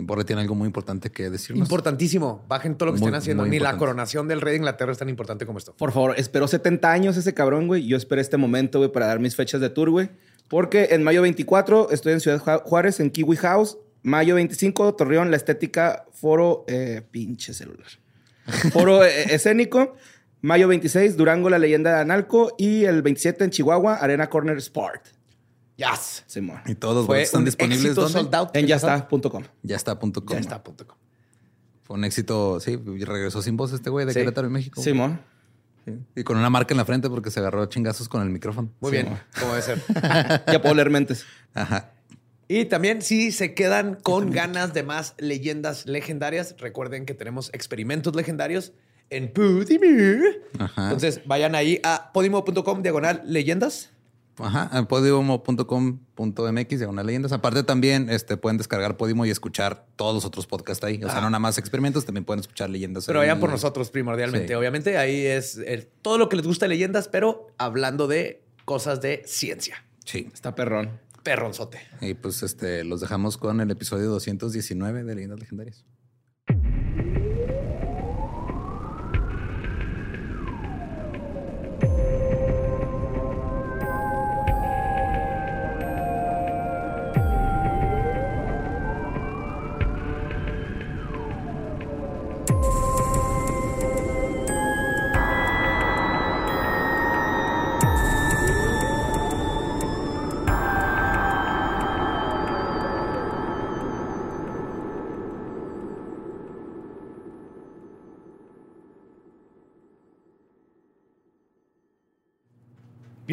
Borre 0.00 0.24
tiene 0.24 0.42
algo 0.42 0.54
muy 0.54 0.66
importante 0.66 1.10
que 1.10 1.30
decirnos. 1.30 1.66
Importantísimo. 1.66 2.44
Bajen 2.48 2.76
todo 2.76 2.86
lo 2.86 2.92
que 2.94 3.00
Muy, 3.00 3.08
estén 3.08 3.14
haciendo. 3.18 3.46
Ni 3.46 3.58
la 3.58 3.76
coronación 3.76 4.28
del 4.28 4.40
rey 4.40 4.52
de 4.52 4.58
Inglaterra 4.58 4.92
es 4.92 4.98
tan 4.98 5.08
importante 5.08 5.46
como 5.46 5.58
esto. 5.58 5.74
Por 5.76 5.92
favor, 5.92 6.14
esperó 6.18 6.48
70 6.48 6.90
años 6.92 7.16
ese 7.16 7.34
cabrón, 7.34 7.66
güey. 7.66 7.86
Yo 7.86 7.96
esperé 7.96 8.20
este 8.20 8.36
momento, 8.36 8.78
güey, 8.78 8.90
para 8.92 9.06
dar 9.06 9.20
mis 9.20 9.36
fechas 9.36 9.60
de 9.60 9.70
tour, 9.70 9.90
güey. 9.90 10.10
Porque 10.48 10.88
en 10.92 11.02
mayo 11.02 11.22
24 11.22 11.90
estoy 11.90 12.12
en 12.12 12.20
Ciudad 12.20 12.40
Ju- 12.40 12.62
Juárez, 12.62 13.00
en 13.00 13.10
Kiwi 13.10 13.36
House. 13.36 13.78
Mayo 14.02 14.36
25, 14.36 14.94
Torreón, 14.94 15.30
La 15.32 15.36
Estética, 15.36 16.04
Foro... 16.12 16.64
Eh, 16.68 17.02
pinche 17.10 17.52
celular. 17.52 17.88
Foro 18.72 19.04
eh, 19.04 19.34
Escénico. 19.34 19.96
Mayo 20.42 20.68
26, 20.68 21.16
Durango, 21.16 21.50
La 21.50 21.58
Leyenda 21.58 21.94
de 21.96 22.00
Analco. 22.02 22.54
Y 22.56 22.84
el 22.84 23.02
27 23.02 23.42
en 23.42 23.50
Chihuahua, 23.50 23.96
Arena 23.96 24.28
Corner 24.30 24.56
Sport. 24.58 25.06
Yes. 25.76 26.24
Simón. 26.26 26.60
Y 26.66 26.74
todos 26.74 26.96
los 26.96 27.06
Fue 27.06 27.22
están 27.22 27.40
un 27.40 27.44
disponibles 27.44 27.84
éxito 27.84 28.00
¿dónde? 28.02 28.18
sold 28.18 28.34
out. 28.34 28.56
En 28.56 28.66
yasta.com. 28.66 29.42
Ya 29.62 29.76
está.com. 29.76 30.12
Ya 30.28 30.38
está, 30.38 30.62
punto 30.62 30.86
com. 30.86 30.96
Fue 31.82 31.96
un 31.96 32.04
éxito, 32.04 32.58
sí, 32.60 32.72
y 32.98 33.04
regresó 33.04 33.42
sin 33.42 33.56
voz 33.56 33.72
este 33.72 33.90
güey 33.90 34.06
de 34.06 34.12
Sí. 34.12 34.20
Querétaro, 34.20 34.46
en 34.46 34.52
México. 34.54 34.82
Simón. 34.82 35.20
Sí. 35.84 35.92
Y 36.16 36.24
con 36.24 36.36
una 36.36 36.50
marca 36.50 36.72
en 36.74 36.78
la 36.78 36.84
frente 36.84 37.08
porque 37.08 37.30
se 37.30 37.38
agarró 37.40 37.62
a 37.62 37.68
chingazos 37.68 38.08
con 38.08 38.22
el 38.22 38.30
micrófono. 38.30 38.70
Muy 38.80 38.90
Sí, 38.90 38.96
bien, 38.96 39.10
mo. 39.10 39.18
como 39.38 39.52
debe 39.54 39.62
ser. 39.62 39.82
Ya 40.52 40.60
puedo 40.60 40.74
leer 40.74 40.90
mentes. 40.90 41.24
Ajá. 41.54 41.92
Y 42.48 42.64
también, 42.64 43.02
si 43.02 43.30
se 43.32 43.54
quedan 43.54 43.94
con 43.96 44.30
ganas 44.30 44.72
de 44.72 44.82
más 44.82 45.14
leyendas 45.18 45.84
legendarias, 45.86 46.54
recuerden 46.58 47.04
que 47.04 47.12
tenemos 47.14 47.50
experimentos 47.52 48.14
legendarios 48.16 48.72
en 49.10 49.32
Podimo. 49.32 49.84
Ajá. 50.58 50.84
Entonces, 50.84 51.20
vayan 51.26 51.54
ahí 51.54 51.80
a 51.84 52.10
podimo.com 52.12 52.82
diagonal 52.82 53.22
leyendas. 53.26 53.90
Ajá, 54.38 54.70
en 54.78 54.84
podium.com.mx, 54.86 56.68
diagonal 56.78 57.06
leyendas. 57.06 57.32
Aparte 57.32 57.62
también 57.62 58.10
este, 58.10 58.36
pueden 58.36 58.58
descargar 58.58 58.96
Podimo 58.96 59.24
y 59.26 59.30
escuchar 59.30 59.86
todos 59.96 60.14
los 60.14 60.24
otros 60.24 60.46
podcasts 60.46 60.84
ahí. 60.84 60.96
O 61.02 61.08
sea, 61.08 61.18
Ah. 61.18 61.20
no 61.22 61.30
nada 61.30 61.38
más 61.38 61.56
experimentos, 61.58 62.04
también 62.04 62.24
pueden 62.24 62.40
escuchar 62.40 62.68
leyendas. 62.70 63.06
Pero 63.06 63.20
vayan 63.20 63.40
por 63.40 63.50
nosotros 63.50 63.90
primordialmente. 63.90 64.48
Sí. 64.48 64.54
Obviamente, 64.54 64.98
ahí 64.98 65.24
es 65.26 65.56
el- 65.56 65.86
todo 66.02 66.18
lo 66.18 66.28
que 66.28 66.36
les 66.36 66.46
gusta 66.46 66.66
de 66.66 66.70
leyendas, 66.70 67.08
pero 67.08 67.46
hablando 67.58 68.06
de 68.08 68.42
cosas 68.64 69.00
de 69.00 69.22
ciencia. 69.26 69.84
Sí. 70.04 70.28
Está 70.32 70.54
perrón. 70.54 71.00
Perronzote. 71.22 71.80
Y 72.00 72.14
pues 72.14 72.42
este, 72.42 72.84
los 72.84 73.00
dejamos 73.00 73.36
con 73.38 73.60
el 73.60 73.70
episodio 73.70 74.08
219 74.10 75.02
de 75.02 75.14
Leyendas 75.14 75.40
Legendarias. 75.40 75.84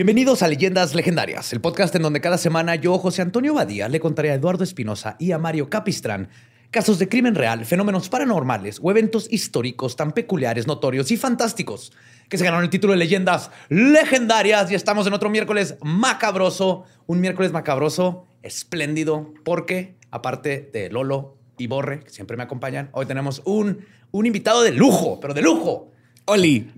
Bienvenidos 0.04 0.44
a 0.44 0.50
Leyendas 0.50 0.96
Legendarias, 0.96 1.54
el 1.54 1.62
podcast 1.62 1.96
en 1.96 2.02
donde 2.02 2.20
cada 2.20 2.38
semana 2.38 2.76
yo, 2.76 2.98
José 2.98 3.22
Antonio 3.22 3.54
Badía, 3.54 3.88
le 3.88 4.02
contaré 4.02 4.32
a 4.32 4.34
Eduardo 4.34 4.66
Espinosa 4.66 5.16
y 5.18 5.32
a 5.32 5.38
Mario 5.38 5.70
Capistrán 5.70 6.28
casos 6.72 7.00
de 7.00 7.08
crimen 7.08 7.36
real, 7.36 7.64
fenómenos 7.64 8.10
paranormales 8.10 8.82
o 8.84 8.92
eventos 8.92 9.32
históricos 9.32 9.96
tan 9.96 10.12
peculiares, 10.12 10.68
notorios 10.68 11.10
y 11.12 11.16
fantásticos 11.16 11.94
que 12.28 12.38
se 12.38 12.44
ganaron 12.44 12.66
el 12.66 12.70
título 12.70 12.92
de 12.92 13.00
Leyendas 13.00 13.50
Legendarias 13.70 14.70
y 14.70 14.76
estamos 14.76 15.08
en 15.08 15.14
otro 15.14 15.30
miércoles 15.30 15.78
macabroso, 15.82 16.84
un 17.06 17.22
miércoles 17.22 17.54
macabroso 17.54 18.28
espléndido 18.42 19.34
porque 19.46 19.96
aparte 20.12 20.70
de 20.74 20.90
Lolo 20.90 21.38
y 21.58 21.68
Borre, 21.68 22.02
que 22.02 22.10
siempre 22.10 22.36
me 22.36 22.44
acompañan, 22.44 22.90
hoy 22.92 23.06
tenemos 23.06 23.42
un, 23.46 23.86
un 24.12 24.26
invitado 24.26 24.64
de 24.64 24.74
lujo, 24.74 25.22
pero 25.22 25.34
de 25.34 25.44
lujo. 25.44 25.93
Oli. 26.26 26.72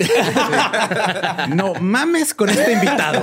no 1.56 1.74
mames 1.76 2.34
con 2.34 2.50
este 2.50 2.74
invitado. 2.74 3.22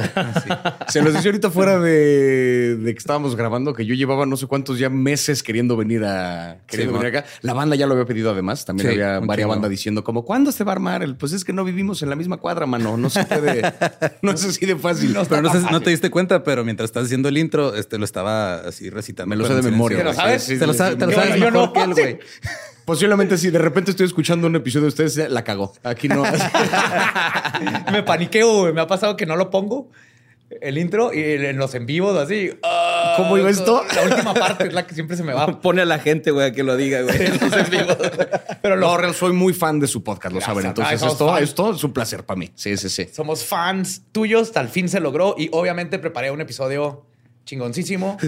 Se 0.88 1.02
los 1.02 1.12
decía 1.14 1.30
ahorita 1.30 1.50
fuera 1.50 1.78
de, 1.80 2.76
de 2.76 2.92
que 2.94 2.98
estábamos 2.98 3.34
grabando 3.36 3.74
que 3.74 3.84
yo 3.86 3.94
llevaba 3.94 4.24
no 4.26 4.36
sé 4.36 4.46
cuántos 4.46 4.78
ya 4.78 4.88
meses 4.88 5.42
queriendo 5.42 5.76
venir 5.76 6.04
a 6.04 6.58
queriendo 6.66 6.94
Sí, 6.98 7.02
venir 7.04 7.18
acá. 7.18 7.28
La 7.42 7.54
banda 7.54 7.74
ya 7.76 7.86
lo 7.86 7.94
había 7.94 8.06
pedido 8.06 8.30
además. 8.30 8.64
También 8.64 8.88
Sí, 8.88 8.94
había 8.94 9.18
varias 9.20 9.48
bandas 9.48 9.70
diciendo 9.70 10.04
como 10.04 10.24
¿cuándo 10.24 10.52
se 10.52 10.62
va 10.64 10.72
a 10.72 10.74
armar? 10.76 11.02
El, 11.02 11.16
pues 11.16 11.32
es 11.32 11.44
que 11.44 11.52
no 11.52 11.64
vivimos 11.64 12.02
en 12.02 12.10
la 12.10 12.16
misma 12.16 12.36
cuadra, 12.36 12.66
mano. 12.66 12.96
No 12.96 13.10
se 13.10 13.24
puede. 13.24 13.62
no 14.22 14.30
es 14.32 14.44
así 14.44 14.64
de 14.64 14.76
fácil. 14.76 15.16
Pero 15.28 15.42
no, 15.42 15.52
sé, 15.52 15.60
no 15.70 15.80
te 15.80 15.90
diste 15.90 16.10
cuenta, 16.10 16.44
pero 16.44 16.64
mientras 16.64 16.88
estás 16.90 17.04
haciendo 17.06 17.28
el 17.28 17.38
intro, 17.38 17.74
este 17.74 17.98
lo 17.98 18.04
estaba 18.04 18.56
así 18.60 18.90
recitando. 18.90 19.28
Me 19.30 19.36
lo 19.36 19.46
sé 19.46 19.54
de 19.54 19.62
memoria. 19.62 19.98
¿Te 19.98 20.04
lo 20.04 20.14
sabes? 20.14 20.46
Te 20.46 20.66
lo 20.66 20.74
sabes, 20.74 20.92
sí. 20.94 20.98
te 20.98 21.06
lo 21.06 21.10
Yo- 21.12 21.16
sabes 21.18 21.34
yo 21.34 21.50
mejor 21.50 21.52
no. 21.52 21.72
que 21.72 21.82
él, 21.82 21.94
güey. 21.94 22.18
Posiblemente 22.84 23.38
si 23.38 23.50
de 23.50 23.58
repente 23.58 23.90
estoy 23.92 24.06
escuchando 24.06 24.46
un 24.46 24.56
episodio 24.56 24.84
de 24.84 24.88
ustedes, 24.88 25.30
la 25.30 25.44
cagó. 25.44 25.72
Aquí 25.82 26.08
no. 26.08 26.22
me 27.92 28.02
paniqueo, 28.02 28.60
güey. 28.62 28.72
Me 28.72 28.80
ha 28.80 28.86
pasado 28.86 29.16
que 29.16 29.26
no 29.26 29.36
lo 29.36 29.50
pongo. 29.50 29.88
El 30.60 30.76
intro 30.76 31.14
y 31.14 31.20
en 31.22 31.56
los 31.56 31.74
en 31.74 31.86
vivos, 31.86 32.14
así. 32.18 32.50
ah, 32.62 33.14
¿Cómo 33.16 33.38
iba 33.38 33.48
esto? 33.48 33.82
La 33.94 34.02
última 34.02 34.34
parte 34.34 34.66
es 34.66 34.74
la 34.74 34.86
que 34.86 34.94
siempre 34.94 35.16
se 35.16 35.22
me 35.22 35.32
va. 35.32 35.60
Pone 35.62 35.80
a 35.80 35.86
la 35.86 35.98
gente, 35.98 36.30
güey, 36.30 36.48
a 36.48 36.52
que 36.52 36.62
lo 36.62 36.76
diga, 36.76 37.00
güey. 37.02 37.16
en 37.24 37.38
los 37.40 37.52
en 37.54 37.70
vivos. 37.70 37.96
Pero 38.60 38.76
No, 38.76 38.88
lo- 38.88 38.96
real, 38.98 39.14
soy 39.14 39.32
muy 39.32 39.54
fan 39.54 39.80
de 39.80 39.86
su 39.86 40.02
podcast, 40.04 40.34
lo 40.34 40.40
saben. 40.42 40.66
Entonces, 40.66 41.02
esto, 41.02 41.28
fans. 41.28 41.42
esto 41.42 41.72
es 41.74 41.82
un 41.84 41.92
placer 41.94 42.24
para 42.24 42.38
mí. 42.38 42.50
Sí, 42.54 42.76
sí, 42.76 42.90
sí. 42.90 43.06
somos 43.12 43.44
fans 43.46 44.02
tuyos. 44.12 44.48
Hasta 44.48 44.60
el 44.60 44.68
fin 44.68 44.90
se 44.90 45.00
logró. 45.00 45.34
Y 45.38 45.48
obviamente 45.52 45.98
preparé 45.98 46.30
un 46.30 46.40
episodio 46.42 47.06
chingoncísimo. 47.46 48.18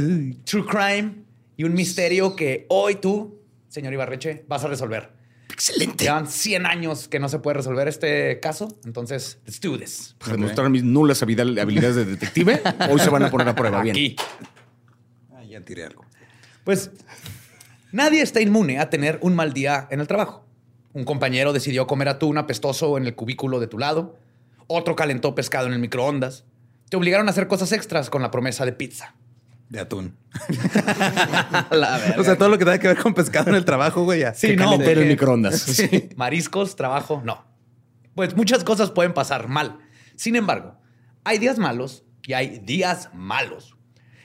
True 0.44 0.64
crime 0.66 1.12
y 1.58 1.64
un 1.64 1.74
misterio 1.74 2.34
que 2.34 2.64
hoy 2.70 2.94
tú, 2.96 3.38
señor 3.74 3.92
Ibarreche, 3.92 4.44
vas 4.46 4.62
a 4.64 4.68
resolver. 4.68 5.10
Excelente. 5.50 6.04
Llevan 6.04 6.28
100 6.28 6.64
años 6.64 7.08
que 7.08 7.18
no 7.18 7.28
se 7.28 7.40
puede 7.40 7.56
resolver 7.56 7.88
este 7.88 8.38
caso. 8.38 8.68
Entonces, 8.84 9.40
let's 9.44 9.60
do 9.60 9.76
this. 9.76 10.14
Para 10.18 10.32
demostrar 10.32 10.70
mis 10.70 10.84
nulas 10.84 11.22
habilidades 11.22 11.96
de 11.96 12.04
detective, 12.04 12.62
hoy 12.90 13.00
se 13.00 13.10
van 13.10 13.24
a 13.24 13.30
poner 13.30 13.48
a 13.48 13.54
prueba. 13.54 13.82
Bien. 13.82 13.94
Aquí. 13.94 14.16
Ah, 15.32 15.42
ya 15.42 15.60
tiré 15.60 15.84
algo. 15.84 16.04
Pues 16.62 16.92
nadie 17.90 18.22
está 18.22 18.40
inmune 18.40 18.78
a 18.78 18.90
tener 18.90 19.18
un 19.22 19.34
mal 19.34 19.52
día 19.52 19.88
en 19.90 20.00
el 20.00 20.06
trabajo. 20.06 20.46
Un 20.92 21.04
compañero 21.04 21.52
decidió 21.52 21.88
comer 21.88 22.08
atún 22.08 22.38
apestoso 22.38 22.96
en 22.96 23.06
el 23.06 23.16
cubículo 23.16 23.58
de 23.58 23.66
tu 23.66 23.78
lado. 23.80 24.16
Otro 24.68 24.94
calentó 24.94 25.34
pescado 25.34 25.66
en 25.66 25.72
el 25.72 25.80
microondas. 25.80 26.44
Te 26.88 26.96
obligaron 26.96 27.26
a 27.26 27.32
hacer 27.32 27.48
cosas 27.48 27.72
extras 27.72 28.08
con 28.08 28.22
la 28.22 28.30
promesa 28.30 28.64
de 28.64 28.72
pizza. 28.72 29.16
De 29.68 29.80
atún. 29.80 30.16
La 31.70 31.98
verga. 31.98 32.20
O 32.20 32.24
sea, 32.24 32.36
todo 32.36 32.48
lo 32.48 32.58
que 32.58 32.64
tenga 32.64 32.78
que 32.78 32.88
ver 32.88 32.98
con 32.98 33.14
pescado 33.14 33.50
en 33.50 33.56
el 33.56 33.64
trabajo, 33.64 34.04
güey, 34.04 34.20
ya. 34.20 34.34
Sí, 34.34 34.48
Que 34.48 34.56
no, 34.56 34.74
en 34.74 35.08
microondas. 35.08 35.60
Sí. 35.60 36.10
Mariscos, 36.16 36.76
trabajo, 36.76 37.22
no. 37.24 37.44
Pues 38.14 38.36
muchas 38.36 38.62
cosas 38.62 38.90
pueden 38.90 39.14
pasar 39.14 39.48
mal. 39.48 39.78
Sin 40.16 40.36
embargo, 40.36 40.78
hay 41.24 41.38
días 41.38 41.58
malos 41.58 42.04
y 42.22 42.34
hay 42.34 42.60
días 42.60 43.10
malos. 43.14 43.76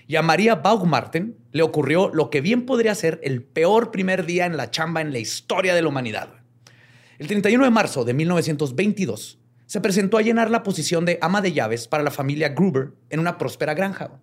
Y 0.07 0.15
a 0.15 0.21
María 0.21 0.55
Baumgarten 0.55 1.37
le 1.51 1.61
ocurrió 1.61 2.09
lo 2.13 2.29
que 2.29 2.41
bien 2.41 2.65
podría 2.65 2.95
ser 2.95 3.19
el 3.23 3.43
peor 3.43 3.91
primer 3.91 4.25
día 4.25 4.45
en 4.45 4.57
la 4.57 4.71
chamba 4.71 5.01
en 5.01 5.11
la 5.11 5.19
historia 5.19 5.75
de 5.75 5.81
la 5.81 5.87
humanidad. 5.87 6.29
El 7.19 7.27
31 7.27 7.63
de 7.63 7.69
marzo 7.69 8.05
de 8.05 8.13
1922 8.13 9.39
se 9.65 9.81
presentó 9.81 10.17
a 10.17 10.21
llenar 10.23 10.49
la 10.49 10.63
posición 10.63 11.05
de 11.05 11.19
ama 11.21 11.41
de 11.41 11.53
llaves 11.53 11.87
para 11.87 12.01
la 12.01 12.09
familia 12.09 12.49
Gruber 12.49 12.93
en 13.11 13.19
una 13.19 13.37
próspera 13.37 13.75
granja. 13.75 14.19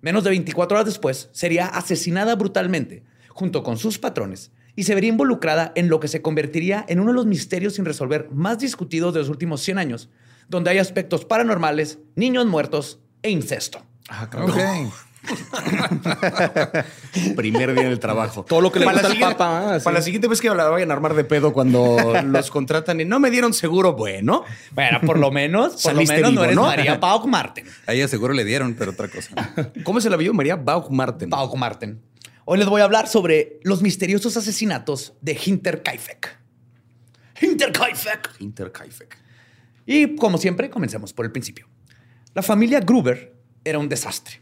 Menos 0.00 0.24
de 0.24 0.30
24 0.30 0.76
horas 0.76 0.86
después, 0.86 1.28
sería 1.32 1.66
asesinada 1.66 2.36
brutalmente 2.36 3.04
junto 3.28 3.62
con 3.62 3.78
sus 3.78 3.98
patrones 3.98 4.52
y 4.76 4.84
se 4.84 4.94
vería 4.94 5.10
involucrada 5.10 5.72
en 5.74 5.88
lo 5.88 5.98
que 5.98 6.08
se 6.08 6.22
convertiría 6.22 6.84
en 6.88 7.00
uno 7.00 7.10
de 7.10 7.16
los 7.16 7.26
misterios 7.26 7.74
sin 7.74 7.84
resolver 7.84 8.28
más 8.32 8.58
discutidos 8.58 9.12
de 9.12 9.20
los 9.20 9.28
últimos 9.28 9.60
100 9.62 9.78
años, 9.78 10.08
donde 10.48 10.70
hay 10.70 10.78
aspectos 10.78 11.24
paranormales, 11.24 11.98
niños 12.14 12.46
muertos 12.46 13.00
e 13.22 13.30
incesto. 13.30 13.84
Ah, 14.08 14.28
cabrón. 14.30 14.52
Ok. 14.52 14.92
Primer 17.36 17.74
día 17.74 17.82
en 17.84 17.92
el 17.92 17.98
trabajo. 17.98 18.44
Todo 18.44 18.60
lo 18.60 18.72
que 18.72 18.80
le 18.80 18.86
Para 18.86 19.02
gusta 19.02 19.08
la 19.08 19.08
al 19.08 19.14
siguiente- 19.16 19.34
papa, 19.38 19.74
ah, 19.74 19.78
sí. 19.80 19.84
Para 19.84 19.98
la 19.98 20.02
siguiente 20.02 20.28
vez 20.28 20.40
que 20.40 20.48
la 20.48 20.68
vayan 20.68 20.90
a 20.90 20.94
armar 20.94 21.14
de 21.14 21.24
pedo 21.24 21.52
cuando 21.52 21.96
los 22.24 22.50
contratan 22.50 23.00
y 23.00 23.04
no 23.04 23.20
me 23.20 23.30
dieron 23.30 23.52
seguro, 23.52 23.94
bueno. 23.94 24.44
Bueno, 24.72 25.00
por 25.04 25.18
lo 25.18 25.30
menos, 25.30 25.82
por 25.82 25.94
lo 25.94 26.02
menos 26.02 26.32
no 26.32 26.44
eres 26.44 26.56
¿no? 26.56 26.62
María 26.62 26.94
Baumgarten. 27.00 27.66
A 27.86 27.92
ella 27.94 28.08
seguro 28.08 28.32
le 28.34 28.44
dieron, 28.44 28.74
pero 28.74 28.92
otra 28.92 29.08
cosa. 29.08 29.52
¿Cómo 29.84 30.00
se 30.00 30.10
la 30.10 30.16
vio 30.16 30.32
María 30.34 30.56
Baumgarten? 30.56 31.30
Baumgarten. 31.30 32.02
Hoy 32.44 32.58
les 32.58 32.68
voy 32.68 32.80
a 32.80 32.84
hablar 32.84 33.08
sobre 33.08 33.60
los 33.62 33.82
misteriosos 33.82 34.36
asesinatos 34.36 35.14
de 35.20 35.38
Hinterkaifeck. 35.44 36.38
Hinterkaifeck. 37.40 38.30
Interkaifeck. 38.40 39.16
Y 39.84 40.16
como 40.16 40.38
siempre, 40.38 40.70
comencemos 40.70 41.12
por 41.12 41.24
el 41.26 41.32
principio. 41.32 41.66
La 42.34 42.42
familia 42.42 42.80
Gruber 42.80 43.34
era 43.64 43.78
un 43.78 43.88
desastre. 43.88 44.40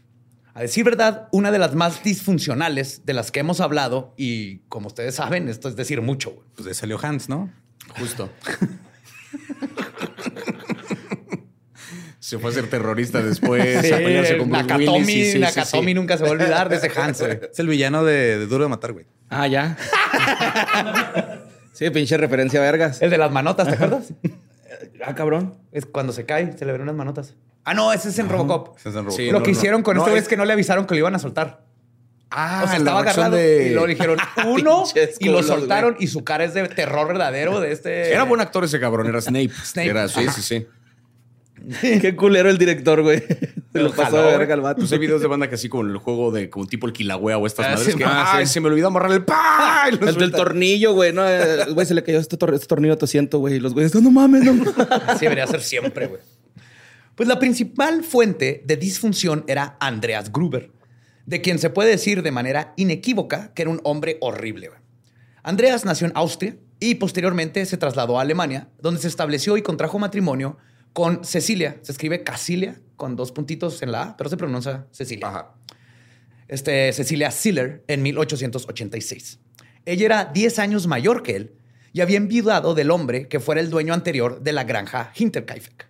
A 0.57 0.61
decir 0.61 0.83
verdad, 0.83 1.27
una 1.31 1.51
de 1.51 1.59
las 1.59 1.75
más 1.75 2.01
disfuncionales 2.03 3.05
de 3.05 3.13
las 3.13 3.29
que 3.31 3.39
hemos 3.41 3.61
hablado, 3.61 4.15
y 4.17 4.57
como 4.69 4.87
ustedes 4.87 5.13
saben, 5.13 5.49
esto 5.49 5.69
es 5.69 5.75
decir 5.75 6.01
mucho. 6.01 6.31
güey. 6.31 6.47
Pues 6.55 6.65
de 6.65 6.73
salió 6.73 6.97
Hans, 6.99 7.29
¿no? 7.29 7.53
Justo. 7.99 8.31
Se 12.19 12.39
fue 12.39 12.49
a 12.49 12.53
ser 12.53 12.69
terrorista 12.71 13.21
después, 13.21 13.85
Sí, 13.85 13.93
a 13.93 13.97
pelearse 13.97 14.37
con 14.39 14.49
Nakatomi, 14.49 14.97
Willis. 14.97 15.25
sí, 15.27 15.31
sí, 15.33 15.39
Nakatomi 15.39 15.91
sí. 15.91 15.93
nunca 15.93 16.17
se 16.17 16.23
va 16.23 16.29
a 16.29 16.31
olvidar 16.31 16.69
de 16.69 16.77
ese 16.77 16.91
Hans. 16.99 17.21
güey. 17.21 17.39
Es 17.51 17.59
el 17.59 17.67
villano 17.67 18.03
de, 18.03 18.39
de 18.39 18.47
Duro 18.47 18.63
de 18.63 18.69
Matar, 18.69 18.93
güey. 18.93 19.05
Ah, 19.29 19.45
ya. 19.47 19.77
sí, 21.73 21.87
pinche 21.91 22.17
referencia 22.17 22.59
vergas. 22.59 22.99
El 23.01 23.11
de 23.11 23.19
las 23.19 23.31
manotas, 23.31 23.67
¿te 23.67 23.75
acuerdas? 23.75 24.11
Ah, 25.05 25.13
cabrón. 25.13 25.55
Es 25.71 25.85
cuando 25.85 26.13
se 26.13 26.25
cae, 26.25 26.57
se 26.57 26.65
le 26.65 26.71
ven 26.71 26.81
unas 26.81 26.95
manotas. 26.95 27.35
Ah, 27.69 27.73
no, 27.73 27.91
ese 27.91 28.09
es 28.09 28.17
en 28.19 28.29
Robocop. 28.29 28.77
Ese 28.77 28.89
es 28.89 28.95
en 28.95 29.01
Robocop. 29.01 29.17
Sí, 29.17 29.25
Lo 29.27 29.39
no, 29.39 29.43
que 29.43 29.51
no. 29.51 29.57
hicieron 29.57 29.83
con 29.83 29.95
No, 29.97 30.01
este 30.03 30.11
güey 30.11 30.19
es- 30.19 30.23
es 30.23 30.29
que 30.29 30.37
no 30.37 30.45
le 30.45 30.53
avisaron 30.53 30.85
que 30.85 30.93
lo 30.95 30.99
iban 30.99 31.15
a 31.15 31.19
soltar. 31.19 31.65
Ah, 32.31 32.61
o 32.63 32.67
sea, 32.67 32.77
estaba 32.77 32.99
agarrado 32.99 33.35
de- 33.35 33.67
y 33.67 33.73
lo 33.73 33.85
dijeron 33.85 34.17
uno 34.47 34.83
y 35.19 35.29
lo 35.29 35.43
soltaron 35.43 35.95
y 35.99 36.07
su 36.07 36.23
cara 36.23 36.43
es 36.45 36.53
de 36.53 36.67
terror 36.69 37.07
verdadero 37.07 37.59
de 37.59 37.71
este. 37.73 38.11
Era 38.13 38.23
buen 38.23 38.39
actor 38.41 38.63
ese 38.63 38.79
cabrón, 38.79 39.07
era 39.07 39.19
Snape. 39.21 39.49
Snape. 39.65 39.89
Era, 39.89 40.07
sí, 40.07 40.25
sí, 40.33 40.41
sí. 40.41 40.65
Qué 41.81 42.15
culero 42.15 42.49
el 42.49 42.57
director, 42.57 43.01
güey. 43.01 43.21
Se 43.73 43.79
lo 43.79 43.91
pasó 43.91 44.17
de 44.21 44.37
verga 44.37 44.53
al 44.53 44.61
vato. 44.61 44.79
Pues 44.79 44.91
hay 44.91 44.99
videos 44.99 45.21
de 45.21 45.27
banda 45.27 45.49
que 45.49 45.55
así 45.55 45.67
como 45.69 45.83
el 45.89 45.97
juego 45.97 46.31
de 46.31 46.49
como 46.49 46.67
tipo 46.67 46.87
el 46.87 46.93
Kilauea 46.93 47.37
o 47.37 47.47
estas 47.47 47.65
Ah, 47.65 47.69
madres 47.71 47.91
sí, 47.93 47.97
que 47.97 48.05
ah, 48.05 48.35
sí. 48.39 48.45
se 48.45 48.59
me 48.61 48.67
olvidó 48.67 48.87
amarrar 48.87 49.11
el 49.11 49.25
pa 49.25 49.85
El 49.89 49.99
del 49.99 50.13
suelta. 50.13 50.37
tornillo, 50.37 50.93
güey. 50.93 51.11
No, 51.13 51.27
eh, 51.27 51.65
güey, 51.73 51.85
se 51.85 51.93
le 51.95 52.03
cayó 52.03 52.19
este, 52.19 52.37
tor- 52.37 52.53
este 52.53 52.67
tornillo 52.67 52.93
a 52.93 52.97
tu 52.97 53.05
asiento, 53.05 53.39
güey. 53.39 53.55
Y 53.55 53.59
los 53.59 53.73
güeyes, 53.73 53.93
no 53.95 54.09
mames, 54.11 54.43
no 54.43 54.53
mames. 54.53 54.73
Así 55.07 55.25
debería 55.25 55.47
ser 55.47 55.61
siempre, 55.61 56.07
güey. 56.07 56.21
Pues 57.17 57.27
la 57.27 57.39
principal 57.39 58.03
fuente 58.03 58.61
de 58.63 58.77
disfunción 58.77 59.43
era 59.47 59.75
Andreas 59.79 60.31
Gruber, 60.31 60.71
de 61.25 61.41
quien 61.41 61.57
se 61.57 61.71
puede 61.71 61.89
decir 61.89 62.21
de 62.21 62.29
manera 62.29 62.75
inequívoca 62.77 63.55
que 63.55 63.63
era 63.63 63.71
un 63.71 63.81
hombre 63.83 64.19
horrible. 64.21 64.69
Andreas 65.41 65.83
nació 65.83 66.05
en 66.05 66.13
Austria 66.15 66.57
y 66.79 66.93
posteriormente 66.93 67.65
se 67.65 67.77
trasladó 67.77 68.19
a 68.19 68.21
Alemania, 68.21 68.69
donde 68.79 69.01
se 69.01 69.07
estableció 69.07 69.57
y 69.57 69.63
contrajo 69.63 69.97
matrimonio 69.97 70.57
con 70.93 71.25
Cecilia. 71.25 71.79
Se 71.81 71.91
escribe 71.91 72.23
Casilia 72.23 72.79
con 72.97 73.15
dos 73.15 73.31
puntitos 73.31 73.81
en 73.81 73.93
la 73.93 74.03
A, 74.03 74.17
pero 74.17 74.29
se 74.29 74.37
pronuncia 74.37 74.85
Cecilia. 74.91 75.27
Ajá. 75.27 75.55
este, 76.47 76.93
Cecilia 76.93 77.31
Siller 77.31 77.83
en 77.87 78.03
1886. 78.03 79.39
Ella 79.85 80.05
era 80.05 80.25
10 80.25 80.59
años 80.59 80.85
mayor 80.85 81.23
que 81.23 81.35
él 81.35 81.55
y 81.93 82.01
había 82.01 82.17
enviudado 82.17 82.75
del 82.75 82.91
hombre 82.91 83.27
que 83.27 83.39
fuera 83.39 83.59
el 83.59 83.71
dueño 83.71 83.95
anterior 83.95 84.39
de 84.39 84.51
la 84.51 84.65
granja 84.65 85.11
Hinterkaifeck. 85.15 85.86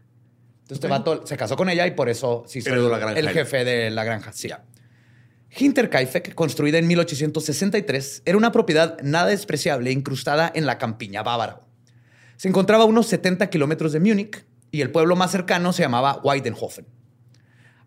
Entonces, 0.67 0.83
este 0.83 0.87
vato 0.89 1.25
se 1.25 1.37
casó 1.37 1.55
con 1.55 1.69
ella 1.69 1.87
y 1.87 1.91
por 1.91 2.09
eso 2.09 2.43
se 2.45 2.59
hizo 2.59 2.69
Heredó 2.69 2.89
la 2.89 2.99
granja 2.99 3.17
el 3.17 3.29
jefe 3.29 3.63
de 3.63 3.89
la 3.89 4.03
granja. 4.03 4.33
Sí. 4.33 4.49
Hinterkaifeck, 5.57 6.35
construida 6.35 6.77
en 6.77 6.87
1863, 6.87 8.23
era 8.25 8.37
una 8.37 8.51
propiedad 8.51 8.99
nada 9.01 9.27
despreciable 9.27 9.93
incrustada 9.93 10.51
en 10.53 10.65
la 10.65 10.77
campiña 10.77 11.23
bávara. 11.23 11.61
Se 12.35 12.49
encontraba 12.49 12.83
a 12.83 12.87
unos 12.87 13.07
70 13.07 13.49
kilómetros 13.49 13.93
de 13.93 14.01
Múnich 14.01 14.45
y 14.69 14.81
el 14.81 14.91
pueblo 14.91 15.15
más 15.15 15.31
cercano 15.31 15.71
se 15.71 15.83
llamaba 15.83 16.19
Weidenhofen. 16.21 16.85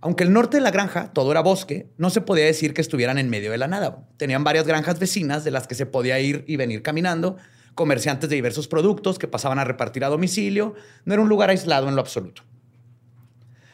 Aunque 0.01 0.25
el 0.25 0.33
norte 0.33 0.57
de 0.57 0.63
la 0.63 0.71
granja 0.71 1.13
todo 1.13 1.33
era 1.33 1.43
bosque, 1.43 1.91
no 1.99 2.09
se 2.09 2.23
podía 2.23 2.47
decir 2.47 2.73
que 2.73 2.81
estuvieran 2.81 3.19
en 3.19 3.29
medio 3.29 3.51
de 3.51 3.59
la 3.59 3.69
nada. 3.69 4.09
Tenían 4.17 4.43
varias 4.43 4.67
granjas 4.67 4.99
vecinas 4.99 5.45
de 5.45 5.51
las 5.51 5.67
que 5.67 5.75
se 5.75 5.85
podía 5.85 6.19
ir 6.19 6.45
y 6.49 6.57
venir 6.57 6.81
caminando, 6.81 7.37
comerciantes 7.75 8.31
de 8.31 8.37
diversos 8.37 8.69
productos 8.69 9.19
que 9.19 9.29
pasaban 9.29 9.59
a 9.59 9.65
repartir 9.65 10.03
a 10.03 10.09
domicilio. 10.09 10.75
No 11.05 11.13
era 11.13 11.23
un 11.23 11.29
lugar 11.29 11.51
aislado 11.51 11.91
en 11.91 11.95
lo 11.95 12.01
absoluto. 12.01 12.43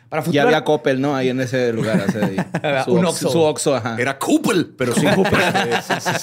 Para 0.08 0.22
Ya 0.24 0.42
había 0.42 0.62
Coppel, 0.64 1.00
¿no? 1.00 1.16
Ahí 1.16 1.28
en 1.30 1.40
ese 1.40 1.72
lugar. 1.72 2.10
sea, 2.12 2.26
ahí. 2.26 2.36
su, 2.84 2.92
Un 2.92 3.04
Ox- 3.06 3.08
Oxxo. 3.24 3.30
su 3.30 3.40
Oxxo, 3.40 3.74
ajá. 3.76 3.96
Era 3.98 4.18
Kupel, 4.18 4.74
pero 4.78 4.94
sin 4.94 5.10
Kupel. 5.14 5.40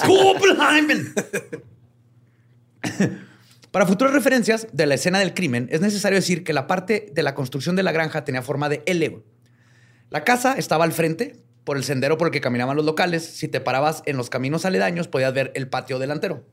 Kuppelheimen. 0.06 1.12
Para 3.70 3.86
futuras 3.86 4.14
referencias 4.14 4.68
de 4.72 4.86
la 4.86 4.94
escena 4.94 5.18
del 5.18 5.34
crimen, 5.34 5.68
es 5.70 5.80
necesario 5.80 6.16
decir 6.16 6.44
que 6.44 6.52
la 6.52 6.66
parte 6.66 7.10
de 7.12 7.22
la 7.22 7.34
construcción 7.34 7.74
de 7.76 7.82
la 7.82 7.92
granja 7.92 8.24
tenía 8.24 8.42
forma 8.42 8.68
de 8.68 8.82
L. 8.86 9.22
La 10.10 10.22
casa 10.22 10.54
estaba 10.56 10.84
al 10.84 10.92
frente, 10.92 11.36
por 11.64 11.76
el 11.76 11.82
sendero 11.84 12.16
por 12.18 12.28
el 12.28 12.32
que 12.32 12.40
caminaban 12.40 12.76
los 12.76 12.84
locales. 12.86 13.24
Si 13.24 13.48
te 13.48 13.60
parabas 13.60 14.02
en 14.06 14.16
los 14.16 14.30
caminos 14.30 14.64
aledaños, 14.64 15.08
podías 15.08 15.32
ver 15.34 15.50
el 15.56 15.66
patio 15.68 15.98
delantero. 15.98 16.44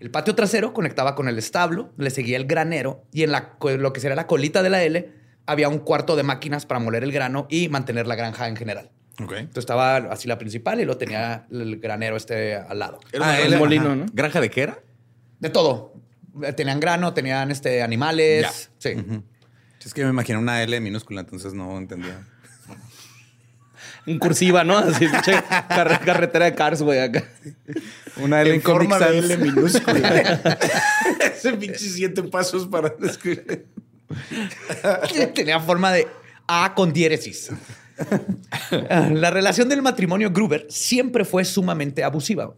El 0.00 0.10
patio 0.10 0.34
trasero 0.34 0.72
conectaba 0.72 1.14
con 1.14 1.28
el 1.28 1.38
establo, 1.38 1.92
le 1.98 2.10
seguía 2.10 2.36
el 2.36 2.46
granero 2.46 3.04
y 3.12 3.24
en 3.24 3.32
la, 3.32 3.56
lo 3.78 3.92
que 3.92 4.00
sería 4.00 4.16
la 4.16 4.26
colita 4.26 4.62
de 4.62 4.70
la 4.70 4.82
L 4.82 5.12
había 5.46 5.68
un 5.68 5.78
cuarto 5.78 6.16
de 6.16 6.22
máquinas 6.22 6.66
para 6.66 6.80
moler 6.80 7.02
el 7.04 7.12
grano 7.12 7.46
y 7.50 7.68
mantener 7.68 8.06
la 8.06 8.14
granja 8.14 8.48
en 8.48 8.56
general. 8.56 8.90
Ok. 9.22 9.32
Entonces 9.32 9.58
estaba 9.62 9.96
así 9.96 10.26
la 10.28 10.38
principal 10.38 10.80
y 10.80 10.84
lo 10.84 10.96
tenía 10.96 11.46
el 11.50 11.78
granero 11.78 12.16
este 12.16 12.56
al 12.56 12.78
lado. 12.78 13.00
Era 13.12 13.30
Ah, 13.34 13.38
granja- 13.40 13.58
molino. 13.58 13.94
¿no? 13.96 14.06
¿Granja 14.12 14.40
de 14.40 14.50
qué 14.50 14.62
era? 14.62 14.80
De 15.38 15.50
todo. 15.50 15.94
Tenían 16.56 16.80
grano, 16.80 17.12
tenían 17.12 17.50
este, 17.50 17.82
animales. 17.82 18.70
Ya. 18.80 18.92
Sí. 18.92 19.04
Es 19.84 19.92
que 19.92 20.00
yo 20.00 20.06
me 20.06 20.12
imaginé 20.12 20.38
una 20.38 20.62
L 20.62 20.80
minúscula, 20.80 21.20
entonces 21.20 21.52
no 21.54 21.76
entendía. 21.76 22.26
En 24.06 24.18
cursiva, 24.18 24.64
¿no? 24.64 24.78
Así, 24.78 25.06
carretera 25.68 26.46
de 26.46 26.54
Cars, 26.54 26.82
güey, 26.82 26.98
acá. 27.00 27.24
Una 28.16 28.42
L 28.42 28.54
en, 28.54 28.62
forma 28.62 28.98
de. 28.98 29.18
L 29.18 29.36
minúscula. 29.38 30.40
Ese 31.34 31.52
pinche 31.54 31.78
siete 31.78 32.22
pasos 32.24 32.66
para 32.66 32.88
describir. 32.90 33.66
Tenía 35.34 35.60
forma 35.60 35.92
de 35.92 36.06
A 36.46 36.74
con 36.74 36.92
diéresis. 36.92 37.50
La 38.80 39.30
relación 39.30 39.68
del 39.68 39.82
matrimonio 39.82 40.30
Gruber 40.30 40.66
siempre 40.68 41.24
fue 41.24 41.44
sumamente 41.44 42.04
abusiva. 42.04 42.54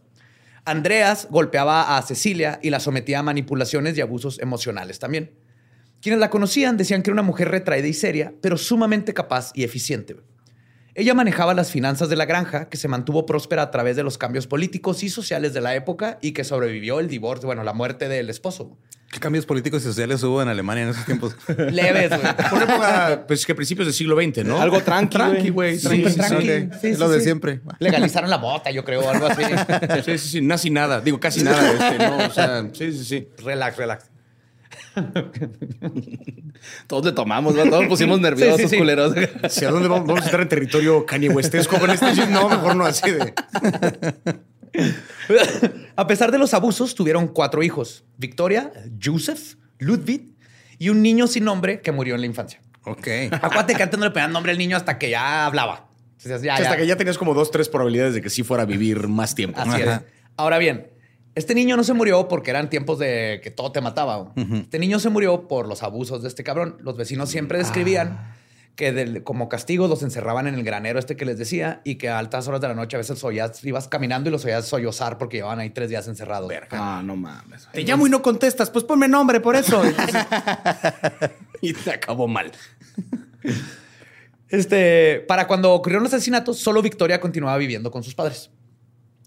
Andreas 0.65 1.27
golpeaba 1.29 1.97
a 1.97 2.01
Cecilia 2.01 2.59
y 2.63 2.71
la 2.71 2.79
sometía 2.79 3.19
a 3.19 3.23
manipulaciones 3.23 3.97
y 3.97 4.01
abusos 4.01 4.39
emocionales 4.39 4.97
también. 4.97 5.31
Quienes 6.01 6.19
la 6.19 6.29
conocían 6.29 6.77
decían 6.77 7.03
que 7.03 7.09
era 7.09 7.15
una 7.15 7.21
mujer 7.21 7.49
retraída 7.49 7.87
y 7.87 7.93
seria, 7.93 8.33
pero 8.41 8.57
sumamente 8.57 9.13
capaz 9.13 9.51
y 9.53 9.63
eficiente. 9.63 10.15
Ella 10.95 11.13
manejaba 11.13 11.53
las 11.53 11.71
finanzas 11.71 12.09
de 12.09 12.15
la 12.15 12.25
granja, 12.25 12.69
que 12.69 12.77
se 12.77 12.87
mantuvo 12.87 13.25
próspera 13.25 13.63
a 13.63 13.71
través 13.71 13.95
de 13.95 14.03
los 14.03 14.17
cambios 14.17 14.47
políticos 14.47 15.03
y 15.03 15.09
sociales 15.09 15.53
de 15.53 15.61
la 15.61 15.75
época 15.75 16.17
y 16.21 16.31
que 16.31 16.43
sobrevivió 16.43 16.99
el 16.99 17.09
divorcio, 17.09 17.47
bueno, 17.47 17.63
la 17.63 17.73
muerte 17.73 18.07
del 18.07 18.29
esposo. 18.29 18.77
¿Qué 19.15 19.21
cambios 19.21 19.45
políticos 19.45 19.81
y 19.81 19.85
sociales 19.85 20.21
hubo 20.23 20.41
en 20.41 20.49
Alemania 20.49 20.83
en 20.83 20.89
esos 20.89 21.05
tiempos? 21.05 21.37
Leves, 21.47 22.09
güey. 22.09 22.35
Por 22.49 22.63
época, 22.63 23.23
pues 23.25 23.45
que 23.45 23.55
principios 23.55 23.87
del 23.87 23.93
siglo 23.93 24.21
XX, 24.21 24.43
¿no? 24.43 24.61
Algo 24.61 24.81
tranqui, 24.81 25.15
Tranqui, 25.15 25.49
güey. 25.51 25.79
Tranqui, 25.79 26.09
sí, 26.09 26.17
tranqui. 26.17 26.41
sí. 26.41 26.47
Sí, 26.81 26.87
es 26.87 26.95
sí, 26.95 26.99
lo 26.99 27.07
de 27.07 27.19
sí. 27.19 27.23
siempre. 27.23 27.61
Legalizaron 27.79 28.29
la 28.29 28.39
mota, 28.39 28.71
yo 28.71 28.83
creo, 28.83 29.09
algo 29.09 29.27
así. 29.27 29.41
Sí, 30.03 30.17
sí, 30.17 30.41
sí, 30.41 30.45
casi 30.45 30.69
nada. 30.69 30.99
Digo, 30.99 31.17
casi 31.17 31.43
nada. 31.43 31.71
Este, 31.71 31.97
no, 31.97 32.17
o 32.27 32.29
sea, 32.29 32.67
sí, 32.73 32.91
sí, 32.91 33.05
sí. 33.05 33.29
relax, 33.41 33.77
relax. 33.77 34.09
Todos 36.87 37.05
le 37.05 37.11
tomamos, 37.13 37.55
¿no? 37.55 37.63
Todos 37.69 37.85
pusimos 37.87 38.19
nerviosos, 38.19 38.57
Sí, 38.57 38.63
sí, 38.63 38.69
sí. 38.71 38.77
culeros. 38.77 39.15
¿Hacia 39.43 39.71
dónde 39.71 39.87
vamos? 39.87 40.07
¿Vamos 40.07 40.23
a 40.23 40.25
estar 40.25 40.41
en 40.41 40.49
territorio 40.49 41.05
Kanye 41.05 41.29
Westesco 41.29 41.79
con 41.79 41.89
este? 41.89 42.13
No, 42.27 42.49
mejor 42.49 42.75
no 42.75 42.85
así 42.85 43.11
de... 43.11 43.33
A 45.95 46.07
pesar 46.07 46.31
de 46.31 46.37
los 46.37 46.53
abusos, 46.53 46.95
tuvieron 46.95 47.27
cuatro 47.27 47.63
hijos: 47.63 48.03
Victoria, 48.17 48.71
Joseph, 49.01 49.55
Ludwig 49.79 50.35
y 50.77 50.89
un 50.89 51.01
niño 51.01 51.27
sin 51.27 51.45
nombre 51.45 51.81
que 51.81 51.91
murió 51.91 52.15
en 52.15 52.21
la 52.21 52.27
infancia. 52.27 52.61
Ok. 52.83 53.07
Acuérdate 53.31 53.75
que 53.75 53.83
antes 53.83 53.97
no 53.99 54.05
le 54.05 54.11
ponían 54.11 54.31
nombre 54.31 54.51
al 54.51 54.57
niño 54.57 54.77
hasta 54.77 54.97
que 54.97 55.09
ya 55.09 55.45
hablaba. 55.45 55.87
Entonces, 56.17 56.41
ya, 56.41 56.55
Hasta 56.55 56.71
ya. 56.71 56.77
que 56.77 56.87
ya 56.87 56.95
tenías 56.95 57.17
como 57.17 57.33
dos, 57.33 57.51
tres 57.51 57.69
probabilidades 57.69 58.13
de 58.13 58.21
que 58.21 58.29
sí 58.29 58.43
fuera 58.43 58.63
a 58.63 58.65
vivir 58.65 59.07
más 59.07 59.35
tiempo. 59.35 59.59
Así 59.59 59.81
es. 59.81 59.87
Ajá. 59.87 60.03
Ahora 60.37 60.57
bien, 60.57 60.87
este 61.35 61.53
niño 61.53 61.77
no 61.77 61.83
se 61.83 61.93
murió 61.93 62.27
porque 62.27 62.49
eran 62.51 62.69
tiempos 62.69 62.97
de 62.99 63.41
que 63.43 63.51
todo 63.51 63.71
te 63.71 63.81
mataba. 63.81 64.33
Este 64.35 64.79
niño 64.79 64.99
se 64.99 65.09
murió 65.09 65.47
por 65.47 65.67
los 65.67 65.83
abusos 65.83 66.21
de 66.21 66.27
este 66.29 66.43
cabrón. 66.43 66.77
Los 66.81 66.97
vecinos 66.97 67.29
siempre 67.29 67.57
describían 67.57 68.33
que 68.75 68.91
del- 68.91 69.23
como 69.23 69.47
castigo 69.47 69.87
los 69.87 70.03
encerraban 70.03 70.47
en 70.47 70.55
el 70.55 70.63
granero 70.63 70.99
este 70.99 71.15
que 71.15 71.25
les 71.25 71.37
decía 71.37 71.81
y 71.85 71.95
que 71.95 72.09
a 72.09 72.19
altas 72.19 72.47
horas 72.47 72.59
de 72.61 72.67
la 72.67 72.75
noche 72.75 72.97
a 72.97 72.99
veces 72.99 73.23
oías, 73.23 73.63
ibas 73.63 73.87
caminando 73.87 74.29
y 74.29 74.33
los 74.33 74.43
oías 74.45 74.65
sollozar 74.67 75.17
porque 75.17 75.37
llevaban 75.37 75.59
ahí 75.59 75.69
tres 75.69 75.89
días 75.89 76.07
encerrados. 76.07 76.51
Ah, 76.71 77.01
no 77.03 77.15
mames. 77.15 77.67
Te 77.71 77.83
llamo 77.83 78.05
y 78.05 78.09
no 78.09 78.21
contestas, 78.21 78.69
pues 78.69 78.83
ponme 78.83 79.07
nombre 79.07 79.39
por 79.39 79.55
eso. 79.55 79.81
Y 81.61 81.73
te 81.73 81.91
acabó 81.91 82.27
mal. 82.27 82.51
Este, 84.49 85.23
para 85.27 85.47
cuando 85.47 85.73
ocurrieron 85.73 86.03
los 86.03 86.13
asesinatos, 86.13 86.59
solo 86.59 86.81
Victoria 86.81 87.19
continuaba 87.19 87.57
viviendo 87.57 87.89
con 87.91 88.03
sus 88.03 88.13
padres. 88.13 88.51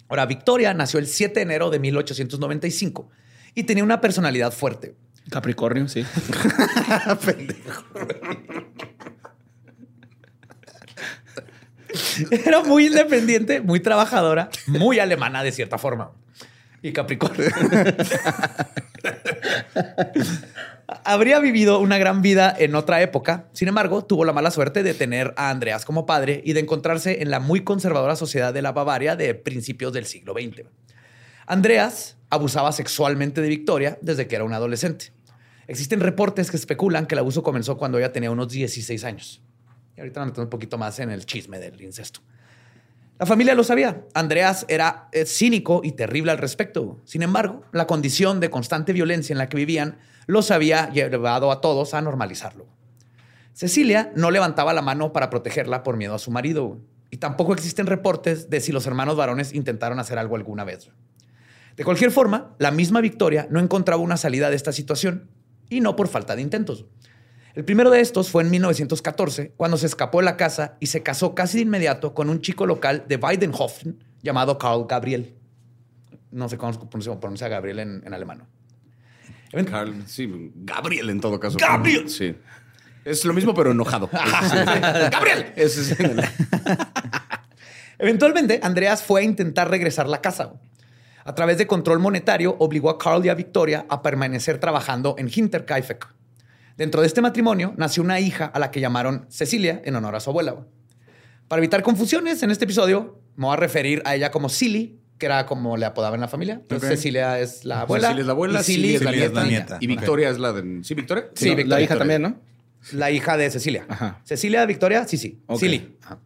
Ahora, 0.08 0.26
Victoria 0.26 0.72
nació 0.74 1.00
el 1.00 1.06
7 1.06 1.34
de 1.34 1.42
enero 1.42 1.70
de 1.70 1.78
1895 1.80 3.10
y 3.54 3.64
tenía 3.64 3.82
una 3.82 4.00
personalidad 4.00 4.52
fuerte. 4.52 4.94
Capricornio, 5.30 5.88
sí. 5.88 6.04
Era 12.30 12.62
muy 12.62 12.86
independiente, 12.86 13.60
muy 13.60 13.80
trabajadora, 13.80 14.50
muy 14.66 14.98
alemana 14.98 15.42
de 15.42 15.52
cierta 15.52 15.78
forma. 15.78 16.12
Y 16.82 16.92
Capricornio. 16.92 17.48
Habría 21.04 21.38
vivido 21.38 21.80
una 21.80 21.98
gran 21.98 22.22
vida 22.22 22.54
en 22.56 22.74
otra 22.74 23.02
época. 23.02 23.48
Sin 23.52 23.68
embargo, 23.68 24.04
tuvo 24.04 24.24
la 24.24 24.32
mala 24.32 24.50
suerte 24.50 24.82
de 24.82 24.94
tener 24.94 25.34
a 25.36 25.50
Andreas 25.50 25.84
como 25.84 26.06
padre 26.06 26.40
y 26.44 26.54
de 26.54 26.60
encontrarse 26.60 27.20
en 27.20 27.30
la 27.30 27.40
muy 27.40 27.62
conservadora 27.62 28.16
sociedad 28.16 28.54
de 28.54 28.62
la 28.62 28.72
Bavaria 28.72 29.14
de 29.16 29.34
principios 29.34 29.92
del 29.92 30.06
siglo 30.06 30.32
XX. 30.32 30.62
Andreas 31.46 32.16
abusaba 32.30 32.72
sexualmente 32.72 33.40
de 33.40 33.48
Victoria 33.48 33.98
desde 34.00 34.26
que 34.26 34.36
era 34.36 34.44
un 34.44 34.54
adolescente. 34.54 35.12
Existen 35.66 36.00
reportes 36.00 36.50
que 36.50 36.56
especulan 36.56 37.06
que 37.06 37.14
el 37.14 37.18
abuso 37.18 37.42
comenzó 37.42 37.76
cuando 37.76 37.98
ella 37.98 38.12
tenía 38.12 38.30
unos 38.30 38.48
16 38.48 39.04
años. 39.04 39.42
Ahorita 39.98 40.20
nos 40.20 40.28
metemos 40.28 40.46
un 40.46 40.50
poquito 40.50 40.78
más 40.78 40.98
en 41.00 41.10
el 41.10 41.26
chisme 41.26 41.58
del 41.58 41.80
incesto. 41.80 42.20
La 43.18 43.26
familia 43.26 43.54
lo 43.54 43.64
sabía. 43.64 44.04
Andreas 44.14 44.64
era 44.68 45.08
eh, 45.12 45.26
cínico 45.26 45.80
y 45.82 45.92
terrible 45.92 46.30
al 46.30 46.38
respecto. 46.38 47.00
Sin 47.04 47.22
embargo, 47.22 47.62
la 47.72 47.86
condición 47.86 48.38
de 48.38 48.48
constante 48.48 48.92
violencia 48.92 49.34
en 49.34 49.38
la 49.38 49.48
que 49.48 49.56
vivían 49.56 49.98
los 50.26 50.50
había 50.52 50.90
llevado 50.90 51.50
a 51.50 51.60
todos 51.60 51.94
a 51.94 52.00
normalizarlo. 52.00 52.66
Cecilia 53.54 54.12
no 54.14 54.30
levantaba 54.30 54.72
la 54.72 54.82
mano 54.82 55.12
para 55.12 55.30
protegerla 55.30 55.82
por 55.82 55.96
miedo 55.96 56.14
a 56.14 56.20
su 56.20 56.30
marido. 56.30 56.78
Y 57.10 57.16
tampoco 57.16 57.54
existen 57.54 57.86
reportes 57.86 58.50
de 58.50 58.60
si 58.60 58.70
los 58.70 58.86
hermanos 58.86 59.16
varones 59.16 59.52
intentaron 59.52 59.98
hacer 59.98 60.16
algo 60.18 60.36
alguna 60.36 60.62
vez. 60.62 60.90
De 61.76 61.84
cualquier 61.84 62.12
forma, 62.12 62.54
la 62.58 62.70
misma 62.70 63.00
Victoria 63.00 63.48
no 63.50 63.58
encontraba 63.58 64.00
una 64.00 64.16
salida 64.16 64.50
de 64.50 64.56
esta 64.56 64.72
situación 64.72 65.28
y 65.68 65.80
no 65.80 65.96
por 65.96 66.06
falta 66.06 66.36
de 66.36 66.42
intentos. 66.42 66.86
El 67.58 67.64
primero 67.64 67.90
de 67.90 68.00
estos 68.00 68.30
fue 68.30 68.44
en 68.44 68.50
1914, 68.50 69.54
cuando 69.56 69.76
se 69.76 69.86
escapó 69.86 70.18
de 70.18 70.24
la 70.26 70.36
casa 70.36 70.76
y 70.78 70.86
se 70.86 71.02
casó 71.02 71.34
casi 71.34 71.56
de 71.56 71.62
inmediato 71.62 72.14
con 72.14 72.30
un 72.30 72.40
chico 72.40 72.66
local 72.66 73.04
de 73.08 73.16
Weidenhofen 73.16 73.98
llamado 74.22 74.58
Karl 74.58 74.86
Gabriel. 74.88 75.34
No 76.30 76.48
sé 76.48 76.56
cómo 76.56 76.72
se 76.72 77.16
pronuncia 77.16 77.48
Gabriel 77.48 77.80
en, 77.80 78.02
en 78.06 78.14
alemán. 78.14 78.44
Carl, 79.68 80.04
sí, 80.06 80.52
Gabriel 80.54 81.10
en 81.10 81.20
todo 81.20 81.40
caso. 81.40 81.58
¡Gabriel! 81.58 82.08
Sí. 82.08 82.36
Es 83.04 83.24
lo 83.24 83.32
mismo, 83.32 83.52
pero 83.54 83.72
enojado. 83.72 84.08
¡Gabriel! 85.10 85.52
Es 85.56 85.96
Eventualmente, 87.98 88.60
Andreas 88.62 89.02
fue 89.02 89.22
a 89.22 89.24
intentar 89.24 89.68
regresar 89.68 90.06
a 90.06 90.10
la 90.10 90.20
casa. 90.20 90.52
A 91.24 91.34
través 91.34 91.58
de 91.58 91.66
control 91.66 91.98
monetario, 91.98 92.54
obligó 92.60 92.88
a 92.88 92.98
Carl 92.98 93.26
y 93.26 93.30
a 93.30 93.34
Victoria 93.34 93.84
a 93.88 94.00
permanecer 94.00 94.60
trabajando 94.60 95.16
en 95.18 95.28
Hinterkaifeck. 95.28 96.17
Dentro 96.78 97.00
de 97.00 97.08
este 97.08 97.20
matrimonio 97.20 97.74
nació 97.76 98.04
una 98.04 98.20
hija 98.20 98.44
a 98.46 98.60
la 98.60 98.70
que 98.70 98.80
llamaron 98.80 99.26
Cecilia 99.28 99.82
en 99.84 99.96
honor 99.96 100.14
a 100.14 100.20
su 100.20 100.30
abuela. 100.30 100.64
Para 101.48 101.58
evitar 101.58 101.82
confusiones, 101.82 102.40
en 102.44 102.52
este 102.52 102.66
episodio 102.66 103.20
me 103.34 103.46
voy 103.46 103.54
a 103.54 103.56
referir 103.56 104.00
a 104.04 104.14
ella 104.14 104.30
como 104.30 104.48
Silly, 104.48 105.00
que 105.18 105.26
era 105.26 105.44
como 105.44 105.76
le 105.76 105.86
apodaban 105.86 106.18
en 106.18 106.20
la 106.20 106.28
familia. 106.28 106.54
Entonces. 106.54 106.90
Cecilia 106.90 107.40
es 107.40 107.64
la 107.64 107.80
abuela. 107.80 108.06
Cecilia 108.06 108.20
es 108.20 108.26
la 108.28 108.32
abuela, 108.32 108.60
y 108.60 108.62
Silly 108.62 108.76
Silly 108.76 108.94
es 108.94 109.02
la 109.02 109.10
Silly 109.10 109.22
es 109.22 109.30
nieta. 109.32 109.40
la 109.40 109.48
nieta. 109.48 109.78
Y 109.80 109.86
Victoria 109.88 110.30
es 110.30 110.38
la 110.38 110.52
de... 110.52 110.84
¿Sí, 110.84 110.94
Victoria? 110.94 111.24
Sí, 111.34 111.50
No, 111.50 111.56
Victoria. 111.56 111.76
La 111.76 111.82
hija 111.82 111.98
también, 111.98 112.22
¿no? 112.22 112.40
La 112.92 113.10
hija 113.10 113.36
de 113.36 113.50
Cecilia. 113.50 113.84
Ajá. 113.88 114.20
Cecilia, 114.22 114.64
Victoria, 114.64 115.04
sí, 115.08 115.16
sí. 115.16 115.42
Ok. 115.48 115.58
Silly. 115.58 115.96
Ajá. 116.04 116.20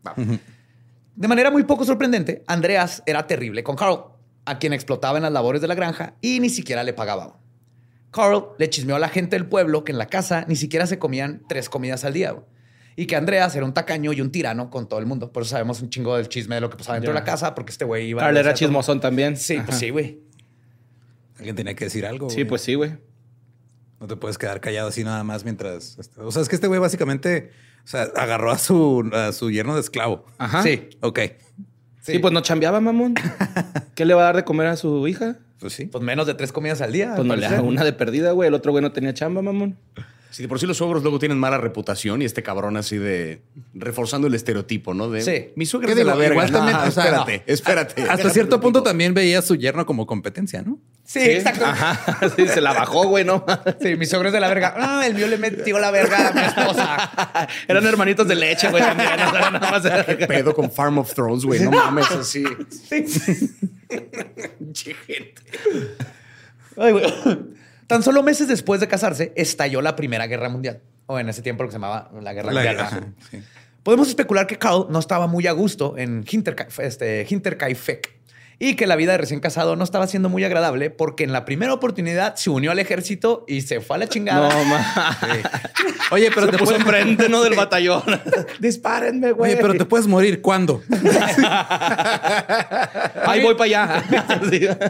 De 1.16 1.28
manera 1.28 1.50
muy 1.50 1.64
poco 1.64 1.87
sorprendente, 1.87 2.44
Andreas 2.47 3.02
era 3.06 3.26
terrible 3.26 3.62
con 3.62 3.75
Carl, 3.75 4.04
a 4.44 4.59
quien 4.59 4.75
explotaba 4.75 5.16
en 5.16 5.23
las 5.23 5.32
labores 5.32 5.62
de 5.62 5.68
la 5.68 5.75
granja 5.75 6.14
y 6.21 6.40
ni 6.40 6.50
siquiera 6.50 6.85
le 6.85 6.92
pagaba. 6.92 7.38
Carl 8.12 8.45
le 8.59 8.71
chismeó 8.71 8.95
a 8.97 8.99
la 9.00 9.09
gente 9.09 9.35
del 9.37 9.47
pueblo 9.47 9.83
que 9.85 9.90
en 9.92 9.99
la 9.99 10.07
casa 10.07 10.45
ni 10.47 10.54
siquiera 10.54 10.87
se 10.87 10.99
comían 11.00 11.42
tres 11.49 11.69
comidas 11.69 12.04
al 12.04 12.12
día. 12.12 12.37
Y 12.95 13.07
que 13.07 13.16
Andreas 13.16 13.57
era 13.57 13.64
un 13.64 13.73
tacaño 13.73 14.12
y 14.12 14.21
un 14.21 14.31
tirano 14.31 14.69
con 14.71 14.87
todo 14.87 15.00
el 15.00 15.07
mundo. 15.07 15.33
Por 15.33 15.42
eso 15.45 15.52
sabemos 15.52 15.81
un 15.81 15.88
chingo 15.88 16.14
del 16.16 16.28
chisme 16.28 16.57
de 16.57 16.61
lo 16.61 16.69
que 16.71 16.76
pasaba 16.76 16.97
dentro 16.97 17.12
de 17.12 17.19
la 17.19 17.25
casa, 17.25 17.54
porque 17.54 17.71
este 17.73 17.87
güey 17.87 18.09
iba... 18.09 18.21
Carl 18.21 18.37
era 18.37 18.50
todo- 18.50 18.59
chismosón 18.59 19.00
también. 19.00 19.37
Sí, 19.38 19.59
pues 19.64 19.78
sí, 19.78 19.88
güey. 19.90 20.21
Alguien 21.38 21.57
tenía 21.57 21.75
que 21.75 21.87
decir 21.87 22.04
algo. 22.07 22.28
Sí, 22.28 22.37
güey. 22.37 22.47
pues 22.49 22.62
sí, 22.62 22.75
güey. 22.75 22.92
No 23.99 24.07
te 24.09 24.16
puedes 24.16 24.37
quedar 24.37 24.61
callado 24.61 24.88
así 24.88 25.04
nada 25.04 25.25
más 25.25 25.45
mientras. 25.45 25.99
este, 25.99 26.21
O 26.21 26.31
sea, 26.31 26.42
es 26.42 26.49
que 26.49 26.57
este 26.57 26.66
güey 26.66 26.81
básicamente 26.81 27.50
o 27.85 27.88
sea, 27.88 28.02
agarró 28.16 28.50
a 28.52 28.59
su, 28.59 29.09
a 29.12 29.33
su 29.33 29.50
yerno 29.50 29.75
de 29.75 29.81
esclavo. 29.81 30.26
Ajá. 30.38 30.62
Sí. 30.62 30.90
Ok. 31.00 31.19
Sí. 32.02 32.18
pues 32.18 32.35
no 32.35 32.40
chambeaba, 32.40 32.80
mamón. 32.80 33.14
¿Qué 33.94 34.04
le 34.04 34.14
va 34.14 34.23
a 34.23 34.25
dar 34.25 34.37
de 34.37 34.44
comer 34.44 34.66
a 34.66 34.76
su 34.76 35.06
hija? 35.06 35.37
Pues 35.61 35.73
sí. 35.73 35.87
Pues 35.87 36.02
menos 36.02 36.26
de 36.26 36.35
tres 36.35 36.52
comidas 36.52 36.80
al 36.80 36.92
día. 36.92 37.12
Pues 37.14 37.26
no 37.26 37.37
le 37.37 37.49
da 37.49 37.62
una 37.62 37.85
de 37.85 37.92
perdida, 37.92 38.32
güey. 38.32 38.49
El 38.49 38.54
otro 38.54 38.73
güey 38.73 38.82
no 38.82 38.90
tenía 38.90 39.14
chamba, 39.14 39.40
mamón. 39.40 39.76
Sí, 40.33 40.43
de 40.43 40.49
por 40.49 40.59
sí 40.59 40.67
los 40.67 40.79
suegros 40.79 41.03
luego 41.03 41.19
tienen 41.19 41.39
mala 41.39 41.59
reputación 41.59 42.23
y 42.23 42.25
este 42.25 42.43
cabrón 42.43 42.79
así 42.79 42.97
de 42.97 43.43
reforzando 43.75 44.27
el 44.29 44.35
estereotipo, 44.35 44.95
¿no? 44.95 45.11
De 45.11 45.21
Sí. 45.21 45.53
mi 45.57 45.67
suegra 45.67 45.89
¿Qué 45.89 45.93
es 45.93 45.99
de 45.99 46.05
la 46.05 46.15
verga. 46.15 46.33
Igual 46.35 46.51
también, 46.51 46.77
No, 46.79 46.85
o 46.85 46.91
sea, 46.91 47.05
espérate, 47.05 47.37
no. 47.47 47.53
espérate. 47.53 48.03
Hasta 48.03 48.31
cierto 48.31 48.59
punto 48.59 48.83
también 48.83 49.12
veía 49.12 49.41
a 49.41 49.43
su 49.43 49.57
yerno 49.57 49.85
como 49.85 50.07
competencia, 50.07 50.62
¿no? 50.62 50.79
Sí, 51.05 51.21
exacto. 51.21 51.67
Ajá. 51.67 52.01
Sí, 52.37 52.49
se 52.49 52.62
la 52.62 52.73
bajó, 52.73 53.09
güey, 53.09 53.25
¿no? 53.27 53.45
Sí, 53.83 53.95
mi 53.97 54.07
suegro 54.07 54.29
es 54.29 54.33
de 54.33 54.41
la 54.41 54.49
verga. 54.49 54.75
Ah, 54.77 55.07
el 55.07 55.15
mío 55.15 55.27
le 55.27 55.37
metió 55.37 55.79
la 55.79 55.91
verga 55.91 56.29
a 56.29 56.33
mi 56.33 56.41
esposa. 56.41 57.49
Eran 57.69 57.87
hermanitos 57.87 58.27
de 58.27 58.35
leche, 58.35 58.71
güey, 58.71 58.83
también. 58.83 59.11
Nada 59.17 59.51
más 59.61 59.83
¿Qué 60.07 60.27
pedo 60.27 60.55
con 60.55 60.71
Farm 60.71 60.97
of 60.97 61.12
Thrones, 61.12 61.45
güey? 61.45 61.61
No 61.61 61.71
mames, 61.73 62.11
así. 62.11 62.43
Pinche 64.59 64.95
gente. 65.07 65.43
Ay, 66.79 66.93
güey. 66.93 67.05
Tan 67.93 68.03
solo 68.03 68.23
meses 68.23 68.49
después 68.49 68.81
de 68.81 68.89
casarse, 68.89 69.35
estalló 69.37 69.83
la 69.83 69.95
Primera 69.97 70.27
Guerra 70.27 70.49
Mundial. 70.49 70.81
O 71.05 71.19
en 71.19 71.29
ese 71.29 71.43
tiempo 71.43 71.63
lo 71.63 71.69
que 71.69 71.73
se 71.73 71.77
llamaba 71.77 72.11
la 72.23 72.33
Guerra 72.33 72.51
La 72.51 72.61
Mundial. 72.63 72.75
guerra, 72.77 72.89
Ajá. 72.89 73.01
sí. 73.31 73.43
Podemos 73.83 74.09
especular 74.09 74.47
que 74.47 74.57
Carl 74.57 74.87
no 74.89 74.99
estaba 74.99 75.27
muy 75.27 75.47
a 75.47 75.53
gusto 75.53 75.99
en 75.99 76.25
este, 76.79 77.27
Hinterkaifeck 77.29 78.22
y 78.62 78.76
que 78.76 78.87
la 78.87 78.95
vida 78.95 79.11
de 79.11 79.19
recién 79.19 79.40
casado 79.40 79.75
no 79.75 79.83
estaba 79.83 80.07
siendo 80.07 80.28
muy 80.28 80.45
agradable 80.45 80.88
porque 80.90 81.25
en 81.25 81.33
la 81.33 81.45
primera 81.45 81.75
oportunidad 81.75 82.37
se 82.37 82.49
unió 82.49 82.71
al 82.71 82.78
ejército 82.78 83.45
y 83.49 83.62
se 83.62 83.81
fue 83.81 83.97
a 83.97 83.99
la 83.99 84.07
chingada. 84.09 84.49
No, 84.49 84.64
ma. 84.66 85.19
Oye, 86.12 86.31
pero 86.33 86.47
Se 86.47 86.52
te 86.52 86.59
puso 86.59 86.71
puedes 86.71 86.87
enfrente, 86.87 87.28
¿no? 87.28 87.42
Del 87.42 87.57
batallón. 87.57 88.04
Dispárenme, 88.61 89.33
güey. 89.33 89.54
Oye, 89.54 89.61
pero 89.61 89.75
te 89.75 89.85
puedes 89.85 90.07
morir. 90.07 90.40
¿Cuándo? 90.40 90.81
Ahí 93.26 93.42
voy 93.42 93.57
para 93.57 93.64
allá. 93.64 94.04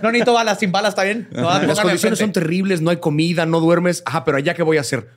No 0.02 0.12
necesito 0.12 0.34
balas, 0.34 0.58
sin 0.58 0.70
balas, 0.70 0.90
¿está 0.90 1.04
bien? 1.04 1.28
No, 1.32 1.44
Las 1.62 1.80
condiciones 1.80 2.18
son 2.18 2.30
terribles, 2.30 2.82
no 2.82 2.90
hay 2.90 2.98
comida, 2.98 3.46
no 3.46 3.58
duermes. 3.58 4.02
Ajá, 4.04 4.22
pero 4.22 4.36
allá 4.36 4.52
qué 4.52 4.62
voy 4.62 4.76
a 4.76 4.82
hacer. 4.82 5.08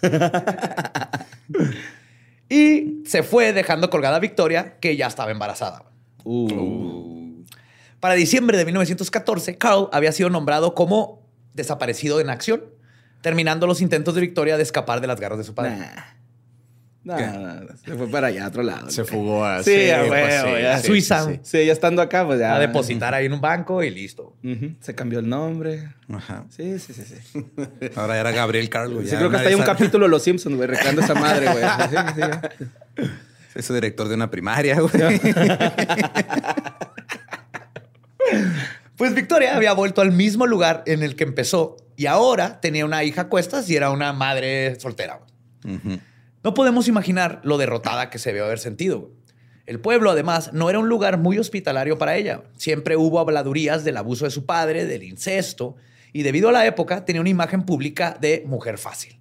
Y 2.52 3.04
se 3.06 3.22
fue 3.22 3.52
dejando 3.52 3.90
colgada 3.90 4.16
a 4.16 4.18
Victoria, 4.18 4.74
que 4.80 4.96
ya 4.96 5.06
estaba 5.06 5.30
embarazada. 5.30 5.84
Uh. 6.24 7.44
Para 8.00 8.14
diciembre 8.14 8.56
de 8.56 8.64
1914, 8.64 9.58
Carl 9.58 9.88
había 9.92 10.12
sido 10.12 10.30
nombrado 10.30 10.74
como 10.74 11.28
desaparecido 11.54 12.20
en 12.20 12.30
acción, 12.30 12.62
terminando 13.20 13.66
los 13.66 13.80
intentos 13.80 14.14
de 14.14 14.22
Victoria 14.22 14.56
de 14.56 14.62
escapar 14.62 15.00
de 15.00 15.06
las 15.06 15.20
garras 15.20 15.38
de 15.38 15.44
su 15.44 15.54
padre. 15.54 15.76
Nah. 15.76 15.86
No, 17.02 17.16
no, 17.16 17.54
no, 17.62 17.76
se 17.82 17.94
fue 17.94 18.08
para 18.08 18.26
allá, 18.26 18.44
a 18.44 18.48
otro 18.48 18.62
lado. 18.62 18.90
Se 18.90 19.04
fugó 19.04 19.42
a... 19.42 19.62
Sí, 19.62 19.88
a 19.90 20.04
pues. 20.06 20.34
A 20.66 20.80
Suiza. 20.82 21.30
Sí, 21.42 21.64
ya 21.64 21.72
estando 21.72 22.02
acá, 22.02 22.26
pues 22.26 22.38
ya. 22.38 22.54
A 22.54 22.58
depositar 22.58 23.14
ahí 23.14 23.24
en 23.24 23.32
un 23.32 23.40
banco 23.40 23.82
y 23.82 23.88
listo. 23.88 24.36
Ujú, 24.44 24.74
Se 24.80 24.94
cambió 24.94 25.20
el 25.20 25.28
nombre. 25.28 25.88
Ajá. 26.12 26.44
Sí, 26.50 26.78
sí, 26.78 26.92
sí, 26.92 27.02
sí. 27.04 27.46
Ahora 27.96 28.20
era 28.20 28.32
Gabriel 28.32 28.68
Carlos. 28.68 28.96
güey. 28.96 29.06
Sí, 29.06 29.12
Ya 29.12 29.18
creo 29.18 29.30
que 29.30 29.36
hasta 29.36 29.48
hay 29.48 29.54
un 29.54 29.62
capítulo 29.62 30.04
de 30.04 30.10
Los 30.10 30.22
Simpsons, 30.22 30.56
güey, 30.56 30.68
recreando 30.68 31.00
esa 31.00 31.14
madre, 31.14 31.48
güey. 31.50 31.64
Es 33.54 33.66
su 33.66 33.74
director 33.74 34.08
de 34.08 34.14
una 34.14 34.30
primaria, 34.30 34.80
güey. 34.80 34.92
Pues 38.96 39.14
Victoria 39.14 39.56
había 39.56 39.72
vuelto 39.72 40.02
al 40.02 40.12
mismo 40.12 40.46
lugar 40.46 40.82
en 40.86 41.02
el 41.02 41.16
que 41.16 41.24
empezó 41.24 41.78
y 41.96 42.04
ahora 42.04 42.60
tenía 42.60 42.84
una 42.84 43.02
hija 43.02 43.22
a 43.22 43.28
cuestas 43.30 43.70
y 43.70 43.74
era 43.74 43.90
una 43.90 44.12
madre 44.12 44.78
soltera. 44.78 45.20
No 46.42 46.52
podemos 46.52 46.86
imaginar 46.86 47.40
lo 47.42 47.56
derrotada 47.56 48.10
que 48.10 48.18
se 48.18 48.28
debió 48.28 48.44
haber 48.44 48.58
sentido. 48.58 49.10
El 49.64 49.80
pueblo, 49.80 50.10
además, 50.10 50.52
no 50.52 50.68
era 50.68 50.78
un 50.78 50.88
lugar 50.88 51.16
muy 51.16 51.38
hospitalario 51.38 51.96
para 51.96 52.16
ella. 52.16 52.42
Siempre 52.56 52.96
hubo 52.96 53.20
habladurías 53.20 53.84
del 53.84 53.96
abuso 53.96 54.24
de 54.24 54.32
su 54.32 54.44
padre, 54.44 54.84
del 54.84 55.02
incesto, 55.02 55.76
y 56.12 56.22
debido 56.22 56.48
a 56.48 56.52
la 56.52 56.66
época 56.66 57.04
tenía 57.04 57.20
una 57.20 57.30
imagen 57.30 57.62
pública 57.62 58.18
de 58.20 58.42
mujer 58.46 58.78
fácil. 58.78 59.19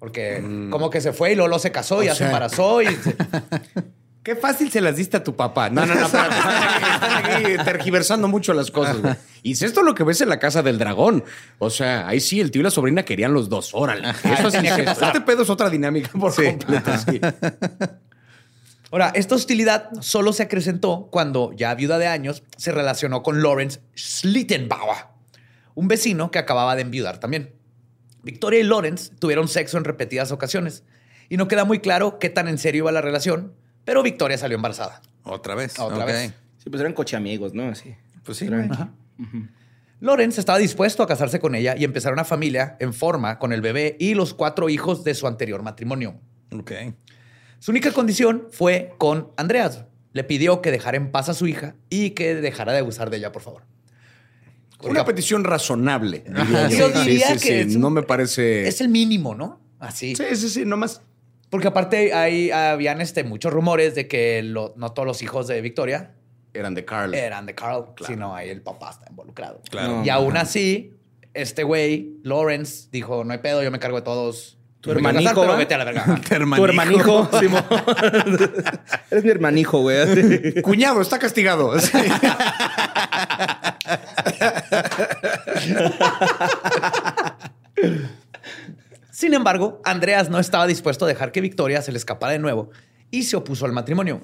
Porque 0.00 0.42
como 0.70 0.90
que 0.90 1.00
se 1.00 1.12
fue 1.12 1.32
y 1.32 1.34
Lolo 1.36 1.58
se 1.60 1.70
casó 1.70 2.02
y 2.02 2.06
ya 2.06 2.12
se 2.12 2.18
sea- 2.18 2.26
embarazó 2.28 2.82
y 2.82 2.86
se- 2.86 3.14
Qué 4.22 4.36
fácil 4.36 4.70
se 4.70 4.80
las 4.82 4.96
diste 4.96 5.16
a 5.16 5.24
tu 5.24 5.34
papá. 5.34 5.70
No, 5.70 5.86
no, 5.86 5.94
no, 5.94 6.04
espérate, 6.06 6.34
están 6.36 7.24
aquí, 7.24 7.64
tergiversando 7.64 8.28
mucho 8.28 8.52
las 8.52 8.70
cosas. 8.70 9.00
güey. 9.00 9.14
Y 9.42 9.52
es 9.52 9.62
esto 9.62 9.82
lo 9.82 9.94
que 9.94 10.04
ves 10.04 10.20
en 10.20 10.28
la 10.28 10.38
casa 10.38 10.62
del 10.62 10.76
dragón. 10.78 11.24
O 11.58 11.70
sea, 11.70 12.06
ahí 12.06 12.20
sí, 12.20 12.38
el 12.38 12.50
tío 12.50 12.60
y 12.60 12.64
la 12.64 12.70
sobrina 12.70 13.02
querían 13.02 13.32
los 13.32 13.48
dos. 13.48 13.70
Órale. 13.72 14.10
Eso 14.10 14.50
sí 14.50 14.58
tenía 14.58 14.76
que 14.76 14.82
es- 14.82 14.88
pasar. 14.88 15.08
Este 15.16 15.20
pedo 15.22 15.42
es 15.42 15.48
otra 15.50 15.70
dinámica 15.70 16.10
por 16.18 16.34
completo. 16.34 16.90
sí. 17.10 17.18
Ahora, 18.92 19.12
esta 19.14 19.36
hostilidad 19.36 19.88
solo 20.00 20.32
se 20.32 20.42
acrecentó 20.42 21.08
cuando, 21.12 21.52
ya 21.56 21.74
viuda 21.74 21.96
de 21.98 22.08
años, 22.08 22.42
se 22.56 22.72
relacionó 22.72 23.22
con 23.22 23.40
Lawrence 23.42 23.80
Schlittenbauer, 23.96 25.06
un 25.74 25.86
vecino 25.88 26.30
que 26.32 26.40
acababa 26.40 26.74
de 26.74 26.82
enviudar 26.82 27.18
también. 27.20 27.54
Victoria 28.22 28.60
y 28.60 28.62
Lawrence 28.62 29.14
tuvieron 29.18 29.48
sexo 29.48 29.78
en 29.78 29.84
repetidas 29.84 30.32
ocasiones 30.32 30.84
y 31.28 31.36
no 31.36 31.48
queda 31.48 31.64
muy 31.64 31.80
claro 31.80 32.18
qué 32.18 32.28
tan 32.28 32.48
en 32.48 32.58
serio 32.58 32.80
iba 32.80 32.92
la 32.92 33.00
relación, 33.00 33.54
pero 33.84 34.02
Victoria 34.02 34.36
salió 34.36 34.56
embarazada. 34.56 35.00
Otra 35.22 35.54
vez. 35.54 35.78
Otra 35.78 36.04
vez. 36.04 36.34
Sí, 36.58 36.70
pues 36.70 36.80
eran 36.80 36.92
cocheamigos, 36.92 37.54
¿no? 37.54 37.68
Así. 37.68 37.94
Pues 38.24 38.38
sí. 38.38 38.48
Lawrence 40.00 40.40
estaba 40.40 40.58
dispuesto 40.58 41.02
a 41.02 41.06
casarse 41.06 41.40
con 41.40 41.54
ella 41.54 41.74
y 41.76 41.84
empezar 41.84 42.12
una 42.12 42.24
familia 42.24 42.76
en 42.80 42.94
forma 42.94 43.38
con 43.38 43.52
el 43.52 43.60
bebé 43.60 43.96
y 44.00 44.14
los 44.14 44.32
cuatro 44.32 44.68
hijos 44.68 45.04
de 45.04 45.14
su 45.14 45.26
anterior 45.26 45.62
matrimonio. 45.62 46.18
Ok. 46.52 46.72
Su 47.58 47.70
única 47.70 47.92
condición 47.92 48.48
fue 48.50 48.94
con 48.96 49.30
Andreas. 49.36 49.84
Le 50.12 50.24
pidió 50.24 50.62
que 50.62 50.70
dejara 50.70 50.96
en 50.96 51.10
paz 51.12 51.28
a 51.28 51.34
su 51.34 51.46
hija 51.46 51.74
y 51.90 52.10
que 52.10 52.34
dejara 52.34 52.72
de 52.72 52.78
abusar 52.78 53.10
de 53.10 53.18
ella, 53.18 53.30
por 53.30 53.42
favor. 53.42 53.62
Una 54.82 55.04
petición 55.04 55.44
razonable. 55.44 56.24
diría 56.26 56.68
Yo 56.68 56.88
diría 56.90 57.26
sí, 57.28 57.32
que 57.34 57.38
sí, 57.38 57.52
es 57.70 57.74
un- 57.76 57.80
no 57.82 57.90
me 57.90 58.02
parece. 58.02 58.66
Es 58.68 58.80
el 58.80 58.88
mínimo, 58.88 59.34
¿no? 59.34 59.60
Así. 59.78 60.14
Sí, 60.16 60.24
sí, 60.34 60.48
sí, 60.48 60.64
nomás. 60.64 61.02
Porque 61.50 61.68
aparte 61.68 62.12
ahí 62.14 62.50
habían 62.50 63.00
este, 63.00 63.24
muchos 63.24 63.52
rumores 63.52 63.94
de 63.94 64.06
que 64.06 64.42
lo- 64.42 64.72
no 64.76 64.92
todos 64.92 65.06
los 65.06 65.22
hijos 65.22 65.48
de 65.48 65.60
Victoria 65.60 66.14
Eran 66.54 66.74
de 66.74 66.84
Carl. 66.84 67.12
eran 67.14 67.44
de 67.46 67.54
Carl, 67.54 67.86
sino 68.06 68.34
ahí 68.36 68.48
el 68.50 68.62
papá 68.62 68.90
está 68.90 69.06
involucrado. 69.10 69.60
Claro. 69.70 70.02
Y 70.04 70.08
aún 70.10 70.36
así, 70.36 70.94
este 71.34 71.64
güey, 71.64 72.14
Lawrence, 72.22 72.88
dijo, 72.92 73.24
no 73.24 73.32
hay 73.32 73.38
pedo, 73.38 73.62
yo 73.64 73.70
me 73.70 73.78
cargo 73.80 73.96
de 73.96 74.02
todos. 74.04 74.58
Tu 74.80 74.88
pero 74.88 75.02
¿va? 75.02 75.56
vete 75.56 75.74
a 75.74 75.78
la 75.78 75.84
verga. 75.84 76.20
Tu 76.28 76.64
hermanijo, 76.64 77.28
Simón. 77.40 77.64
Eres 79.10 79.24
mi 79.24 79.30
hermanijo, 79.30 79.80
güey. 79.80 79.98
así. 79.98 80.62
Cuñado, 80.62 81.02
está 81.02 81.18
castigado. 81.18 81.74
Sin 89.10 89.34
embargo, 89.34 89.82
Andreas 89.84 90.30
no 90.30 90.38
estaba 90.38 90.66
dispuesto 90.66 91.04
a 91.04 91.08
dejar 91.08 91.30
que 91.30 91.42
Victoria 91.42 91.82
se 91.82 91.92
le 91.92 91.98
escapara 91.98 92.32
de 92.32 92.38
nuevo 92.38 92.70
y 93.10 93.24
se 93.24 93.36
opuso 93.36 93.66
al 93.66 93.72
matrimonio. 93.72 94.22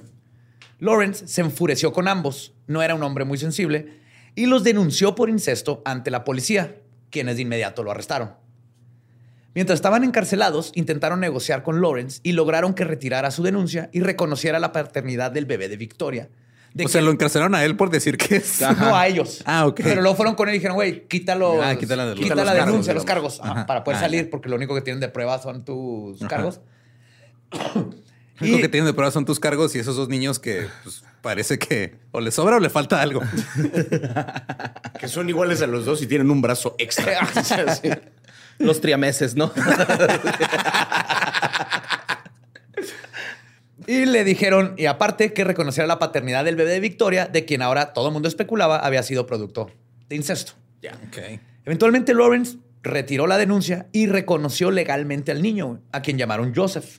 Lawrence 0.78 1.28
se 1.28 1.42
enfureció 1.42 1.92
con 1.92 2.08
ambos, 2.08 2.54
no 2.66 2.82
era 2.82 2.94
un 2.94 3.02
hombre 3.02 3.26
muy 3.26 3.36
sensible, 3.36 4.00
y 4.34 4.46
los 4.46 4.64
denunció 4.64 5.14
por 5.14 5.28
incesto 5.28 5.82
ante 5.84 6.10
la 6.10 6.24
policía, 6.24 6.76
quienes 7.10 7.36
de 7.36 7.42
inmediato 7.42 7.82
lo 7.82 7.90
arrestaron. 7.90 8.45
Mientras 9.56 9.78
estaban 9.78 10.04
encarcelados, 10.04 10.70
intentaron 10.74 11.18
negociar 11.18 11.62
con 11.64 11.80
Lawrence 11.80 12.20
y 12.22 12.32
lograron 12.32 12.74
que 12.74 12.84
retirara 12.84 13.30
su 13.32 13.42
denuncia 13.42 13.88
y 13.90 14.00
reconociera 14.00 14.58
la 14.60 14.70
paternidad 14.70 15.32
del 15.32 15.46
bebé 15.46 15.68
de 15.68 15.76
Victoria. 15.78 16.28
De 16.74 16.84
O 16.84 16.88
sea, 16.88 17.00
que- 17.00 17.06
lo 17.06 17.10
encarcelaron 17.10 17.54
a 17.54 17.64
él 17.64 17.74
por 17.74 17.88
decir 17.88 18.18
que 18.18 18.36
es. 18.36 18.60
no 18.60 18.94
a 18.94 19.06
ellos. 19.06 19.42
Ah, 19.46 19.66
ok. 19.66 19.80
Pero 19.82 20.02
luego 20.02 20.14
fueron 20.14 20.34
con 20.34 20.48
él 20.50 20.54
y 20.54 20.58
dijeron, 20.58 20.74
güey, 20.76 21.08
quítalo. 21.08 21.62
Ah, 21.62 21.74
quita 21.74 21.96
la- 21.96 22.14
quita 22.14 22.34
los 22.34 22.44
la 22.44 22.52
cargos, 22.52 22.66
denuncia, 22.66 22.92
digamos. 22.92 22.94
los 22.94 23.04
cargos, 23.06 23.40
ajá, 23.42 23.66
para 23.66 23.82
poder 23.82 23.96
Ah, 23.96 24.00
salir, 24.02 24.24
ya. 24.26 24.30
porque 24.30 24.50
lo 24.50 24.56
único 24.56 24.74
que 24.74 24.82
tienen 24.82 25.00
de 25.00 25.08
prueba 25.08 25.40
son 25.40 25.64
tus 25.64 26.20
cargos. 26.28 26.60
Lo 27.50 28.46
único 28.46 28.58
que 28.60 28.68
tienen 28.68 28.84
de 28.86 28.92
prueba 28.92 29.10
son 29.10 29.24
tus 29.24 29.40
cargos 29.40 29.74
y 29.74 29.78
esos 29.78 29.96
dos 29.96 30.10
niños 30.10 30.38
que 30.38 30.66
pues, 30.82 31.02
parece 31.22 31.58
que 31.58 31.94
o 32.12 32.20
les 32.20 32.34
sobra 32.34 32.56
o 32.56 32.60
le 32.60 32.68
falta 32.68 33.00
algo. 33.00 33.22
Que 35.00 35.08
son 35.08 35.28
iguales 35.30 35.62
a 35.62 35.66
los 35.66 35.84
dos 35.86 36.02
y 36.02 36.06
tienen 36.06 36.30
un 36.30 36.42
brazo 36.42 36.74
extra. 36.78 37.26
Los 38.58 38.80
triameses, 38.80 39.34
¿no? 39.36 39.52
Y 43.86 44.04
le 44.04 44.24
dijeron, 44.24 44.74
y 44.76 44.86
aparte, 44.86 45.32
que 45.32 45.44
reconociera 45.44 45.86
la 45.86 46.00
paternidad 46.00 46.44
del 46.44 46.56
bebé 46.56 46.72
de 46.72 46.80
Victoria, 46.80 47.26
de 47.26 47.44
quien 47.44 47.62
ahora 47.62 47.92
todo 47.92 48.08
el 48.08 48.12
mundo 48.12 48.28
especulaba 48.28 48.78
había 48.78 49.02
sido 49.02 49.26
producto 49.26 49.70
de 50.08 50.16
incesto. 50.16 50.54
Ok. 51.08 51.40
Eventualmente, 51.64 52.12
Lawrence 52.12 52.58
retiró 52.82 53.26
la 53.26 53.38
denuncia 53.38 53.86
y 53.92 54.06
reconoció 54.06 54.70
legalmente 54.70 55.30
al 55.30 55.42
niño, 55.42 55.82
a 55.92 56.02
quien 56.02 56.18
llamaron 56.18 56.54
Joseph, 56.54 56.98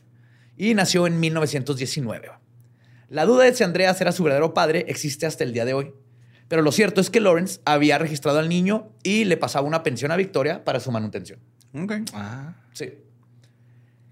y 0.55 0.73
nació 0.73 1.07
en 1.07 1.19
1919. 1.19 2.29
La 3.09 3.25
duda 3.25 3.43
de 3.45 3.53
si 3.53 3.63
Andreas 3.63 3.99
era 4.01 4.11
su 4.11 4.23
verdadero 4.23 4.53
padre 4.53 4.85
existe 4.87 5.25
hasta 5.25 5.43
el 5.43 5.53
día 5.53 5.65
de 5.65 5.73
hoy. 5.73 5.93
Pero 6.47 6.61
lo 6.61 6.71
cierto 6.71 7.01
es 7.01 7.09
que 7.09 7.19
Lawrence 7.19 7.59
había 7.65 7.97
registrado 7.97 8.39
al 8.39 8.47
niño 8.49 8.89
y 9.03 9.25
le 9.25 9.37
pasaba 9.37 9.67
una 9.67 9.83
pensión 9.83 10.11
a 10.11 10.15
Victoria 10.15 10.63
para 10.63 10.79
su 10.79 10.91
manutención. 10.91 11.39
Ok. 11.73 11.91
Ah. 12.13 12.53
Sí. 12.73 12.93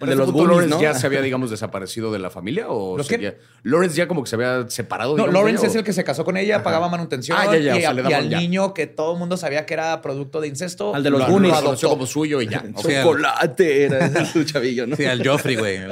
El 0.02 0.10
de 0.10 0.16
los 0.18 0.30
punto, 0.30 0.46
Lawrence 0.46 0.76
¿no? 0.76 0.82
ya 0.82 0.94
se 0.94 1.08
había, 1.08 1.22
digamos, 1.22 1.50
desaparecido 1.50 2.12
de 2.12 2.20
la 2.20 2.30
familia 2.30 2.68
o 2.68 2.98
¿Los 2.98 3.08
seguía-? 3.08 3.38
Lawrence 3.64 3.96
ya 3.96 4.10
como 4.10 4.24
que 4.24 4.30
se 4.30 4.36
había 4.36 4.70
separado. 4.70 5.12
No, 5.12 5.24
digamos, 5.24 5.34
Lawrence 5.34 5.62
de 5.62 5.68
es 5.70 5.76
el 5.76 5.84
que 5.86 5.94
se 5.94 6.04
casó 6.04 6.26
con 6.26 6.36
ella, 6.36 6.56
Ajá. 6.56 6.66
pagaba 6.66 6.90
manutención 6.90 7.38
Ah, 7.40 7.46
ya, 7.46 7.58
ya, 7.60 7.76
y, 7.76 7.78
o 7.78 7.82
sea, 8.04 8.10
y 8.10 8.14
al 8.14 8.30
ya. 8.30 8.38
niño 8.38 8.74
que 8.74 8.88
todo 8.88 9.14
el 9.14 9.20
mundo 9.20 9.38
sabía 9.38 9.66
que 9.66 9.74
era 9.74 10.02
producto 10.02 10.42
de 10.42 10.50
incesto. 10.50 10.94
Al 10.94 11.02
de 11.02 11.12
los 11.12 11.22
lo- 11.22 11.28
Goonies. 11.28 11.54
lo 11.54 11.58
adoptó. 11.60 11.90
como 11.90 12.06
suyo 12.06 12.42
y 12.42 12.48
ya. 12.50 12.62
O 12.76 12.82
sea, 12.84 13.04
Chocolate 13.04 13.84
era 13.86 14.12
tu 14.34 14.44
chavillo, 14.46 14.86
¿no? 14.86 14.98
Sí, 14.98 15.06
al 15.06 15.26
Joffrey, 15.26 15.56
güey. 15.56 15.80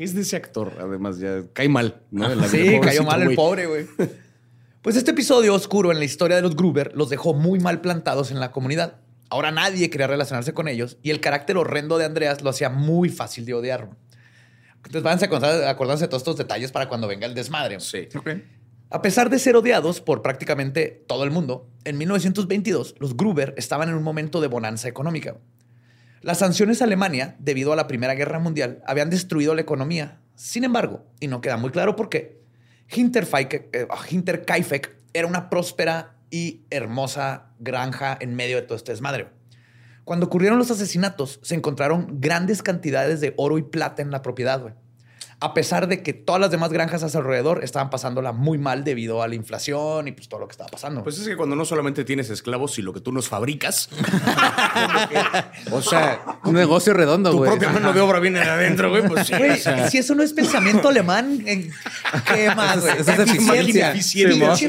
¿Qué 0.00 0.04
es 0.04 0.14
de 0.14 0.22
ese 0.22 0.34
actor? 0.34 0.72
Además, 0.80 1.18
ya 1.18 1.42
cae 1.52 1.68
mal, 1.68 2.00
¿no? 2.10 2.32
En 2.32 2.40
la 2.40 2.46
vida, 2.46 2.72
Sí, 2.72 2.80
cayó 2.80 3.04
mal 3.04 3.20
el 3.20 3.34
pobre, 3.34 3.66
güey. 3.66 3.86
Pues 4.80 4.96
este 4.96 5.10
episodio 5.10 5.54
oscuro 5.54 5.92
en 5.92 5.98
la 5.98 6.06
historia 6.06 6.36
de 6.36 6.40
los 6.40 6.56
Gruber 6.56 6.92
los 6.94 7.10
dejó 7.10 7.34
muy 7.34 7.60
mal 7.60 7.82
plantados 7.82 8.30
en 8.30 8.40
la 8.40 8.50
comunidad. 8.50 8.96
Ahora 9.28 9.50
nadie 9.50 9.90
quería 9.90 10.06
relacionarse 10.06 10.54
con 10.54 10.68
ellos 10.68 10.96
y 11.02 11.10
el 11.10 11.20
carácter 11.20 11.58
horrendo 11.58 11.98
de 11.98 12.06
Andreas 12.06 12.40
lo 12.40 12.48
hacía 12.48 12.70
muy 12.70 13.10
fácil 13.10 13.44
de 13.44 13.52
odiar. 13.52 13.90
Entonces 14.76 15.02
váyanse 15.02 15.26
acordándose 15.26 16.04
de 16.04 16.08
todos 16.08 16.22
estos 16.22 16.38
detalles 16.38 16.72
para 16.72 16.88
cuando 16.88 17.06
venga 17.06 17.26
el 17.26 17.34
desmadre. 17.34 17.78
Sí. 17.80 18.08
A 18.88 19.02
pesar 19.02 19.28
de 19.28 19.38
ser 19.38 19.54
odiados 19.54 20.00
por 20.00 20.22
prácticamente 20.22 21.04
todo 21.06 21.24
el 21.24 21.30
mundo, 21.30 21.68
en 21.84 21.98
1922 21.98 22.94
los 23.00 23.18
Gruber 23.18 23.52
estaban 23.58 23.90
en 23.90 23.96
un 23.96 24.02
momento 24.02 24.40
de 24.40 24.48
bonanza 24.48 24.88
económica. 24.88 25.36
Las 26.22 26.38
sanciones 26.38 26.82
a 26.82 26.84
Alemania, 26.84 27.36
debido 27.38 27.72
a 27.72 27.76
la 27.76 27.86
Primera 27.86 28.14
Guerra 28.14 28.38
Mundial, 28.38 28.82
habían 28.86 29.08
destruido 29.08 29.54
la 29.54 29.62
economía. 29.62 30.20
Sin 30.34 30.64
embargo, 30.64 31.06
y 31.18 31.28
no 31.28 31.40
queda 31.40 31.56
muy 31.56 31.70
claro 31.70 31.96
por 31.96 32.10
qué, 32.10 32.42
eh, 32.94 33.88
Hinterkaifeck 34.10 34.96
era 35.14 35.26
una 35.26 35.48
próspera 35.48 36.16
y 36.30 36.66
hermosa 36.68 37.52
granja 37.58 38.18
en 38.20 38.34
medio 38.34 38.56
de 38.56 38.62
todo 38.62 38.76
este 38.76 38.92
desmadre. 38.92 39.28
Cuando 40.04 40.26
ocurrieron 40.26 40.58
los 40.58 40.70
asesinatos, 40.70 41.40
se 41.42 41.54
encontraron 41.54 42.20
grandes 42.20 42.62
cantidades 42.62 43.20
de 43.22 43.32
oro 43.38 43.56
y 43.56 43.62
plata 43.62 44.02
en 44.02 44.10
la 44.10 44.20
propiedad. 44.20 44.74
A 45.42 45.54
pesar 45.54 45.88
de 45.88 46.02
que 46.02 46.12
todas 46.12 46.38
las 46.38 46.50
demás 46.50 46.70
granjas 46.70 47.02
a 47.02 47.08
su 47.08 47.16
alrededor 47.16 47.64
estaban 47.64 47.88
pasándola 47.88 48.32
muy 48.32 48.58
mal 48.58 48.84
debido 48.84 49.22
a 49.22 49.28
la 49.28 49.34
inflación 49.34 50.06
y 50.06 50.12
pues 50.12 50.28
todo 50.28 50.38
lo 50.40 50.46
que 50.46 50.52
estaba 50.52 50.68
pasando. 50.68 51.02
Pues 51.02 51.18
es 51.18 51.26
que 51.26 51.34
cuando 51.34 51.56
no 51.56 51.64
solamente 51.64 52.04
tienes 52.04 52.28
esclavos, 52.28 52.74
sino 52.74 52.92
que 52.92 53.00
tú 53.00 53.10
nos 53.10 53.26
fabricas. 53.28 53.88
o 55.72 55.80
sea, 55.80 56.20
Un 56.44 56.52
negocio 56.54 56.92
redondo, 56.92 57.30
tu 57.30 57.38
güey. 57.38 57.50
propia 57.52 57.70
mano 57.70 57.92
de 57.94 58.00
obra 58.00 58.20
viene 58.20 58.40
de 58.40 58.50
adentro, 58.50 58.90
güey. 58.90 59.08
Pues 59.08 59.26
sí. 59.28 59.34
Güey, 59.34 59.52
o 59.52 59.56
sea, 59.56 59.88
si 59.88 59.96
eso 59.96 60.14
no 60.14 60.22
es 60.22 60.34
pensamiento 60.34 60.88
alemán, 60.88 61.42
¿en 61.46 61.70
¿qué 62.26 62.54
más, 62.54 62.82
güey? 62.82 62.98
Eso 62.98 63.10
es 63.12 63.18
eficiencia. 63.20 63.92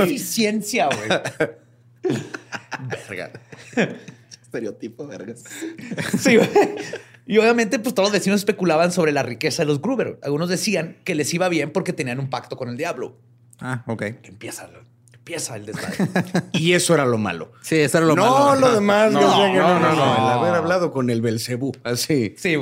Eficiencia, 0.04 0.88
güey. 0.88 2.18
verga. 3.10 3.32
Estereotipo, 4.42 5.06
vergas. 5.06 5.44
Sí, 6.18 6.38
güey. 6.38 6.50
Y 7.32 7.38
obviamente, 7.38 7.80
pues 7.80 7.96
todos 7.96 8.10
los 8.10 8.12
vecinos 8.12 8.42
especulaban 8.42 8.92
sobre 8.92 9.14
la 9.14 9.24
riqueza 9.24 9.62
de 9.62 9.68
los 9.68 9.82
Gruber. 9.82 10.20
Algunos 10.22 10.50
decían 10.50 10.98
que 11.06 11.16
les 11.16 11.34
iba 11.34 11.48
bien 11.48 11.72
porque 11.72 11.94
tenían 11.94 12.20
un 12.20 12.30
pacto 12.30 12.58
con 12.58 12.68
el 12.68 12.76
diablo. 12.76 13.16
Ah, 13.62 13.86
ok. 13.88 14.02
Empieza, 14.24 14.70
empieza 15.14 15.56
el 15.56 15.66
desmadre. 15.66 16.10
Y 16.52 16.74
eso 16.74 16.94
era 16.94 17.06
lo 17.06 17.18
malo. 17.18 17.54
Sí, 17.62 17.78
eso 17.78 18.00
era 18.00 18.08
lo 18.08 18.18
no, 18.18 18.48
malo. 18.50 18.60
lo 18.60 18.72
demás. 18.76 19.14
No, 19.14 19.22
no, 19.22 19.30
no, 19.30 19.46
El 19.46 19.96
no. 19.96 20.04
haber 20.30 20.56
hablado 20.56 20.92
con 20.92 21.10
el 21.10 21.22
Belcebú. 21.22 21.72
Así. 21.86 22.36
Sí. 22.38 22.58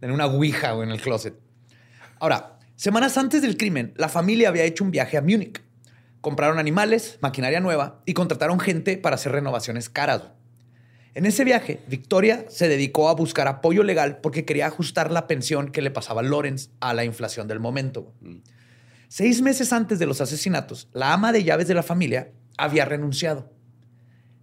Tenía 0.00 0.12
una 0.12 0.26
ouija 0.26 0.72
en 0.72 0.90
el 0.90 1.00
closet. 1.00 1.36
Ahora, 2.18 2.58
semanas 2.74 3.16
antes 3.16 3.42
del 3.42 3.56
crimen, 3.56 3.94
la 3.96 4.08
familia 4.08 4.48
había 4.48 4.64
hecho 4.64 4.82
un 4.82 4.90
viaje 4.90 5.18
a 5.18 5.22
Múnich. 5.22 5.62
Compraron 6.20 6.58
animales, 6.58 7.18
maquinaria 7.20 7.60
nueva 7.60 8.02
y 8.06 8.14
contrataron 8.14 8.58
gente 8.58 8.98
para 8.98 9.14
hacer 9.14 9.30
renovaciones 9.30 9.88
caras. 9.88 10.22
En 11.14 11.26
ese 11.26 11.44
viaje, 11.44 11.80
Victoria 11.86 12.44
se 12.48 12.68
dedicó 12.68 13.08
a 13.08 13.14
buscar 13.14 13.46
apoyo 13.46 13.84
legal 13.84 14.18
porque 14.18 14.44
quería 14.44 14.66
ajustar 14.66 15.12
la 15.12 15.28
pensión 15.28 15.70
que 15.70 15.80
le 15.80 15.92
pasaba 15.92 16.22
a 16.22 16.24
Lawrence 16.24 16.70
a 16.80 16.92
la 16.92 17.04
inflación 17.04 17.46
del 17.46 17.60
momento. 17.60 18.12
güey. 18.20 18.42
Seis 19.08 19.42
meses 19.42 19.72
antes 19.72 20.00
de 20.00 20.06
los 20.06 20.20
asesinatos, 20.20 20.88
la 20.92 21.12
ama 21.12 21.30
de 21.30 21.44
llaves 21.44 21.68
de 21.68 21.74
la 21.74 21.84
familia 21.84 22.32
había 22.56 22.84
renunciado. 22.84 23.52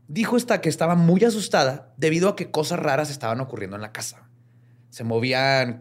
Dijo 0.08 0.38
esta 0.38 0.62
que 0.62 0.70
estaba 0.70 0.96
muy 0.96 1.24
asustada 1.26 1.94
debido 1.98 2.30
a 2.30 2.36
que 2.38 2.52
cosas 2.52 2.80
raras 2.80 3.10
estaban 3.10 3.42
ocurriendo 3.42 3.76
en 3.76 3.82
la 3.82 3.92
casa. 3.92 4.30
Se 4.90 5.04
movían 5.04 5.80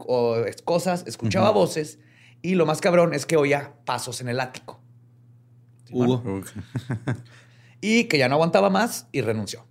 cosas, 0.64 1.04
escuchaba 1.06 1.50
voces 1.50 2.00
y 2.42 2.56
lo 2.56 2.66
más 2.66 2.80
cabrón 2.80 3.14
es 3.14 3.26
que 3.26 3.36
oía 3.36 3.74
pasos 3.84 4.20
en 4.20 4.28
el 4.28 4.40
ático. 4.40 4.80
Hugo. 5.90 6.42
Y 7.82 8.04
que 8.04 8.18
ya 8.18 8.28
no 8.28 8.34
aguantaba 8.34 8.68
más 8.68 9.06
y 9.10 9.22
renunció. 9.22 9.66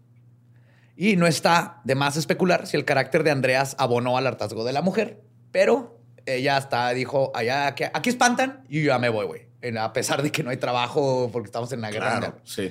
Y 1.02 1.16
no 1.16 1.28
está 1.28 1.80
de 1.86 1.96
más 1.96 2.18
especular 2.18 2.68
si 2.68 2.76
el 2.76 2.84
carácter 2.84 3.24
de 3.24 3.32
Andreas 3.32 3.74
abonó 3.80 4.18
al 4.18 4.28
hartazgo 4.28 4.66
de 4.66 4.74
la 4.74 4.82
mujer, 4.82 5.22
pero 5.50 5.98
ella 6.26 6.58
hasta 6.58 6.90
dijo, 6.94 7.32
allá, 7.34 7.74
que 7.74 7.86
aquí 7.94 8.10
espantan 8.10 8.66
y 8.68 8.82
yo 8.82 8.88
ya 8.88 9.00
me 9.00 9.08
voy, 9.08 9.26
güey. 9.26 9.78
A 9.78 9.94
pesar 9.94 10.22
de 10.22 10.30
que 10.30 10.44
no 10.44 10.50
hay 10.50 10.58
trabajo 10.58 11.30
porque 11.32 11.46
estamos 11.48 11.72
en 11.72 11.80
la 11.80 11.90
guerra. 11.90 12.18
Claro, 12.20 12.40
sí. 12.44 12.70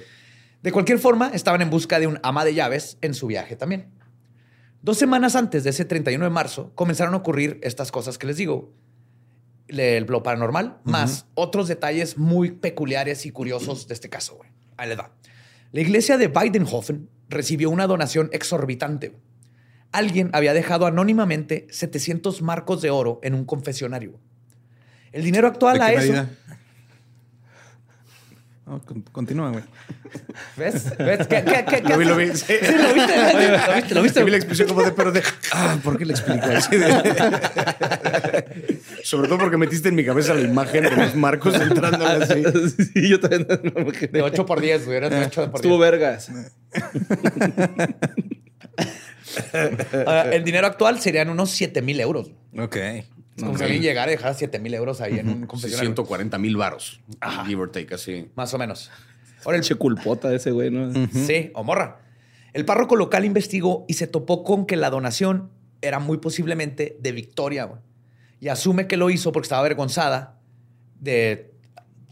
De 0.61 0.73
cualquier 0.73 0.99
forma, 0.99 1.31
estaban 1.33 1.63
en 1.63 1.71
busca 1.71 1.99
de 1.99 2.07
un 2.07 2.21
ama 2.23 2.45
de 2.45 2.53
llaves 2.53 2.99
en 3.01 3.15
su 3.15 3.29
viaje 3.29 3.57
también. 3.57 3.89
Dos 4.83 4.99
semanas 4.99 5.35
antes 5.35 5.65
de 5.65 5.71
ese 5.71 5.87
31 5.87 6.23
de 6.23 6.31
marzo, 6.31 6.71
comenzaron 6.75 7.15
a 7.15 7.17
ocurrir 7.17 7.59
estas 7.63 7.91
cosas 7.91 8.19
que 8.19 8.27
les 8.27 8.37
digo. 8.37 8.75
Le- 9.69 10.03
Lo 10.03 10.23
paranormal, 10.23 10.81
más 10.85 11.25
otros 11.35 11.67
detalles 11.67 12.19
muy 12.19 12.51
peculiares 12.51 13.25
y 13.25 13.31
curiosos 13.31 13.89
de 13.89 13.95
este 13.95 14.11
caso. 14.11 14.37
güey. 14.37 14.51
Ahí 14.77 14.89
les 14.91 14.99
va. 14.99 15.13
La 15.73 15.81
iglesia 15.81 16.19
de 16.19 16.27
Weidenhofen 16.27 17.09
recibió 17.29 17.71
una 17.71 17.87
donación 17.87 18.31
exorbitante. 18.33 19.15
Alguien 19.93 20.31
había 20.33 20.53
dejado 20.53 20.87
anónimamente 20.87 21.67
700 21.71 22.43
marcos 22.43 22.83
de 22.83 22.91
oro 22.91 23.21
en 23.23 23.35
un 23.35 23.45
confesionario. 23.45 24.19
El 25.13 25.25
dinero 25.25 25.49
actual 25.49 25.79
¿De 25.79 25.85
a 25.85 25.93
eso... 25.93 26.01
medida? 26.01 26.31
No, 28.69 28.85
con- 28.85 29.01
continúa, 29.01 29.51
güey. 29.51 29.65
¿Ves? 30.59 30.95
¿Ves? 30.99 31.27
¿Qué, 31.27 31.43
qué, 31.43 31.65
qué, 31.67 31.83
qué 31.83 31.89
Lo 31.89 31.97
vi, 31.97 32.05
lo 32.05 32.17
vi. 32.17 32.27
Sí. 32.37 32.53
Sí, 32.61 32.75
lo 32.77 32.93
viste, 32.93 33.17
lo 33.17 33.75
viste, 33.75 33.95
lo 33.95 34.03
viste. 34.03 34.25
Vi 34.25 34.31
la 34.31 34.37
expresión 34.37 34.69
como 34.69 34.83
de, 34.83 34.93
pero 34.93 35.11
de, 35.11 35.23
ah, 35.53 35.79
¿por 35.83 35.97
qué 35.97 36.05
le 36.05 36.13
explico 36.13 36.45
así? 36.47 36.77
de- 36.77 38.45
Sobre 39.05 39.29
todo 39.29 39.39
porque 39.39 39.57
metiste 39.57 39.89
en 39.89 39.95
mi 39.95 40.05
cabeza 40.05 40.35
la 40.35 40.43
imagen 40.43 40.85
de 40.85 40.91
los 40.97 41.15
marcos 41.15 41.55
entrando 41.55 42.07
así. 42.07 42.43
sí, 42.93 43.09
yo 43.09 43.19
también 43.21 43.47
no 43.63 43.73
me. 43.85 43.93
De 44.09 44.21
8 44.21 44.45
por 44.45 44.61
10, 44.61 44.85
güey. 44.85 44.99
Era 44.99 45.09
de 45.09 45.25
8 45.25 45.51
por 45.51 45.53
10. 45.53 45.55
Estuvo 45.55 45.79
vergas. 45.79 46.31
Ah, 50.07 50.27
el 50.33 50.45
dinero 50.45 50.67
actual 50.67 51.01
serían 51.01 51.29
unos 51.31 51.51
7 51.51 51.81
mil 51.83 52.01
euros. 52.01 52.33
Ok. 52.59 52.77
Es 53.39 53.45
como 53.45 53.57
si 53.57 53.65
alguien 53.65 53.83
llegara 53.83 54.11
y 54.11 54.17
dejara 54.17 54.35
7 54.35 54.59
mil 54.59 54.75
euros 54.75 55.01
ahí 55.01 55.19
en 55.19 55.29
un 55.29 55.41
Sí, 55.43 55.47
confesionario. 55.47 55.89
140 55.91 56.39
mil 56.39 56.57
varos. 56.57 57.01
Give 57.47 57.61
or 57.63 57.71
take, 57.71 57.95
así. 57.95 58.29
Más 58.35 58.53
o 58.53 58.59
menos. 58.59 58.91
Ahora, 59.45 59.57
el 59.59 59.63
Che 59.65 59.77
culpota 59.77 60.29
de 60.29 60.37
ese 60.37 60.51
güey, 60.51 60.71
¿no? 60.71 60.93
Sí, 61.13 61.51
o 61.55 61.63
morra. 61.65 62.01
El 62.53 62.65
párroco 62.65 62.97
local 62.97 63.25
investigó 63.25 63.85
y 63.89 63.95
se 63.95 64.07
topó 64.07 64.43
con 64.43 64.67
que 64.67 64.77
la 64.77 64.91
donación 64.91 65.51
era 65.83 66.01
muy 66.01 66.19
posiblemente 66.19 66.97
de 67.01 67.13
Victoria. 67.13 67.65
güey. 67.65 67.81
Y 68.41 68.49
asume 68.49 68.87
que 68.89 68.97
lo 68.97 69.11
hizo 69.11 69.31
porque 69.33 69.47
estaba 69.47 69.61
avergonzada 69.61 70.41
de, 70.99 71.53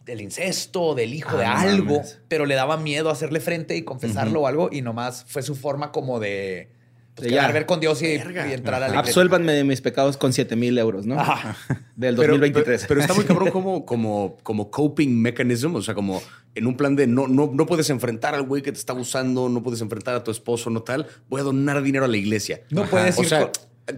del 0.05 0.21
incesto, 0.21 0.95
del 0.95 1.15
hijo 1.15 1.31
Ah, 1.37 1.39
de 1.41 1.45
algo, 1.47 1.97
mames. 1.97 2.21
pero 2.29 2.47
le 2.47 2.55
daba 2.55 2.77
miedo 2.77 3.11
hacerle 3.11 3.41
frente 3.41 3.77
y 3.77 3.83
confesarlo 3.83 4.43
o 4.43 4.47
algo. 4.47 4.69
Y 4.71 4.83
nomás 4.83 5.25
fue 5.27 5.43
su 5.43 5.57
forma 5.57 5.91
como 5.91 6.21
de 6.21 6.71
pues, 7.17 7.29
quedar 7.29 7.53
ver 7.53 7.67
con 7.67 7.81
Dios 7.81 8.01
y, 8.03 8.07
y 8.07 8.11
entrar 8.15 8.75
a 8.77 8.81
la 8.81 8.87
iglesia. 8.89 8.99
Absuélvanme 9.01 9.53
de 9.53 9.65
mis 9.65 9.81
pecados 9.81 10.17
con 10.17 10.33
7 10.33 10.55
mil 10.57 10.77
euros, 10.79 11.07
¿no? 11.07 11.19
Ajá. 11.19 11.57
Del 11.97 12.15
Pero- 12.17 12.35
2023. 12.35 12.83
Pero, 12.83 12.89
pero 12.89 13.01
está 13.01 13.15
muy 13.15 13.25
cabrón 13.27 13.51
como, 13.51 13.85
como, 13.87 14.37
como 14.43 14.71
coping 14.71 15.21
mechanism, 15.21 15.75
o 15.77 15.83
sea, 15.83 15.95
como 15.95 16.23
en 16.55 16.67
un 16.67 16.77
plan 16.77 16.95
de 16.95 17.07
no, 17.07 17.27
no, 17.27 17.51
no 17.53 17.67
puedes 17.67 17.91
enfrentar 17.91 18.35
al 18.35 18.43
güey 18.43 18.63
que 18.63 18.71
te 18.73 18.79
está 18.79 18.93
abusando, 18.93 19.49
no 19.49 19.63
puedes 19.63 19.81
enfrentar 19.81 20.15
a 20.15 20.23
tu 20.25 20.31
esposo, 20.31 20.69
no 20.71 20.83
tal. 20.83 21.07
Voy 21.29 21.41
a 21.41 21.45
donar 21.45 21.83
dinero 21.83 22.05
a 22.05 22.09
la 22.09 22.17
iglesia. 22.17 22.61
No 22.71 22.85
puedes 22.85 23.19
O 23.19 23.23
ir 23.23 23.29
sea, 23.29 23.41
con- 23.41 23.51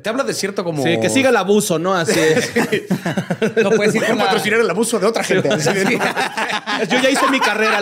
te 0.02 0.06
habla 0.10 0.22
de 0.22 0.34
cierto 0.34 0.64
como. 0.64 0.82
Sí, 0.82 1.00
que 1.00 1.08
siga 1.08 1.30
el 1.30 1.36
abuso, 1.38 1.78
¿no? 1.78 1.94
Así 1.94 2.18
es. 2.20 2.52
No 3.62 3.70
puedes 3.70 3.94
ir 3.94 4.00
Voy 4.02 4.06
a 4.06 4.10
con 4.10 4.18
la- 4.18 4.24
patrocinar 4.26 4.60
el 4.60 4.68
abuso 4.68 4.98
de 4.98 5.06
otra 5.06 5.24
gente. 5.24 5.48
Yo 5.48 7.00
ya 7.02 7.10
hice 7.10 7.26
mi 7.30 7.40
carrera. 7.40 7.80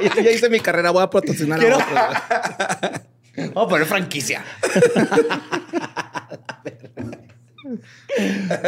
Yo 0.00 0.22
ya 0.22 0.30
hice 0.30 0.50
mi 0.50 0.60
carrera. 0.60 0.90
Voy 0.90 1.02
a 1.02 1.08
patrocinar 1.08 1.58
Quiero- 1.60 1.78
a 1.78 1.78
otros. 2.80 3.01
Vamos 3.36 3.66
a 3.66 3.68
poner 3.68 3.86
franquicia. 3.86 4.44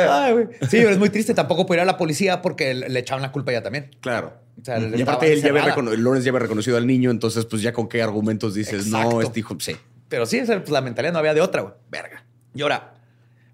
Ay, 0.08 0.32
güey. 0.32 0.46
sí, 0.62 0.68
pero 0.78 0.90
es 0.90 0.98
muy 0.98 1.10
triste. 1.10 1.34
Tampoco 1.34 1.66
puede 1.66 1.80
ir 1.80 1.82
a 1.82 1.84
la 1.86 1.96
policía 1.96 2.40
porque 2.42 2.74
le 2.74 2.98
echaban 2.98 3.22
la 3.22 3.32
culpa 3.32 3.50
a 3.50 3.54
ella 3.54 3.62
también. 3.62 3.90
Claro. 4.00 4.34
O 4.60 4.64
sea, 4.64 4.76
él 4.76 4.94
y 4.96 5.02
aparte 5.02 5.32
él 5.32 5.42
ya 5.42 5.50
había 5.50 5.66
Lawrence 5.76 6.24
ya 6.24 6.30
había 6.30 6.40
reconocido 6.40 6.76
al 6.76 6.86
niño, 6.86 7.10
entonces 7.10 7.44
pues 7.44 7.60
ya 7.60 7.72
con 7.72 7.88
qué 7.88 8.02
argumentos 8.02 8.54
dices, 8.54 8.86
Exacto. 8.86 9.10
no, 9.10 9.20
este 9.20 9.40
hijo, 9.40 9.56
sí. 9.58 9.76
Pero 10.08 10.26
sí, 10.26 10.38
esa, 10.38 10.58
pues, 10.58 10.70
la 10.70 10.80
mentalidad 10.80 11.12
no 11.12 11.18
había 11.18 11.34
de 11.34 11.40
otra, 11.40 11.62
güey. 11.62 11.74
Verga. 11.90 12.24
Y 12.54 12.62
ahora, 12.62 12.94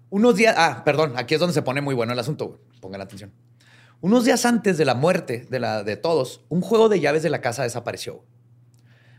unos 0.09 0.35
días. 0.35 0.55
Ah, 0.57 0.83
perdón, 0.85 1.13
aquí 1.17 1.33
es 1.33 1.39
donde 1.39 1.53
se 1.53 1.61
pone 1.61 1.81
muy 1.81 1.95
bueno 1.95 2.13
el 2.13 2.19
asunto, 2.19 2.47
güey. 2.47 2.59
Pongan 2.79 3.01
atención. 3.01 3.31
Unos 3.99 4.25
días 4.25 4.45
antes 4.45 4.77
de 4.77 4.85
la 4.85 4.95
muerte 4.95 5.47
de, 5.49 5.59
la, 5.59 5.83
de 5.83 5.95
todos, 5.95 6.41
un 6.49 6.61
juego 6.61 6.89
de 6.89 6.99
llaves 6.99 7.23
de 7.23 7.29
la 7.29 7.41
casa 7.41 7.63
desapareció. 7.63 8.15
güey. 8.15 8.25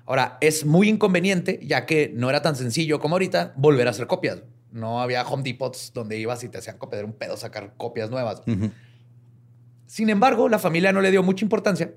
Ahora, 0.07 0.39
es 0.41 0.65
muy 0.67 0.89
inconveniente, 0.89 1.61
ya 1.63 1.87
que 1.87 2.11
no 2.15 2.29
era 2.29 2.43
tan 2.43 2.57
sencillo 2.57 2.99
como 3.01 3.15
ahorita 3.15 3.53
volver 3.57 3.87
a 3.87 3.91
hacer 3.91 4.07
copias. 4.07 4.43
No 4.73 5.01
había 5.03 5.23
Home 5.23 5.43
Depots 5.43 5.93
donde 5.95 6.19
ibas 6.19 6.43
y 6.45 6.49
te 6.49 6.59
hacían 6.59 6.79
copiar 6.79 7.05
un 7.05 7.13
pedo 7.13 7.37
sacar 7.37 7.75
copias 7.77 8.11
nuevas. 8.11 8.43
Sin 9.87 10.09
embargo, 10.11 10.49
la 10.49 10.59
familia 10.59 10.93
no 10.93 11.01
le 11.03 11.11
dio 11.11 11.23
mucha 11.23 11.45
importancia. 11.45 11.93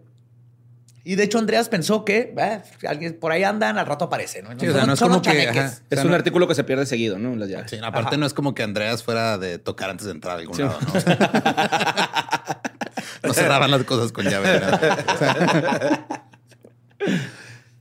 Y 1.08 1.15
de 1.15 1.24
hecho, 1.24 1.38
Andreas 1.38 1.70
pensó 1.70 2.04
que 2.04 2.34
eh, 2.36 2.62
alguien 2.88 3.18
por 3.20 3.32
ahí 3.32 3.44
andan, 3.44 3.78
al 3.78 3.86
rato 3.86 4.06
aparece. 4.06 4.41
¿no? 4.41 4.50
Sí, 4.60 4.68
o 4.68 4.74
sea, 4.74 4.86
no 4.88 4.94
es 4.94 5.00
Son 5.00 5.10
como 5.10 5.22
que. 5.22 5.30
o 5.30 5.34
Es 5.52 5.84
sea, 5.91 6.02
un 6.02 6.10
no- 6.10 6.15
artículo 6.15 6.48
que 6.48 6.56
se 6.56 6.63
pierde 6.63 6.86
seguido, 6.88 7.20
¿no? 7.20 7.36
Las 7.36 7.48
llaves. 7.48 7.70
Sí, 7.72 7.78
aparte 7.78 8.08
Ajá. 8.10 8.18
no 8.18 8.26
es 8.26 8.34
como 8.34 8.56
que 8.56 8.63
Andreas 8.63 9.04
fuera 9.04 9.38
de 9.38 9.60
tocar 9.60 9.89
antes 9.91 10.06
de 10.08 10.12
entrar 10.13 10.36
a 10.36 10.39
algún 10.39 10.58
lado, 10.58 10.80
¿no? 10.82 10.94
O 10.94 11.00
sea, 11.00 12.62
no 13.24 13.34
cerraban 13.34 13.70
las 13.72 13.84
cosas 13.84 14.12
con 14.12 14.26
llave. 14.26 14.50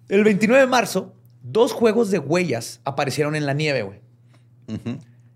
El 0.09 0.25
29 0.25 0.63
de 0.65 0.67
marzo, 0.69 1.15
dos 1.43 1.73
juegos 1.73 2.11
de 2.11 2.19
huellas 2.19 2.81
aparecieron 2.85 3.35
en 3.37 3.47
la 3.47 3.53
nieve, 3.55 3.83
güey. 3.83 4.01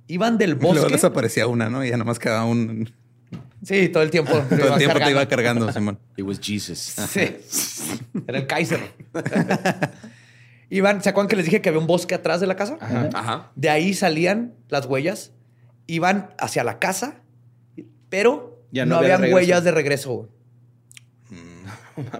Iban 0.06 0.38
del 0.38 0.50
luego 0.60 0.74
bosque. 0.74 0.92
desaparecía 0.92 1.46
una, 1.46 1.68
¿no? 1.68 1.84
Y 1.84 1.90
ya 1.90 1.96
nomás 1.96 2.18
quedaba 2.18 2.44
un. 2.44 2.92
Sí, 3.62 3.88
todo 3.88 4.02
el 4.02 4.10
tiempo. 4.10 4.32
Todo 4.48 4.72
el 4.74 4.78
tiempo 4.78 4.98
te 4.98 5.10
iba 5.10 5.26
cargando, 5.26 5.70
Simón. 5.72 5.98
It 6.16 6.24
was 6.24 6.38
Jesus. 6.40 6.78
Sí. 6.78 7.36
Era 8.26 8.38
el 8.38 8.46
Kaiser. 8.46 8.80
Iban, 10.70 11.02
¿se 11.02 11.08
acuerdan 11.08 11.28
que 11.28 11.36
les 11.36 11.44
dije 11.46 11.60
que 11.62 11.68
había 11.70 11.80
un 11.80 11.86
bosque 11.86 12.14
atrás 12.14 12.40
de 12.40 12.46
la 12.46 12.54
casa? 12.56 12.76
Ajá. 13.14 13.50
De 13.56 13.70
ahí 13.70 13.94
salían 13.94 14.54
las 14.68 14.86
huellas, 14.86 15.32
iban 15.86 16.30
hacia 16.38 16.62
la 16.62 16.78
casa, 16.78 17.22
pero 18.10 18.62
Ya 18.70 18.84
no, 18.84 18.90
no 18.90 18.96
había 18.98 19.14
habían 19.14 19.20
regreso. 19.22 19.36
huellas 19.36 19.64
de 19.64 19.70
regreso. 19.72 20.10
güey. 20.14 20.28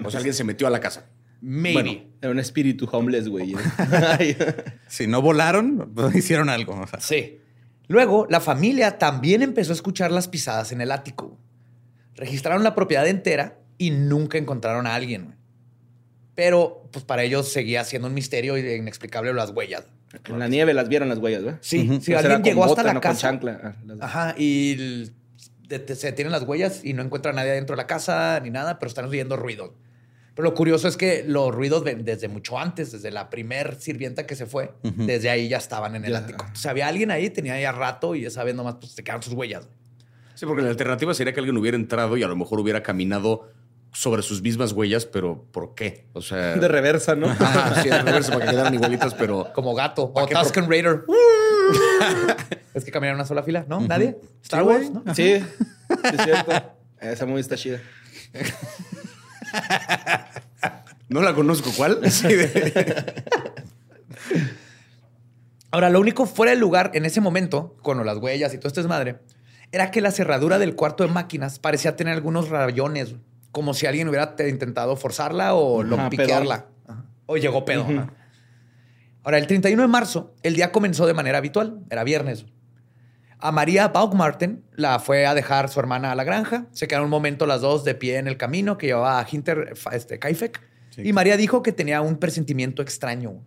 O 0.05 0.11
sea, 0.11 0.19
alguien 0.19 0.35
se 0.35 0.45
metió 0.45 0.67
a 0.67 0.71
la 0.71 0.81
casa. 0.81 1.05
Maybe. 1.41 2.09
Era 2.21 2.33
un 2.33 2.39
espíritu 2.41 2.89
homeless, 2.91 3.29
güey. 3.29 3.55
Si 4.89 5.07
no 5.07 5.23
volaron, 5.23 5.93
pues 5.95 6.15
hicieron 6.17 6.49
algo. 6.49 6.75
o 6.81 6.87
sea. 6.87 7.01
Sí. 7.01 7.41
Luego, 7.87 8.27
la 8.29 8.41
familia 8.41 8.99
también 8.99 9.43
empezó 9.43 9.73
a 9.73 9.75
escuchar 9.75 10.11
las 10.11 10.29
pisadas 10.29 10.73
en 10.73 10.81
el 10.81 10.91
ático. 10.93 11.39
Registraron 12.17 12.63
la 12.65 12.75
propiedad 12.75 13.07
entera 13.07 13.59
y 13.79 13.91
nunca 13.93 14.37
encontraron 14.39 14.87
a 14.87 14.95
alguien. 14.95 15.37
Pero, 16.35 16.89
pues 16.93 17.05
para 17.05 17.23
ellos 17.23 17.51
seguía 17.53 17.85
siendo 17.85 18.09
un 18.09 18.15
misterio 18.15 18.57
y 18.59 18.61
inexplicable 18.75 19.33
las 19.33 19.51
huellas. 19.51 19.85
en 20.27 20.39
la 20.39 20.49
nieve 20.49 20.73
las 20.75 20.89
vieron 20.89 21.09
las 21.09 21.19
huellas, 21.19 21.43
¿verdad? 21.45 21.59
Sí, 21.63 21.85
Pues 21.87 22.09
alguien 22.25 22.43
llegó 22.43 22.65
hasta 22.65 22.83
la 22.83 22.95
no 22.95 23.01
con 23.01 23.11
casa. 23.11 23.21
chancla. 23.21 23.61
Ah, 23.63 23.75
las- 23.87 24.01
Ajá, 24.01 24.35
y 24.39 24.73
el- 24.73 25.13
de- 25.69 25.79
de- 25.81 25.97
se 25.97 26.13
tienen 26.13 26.33
las 26.33 26.45
huellas 26.45 26.85
y 26.85 26.93
no 26.95 27.03
encuentran 27.03 27.35
a 27.39 27.43
nadie 27.43 27.53
dentro 27.53 27.75
de 27.77 27.83
la 27.83 27.87
casa 27.87 28.41
ni 28.41 28.51
nada, 28.51 28.79
pero 28.79 28.89
están 28.89 29.05
oyendo 29.07 29.37
ruido. 29.37 29.75
Pero 30.39 30.51
lo 30.51 30.55
curioso 30.55 30.87
es 30.87 30.97
que 30.97 31.25
los 31.27 31.53
ruidos 31.53 31.83
ven- 31.83 32.05
desde 32.05 32.29
mucho 32.29 32.57
antes, 32.61 32.93
desde 32.93 33.11
la 33.11 33.29
primer 33.29 33.75
sirvienta 33.81 34.25
que 34.25 34.37
se 34.37 34.47
fue, 34.47 34.71
desde 34.85 35.31
ahí 35.31 35.49
ya 35.49 35.57
estaban 35.57 35.97
en 35.97 36.05
el 36.05 36.13
Ya. 36.13 36.19
ático. 36.19 36.47
O 36.53 36.55
sea, 36.55 36.71
había 36.71 36.87
alguien 36.87 37.11
ahí, 37.11 37.29
tenía 37.29 37.61
ya 37.61 37.73
rato 37.73 38.15
y 38.15 38.25
esa 38.25 38.45
vez 38.45 38.55
nomás 38.55 38.77
pues, 38.77 38.93
se 38.93 39.03
quedaron 39.03 39.21
sus 39.25 39.33
huellas. 39.35 39.69
Sí, 40.37 40.47
porque 40.47 40.63
la 40.63 40.69
alternativa 40.69 41.13
sería 41.13 41.33
que 41.33 41.41
alguien 41.41 41.57
hubiera 41.57 41.77
entrado 41.77 42.17
y 42.17 42.23
a 42.23 42.29
lo 42.29 42.37
mejor 42.37 42.61
hubiera 42.61 42.85
caminado 42.85 43.51
sobre 43.93 44.23
sus 44.23 44.41
mismas 44.41 44.71
huellas, 44.71 45.07
pero 45.07 45.43
¿por 45.51 45.75
qué? 45.75 46.07
O 46.13 46.23
sea... 46.23 46.55
De 46.55 46.69
reversa, 46.69 47.17
¿no? 47.17 47.35
Sí, 47.83 47.89
de 47.89 48.01
reversa 48.01 48.33
para 48.35 48.45
que 48.45 48.51
quedaran 48.53 48.75
igualitas, 48.75 49.15
pero... 49.15 49.49
Como 49.57 49.75
gato. 49.75 50.13
¿Para 50.13 50.27
O 50.27 50.29
Tusken 50.45 50.71
Raider. 50.71 51.03
es 52.75 52.85
que 52.85 52.93
caminan 52.93 53.15
en 53.15 53.17
una 53.17 53.27
sola 53.27 53.43
fila, 53.43 53.65
¿no? 53.69 53.81
¿Nadie? 53.81 54.17
Star 54.45 54.61
Sí, 54.61 54.67
Wars. 54.69 54.91
¿no? 54.93 55.03
Sí, 55.17 55.41
sí, 55.41 55.45
es 56.17 56.23
cierto. 56.23 56.53
Esa 57.01 57.27
movie 57.27 57.41
está 57.41 57.57
chida. 57.57 57.81
No 61.09 61.23
la 61.23 61.35
conozco, 61.35 61.71
¿cuál? 61.77 62.01
Sí, 62.11 62.29
de- 62.29 63.15
Ahora, 65.71 65.91
lo 65.91 66.01
único 66.01 66.27
fuera 66.27 66.51
del 66.51 66.61
lugar 66.61 66.91
en 66.95 67.05
ese 67.05 67.21
momento, 67.21 67.77
con 67.83 68.05
las 68.05 68.17
huellas 68.19 68.55
y 68.55 68.59
todo 68.59 68.69
este 68.69 68.81
desmadre, 68.81 69.19
era 69.71 69.91
que 69.91 70.01
la 70.01 70.11
cerradura 70.11 70.59
del 70.59 70.75
cuarto 70.75 71.05
de 71.07 71.11
máquinas 71.13 71.59
parecía 71.59 71.95
tener 71.97 72.15
algunos 72.15 72.49
rayones, 72.49 73.15
como 73.53 73.75
si 73.75 73.87
alguien 73.87 74.09
hubiera 74.09 74.35
te- 74.35 74.49
intentado 74.49 74.97
forzarla 74.97 75.55
o 75.55 75.83
lo 75.83 75.97
Ajá, 75.97 76.11
piquearla. 76.11 76.67
O 77.27 77.37
llegó 77.37 77.65
pedo. 77.67 77.83
ajá. 77.83 78.13
Ahora, 79.25 79.37
el 79.39 79.47
31 79.47 79.83
de 79.83 79.89
marzo, 79.89 80.35
el 80.43 80.55
día 80.55 80.73
comenzó 80.73 81.07
de 81.07 81.13
manera 81.13 81.37
habitual, 81.39 81.81
era 81.91 82.03
viernes. 82.03 82.47
A 83.41 83.53
María 83.53 83.89
Baumgarten 83.89 84.65
la 84.75 84.99
fue 84.99 85.27
a 85.27 85.35
dejar 85.35 85.69
su 85.69 85.79
hermana 85.81 86.11
a 86.13 86.15
la 86.15 86.25
granja. 86.25 86.67
Se 86.73 86.89
quedaron 86.89 87.05
un 87.07 87.11
momento 87.11 87.47
las 87.47 87.61
dos 87.61 87.85
de 87.85 87.95
pie 87.95 88.17
en 88.19 88.27
el 88.27 88.37
camino 88.37 88.79
que 88.79 88.87
llevaba 88.89 89.21
a 89.21 89.27
Hinter 89.31 89.75
este, 89.93 90.19
Kaifek. 90.19 90.61
y 90.97 91.13
María 91.13 91.37
dijo 91.37 91.63
que 91.63 91.71
tenía 91.73 92.01
un 92.01 92.17
presentimiento 92.19 92.83
extraño, 92.83 93.45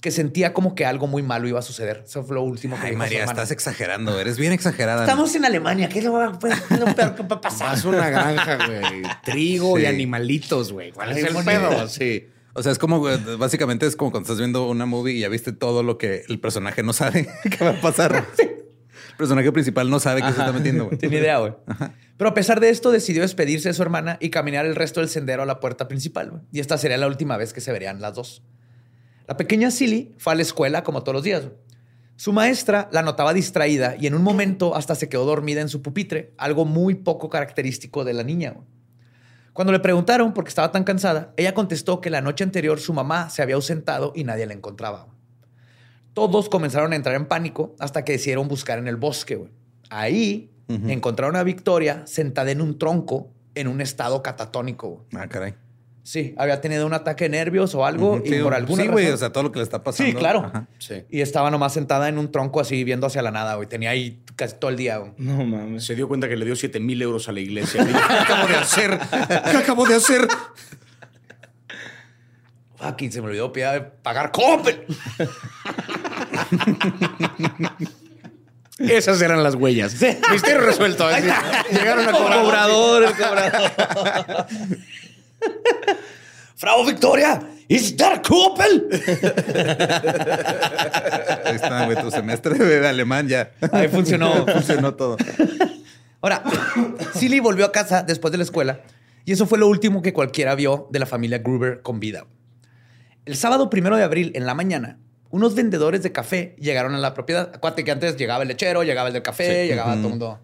que 0.00 0.10
sentía 0.12 0.52
como 0.52 0.74
que 0.76 0.86
algo 0.86 1.06
muy 1.08 1.22
malo 1.24 1.48
iba 1.48 1.58
a 1.58 1.62
suceder. 1.62 2.02
Eso 2.06 2.22
fue 2.22 2.36
lo 2.36 2.42
último 2.42 2.76
que 2.76 2.82
Ay, 2.82 2.88
dijo 2.90 2.98
María, 2.98 3.24
estás 3.24 3.50
exagerando. 3.50 4.20
Eres 4.20 4.38
bien 4.38 4.52
exagerada. 4.52 5.02
Estamos 5.02 5.34
en 5.34 5.44
Alemania. 5.44 5.88
¿Qué 5.88 5.98
es 5.98 6.04
lo, 6.04 6.38
pues, 6.38 6.54
es 6.70 6.78
lo 6.78 6.94
peor 6.94 7.14
que 7.16 7.24
puede 7.24 7.40
pasar? 7.40 7.70
Vas 7.70 7.84
a 7.84 7.88
una 7.88 8.10
granja, 8.10 8.56
güey. 8.66 9.02
Trigo 9.24 9.78
y 9.78 9.82
Sí. 9.82 9.86
animalitos, 9.86 10.72
güey. 10.72 10.92
¿Cuál 10.92 11.10
es 11.16 11.24
el 11.24 11.44
pedo? 11.44 11.88
Sí. 11.88 12.28
O 12.52 12.62
sea, 12.62 12.70
es 12.70 12.78
como, 12.78 13.00
básicamente 13.36 13.84
es 13.86 13.96
como 13.96 14.12
cuando 14.12 14.26
estás 14.26 14.38
viendo 14.38 14.68
una 14.68 14.86
movie 14.86 15.14
y 15.14 15.20
ya 15.20 15.28
viste 15.28 15.52
todo 15.52 15.82
lo 15.82 15.98
que 15.98 16.22
el 16.28 16.38
personaje 16.38 16.84
no 16.84 16.92
sabe 16.92 17.26
que 17.50 17.64
va 17.64 17.72
a 17.72 17.80
pasar. 17.80 18.26
El 18.38 18.63
personaje 19.16 19.50
principal 19.52 19.88
no 19.90 19.98
sabe 20.00 20.20
que 20.22 20.32
se 20.32 20.38
está 20.38 20.52
metiendo, 20.52 20.86
güey. 20.86 20.98
Tiene 20.98 21.16
idea, 21.18 21.38
güey. 21.38 21.54
Pero 22.16 22.30
a 22.30 22.34
pesar 22.34 22.60
de 22.60 22.68
esto, 22.70 22.90
decidió 22.90 23.22
despedirse 23.22 23.68
de 23.68 23.74
su 23.74 23.82
hermana 23.82 24.16
y 24.20 24.30
caminar 24.30 24.66
el 24.66 24.76
resto 24.76 25.00
del 25.00 25.08
sendero 25.08 25.42
a 25.42 25.46
la 25.46 25.60
puerta 25.60 25.88
principal. 25.88 26.30
güey. 26.30 26.42
Y 26.52 26.60
esta 26.60 26.78
sería 26.78 26.96
la 26.98 27.06
última 27.06 27.36
vez 27.36 27.52
que 27.52 27.60
se 27.60 27.72
verían 27.72 28.00
las 28.00 28.14
dos. 28.14 28.42
La 29.26 29.36
pequeña 29.36 29.70
Silly 29.70 30.14
fue 30.18 30.32
a 30.32 30.36
la 30.36 30.42
escuela 30.42 30.84
como 30.84 31.02
todos 31.02 31.14
los 31.14 31.24
días. 31.24 31.42
güey. 31.46 31.56
Su 32.16 32.32
maestra 32.32 32.88
la 32.92 33.02
notaba 33.02 33.34
distraída 33.34 33.96
y 33.98 34.06
en 34.06 34.14
un 34.14 34.22
momento 34.22 34.76
hasta 34.76 34.94
se 34.94 35.08
quedó 35.08 35.24
dormida 35.24 35.60
en 35.60 35.68
su 35.68 35.82
pupitre, 35.82 36.32
algo 36.38 36.64
muy 36.64 36.94
poco 36.94 37.28
característico 37.28 38.04
de 38.04 38.12
la 38.14 38.22
niña. 38.22 38.52
güey. 38.52 38.66
Cuando 39.52 39.72
le 39.72 39.80
preguntaron 39.80 40.32
por 40.34 40.44
qué 40.44 40.48
estaba 40.48 40.72
tan 40.72 40.84
cansada, 40.84 41.32
ella 41.36 41.54
contestó 41.54 42.00
que 42.00 42.10
la 42.10 42.20
noche 42.20 42.42
anterior 42.44 42.80
su 42.80 42.92
mamá 42.92 43.30
se 43.30 43.40
había 43.42 43.54
ausentado 43.54 44.12
y 44.14 44.24
nadie 44.24 44.46
la 44.46 44.52
encontraba. 44.52 45.08
Todos 46.14 46.48
comenzaron 46.48 46.92
a 46.92 46.96
entrar 46.96 47.14
en 47.16 47.26
pánico 47.26 47.74
hasta 47.78 48.04
que 48.04 48.12
decidieron 48.12 48.48
buscar 48.48 48.78
en 48.78 48.88
el 48.88 48.96
bosque. 48.96 49.36
güey. 49.36 49.50
Ahí 49.90 50.50
encontraron 50.68 51.36
a 51.36 51.42
Victoria 51.42 52.02
sentada 52.06 52.50
en 52.50 52.60
un 52.62 52.78
tronco 52.78 53.30
en 53.54 53.68
un 53.68 53.80
estado 53.80 54.22
catatónico. 54.22 54.88
güey. 55.10 55.22
Ah, 55.22 55.28
caray. 55.28 55.54
Sí, 56.02 56.34
había 56.36 56.60
tenido 56.60 56.86
un 56.86 56.92
ataque 56.92 57.24
de 57.24 57.30
nervios 57.30 57.74
o 57.74 57.86
algo 57.86 58.20
y 58.22 58.28
Sí, 58.28 58.38
por 58.42 58.52
alguna 58.54 58.82
sí, 58.82 58.88
güey. 58.88 59.04
razón- 59.06 59.14
O 59.14 59.18
sea, 59.18 59.30
todo 59.32 59.44
lo 59.44 59.52
que 59.52 59.58
le 59.58 59.62
está 59.62 59.82
pasando. 59.82 60.10
Sí, 60.12 60.16
claro. 60.16 60.40
Ajá. 60.44 60.68
Sí. 60.78 61.02
Y 61.08 61.20
estaba 61.22 61.50
nomás 61.50 61.72
sentada 61.72 62.08
en 62.10 62.18
un 62.18 62.30
tronco 62.30 62.60
así 62.60 62.84
viendo 62.84 63.06
hacia 63.06 63.22
la 63.22 63.30
nada, 63.30 63.54
güey. 63.54 63.68
Tenía 63.68 63.88
ahí 63.90 64.22
casi 64.36 64.56
todo 64.58 64.70
el 64.70 64.76
día. 64.76 64.98
güey. 64.98 65.12
No 65.16 65.44
mames. 65.46 65.84
Se 65.84 65.94
dio 65.94 66.06
cuenta 66.06 66.28
que 66.28 66.36
le 66.36 66.44
dio 66.44 66.56
7 66.56 66.78
mil 66.78 67.00
euros 67.00 67.28
a 67.28 67.32
la 67.32 67.40
iglesia. 67.40 67.84
¿Qué 67.86 67.96
acabo 67.96 68.46
de 68.48 68.54
hacer? 68.56 68.98
¿Qué 69.50 69.56
acabo 69.56 69.86
de 69.86 69.94
hacer? 69.94 70.28
Fucking, 72.76 73.12
se 73.12 73.22
me 73.22 73.28
olvidó 73.28 73.50
pagar 74.02 74.30
Coppel. 74.30 74.84
Esas 78.78 79.20
eran 79.22 79.42
las 79.42 79.54
huellas. 79.54 79.94
Misterio 80.32 80.60
resuelto. 80.60 81.06
así. 81.06 81.28
Llegaron 81.72 82.08
a 82.08 82.12
cobrar. 82.12 82.42
Cobrador, 82.42 83.04
el 83.04 83.12
cobrador. 83.12 83.70
Frau 86.56 86.84
Victoria, 86.84 87.40
¿is 87.68 87.96
there 87.96 88.20
Coppel? 88.22 88.88
Ahí 91.44 91.56
está, 91.56 91.84
güey. 91.84 92.00
Tu 92.00 92.10
semestre 92.10 92.58
de 92.58 92.88
alemán 92.88 93.28
ya. 93.28 93.50
Ahí 93.72 93.88
funcionó. 93.88 94.46
funcionó 94.52 94.94
todo. 94.94 95.16
Ahora, 96.20 96.42
Silly 97.14 97.38
volvió 97.40 97.66
a 97.66 97.72
casa 97.72 98.02
después 98.02 98.32
de 98.32 98.38
la 98.38 98.44
escuela 98.44 98.80
y 99.24 99.32
eso 99.32 99.46
fue 99.46 99.58
lo 99.58 99.68
último 99.68 100.00
que 100.02 100.12
cualquiera 100.12 100.54
vio 100.54 100.88
de 100.90 100.98
la 100.98 101.06
familia 101.06 101.38
Gruber 101.38 101.82
con 101.82 102.00
vida. 102.00 102.26
El 103.24 103.36
sábado 103.36 103.70
primero 103.70 103.96
de 103.96 104.02
abril, 104.04 104.32
en 104.34 104.46
la 104.46 104.54
mañana, 104.54 104.98
unos 105.34 105.56
vendedores 105.56 106.04
de 106.04 106.12
café 106.12 106.54
llegaron 106.60 106.94
a 106.94 106.98
la 106.98 107.12
propiedad. 107.12 107.50
Acuérdate 107.52 107.82
que 107.82 107.90
antes 107.90 108.16
llegaba 108.16 108.42
el 108.42 108.48
lechero, 108.48 108.84
llegaba 108.84 109.08
el 109.08 109.14
del 109.14 109.22
café, 109.24 109.66
llegaba 109.66 109.94
todo 109.94 110.04
el 110.04 110.10
mundo. 110.10 110.38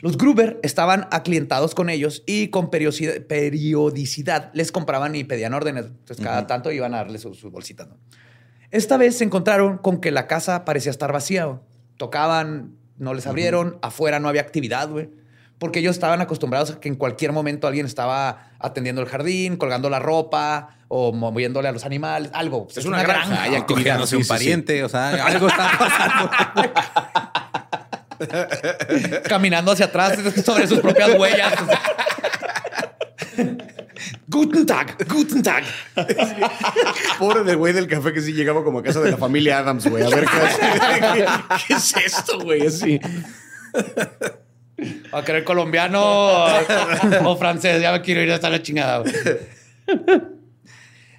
Los 0.00 0.18
Gruber 0.18 0.58
estaban 0.64 1.06
aclientados 1.12 1.76
con 1.76 1.88
ellos 1.88 2.24
y 2.26 2.48
con 2.48 2.70
periodicidad, 2.70 4.50
les 4.52 4.72
compraban 4.72 5.14
y 5.14 5.22
pedían 5.22 5.54
órdenes. 5.54 5.84
Entonces, 5.84 6.24
cada 6.24 6.48
tanto 6.48 6.72
iban 6.72 6.92
a 6.92 6.96
darle 6.96 7.18
sus, 7.18 7.38
sus 7.38 7.52
bolsitas. 7.52 7.86
¿no? 7.86 7.96
Esta 8.72 8.96
vez 8.96 9.16
se 9.16 9.22
encontraron 9.22 9.78
con 9.78 10.00
que 10.00 10.10
la 10.10 10.26
casa 10.26 10.64
parecía 10.64 10.90
estar 10.90 11.12
vacía. 11.12 11.60
Tocaban, 11.96 12.74
no 12.98 13.14
les 13.14 13.28
abrieron, 13.28 13.78
afuera 13.80 14.18
no 14.18 14.28
había 14.28 14.40
actividad, 14.40 14.90
güey. 14.90 15.08
Porque 15.58 15.78
ellos 15.78 15.94
estaban 15.96 16.20
acostumbrados 16.20 16.70
a 16.72 16.80
que 16.80 16.88
en 16.88 16.96
cualquier 16.96 17.32
momento 17.32 17.66
alguien 17.66 17.86
estaba 17.86 18.50
atendiendo 18.58 19.00
el 19.00 19.08
jardín, 19.08 19.56
colgando 19.56 19.88
la 19.88 19.98
ropa 20.00 20.76
o 20.88 21.12
moviéndole 21.12 21.68
a 21.68 21.72
los 21.72 21.84
animales, 21.84 22.30
algo. 22.34 22.66
Es 22.74 22.84
una 22.84 23.02
granja, 23.02 23.42
hay 23.42 23.54
actividad. 23.54 23.98
Cogiéndose 23.98 24.10
Sí, 24.10 24.16
un 24.16 24.22
sí, 24.22 24.24
sí. 24.24 24.28
pariente. 24.28 24.84
O 24.84 24.88
sea, 24.88 25.10
algo 25.26 25.48
está 25.48 25.70
pasando. 25.78 26.30
caminando 29.28 29.72
hacia 29.72 29.86
atrás 29.86 30.18
sobre 30.44 30.66
sus 30.66 30.80
propias 30.80 31.18
huellas. 31.18 31.52
Guten 34.28 34.66
Tag, 34.66 34.96
Guten 35.08 35.42
Tag. 35.42 35.64
Pobre 37.18 37.42
del 37.44 37.56
güey 37.56 37.72
del 37.72 37.86
café 37.86 38.12
que 38.12 38.20
sí 38.20 38.32
llegaba 38.32 38.62
como 38.64 38.80
a 38.80 38.82
casa 38.82 39.00
de 39.00 39.12
la 39.12 39.16
familia 39.16 39.58
Adams, 39.58 39.86
güey. 39.88 40.04
A 40.04 40.08
ver 40.08 40.24
qué, 40.26 41.26
qué 41.68 41.74
es 41.74 41.96
esto, 41.96 42.40
güey. 42.40 42.66
Así. 42.66 43.00
Va 45.14 45.20
a 45.20 45.24
querer 45.24 45.44
colombiano 45.44 46.02
o, 46.02 46.48
o 47.24 47.36
francés. 47.36 47.80
Ya 47.80 47.92
me 47.92 48.02
quiero 48.02 48.20
ir 48.20 48.32
hasta 48.32 48.50
la 48.50 48.60
chingada. 48.62 48.98
güey. 48.98 49.14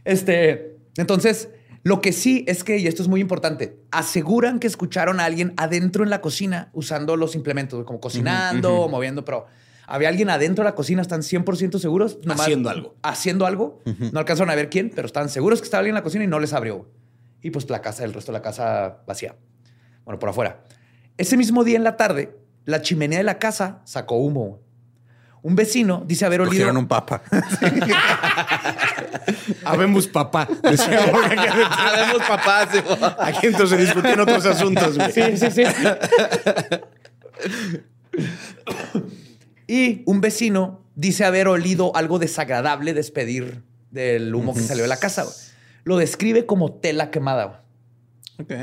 Este, 0.03 0.77
entonces, 0.97 1.49
lo 1.83 2.01
que 2.01 2.13
sí 2.13 2.45
es 2.47 2.63
que, 2.63 2.77
y 2.77 2.87
esto 2.87 3.01
es 3.01 3.07
muy 3.07 3.21
importante, 3.21 3.79
aseguran 3.91 4.59
que 4.59 4.67
escucharon 4.67 5.19
a 5.19 5.25
alguien 5.25 5.53
adentro 5.57 6.03
en 6.03 6.09
la 6.09 6.21
cocina 6.21 6.69
usando 6.73 7.15
los 7.15 7.35
implementos, 7.35 7.83
como 7.85 7.99
cocinando 7.99 8.73
o 8.73 8.89
moviendo, 8.89 9.25
pero 9.25 9.45
había 9.87 10.09
alguien 10.09 10.29
adentro 10.29 10.63
de 10.63 10.69
la 10.69 10.75
cocina, 10.75 11.01
están 11.01 11.21
100% 11.21 11.79
seguros. 11.79 12.17
Haciendo 12.27 12.69
algo. 12.69 12.95
Haciendo 13.01 13.45
algo. 13.45 13.81
No 14.11 14.19
alcanzaron 14.19 14.49
a 14.49 14.55
ver 14.55 14.69
quién, 14.69 14.91
pero 14.93 15.05
están 15.05 15.29
seguros 15.29 15.59
que 15.59 15.65
estaba 15.65 15.79
alguien 15.79 15.93
en 15.93 15.99
la 15.99 16.03
cocina 16.03 16.23
y 16.23 16.27
no 16.27 16.39
les 16.39 16.53
abrió. 16.53 16.89
Y 17.41 17.51
pues 17.51 17.69
la 17.69 17.81
casa, 17.81 18.03
el 18.03 18.13
resto 18.13 18.31
de 18.31 18.39
la 18.39 18.41
casa 18.41 19.03
vacía. 19.05 19.35
Bueno, 20.03 20.19
por 20.19 20.29
afuera. 20.29 20.63
Ese 21.17 21.37
mismo 21.37 21.63
día 21.63 21.77
en 21.77 21.83
la 21.83 21.97
tarde, 21.97 22.35
la 22.65 22.81
chimenea 22.81 23.19
de 23.19 23.23
la 23.23 23.39
casa 23.39 23.81
sacó 23.85 24.15
humo. 24.17 24.59
Un 25.41 25.55
vecino 25.55 26.03
dice 26.07 26.25
haber 26.25 26.41
olido. 26.41 26.51
Cogieron 26.53 26.77
un 26.77 26.87
papa. 26.87 27.21
Habemos 29.63 30.07
papá. 30.07 30.47
Decía, 30.63 31.03
Habemos 31.77 32.21
sí, 32.71 32.79
mo. 32.99 33.05
Aquí 33.19 33.47
entonces 33.47 33.77
se 33.77 33.85
discutían 33.85 34.19
otros 34.19 34.43
asuntos, 34.47 34.97
güey. 34.97 35.11
Sí, 35.11 35.37
sí, 35.37 35.51
sí. 35.51 35.63
y 39.67 40.03
un 40.05 40.21
vecino 40.21 40.81
dice 40.95 41.25
haber 41.25 41.47
olido 41.47 41.95
algo 41.95 42.19
desagradable 42.19 42.93
despedir 42.93 43.63
del 43.91 44.33
humo 44.33 44.53
que 44.53 44.61
salió 44.61 44.83
de 44.83 44.89
la 44.89 44.97
casa. 44.97 45.23
güey. 45.23 45.35
Lo 45.83 45.97
describe 45.97 46.45
como 46.47 46.73
tela 46.73 47.11
quemada. 47.11 47.45
güey. 47.45 47.59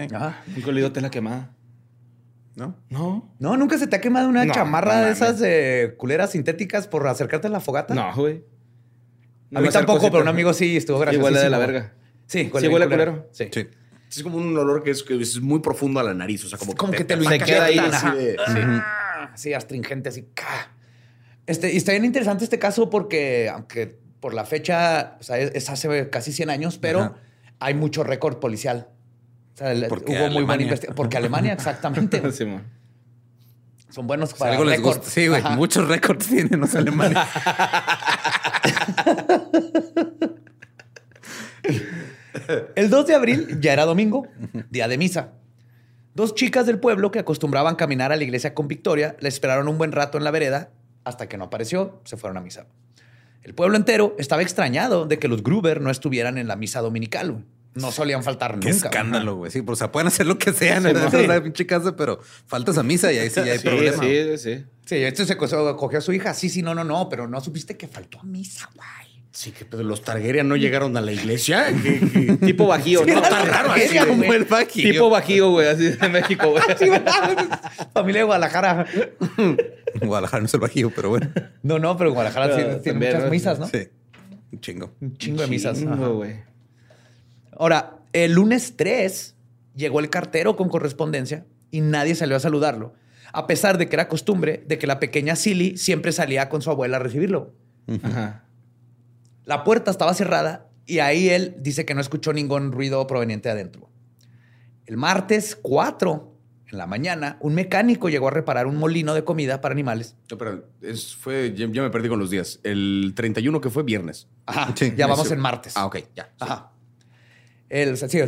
Ok. 0.07 0.13
Ajá. 0.15 0.43
Nunca 0.49 0.67
he 0.67 0.71
olido 0.71 0.93
tela 0.93 1.11
quemada. 1.11 1.51
¿No? 2.55 2.77
No. 2.91 3.35
No, 3.39 3.57
nunca 3.57 3.79
se 3.79 3.87
te 3.87 3.97
ha 3.97 4.01
quemado 4.01 4.29
una 4.29 4.45
No, 4.45 4.53
chamarra 4.53 5.01
no 5.01 5.07
de 5.07 5.13
esas 5.13 5.39
de 5.39 5.95
culeras 5.97 6.33
sintéticas 6.33 6.87
por 6.87 7.07
acercarte 7.07 7.47
a 7.47 7.51
la 7.51 7.61
fogata. 7.61 7.95
No, 7.95 8.15
güey. 8.15 8.45
a 9.55 9.61
mí 9.61 9.69
tampoco, 9.71 10.11
pero 10.11 10.23
un 10.23 10.29
amigo 10.29 10.53
sí 10.53 10.77
estuvo 10.77 10.99
gracioso. 10.99 11.25
huele 11.25 11.41
de 11.41 11.51
la 11.51 11.59
verga. 11.59 11.95
Sí, 12.27 12.51
Sí, 12.59 12.69
huele 12.69 12.89
culero. 12.89 13.29
Sí. 13.33 13.49
Sí. 13.53 13.69
Es 14.11 14.23
como 14.23 14.37
un 14.37 14.57
olor 14.57 14.83
que 14.83 14.91
es, 14.91 15.03
que 15.03 15.19
es 15.21 15.41
muy 15.41 15.61
profundo 15.61 15.99
a 16.01 16.03
la 16.03 16.13
nariz. 16.13 16.45
O 16.45 16.49
sea, 16.49 16.59
como, 16.59 16.75
Como 16.75 16.93
que 16.93 17.05
te 17.05 17.17
lo 17.17 17.25
Se 17.25 17.39
queda 17.39 17.65
ahí, 17.65 17.79
así 17.79 18.11
de- 18.11 18.37
Sí, 19.35 19.55
astringente, 19.55 20.11
así. 20.11 20.29
Este, 21.47 21.73
y 21.73 21.77
está 21.79 21.93
bien 21.93 22.05
interesante 22.05 22.45
este 22.45 22.59
caso 22.59 22.91
porque, 22.91 23.49
aunque 23.49 23.99
por 24.21 24.35
la 24.35 24.45
fecha, 24.45 25.17
o 25.19 25.23
sea, 25.23 25.39
es, 25.39 25.53
es 25.55 25.71
hace 25.71 26.11
casi 26.11 26.33
100 26.33 26.51
años, 26.51 26.79
pero 26.79 27.01
Ajá. 27.01 27.15
hay 27.59 27.75
mucho 27.75 28.05
récord 28.05 28.39
policial. 28.39 28.89
O 29.55 29.57
sea, 29.57 29.73
el- 29.73 29.87
Porque 29.87 30.13
hubo 30.13 30.19
muy 30.19 30.29
buena 30.29 30.37
Alemania. 30.37 30.65
investigación. 30.67 30.95
Porque 30.97 31.17
Alemania, 31.17 31.53
exactamente. 31.59 32.33
Sí. 32.33 32.47
Son 33.91 34.07
buenos 34.07 34.33
para 34.35 34.53
algo 34.53 34.65
les 34.65 34.79
récord. 34.79 34.97
gusta. 34.97 35.11
Sí, 35.11 35.29
güey. 35.29 35.43
Muchos 35.57 35.87
récords 35.87 36.27
tienen 36.27 36.61
los 36.61 36.75
alemanes. 36.75 37.19
El 42.75 42.91
2 42.91 43.07
de 43.07 43.15
abril 43.15 43.59
ya 43.61 43.73
era 43.73 43.85
domingo, 43.85 44.27
día 44.71 44.89
de 44.89 44.99
misa. 44.99 45.33
Dos 46.15 46.35
chicas 46.35 46.67
del 46.67 46.79
pueblo 46.79 47.11
que 47.11 47.19
acostumbraban 47.19 47.77
caminar 47.77 48.13
a 48.13 48.17
la 48.17 48.25
iglesia 48.25 48.55
con 48.55 48.69
Victoria 48.69 49.17
le 49.21 49.29
esperaron 49.29 49.69
un 49.69 49.79
buen 49.79 49.93
rato 49.93 50.19
en 50.19 50.25
la 50.25 50.31
vereda 50.31 50.71
hasta 51.05 51.29
que 51.29 51.37
no 51.39 51.45
apareció, 51.45 52.01
se 52.05 52.17
fueron 52.17 52.37
a 52.37 52.41
misa. 52.41 52.67
El 53.43 53.55
pueblo 53.55 53.77
entero 53.77 54.15
estaba 54.19 54.43
extrañado 54.43 55.07
de 55.07 55.19
que 55.19 55.29
los 55.29 55.43
Gruber 55.43 55.81
no 55.81 55.91
estuvieran 55.91 56.39
en 56.39 56.49
la 56.49 56.57
misa 56.57 56.81
dominical. 56.81 57.45
No 57.75 57.91
solían 57.91 58.23
faltar 58.23 58.59
Qué 58.61 58.71
nunca. 58.71 58.89
escándalo, 58.89 59.37
güey. 59.37 59.51
Sí, 59.51 59.63
pues, 59.63 59.77
o 59.77 59.81
sea, 59.81 59.91
pueden 59.93 60.09
hacer 60.09 60.27
lo 60.27 60.37
que 60.39 60.53
sean 60.53 60.83
Sí, 60.83 60.89
en 60.91 60.95
¿no? 60.95 61.07
esa 61.07 61.43
pinche 61.43 61.67
casa, 61.67 61.97
pero 61.97 62.21
faltas 62.47 62.77
a 62.77 62.83
misa 62.83 63.11
y 63.13 63.19
ahí 63.19 63.31
sí 63.31 63.37
ya 63.45 63.53
hay 63.53 63.59
Sí, 63.59 63.65
problema. 63.69 64.03
sí, 64.03 64.39
sí. 64.39 64.65
Sí, 64.85 64.97
este 64.97 65.25
se 65.25 65.37
cogió, 65.37 65.99
a 65.99 66.01
su 66.03 66.13
hija. 66.13 66.35
Sí, 66.35 66.49
sí, 66.51 66.61
no, 66.63 66.75
no, 66.75 66.85
no, 66.85 67.09
pero 67.09 67.27
no 67.29 67.41
supiste 67.41 67.77
que 67.77 67.89
faltó 67.89 68.21
a 68.21 68.25
misa, 68.25 68.69
güey. 68.75 68.89
Sí, 69.31 69.53
que 69.53 69.65
pero 69.65 69.83
los 69.83 70.03
Targaryen 70.03 70.47
no 70.47 70.57
llegaron 70.57 70.95
a 70.99 71.01
la 71.01 71.11
iglesia. 71.13 71.69
¿Qué- 71.83 72.01
qué? 72.39 72.47
Tipo 72.47 72.67
bajío, 72.67 73.07
¿no? 73.07 73.15
está 73.23 73.43
raro 73.47 73.73
así, 73.73 73.97
buen 74.27 74.47
bajío. 74.47 74.91
Tipo 74.93 75.09
bajío, 75.09 75.51
güey, 75.53 75.69
así 75.69 75.85
de 75.89 76.09
México, 76.11 76.51
güey. 76.51 76.63
Sí. 76.79 76.87
Familia 77.95 78.21
de 78.21 78.25
Guadalajara. 78.25 78.85
Guadalajara 80.03 80.41
no 80.41 80.47
es 80.47 80.53
el 80.55 80.61
bajío, 80.61 80.93
pero 80.95 81.09
bueno. 81.09 81.31
No, 81.63 81.79
no, 81.79 81.97
pero 81.97 82.13
Guadalajara 82.13 82.55
Pero 82.55 82.57
tiene, 82.57 82.75
también, 82.93 83.15
muchas 83.15 83.31
misas, 83.31 83.59
¿no? 83.59 83.67
Sí. 83.69 83.89
Un 84.53 84.61
chingo. 84.61 84.93
Un 85.01 85.17
chingo 85.17 85.41
de 85.41 85.49
misas. 85.49 85.83
Güey. 85.83 86.52
Ahora, 87.59 87.99
el 88.13 88.33
lunes 88.33 88.75
3 88.77 89.35
llegó 89.75 90.01
el 90.01 90.11
cartero 90.11 90.57
con 90.57 90.69
correspondencia 90.69 91.47
y 91.71 91.81
nadie 91.81 92.15
salió 92.15 92.37
a 92.37 92.41
saludarlo, 92.41 92.95
a 93.33 93.47
pesar 93.47 93.79
de 93.79 93.89
que 93.89 93.97
era 93.97 94.09
costumbre 94.09 94.63
de 94.67 94.79
que 94.79 94.87
la 94.87 95.01
pequeña 95.01 95.37
Silly 95.37 95.77
siempre 95.77 96.13
salía 96.13 96.49
con 96.49 96.63
su 96.63 96.71
abuela 96.71 96.97
a 96.97 97.01
recibirlo. 97.01 97.55
Ajá. 98.03 98.45
La 99.45 99.65
puerta 99.65 99.91
estaba 99.91 100.15
cerrada 100.15 100.69
y 100.87 100.99
ahí 101.01 101.29
él 101.31 101.57
dice 101.59 101.85
que 101.85 101.95
no 101.95 102.01
escuchó 102.01 102.33
ningún 102.33 102.73
ruido 102.73 103.07
proveniente 103.07 103.49
de 103.49 103.55
adentro. 103.55 103.89
El 104.87 104.97
martes 104.97 105.57
4, 105.61 106.37
en 106.71 106.79
la 106.79 106.87
mañana, 106.87 107.39
un 107.41 107.55
mecánico 107.55 108.09
llegó 108.09 108.29
a 108.29 108.31
reparar 108.31 108.67
un 108.67 108.77
molino 108.77 109.15
de 109.15 109.25
comida 109.25 109.61
para 109.61 109.73
animales. 109.73 110.17
No, 110.31 110.37
pero 110.39 110.69
es, 110.83 111.15
fue, 111.15 111.55
ya, 111.57 111.67
ya 111.71 111.83
me 111.83 111.91
perdí 111.91 112.09
con 112.09 112.19
los 112.19 112.31
días. 112.31 112.61
El 112.63 113.13
31 113.17 113.61
que 113.61 113.71
fue 113.71 113.83
viernes. 113.83 114.29
Ajá, 114.47 114.73
Sí, 114.77 114.93
ya 114.97 115.07
vamos 115.07 115.27
Ese- 115.27 115.35
en 115.35 115.41
martes. 115.41 115.77
Ah, 115.77 115.87
ok, 115.87 115.99
ya. 116.15 116.31
sí. 116.41 116.47
El, 117.73 117.97
sí, 117.97 118.21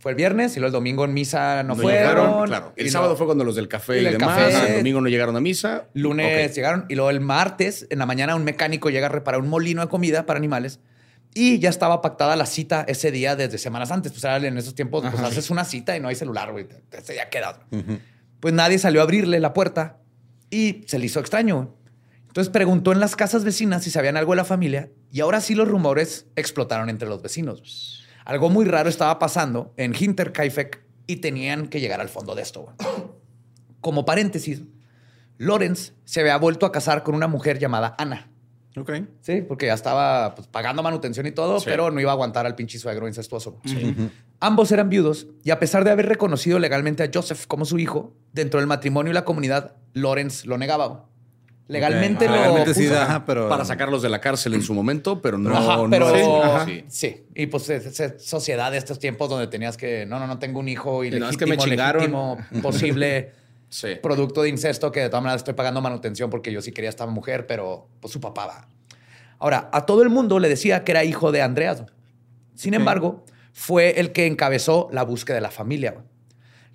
fue 0.00 0.10
el 0.12 0.16
viernes 0.16 0.56
y 0.56 0.60
luego 0.60 0.68
el 0.68 0.72
domingo 0.72 1.04
en 1.04 1.14
misa 1.14 1.62
no, 1.62 1.74
No 1.74 1.82
fueron. 1.82 2.00
llegaron, 2.02 2.46
claro. 2.46 2.72
El 2.76 2.90
sábado 2.90 3.12
no- 3.12 3.16
fue 3.16 3.26
cuando 3.26 3.44
los 3.44 3.54
del 3.54 3.68
café 3.68 4.00
Y 4.00 4.04
demás. 4.04 4.52
café. 4.52 4.70
El 4.72 4.76
domingo 4.78 5.00
no 5.00 5.08
llegaron 5.08 5.36
a 5.36 5.40
misa. 5.40 5.84
Lunes 5.94 6.48
Ok. 6.50 6.54
llegaron 6.54 6.84
y 6.88 6.94
luego 6.96 7.10
el 7.10 7.20
martes 7.20 7.86
en 7.90 7.98
la 8.00 8.06
mañana 8.06 8.34
un 8.34 8.44
mecánico 8.44 8.90
llega 8.90 9.06
a 9.06 9.10
reparar 9.10 9.40
un 9.40 9.48
molino 9.48 9.82
de 9.82 9.88
comida 9.88 10.26
para 10.26 10.38
animales 10.38 10.80
y 11.34 11.58
ya 11.60 11.68
estaba 11.70 12.00
pactada 12.02 12.34
la 12.36 12.46
cita 12.46 12.84
ese 12.88 13.10
día 13.12 13.36
desde 13.36 13.58
semanas 13.58 13.90
antes. 13.92 14.10
Pues 14.12 14.24
en 14.24 14.58
esos 14.58 14.74
tiempos, 14.74 15.04
pues 15.10 15.22
haces 15.22 15.50
una 15.50 15.64
cita 15.64 15.96
y 15.96 16.00
no 16.00 16.08
hay 16.08 16.14
celular, 16.16 16.50
güey. 16.52 16.66
Queda. 17.30 17.60
Pues 18.40 18.54
nadie 18.54 18.78
salió 18.78 19.00
a 19.00 19.04
abrirle 19.04 19.38
la 19.40 19.52
puerta 19.52 19.98
y 20.50 20.82
se 20.86 20.98
le 20.98 21.06
hizo 21.06 21.20
extraño. 21.20 21.74
Entonces 22.28 22.50
preguntó 22.52 22.92
en 22.92 23.00
las 23.00 23.16
casas 23.16 23.42
vecinas 23.44 23.82
si 23.84 23.90
sabían 23.90 24.16
algo 24.16 24.32
de 24.32 24.36
la 24.36 24.44
familia 24.44 24.90
y 25.12 25.20
ahora 25.20 25.40
sí 25.40 25.54
los 25.54 25.66
rumores 25.68 26.26
explotaron 26.36 26.88
entre 26.88 27.08
los 27.08 27.20
vecinos. 27.22 27.97
Algo 28.28 28.50
muy 28.50 28.66
raro 28.66 28.90
estaba 28.90 29.18
pasando 29.18 29.72
en 29.78 29.94
Hinterkaifeck 29.98 30.82
y 31.06 31.16
tenían 31.16 31.68
que 31.68 31.80
llegar 31.80 32.02
al 32.02 32.10
fondo 32.10 32.34
de 32.34 32.42
esto. 32.42 32.74
Como 33.80 34.04
paréntesis, 34.04 34.60
Lawrence 35.38 35.94
se 36.04 36.20
había 36.20 36.36
vuelto 36.36 36.66
a 36.66 36.70
casar 36.70 37.02
con 37.04 37.14
una 37.14 37.26
mujer 37.26 37.58
llamada 37.58 37.94
Ana. 37.96 38.30
Ok. 38.76 38.92
Sí, 39.22 39.40
porque 39.40 39.64
ya 39.64 39.72
estaba 39.72 40.34
pues, 40.34 40.46
pagando 40.46 40.82
manutención 40.82 41.24
y 41.26 41.30
todo, 41.32 41.58
Sí. 41.58 41.64
pero 41.70 41.90
no 41.90 42.02
iba 42.02 42.10
a 42.10 42.12
aguantar 42.12 42.44
al 42.44 42.54
pinche 42.54 42.78
suegro 42.78 43.08
incestuoso. 43.08 43.62
Ambos 44.40 44.70
eran 44.72 44.90
viudos 44.90 45.28
y 45.42 45.50
a 45.50 45.58
pesar 45.58 45.84
de 45.84 45.90
haber 45.90 46.04
reconocido 46.04 46.58
legalmente 46.58 47.02
a 47.02 47.10
Joseph 47.12 47.46
como 47.46 47.64
su 47.64 47.78
hijo, 47.78 48.12
dentro 48.34 48.60
del 48.60 48.66
matrimonio 48.66 49.10
y 49.10 49.14
la 49.14 49.24
comunidad, 49.24 49.76
Lawrence 49.94 50.46
lo 50.46 50.58
negaba. 50.58 51.08
Legalmente 51.68 52.26
lo 52.26 52.32
Legalmente 52.32 52.74
sí, 52.74 52.86
ajá, 52.88 53.24
pero... 53.26 53.48
Para 53.48 53.64
sacarlos 53.64 54.00
de 54.00 54.08
la 54.08 54.20
cárcel 54.20 54.54
en 54.54 54.62
su 54.62 54.72
momento, 54.72 55.20
pero 55.20 55.36
no. 55.36 55.54
Ajá, 55.54 55.76
no 55.76 55.90
pero 55.90 56.64
sí, 56.64 56.84
sí. 56.88 57.26
Y 57.34 57.46
pues 57.46 57.68
es, 57.68 58.00
es 58.00 58.24
sociedad 58.24 58.72
de 58.72 58.78
estos 58.78 58.98
tiempos 58.98 59.28
donde 59.28 59.46
tenías 59.48 59.76
que, 59.76 60.06
no, 60.06 60.18
no, 60.18 60.26
no 60.26 60.38
tengo 60.38 60.60
un 60.60 60.68
hijo 60.68 61.04
y 61.04 61.10
no, 61.10 61.16
es 61.16 61.22
legítimo, 61.22 61.38
que 61.38 61.46
me 61.46 61.58
chingaron. 61.58 62.00
legítimo, 62.00 62.38
posible 62.62 63.32
Sí. 63.70 63.96
producto 64.02 64.40
de 64.40 64.48
incesto 64.48 64.90
que 64.90 65.00
de 65.00 65.08
todas 65.10 65.22
maneras 65.22 65.40
estoy 65.40 65.52
pagando 65.52 65.82
manutención 65.82 66.30
porque 66.30 66.50
yo 66.50 66.62
sí 66.62 66.72
quería 66.72 66.88
esta 66.88 67.06
mujer, 67.06 67.46
pero 67.46 67.86
pues 68.00 68.12
su 68.14 68.20
papá 68.20 68.46
va. 68.46 68.68
Ahora, 69.38 69.68
a 69.72 69.84
todo 69.84 70.02
el 70.02 70.08
mundo 70.08 70.38
le 70.38 70.48
decía 70.48 70.84
que 70.84 70.92
era 70.92 71.04
hijo 71.04 71.32
de 71.32 71.42
Andreas. 71.42 71.84
Sin 72.54 72.72
embargo, 72.72 73.24
fue 73.52 74.00
el 74.00 74.12
que 74.12 74.26
encabezó 74.26 74.88
la 74.90 75.02
búsqueda 75.04 75.34
de 75.34 75.42
la 75.42 75.50
familia. 75.50 75.96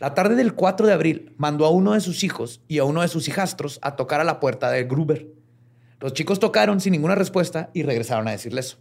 La 0.03 0.13
tarde 0.13 0.35
del 0.35 0.53
4 0.53 0.85
de 0.85 0.91
abril 0.91 1.31
mandó 1.37 1.65
a 1.65 1.69
uno 1.69 1.93
de 1.93 2.01
sus 2.01 2.25
hijos 2.25 2.59
y 2.67 2.79
a 2.79 2.83
uno 2.83 3.03
de 3.03 3.07
sus 3.07 3.29
hijastros 3.29 3.79
a 3.81 3.95
tocar 3.95 4.19
a 4.19 4.25
la 4.25 4.41
puerta 4.41 4.69
de 4.69 4.83
Gruber. 4.83 5.27
Los 6.01 6.11
chicos 6.11 6.41
tocaron 6.41 6.81
sin 6.81 6.91
ninguna 6.91 7.15
respuesta 7.15 7.69
y 7.73 7.83
regresaron 7.83 8.27
a 8.27 8.31
decirle 8.31 8.59
eso. 8.59 8.79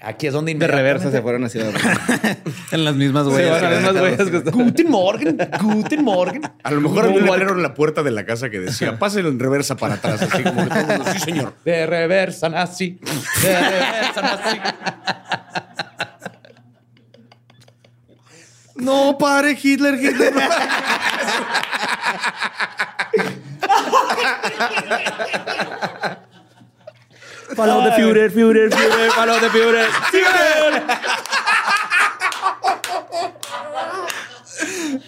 Aquí 0.00 0.28
es 0.28 0.32
donde 0.32 0.54
De 0.54 0.68
reversa 0.68 1.10
se 1.10 1.18
inmediatamente- 1.18 1.22
fueron 1.22 1.44
así. 1.44 1.58
de- 1.58 2.36
En 2.76 2.84
las 2.84 2.94
mismas 2.94 3.26
huellas. 3.26 3.60
van 3.60 3.64
a 3.64 3.68
ver 3.70 3.82
más 3.82 3.94
huellas 4.02 4.30
que 4.30 4.36
están- 4.36 4.52
Guten 4.54 4.88
Morgen, 4.88 5.36
Guten 5.60 6.04
Morgen. 6.04 6.42
A 6.62 6.70
lo 6.70 6.80
mejor 6.80 7.06
en 7.06 7.62
la 7.64 7.74
puerta 7.74 8.04
de 8.04 8.12
la 8.12 8.24
casa 8.24 8.50
que 8.50 8.60
decía, 8.60 8.96
pásenlo 9.00 9.30
en 9.30 9.40
reversa 9.40 9.74
para 9.76 9.94
atrás, 9.94 10.22
así 10.22 10.44
como 10.44 10.62
que 10.62 10.70
todo 10.70 10.78
el 10.80 10.86
mundo, 10.86 11.04
sí, 11.12 11.18
señor. 11.18 11.54
De 11.64 11.86
reversa 11.86 12.48
nazi. 12.48 13.00
De 13.42 13.60
reversa 13.60 14.22
nazi. 14.22 14.58
No, 18.84 19.16
padre 19.16 19.54
Hitler, 19.56 19.96
Hitler. 19.96 20.32
Follow 27.56 27.84
the 27.84 27.92
Führer, 27.92 28.30
Führer, 28.30 28.70
Führer, 28.70 29.10
follow 29.12 29.38
the 29.40 29.48
Führer. 29.48 29.88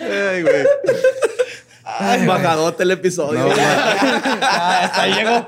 Ay, 0.01 0.43
güey. 0.43 2.27
Bajadote 2.27 2.83
el 2.83 2.91
episodio. 2.93 3.49
Ah, 4.43 4.81
hasta 4.85 5.03
ahí 5.03 5.15
llegó. 5.15 5.47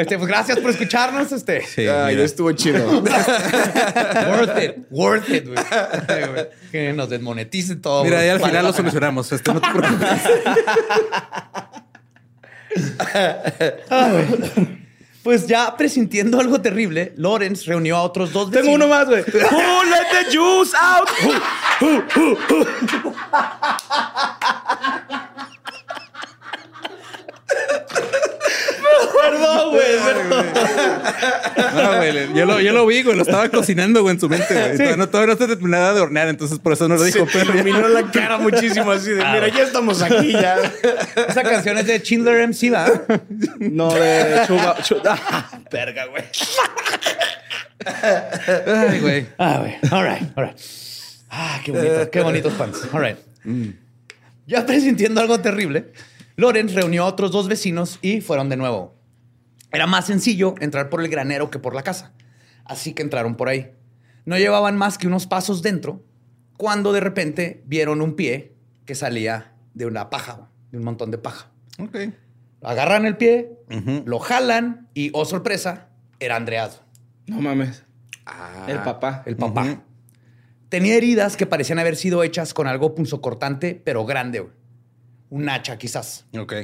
Este, 0.00 0.16
pues 0.18 0.28
gracias 0.28 0.58
por 0.58 0.70
escucharnos. 0.70 1.30
Este. 1.32 1.62
Sí, 1.66 1.86
Ay, 1.86 2.14
mira. 2.14 2.24
estuvo 2.26 2.50
chido. 2.52 2.88
Worth 3.02 4.62
it. 4.62 4.76
Worth 4.90 5.28
it, 5.30 5.46
güey. 5.46 5.58
Que 6.72 6.92
nos 6.92 7.08
desmoneticen 7.10 7.80
todo. 7.82 8.04
Mira, 8.04 8.24
ya 8.24 8.32
al 8.32 8.40
final 8.40 8.64
lo 8.64 8.72
solucionamos. 8.72 9.30
Este, 9.32 9.52
no 9.52 9.60
te 9.60 9.68
preocupes. 9.70 10.20
Pues 15.22 15.46
ya 15.46 15.76
presintiendo 15.76 16.40
algo 16.40 16.62
terrible, 16.62 17.12
Lawrence 17.16 17.66
reunió 17.66 17.96
a 17.96 18.02
otros 18.02 18.32
dos 18.32 18.50
Tengo 18.50 18.68
vecinos. 18.68 18.86
uno 18.86 18.88
más, 18.88 19.06
güey. 19.06 19.20
Who 19.22 19.84
let 19.84 20.06
the 20.10 20.24
juice 20.34 20.74
out? 20.80 21.08
Perdón, 29.20 29.70
güey. 29.70 29.84
No, 31.74 31.96
güey. 31.96 32.34
Yo 32.34 32.46
lo, 32.46 32.60
yo 32.60 32.72
lo 32.72 32.86
vi, 32.86 33.02
güey. 33.02 33.16
Lo 33.16 33.22
estaba 33.22 33.48
cocinando, 33.48 34.02
güey, 34.02 34.14
en 34.14 34.20
su 34.20 34.28
mente, 34.28 34.74
güey. 34.76 34.96
No, 34.96 35.08
todavía 35.08 35.34
no 35.34 35.38
se 35.38 35.46
terminaba 35.46 35.94
de 35.94 36.00
hornear, 36.00 36.28
entonces 36.28 36.58
por 36.58 36.72
eso 36.72 36.88
no 36.88 36.96
lo 36.96 37.00
Se 37.00 37.06
dijo. 37.12 37.26
Pero 37.32 37.54
iluminó 37.54 37.88
la 37.88 38.10
cara 38.10 38.38
muchísimo 38.38 38.90
así 38.90 39.10
de, 39.10 39.16
mira, 39.16 39.48
ya 39.48 39.62
estamos 39.62 40.02
aquí, 40.02 40.32
ya. 40.32 40.56
Esa 41.28 41.42
canción 41.42 41.78
es 41.78 41.86
de 41.86 41.98
Schindler 41.98 42.48
MC, 42.48 42.72
¿va? 42.72 42.90
No, 43.58 43.92
de 43.92 44.42
Chuba. 44.46 44.76
Chuba. 44.82 45.18
Verga, 45.70 46.06
güey. 46.06 46.24
Ay, 48.66 49.00
güey. 49.00 49.26
Ah, 49.38 49.58
güey. 49.60 49.74
All 49.90 50.04
right, 50.04 50.22
all 50.36 50.44
right. 50.46 50.56
Ah, 51.30 51.60
qué 51.64 51.72
bonito, 51.72 52.10
qué 52.10 52.20
bonitos 52.20 52.52
pants. 52.54 52.80
All 52.92 53.00
right. 53.02 53.16
Ya 54.46 54.66
presintiendo 54.66 55.20
algo 55.20 55.40
terrible, 55.40 55.92
Lorenz 56.36 56.74
reunió 56.74 57.04
a 57.04 57.06
otros 57.06 57.30
dos 57.30 57.48
vecinos 57.48 57.98
y 58.02 58.20
fueron 58.20 58.48
de 58.48 58.56
nuevo. 58.56 58.99
Era 59.72 59.86
más 59.86 60.06
sencillo 60.06 60.54
entrar 60.60 60.88
por 60.88 61.00
el 61.00 61.08
granero 61.08 61.50
que 61.50 61.58
por 61.58 61.74
la 61.74 61.82
casa. 61.82 62.12
Así 62.64 62.92
que 62.92 63.02
entraron 63.02 63.36
por 63.36 63.48
ahí. 63.48 63.72
No 64.24 64.36
llevaban 64.38 64.76
más 64.76 64.98
que 64.98 65.06
unos 65.06 65.26
pasos 65.26 65.62
dentro 65.62 66.04
cuando 66.56 66.92
de 66.92 67.00
repente 67.00 67.62
vieron 67.66 68.02
un 68.02 68.14
pie 68.14 68.54
que 68.84 68.94
salía 68.94 69.54
de 69.74 69.86
una 69.86 70.10
paja, 70.10 70.50
de 70.70 70.78
un 70.78 70.84
montón 70.84 71.10
de 71.10 71.18
paja. 71.18 71.50
Ok. 71.78 71.96
Agarran 72.62 73.06
el 73.06 73.16
pie, 73.16 73.58
lo 74.04 74.18
jalan 74.18 74.88
y, 74.92 75.10
oh 75.14 75.24
sorpresa, 75.24 75.88
era 76.18 76.36
Andreas. 76.36 76.82
No 77.26 77.40
mames. 77.40 77.84
Ah. 78.26 78.66
El 78.68 78.80
papá. 78.80 79.22
el 79.24 79.36
papá. 79.36 79.82
Tenía 80.68 80.94
heridas 80.94 81.36
que 81.36 81.46
parecían 81.46 81.78
haber 81.78 81.96
sido 81.96 82.22
hechas 82.22 82.52
con 82.52 82.66
algo 82.66 82.94
punzocortante, 82.94 83.80
pero 83.82 84.04
grande. 84.04 84.46
Un 85.30 85.48
hacha, 85.48 85.78
quizás. 85.78 86.26
Ok. 86.38 86.54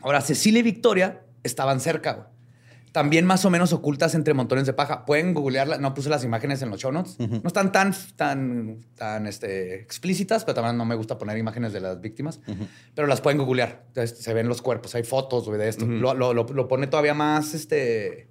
Ahora, 0.00 0.20
Cecilia 0.22 0.60
y 0.60 0.62
Victoria 0.62 1.22
estaban 1.42 1.80
cerca. 1.80 2.12
güey. 2.12 2.26
También 2.92 3.24
más 3.24 3.44
o 3.44 3.50
menos 3.50 3.72
ocultas 3.72 4.16
entre 4.16 4.34
montones 4.34 4.66
de 4.66 4.72
paja. 4.72 5.04
Pueden 5.06 5.32
googlearla. 5.32 5.78
No 5.78 5.94
puse 5.94 6.08
las 6.10 6.24
imágenes 6.24 6.60
en 6.62 6.70
los 6.70 6.80
show 6.80 6.90
notes. 6.90 7.18
No 7.20 7.40
están 7.46 7.70
tan, 7.70 7.94
tan, 8.16 8.78
tan 8.96 9.28
este, 9.28 9.76
explícitas, 9.76 10.44
pero 10.44 10.56
también 10.56 10.76
no 10.76 10.84
me 10.84 10.96
gusta 10.96 11.16
poner 11.16 11.38
imágenes 11.38 11.72
de 11.72 11.78
las 11.80 12.00
víctimas. 12.00 12.40
Pero 12.96 13.06
las 13.06 13.20
pueden 13.20 13.38
googlear. 13.38 13.84
Entonces, 13.88 14.18
se 14.18 14.34
ven 14.34 14.48
los 14.48 14.60
cuerpos. 14.60 14.96
Hay 14.96 15.04
fotos 15.04 15.44
güey, 15.46 15.58
de 15.60 15.68
esto. 15.68 15.86
lo, 15.86 16.14
lo- 16.14 16.34
lo- 16.34 16.48
lo 16.48 16.66
pone 16.66 16.88
todavía 16.88 17.14
más 17.14 17.54
este, 17.54 18.26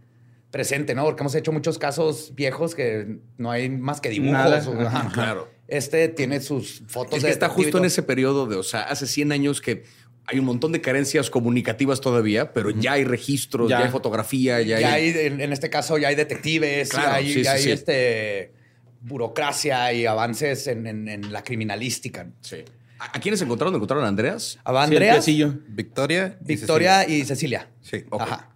presente, 0.51 0.93
¿no? 0.93 1.05
Porque 1.05 1.21
hemos 1.23 1.35
hecho 1.35 1.53
muchos 1.53 1.77
casos 1.79 2.33
viejos 2.35 2.75
que 2.75 3.19
no 3.37 3.51
hay 3.51 3.69
más 3.69 4.01
que 4.01 4.09
dibujos. 4.09 4.33
Nada. 4.33 4.61
o- 4.67 4.81
ajá. 4.81 5.09
Claro. 5.13 5.47
Este 5.67 6.09
tiene 6.09 6.41
sus 6.41 6.81
fotos 6.87 7.17
Es 7.17 7.21
de 7.21 7.27
que 7.29 7.33
está 7.33 7.47
justo 7.47 7.77
en 7.77 7.85
ese 7.85 8.01
periodo 8.03 8.47
de, 8.47 8.55
o 8.55 8.63
sea, 8.63 8.81
hace 8.81 9.05
100 9.05 9.31
años 9.31 9.61
que 9.61 9.83
hay 10.31 10.39
un 10.39 10.45
montón 10.45 10.71
de 10.71 10.81
carencias 10.81 11.29
comunicativas 11.29 12.01
todavía, 12.01 12.53
pero 12.53 12.69
ya 12.69 12.93
hay 12.93 13.03
registros, 13.03 13.69
ya, 13.69 13.79
Ya. 13.79 13.85
hay 13.85 13.91
fotografía, 13.91 14.61
ya, 14.61 14.79
Ya 14.79 14.93
hay... 14.93 15.09
hay, 15.11 15.25
en, 15.41 15.51
este 15.53 15.69
caso, 15.69 15.97
ya 15.97 16.09
hay 16.09 16.15
detectives, 16.15 16.89
Claro, 16.89 17.07
ya 17.09 17.15
hay, 17.15 17.33
sí, 17.33 17.43
ya 17.43 17.51
sí, 17.53 17.57
hay, 17.57 17.63
sí. 17.63 17.71
este, 17.71 18.53
burocracia 19.01 19.91
y 19.93 20.05
avances 20.05 20.67
en, 20.67 20.85
en- 20.87 21.07
en 21.07 21.31
la 21.33 21.43
criminalística. 21.43 22.27
Sí. 22.41 22.57
¿A, 22.99 23.17
a 23.17 23.19
quiénes 23.21 23.41
encontraron? 23.41 23.73
¿Encontraron 23.75 24.05
a 24.05 24.07
Andreas? 24.09 24.59
A 24.63 24.71
Sí, 24.71 24.75
el 24.75 24.83
Andrea, 24.83 25.13
piecillo. 25.13 25.53
Victoria. 25.69 26.37
y 26.43 26.47
Victoria 26.47 27.07
y 27.07 27.23
Cecilia. 27.25 27.69
Cecilia. 27.81 28.03
Sí. 28.03 28.05
Ok. 28.09 28.21
Ajá. 28.21 28.49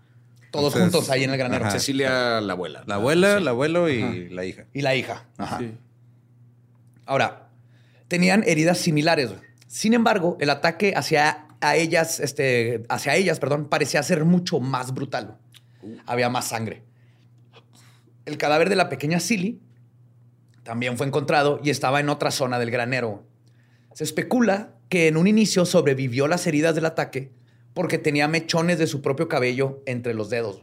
Todos 0.52 0.74
Entonces, 0.76 0.82
juntos 0.94 1.10
ahí 1.10 1.24
en 1.24 1.32
el 1.32 1.38
granero. 1.38 1.66
ajá. 1.66 1.72
Cecilia, 1.80 2.40
la 2.42 2.54
abuela. 2.54 2.84
La 2.86 2.96
abuela, 2.96 3.38
el 3.38 3.48
abuelo 3.48 3.90
y 3.90 4.30
la 4.30 4.46
hija. 4.46 4.66
Y 4.74 4.82
la 4.82 4.96
hija. 4.96 5.26
Ajá. 5.38 5.58
Sí. 5.60 5.72
Ahora, 7.06 7.50
tenían 8.08 8.44
heridas 8.46 8.78
similares. 8.78 9.30
güey. 9.30 9.42
Sin 9.68 9.94
embargo, 9.94 10.38
el 10.40 10.50
ataque 10.52 10.94
hacia 10.96 11.48
a 11.64 11.76
ellas, 11.78 12.20
este, 12.20 12.84
hacia 12.90 13.16
ellas, 13.16 13.40
perdón, 13.40 13.70
parecía 13.70 14.04
ser 14.04 14.26
mucho 14.26 14.60
más 14.60 14.94
brutal. 14.94 15.38
Había 16.06 16.30
más 16.30 16.50
sangre. 16.50 16.84
El 18.26 18.38
cadáver 18.38 18.70
de 18.70 18.76
la 18.76 18.90
pequeña 18.90 19.20
Silly 19.20 19.62
también 20.64 20.98
fue 20.98 21.08
encontrado 21.08 21.60
y 21.64 21.70
estaba 21.70 22.00
en 22.00 22.10
otra 22.10 22.32
zona 22.32 22.60
del 22.60 22.72
granero. 22.72 23.24
Se 23.94 24.04
especula 24.04 24.74
que 24.90 25.08
en 25.08 25.18
un 25.18 25.28
inicio 25.28 25.66
sobrevivió 25.66 26.28
las 26.28 26.46
heridas 26.48 26.76
del 26.76 26.86
ataque 26.86 27.32
porque 27.74 27.98
tenía 27.98 28.28
mechones 28.28 28.78
de 28.78 28.88
su 28.88 29.02
propio 29.02 29.28
cabello 29.28 29.82
entre 29.86 30.14
los 30.14 30.30
dedos. 30.30 30.62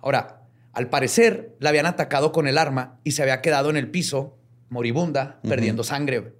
Ahora, 0.00 0.42
al 0.72 0.90
parecer, 0.90 1.54
la 1.60 1.70
habían 1.70 1.86
atacado 1.86 2.32
con 2.32 2.46
el 2.48 2.58
arma 2.58 2.98
y 3.04 3.12
se 3.12 3.22
había 3.22 3.40
quedado 3.40 3.70
en 3.70 3.76
el 3.76 3.90
piso, 3.90 4.36
moribunda, 4.68 5.40
perdiendo 5.42 5.84
sangre. 5.84 6.34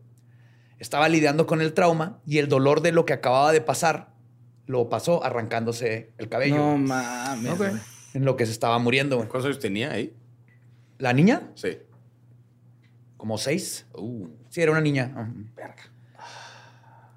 Estaba 0.79 1.09
lidiando 1.09 1.47
con 1.47 1.61
el 1.61 1.73
trauma 1.73 2.19
y 2.27 2.39
el 2.39 2.49
dolor 2.49 2.81
de 2.83 2.93
lo 2.93 3.05
que 3.07 3.13
acababa 3.13 3.53
de 3.53 3.61
pasar 3.61 4.13
lo 4.67 4.89
pasó 4.89 5.23
arrancándose 5.25 6.13
el 6.19 6.29
cabello 6.29 6.57
No 6.57 6.79
mames. 6.79 7.59
en 8.15 8.25
lo 8.25 8.37
que 8.37 8.47
se 8.47 8.53
estaba 8.53 8.79
muriendo. 8.79 9.17
güey. 9.17 9.29
¿Cuántos 9.29 9.47
años 9.51 9.61
tenía 9.61 9.93
ahí? 9.93 10.15
La 10.99 11.13
niña, 11.13 11.51
Sí. 11.55 11.79
como 13.17 13.39
seis. 13.39 13.87
Uh. 13.95 14.29
Sí, 14.51 14.61
era 14.63 14.73
una 14.73 14.81
niña. 14.81 15.13
Ajá. 15.17 15.75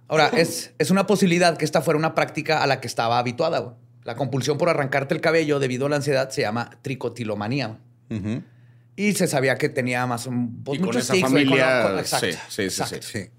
Ahora, 0.09 0.27
es, 0.29 0.73
es 0.77 0.89
una 0.89 1.05
posibilidad 1.05 1.57
que 1.57 1.65
esta 1.65 1.81
fuera 1.81 1.97
una 1.97 2.15
práctica 2.15 2.63
a 2.63 2.67
la 2.67 2.79
que 2.79 2.87
estaba 2.87 3.19
habituada. 3.19 3.59
güey. 3.59 3.75
La 4.03 4.15
compulsión 4.15 4.57
por 4.57 4.69
arrancarte 4.69 5.13
el 5.13 5.19
cabello 5.21 5.59
debido 5.59 5.85
a 5.87 5.89
la 5.89 5.97
ansiedad 5.97 6.29
se 6.29 6.41
llama 6.41 6.69
tricotilomanía. 6.81 7.77
güey. 8.09 8.19
Ujú. 8.19 8.43
Y 8.95 9.13
se 9.13 9.27
sabía 9.27 9.57
que 9.57 9.69
tenía 9.69 10.05
más 10.07 10.25
un, 10.25 10.63
pues, 10.63 10.77
Y 10.77 10.79
con 10.79 10.87
muchos 10.87 11.03
esa 11.03 11.13
tics, 11.13 11.29
güey, 11.29 11.45
con- 11.45 11.57
familia, 11.59 11.83
con- 11.83 11.99
exacto, 11.99 12.27
sí, 12.49 12.69
sí, 12.69 12.83
sí. 12.85 12.95
Sí. 13.01 13.29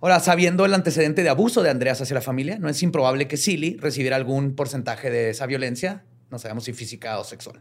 Ahora, 0.00 0.18
sabiendo 0.20 0.64
el 0.64 0.72
antecedente 0.72 1.22
de 1.22 1.28
abuso 1.28 1.62
de 1.62 1.70
Andreas 1.70 2.00
hacia 2.00 2.14
la 2.14 2.20
familia, 2.22 2.58
no 2.58 2.68
es 2.68 2.82
improbable 2.82 3.28
que 3.28 3.36
Silly 3.36 3.76
recibiera 3.76 4.16
algún 4.16 4.54
porcentaje 4.54 5.10
de 5.10 5.30
esa 5.30 5.44
violencia, 5.46 6.04
no 6.30 6.38
sabemos 6.38 6.64
si 6.64 6.72
física 6.72 7.18
o 7.18 7.24
sexual. 7.24 7.60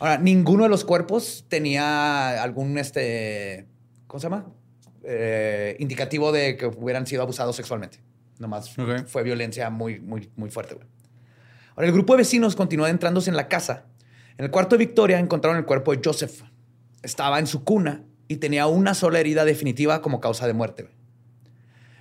Ahora, 0.00 0.16
ninguno 0.18 0.62
de 0.64 0.70
los 0.70 0.84
cuerpos 0.84 1.44
tenía 1.48 2.42
algún, 2.42 2.78
este, 2.78 3.66
¿cómo 4.06 4.20
se 4.20 4.24
llama? 4.26 4.46
Eh, 5.04 5.76
indicativo 5.80 6.32
de 6.32 6.56
que 6.56 6.66
hubieran 6.66 7.06
sido 7.06 7.22
abusados 7.22 7.54
sexualmente. 7.56 7.98
Nomás 8.38 8.76
Ok. 8.78 9.06
fue 9.06 9.22
violencia 9.22 9.68
muy, 9.70 10.00
muy, 10.00 10.30
muy 10.36 10.50
fuerte. 10.50 10.74
güey. 10.76 10.86
Ahora, 11.76 11.86
el 11.88 11.92
grupo 11.92 12.14
de 12.14 12.18
vecinos 12.18 12.56
continuó 12.56 12.86
adentrándose 12.86 13.28
en 13.28 13.36
la 13.36 13.48
casa. 13.48 13.84
En 14.38 14.46
el 14.46 14.50
cuarto 14.50 14.76
de 14.76 14.84
Victoria 14.86 15.18
encontraron 15.18 15.58
el 15.58 15.66
cuerpo 15.66 15.94
de 15.94 16.00
Joseph. 16.02 16.42
Estaba 17.02 17.38
en 17.38 17.46
su 17.46 17.64
cuna 17.64 18.02
y 18.28 18.36
tenía 18.36 18.66
una 18.66 18.94
sola 18.94 19.20
herida 19.20 19.44
definitiva 19.44 20.00
como 20.00 20.20
causa 20.20 20.46
de 20.46 20.54
muerte. 20.54 20.84
güey. 20.84 20.93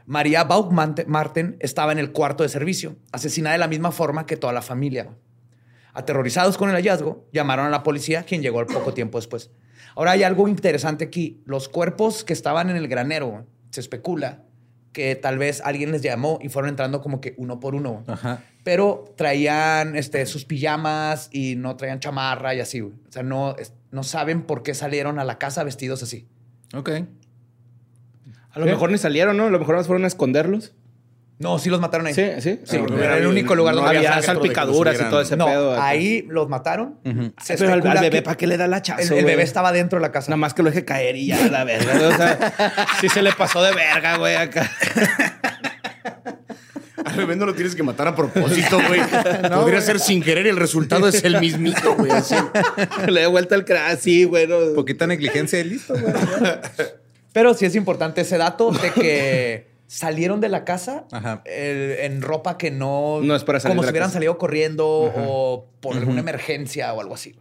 María 0.06 0.44
Baumgarten 0.44 1.58
estaba 1.60 1.92
en 1.92 2.00
el 2.00 2.12
cuarto 2.12 2.44
de 2.44 2.50
servicio, 2.50 2.96
asesinada 3.12 3.54
de 3.54 3.60
la 3.60 3.68
misma 3.68 3.92
forma 3.92 4.26
que 4.26 4.38
toda 4.38 4.54
la 4.54 4.62
familia. 4.62 5.10
Aterrorizados 5.94 6.58
con 6.58 6.70
el 6.70 6.76
hallazgo, 6.76 7.28
llamaron 7.32 7.68
a 7.68 7.70
la 7.70 7.84
policía, 7.84 8.24
quien 8.24 8.42
llegó 8.42 8.60
al 8.60 8.66
poco 8.66 8.94
tiempo 8.94 9.18
después. 9.18 9.52
Ahora 9.96 10.12
hay 10.12 10.24
algo 10.24 10.48
interesante 10.48 11.06
aquí. 11.06 11.42
Los 11.46 11.70
cuerpos 11.70 12.24
que 12.24 12.34
estaban 12.34 12.70
en 12.70 12.76
el 12.76 12.88
granero, 12.88 13.46
se 13.70 13.80
especula 13.80 14.44
que 14.92 15.16
tal 15.16 15.38
vez 15.38 15.62
alguien 15.62 15.92
les 15.92 16.02
llamó 16.02 16.40
y 16.42 16.50
fueron 16.50 16.70
entrando 16.70 17.02
como 17.02 17.20
que 17.20 17.34
uno 17.38 17.60
por 17.60 17.76
uno. 17.76 18.04
Ajá. 18.08 18.44
Pero 18.64 19.14
traían 19.18 19.96
este, 19.96 20.26
sus 20.26 20.46
pijamas 20.46 21.30
y 21.32 21.56
no 21.56 21.76
traían 21.76 22.00
chamarra 22.00 22.56
y 22.56 22.60
así. 22.60 22.82
O 22.82 22.94
sea, 23.10 23.24
no, 23.24 23.56
no 23.92 24.04
saben 24.04 24.44
por 24.44 24.64
qué 24.64 24.74
salieron 24.74 25.20
a 25.20 25.24
la 25.24 25.38
casa 25.38 25.64
vestidos 25.64 26.04
así. 26.04 26.28
Ok. 26.74 26.92
A 28.54 28.60
lo 28.60 28.66
mejor 28.66 28.92
ni 28.92 28.98
salieron, 28.98 29.36
¿no? 29.38 29.46
A 29.48 29.50
lo 29.50 29.60
mejor 29.60 29.76
más 29.76 29.88
fueron 29.88 30.04
a 30.06 30.08
esconderlos. 30.08 30.74
No, 31.40 31.58
sí 31.60 31.70
los 31.70 31.82
mataron 31.82 32.06
ahí. 32.08 32.14
Sí, 32.14 32.24
sí. 32.40 32.60
Sí, 32.64 32.78
Ah, 32.78 32.86
era 33.04 33.18
el 33.18 33.26
único 33.26 33.56
lugar 33.56 33.74
no 33.76 33.82
donde 33.82 33.98
había 33.98 34.22
salpicaduras 34.22 34.96
y 34.96 35.04
todo 35.06 35.20
ese 35.22 35.36
No, 35.36 35.46
pedo. 35.48 35.74
acá. 35.74 35.88
ahí 35.88 36.26
los 36.30 36.48
mataron. 36.48 37.00
Se 37.42 37.58
Pero 37.58 37.74
al, 37.74 37.86
al 37.86 38.00
bebé, 38.00 38.22
¿para 38.22 38.38
qué 38.38 38.46
le 38.48 38.56
da 38.56 38.68
la 38.68 38.82
chazo, 38.82 39.16
el, 39.16 39.26
bebé 39.26 39.42
estaba 39.44 39.72
dentro 39.72 39.98
de 40.00 40.04
la 40.04 40.12
casa. 40.12 40.30
Nada 40.30 40.38
más 40.38 40.54
que 40.54 40.62
lo 40.64 40.70
deje 40.70 40.86
caer 40.86 41.16
y 41.16 41.28
ya, 41.28 41.48
la 41.50 41.64
verga. 41.64 41.94
O 42.08 42.16
sea, 42.16 42.86
sí 43.02 43.10
se 43.10 43.22
le 43.24 43.32
pasó 43.34 43.62
de 43.64 43.74
verga, 43.74 44.18
güey, 44.18 44.36
acá. 44.36 44.70
Al 47.06 47.16
bebé 47.18 47.36
no 47.36 47.46
lo 47.46 47.54
tienes 47.54 47.76
que 47.76 47.84
matar 47.84 48.08
a 48.08 48.16
propósito, 48.16 48.80
güey. 48.88 49.02
Podría 49.54 49.82
ser 49.82 50.00
sin 50.00 50.22
querer 50.24 50.46
y 50.46 50.50
el 50.50 50.58
resultado 50.58 51.08
es 51.08 51.24
el 51.26 51.40
mismito, 51.40 51.96
güey. 51.96 52.12
así. 52.12 52.36
le 53.08 53.20
dio 53.22 53.32
vuelta 53.32 53.56
el 53.56 53.66
crack, 53.66 54.00
sí, 54.00 54.24
güey. 54.24 54.48
no. 54.48 54.58
Poquita 54.76 55.06
negligencia 55.08 55.60
y 55.60 55.64
listo, 55.66 55.94
güey. 56.00 56.14
Pero 57.34 57.54
sí 57.54 57.66
es 57.66 57.76
importante 57.76 58.22
ese 58.22 58.38
dato 58.38 58.72
de 58.72 58.92
que 58.92 59.68
salieron 59.88 60.40
de 60.40 60.50
la 60.50 60.64
casa 60.64 61.06
eh, 61.46 62.02
en 62.04 62.22
ropa 62.22 62.58
que 62.58 62.72
no... 62.72 63.20
No 63.22 63.36
es 63.36 63.44
para 63.44 63.60
salir 63.60 63.74
Como 63.74 63.82
de 63.82 63.88
si 63.88 63.92
hubieran 63.92 64.08
casa. 64.08 64.14
salido 64.14 64.38
corriendo 64.38 64.88
o 64.88 65.68
por 65.82 65.98
alguna 65.98 66.22
emergencia 66.22 66.94
o 66.94 67.02
algo 67.02 67.16
así. 67.16 67.36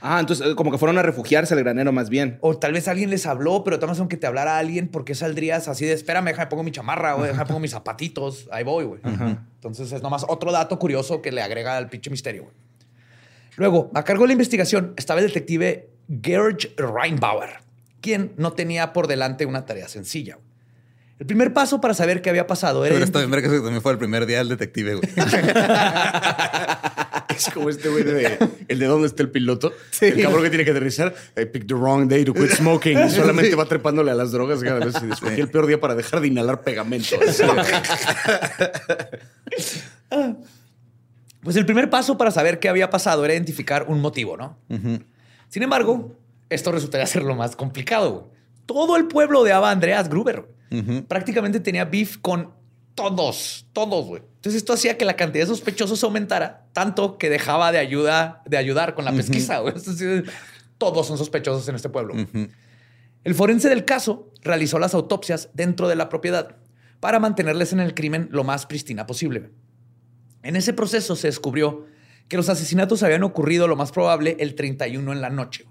Ah, 0.00 0.20
entonces 0.20 0.46
eh, 0.46 0.54
como 0.54 0.70
que 0.70 0.78
fueron 0.78 0.98
a 0.98 1.02
refugiarse 1.02 1.54
al 1.54 1.60
granero 1.60 1.90
más 1.92 2.10
bien. 2.10 2.38
O 2.40 2.56
tal 2.58 2.72
vez 2.72 2.86
alguien 2.86 3.10
les 3.10 3.26
habló, 3.26 3.64
pero 3.64 3.78
también 3.78 3.98
aunque 3.98 4.16
te 4.16 4.26
hablara 4.26 4.58
alguien, 4.58 4.88
¿por 4.88 5.04
qué 5.04 5.14
saldrías 5.14 5.68
así 5.68 5.84
de 5.86 5.94
espérame, 5.94 6.26
déjame 6.26 6.46
pongo 6.48 6.62
mi 6.62 6.70
chamarra, 6.70 7.14
güey, 7.14 7.28
déjame 7.28 7.46
pongo 7.46 7.60
mis 7.60 7.70
zapatitos? 7.72 8.48
Ahí 8.52 8.62
voy, 8.62 8.84
güey. 8.84 9.00
Entonces 9.04 9.90
es 9.90 10.02
nomás 10.02 10.24
otro 10.28 10.52
dato 10.52 10.78
curioso 10.78 11.22
que 11.22 11.32
le 11.32 11.42
agrega 11.42 11.76
al 11.76 11.88
pinche 11.88 12.10
misterio, 12.10 12.44
güey. 12.44 12.54
Luego, 13.56 13.90
a 13.94 14.04
cargo 14.04 14.24
de 14.24 14.28
la 14.28 14.32
investigación 14.34 14.92
estaba 14.96 15.20
el 15.20 15.28
detective 15.28 15.88
George 16.22 16.74
Reinbauer, 16.76 17.58
quien 18.06 18.32
no 18.36 18.52
tenía 18.52 18.92
por 18.92 19.08
delante 19.08 19.46
una 19.46 19.66
tarea 19.66 19.88
sencilla. 19.88 20.38
El 21.18 21.26
primer 21.26 21.52
paso 21.52 21.80
para 21.80 21.92
saber 21.92 22.22
qué 22.22 22.30
había 22.30 22.46
pasado 22.46 22.84
era... 22.84 22.94
Pero 22.94 23.04
está 23.04 23.18
bien 23.18 23.32
que 23.32 23.48
también 23.48 23.82
fue 23.82 23.90
el 23.90 23.98
primer 23.98 24.26
día 24.26 24.38
del 24.38 24.50
detective, 24.50 24.94
güey. 24.94 25.08
Es 27.36 27.50
como 27.52 27.68
este 27.68 27.88
güey 27.88 28.04
de 28.04 28.38
el 28.68 28.78
de 28.78 28.86
dónde 28.86 29.08
está 29.08 29.24
el 29.24 29.30
piloto. 29.30 29.72
El 30.00 30.22
cabrón 30.22 30.44
que 30.44 30.50
tiene 30.50 30.64
que 30.64 30.70
aterrizar. 30.70 31.12
I 31.36 31.46
picked 31.46 31.66
the 31.66 31.74
wrong 31.74 32.08
day 32.08 32.24
to 32.24 32.32
quit 32.32 32.52
smoking. 32.52 32.96
Y 33.06 33.10
solamente 33.10 33.56
va 33.56 33.66
trepándole 33.66 34.12
a 34.12 34.14
las 34.14 34.30
drogas 34.30 34.62
cada 34.62 34.78
vez. 34.78 34.94
Y 35.02 35.10
escogí 35.10 35.40
el 35.40 35.50
peor 35.50 35.66
día 35.66 35.80
para 35.80 35.96
dejar 35.96 36.20
de 36.20 36.28
inhalar 36.28 36.62
pegamento. 36.62 37.16
Pues 41.42 41.56
el 41.56 41.66
primer 41.66 41.90
paso 41.90 42.16
para 42.18 42.30
saber 42.32 42.58
qué 42.58 42.68
había 42.68 42.90
pasado 42.90 43.24
era 43.24 43.34
identificar 43.34 43.86
un 43.88 44.00
motivo, 44.00 44.36
¿no? 44.36 44.58
Sin 45.48 45.62
embargo, 45.62 46.16
esto 46.50 46.72
resultaría 46.72 47.06
ser 47.06 47.22
lo 47.22 47.34
más 47.34 47.56
complicado. 47.56 48.12
güey. 48.12 48.24
Todo 48.66 48.96
el 48.96 49.06
pueblo 49.06 49.40
odiaba 49.40 49.68
a 49.68 49.72
Andreas 49.72 50.08
Gruber. 50.08 50.48
Prácticamente 51.08 51.60
tenía 51.60 51.84
beef 51.84 52.18
con 52.18 52.50
todos, 52.96 53.66
todos, 53.72 54.06
güey. 54.06 54.22
Entonces 54.34 54.56
esto 54.56 54.72
hacía 54.72 54.98
que 54.98 55.04
la 55.04 55.14
cantidad 55.14 55.44
de 55.44 55.48
sospechosos 55.48 56.02
aumentara 56.02 56.66
tanto 56.72 57.18
que 57.18 57.30
dejaba 57.30 57.70
de 57.70 57.78
ayuda, 57.78 58.42
de 58.46 58.56
ayudar 58.56 58.94
con 58.94 59.04
la 59.04 59.12
pesquisa. 59.12 59.62
todos 60.78 61.06
son 61.06 61.18
sospechosos 61.18 61.68
en 61.68 61.76
este 61.76 61.88
pueblo. 61.88 62.14
El 63.22 63.34
forense 63.34 63.68
del 63.68 63.84
caso 63.84 64.32
realizó 64.42 64.78
las 64.78 64.94
autopsias 64.94 65.50
dentro 65.54 65.88
de 65.88 65.96
la 65.96 66.08
propiedad 66.08 66.56
para 67.00 67.20
mantenerles 67.20 67.72
en 67.72 67.80
el 67.80 67.94
crimen 67.94 68.28
lo 68.30 68.44
más 68.44 68.66
pristina 68.66 69.06
posible. 69.06 69.50
En 70.42 70.56
ese 70.56 70.72
proceso 70.72 71.16
se 71.16 71.28
descubrió 71.28 71.86
que 72.28 72.36
los 72.36 72.48
asesinatos 72.48 73.02
habían 73.02 73.22
ocurrido, 73.22 73.68
lo 73.68 73.76
más 73.76 73.92
probable, 73.92 74.36
el 74.40 74.54
31 74.54 75.12
en 75.12 75.20
la 75.20 75.30
noche. 75.30 75.66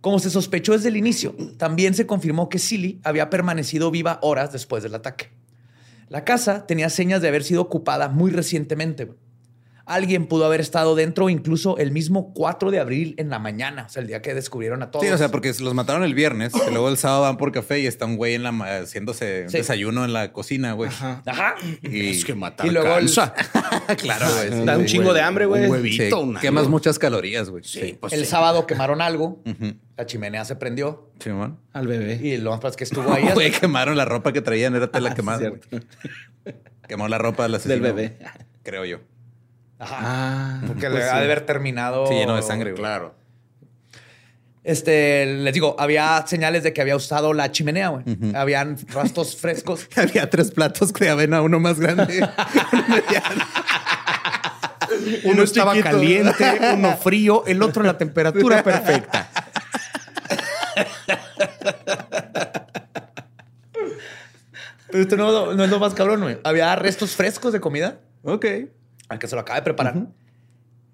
Como 0.00 0.18
se 0.18 0.30
sospechó 0.30 0.72
desde 0.72 0.88
el 0.88 0.96
inicio, 0.96 1.34
también 1.56 1.94
se 1.94 2.06
confirmó 2.06 2.48
que 2.48 2.58
Silly 2.58 3.00
había 3.04 3.30
permanecido 3.30 3.90
viva 3.90 4.18
horas 4.22 4.52
después 4.52 4.82
del 4.82 4.94
ataque. 4.94 5.30
La 6.08 6.24
casa 6.24 6.66
tenía 6.66 6.90
señas 6.90 7.22
de 7.22 7.28
haber 7.28 7.42
sido 7.42 7.62
ocupada 7.62 8.08
muy 8.08 8.30
recientemente. 8.30 9.12
Alguien 9.84 10.26
pudo 10.26 10.44
haber 10.46 10.60
estado 10.60 10.94
dentro 10.94 11.28
incluso 11.28 11.76
el 11.78 11.90
mismo 11.90 12.32
4 12.34 12.70
de 12.70 12.78
abril 12.80 13.14
en 13.18 13.30
la 13.30 13.38
mañana, 13.38 13.84
o 13.86 13.88
sea, 13.88 14.00
el 14.02 14.08
día 14.08 14.22
que 14.22 14.32
descubrieron 14.34 14.82
a 14.82 14.90
todos. 14.90 15.04
Sí, 15.04 15.10
o 15.10 15.18
sea, 15.18 15.30
porque 15.30 15.52
los 15.60 15.74
mataron 15.74 16.04
el 16.04 16.14
viernes, 16.14 16.52
y 16.54 16.70
luego 16.70 16.88
el 16.88 16.96
sábado 16.96 17.22
van 17.22 17.36
por 17.36 17.50
café 17.52 17.80
y 17.80 17.86
está 17.86 18.06
un 18.06 18.16
güey 18.16 18.34
en 18.34 18.42
la 18.42 18.52
ma- 18.52 18.78
haciéndose 18.78 19.42
un 19.44 19.50
Sí. 19.50 19.58
desayuno 19.58 20.04
en 20.04 20.12
la 20.12 20.32
cocina, 20.32 20.72
güey. 20.74 20.88
Ajá. 20.90 21.22
Ajá. 21.26 21.54
Y, 21.82 22.10
Es 22.10 22.24
que 22.24 22.34
matar 22.34 22.66
y 22.66 22.70
luego 22.70 22.96
el- 22.96 23.10
claro, 23.98 24.26
güey. 24.34 24.64
Da 24.64 24.76
un 24.78 24.82
sí, 24.84 24.92
chingo 24.92 25.04
güey. 25.04 25.14
de 25.16 25.20
hambre, 25.22 25.46
güey. 25.46 25.62
Un 25.62 25.66
Sí, 25.66 25.72
huevito, 25.72 26.20
una- 26.20 26.40
quemas 26.40 26.68
muchas 26.68 26.98
calorías, 26.98 27.50
güey. 27.50 27.64
Sí, 27.64 27.96
pues 28.00 28.12
el 28.12 28.20
sí. 28.24 28.26
sábado 28.26 28.66
quemaron 28.66 29.00
algo, 29.02 29.42
la 29.96 30.06
chimenea 30.06 30.44
se 30.44 30.56
prendió 30.56 31.10
Simón. 31.18 31.58
Al 31.72 31.86
bebé. 31.86 32.18
y 32.22 32.36
lo 32.38 32.56
más 32.56 32.76
que 32.76 32.84
estuvo 32.84 33.12
ahí. 33.12 33.22
hasta- 33.22 33.34
Güey, 33.34 33.50
quemaron 33.50 33.96
la 33.96 34.04
ropa 34.04 34.32
que 34.32 34.40
traían, 34.42 34.74
era 34.74 34.90
tela 34.90 35.10
Ah, 35.10 35.14
quemada. 35.14 35.50
sí. 35.70 35.78
Quemó 36.88 37.08
la 37.08 37.18
ropa 37.18 37.44
del 37.44 37.54
asesino. 37.56 37.74
Del 37.74 37.82
bebé. 37.82 38.18
Creo 38.62 38.84
yo. 38.84 38.98
Ajá. 39.82 39.98
Ah. 40.00 40.60
Porque 40.66 40.88
pues 40.88 40.92
le 40.92 41.02
sí. 41.02 41.08
ha 41.10 41.18
de 41.18 41.24
haber 41.24 41.40
terminado. 41.46 42.06
Sí, 42.06 42.14
lleno 42.14 42.36
de 42.36 42.42
sangre. 42.42 42.72
Claro. 42.74 43.14
Este, 44.64 45.26
les 45.26 45.52
digo, 45.52 45.74
había 45.78 46.24
señales 46.26 46.62
de 46.62 46.72
que 46.72 46.80
había 46.80 46.94
usado 46.94 47.32
la 47.34 47.50
chimenea, 47.50 47.88
güey. 47.88 48.04
Habían 48.34 48.78
rastros 48.88 49.36
frescos. 49.40 49.88
Había 49.96 50.30
tres 50.30 50.52
platos 50.52 50.92
de 50.92 51.10
avena, 51.10 51.42
uno 51.42 51.58
más 51.58 51.80
grande. 51.80 52.26
Uno 55.24 55.42
estaba 55.42 55.74
caliente, 55.80 56.44
uno 56.74 56.94
frío, 56.98 57.44
el 57.46 57.62
otro 57.62 57.82
en 57.82 57.86
la 57.86 57.96
temperatura 57.96 58.62
perfecta. 58.62 59.30
Pero 64.90 65.02
esto 65.02 65.16
no, 65.16 65.54
no 65.54 65.64
es 65.64 65.70
lo 65.70 65.78
más 65.80 65.94
cabrón, 65.94 66.20
güey. 66.20 66.38
Había 66.44 66.76
restos 66.76 67.16
frescos 67.16 67.54
de 67.54 67.60
comida 67.60 68.00
ok. 68.22 68.46
Al 69.12 69.18
que 69.18 69.28
se 69.28 69.34
lo 69.34 69.40
acaba 69.42 69.60
de 69.60 69.62
preparar. 69.64 70.06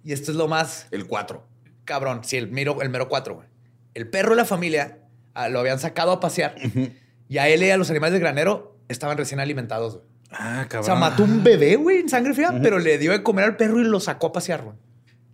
Y 0.04 0.12
esto 0.12 0.30
es 0.30 0.36
lo 0.36 0.48
más 0.48 0.86
El 0.90 1.06
4. 1.06 1.42
cabrón. 1.84 2.20
Sí, 2.24 2.36
el 2.36 2.48
mero, 2.50 2.80
el 2.82 2.90
mero 2.90 3.08
cuatro, 3.08 3.36
güey. 3.36 3.46
El 3.94 4.08
perro 4.08 4.30
de 4.30 4.36
la 4.36 4.44
familia 4.44 4.98
ah, 5.34 5.48
lo 5.48 5.58
habían 5.60 5.78
sacado 5.78 6.12
a 6.12 6.20
pasear 6.20 6.54
y 7.28 7.38
a 7.38 7.48
él 7.48 7.62
y 7.62 7.70
a 7.70 7.76
los 7.76 7.90
animales 7.90 8.12
del 8.12 8.20
granero 8.20 8.76
estaban 8.88 9.16
recién 9.18 9.40
alimentados, 9.40 9.94
güey. 9.96 10.06
Ah, 10.30 10.62
O 10.66 10.68
cabrón. 10.68 10.84
sea, 10.84 10.94
mató 10.94 11.24
un 11.24 11.42
bebé, 11.42 11.76
güey, 11.76 11.98
en 12.00 12.08
sangre 12.08 12.34
fría, 12.34 12.58
pero 12.62 12.78
le 12.78 12.98
dio 12.98 13.12
de 13.12 13.22
comer 13.22 13.44
al 13.46 13.56
perro 13.56 13.80
y 13.80 13.84
lo 13.84 13.98
sacó 13.98 14.28
a 14.28 14.32
pasear, 14.32 14.62
güey. 14.62 14.76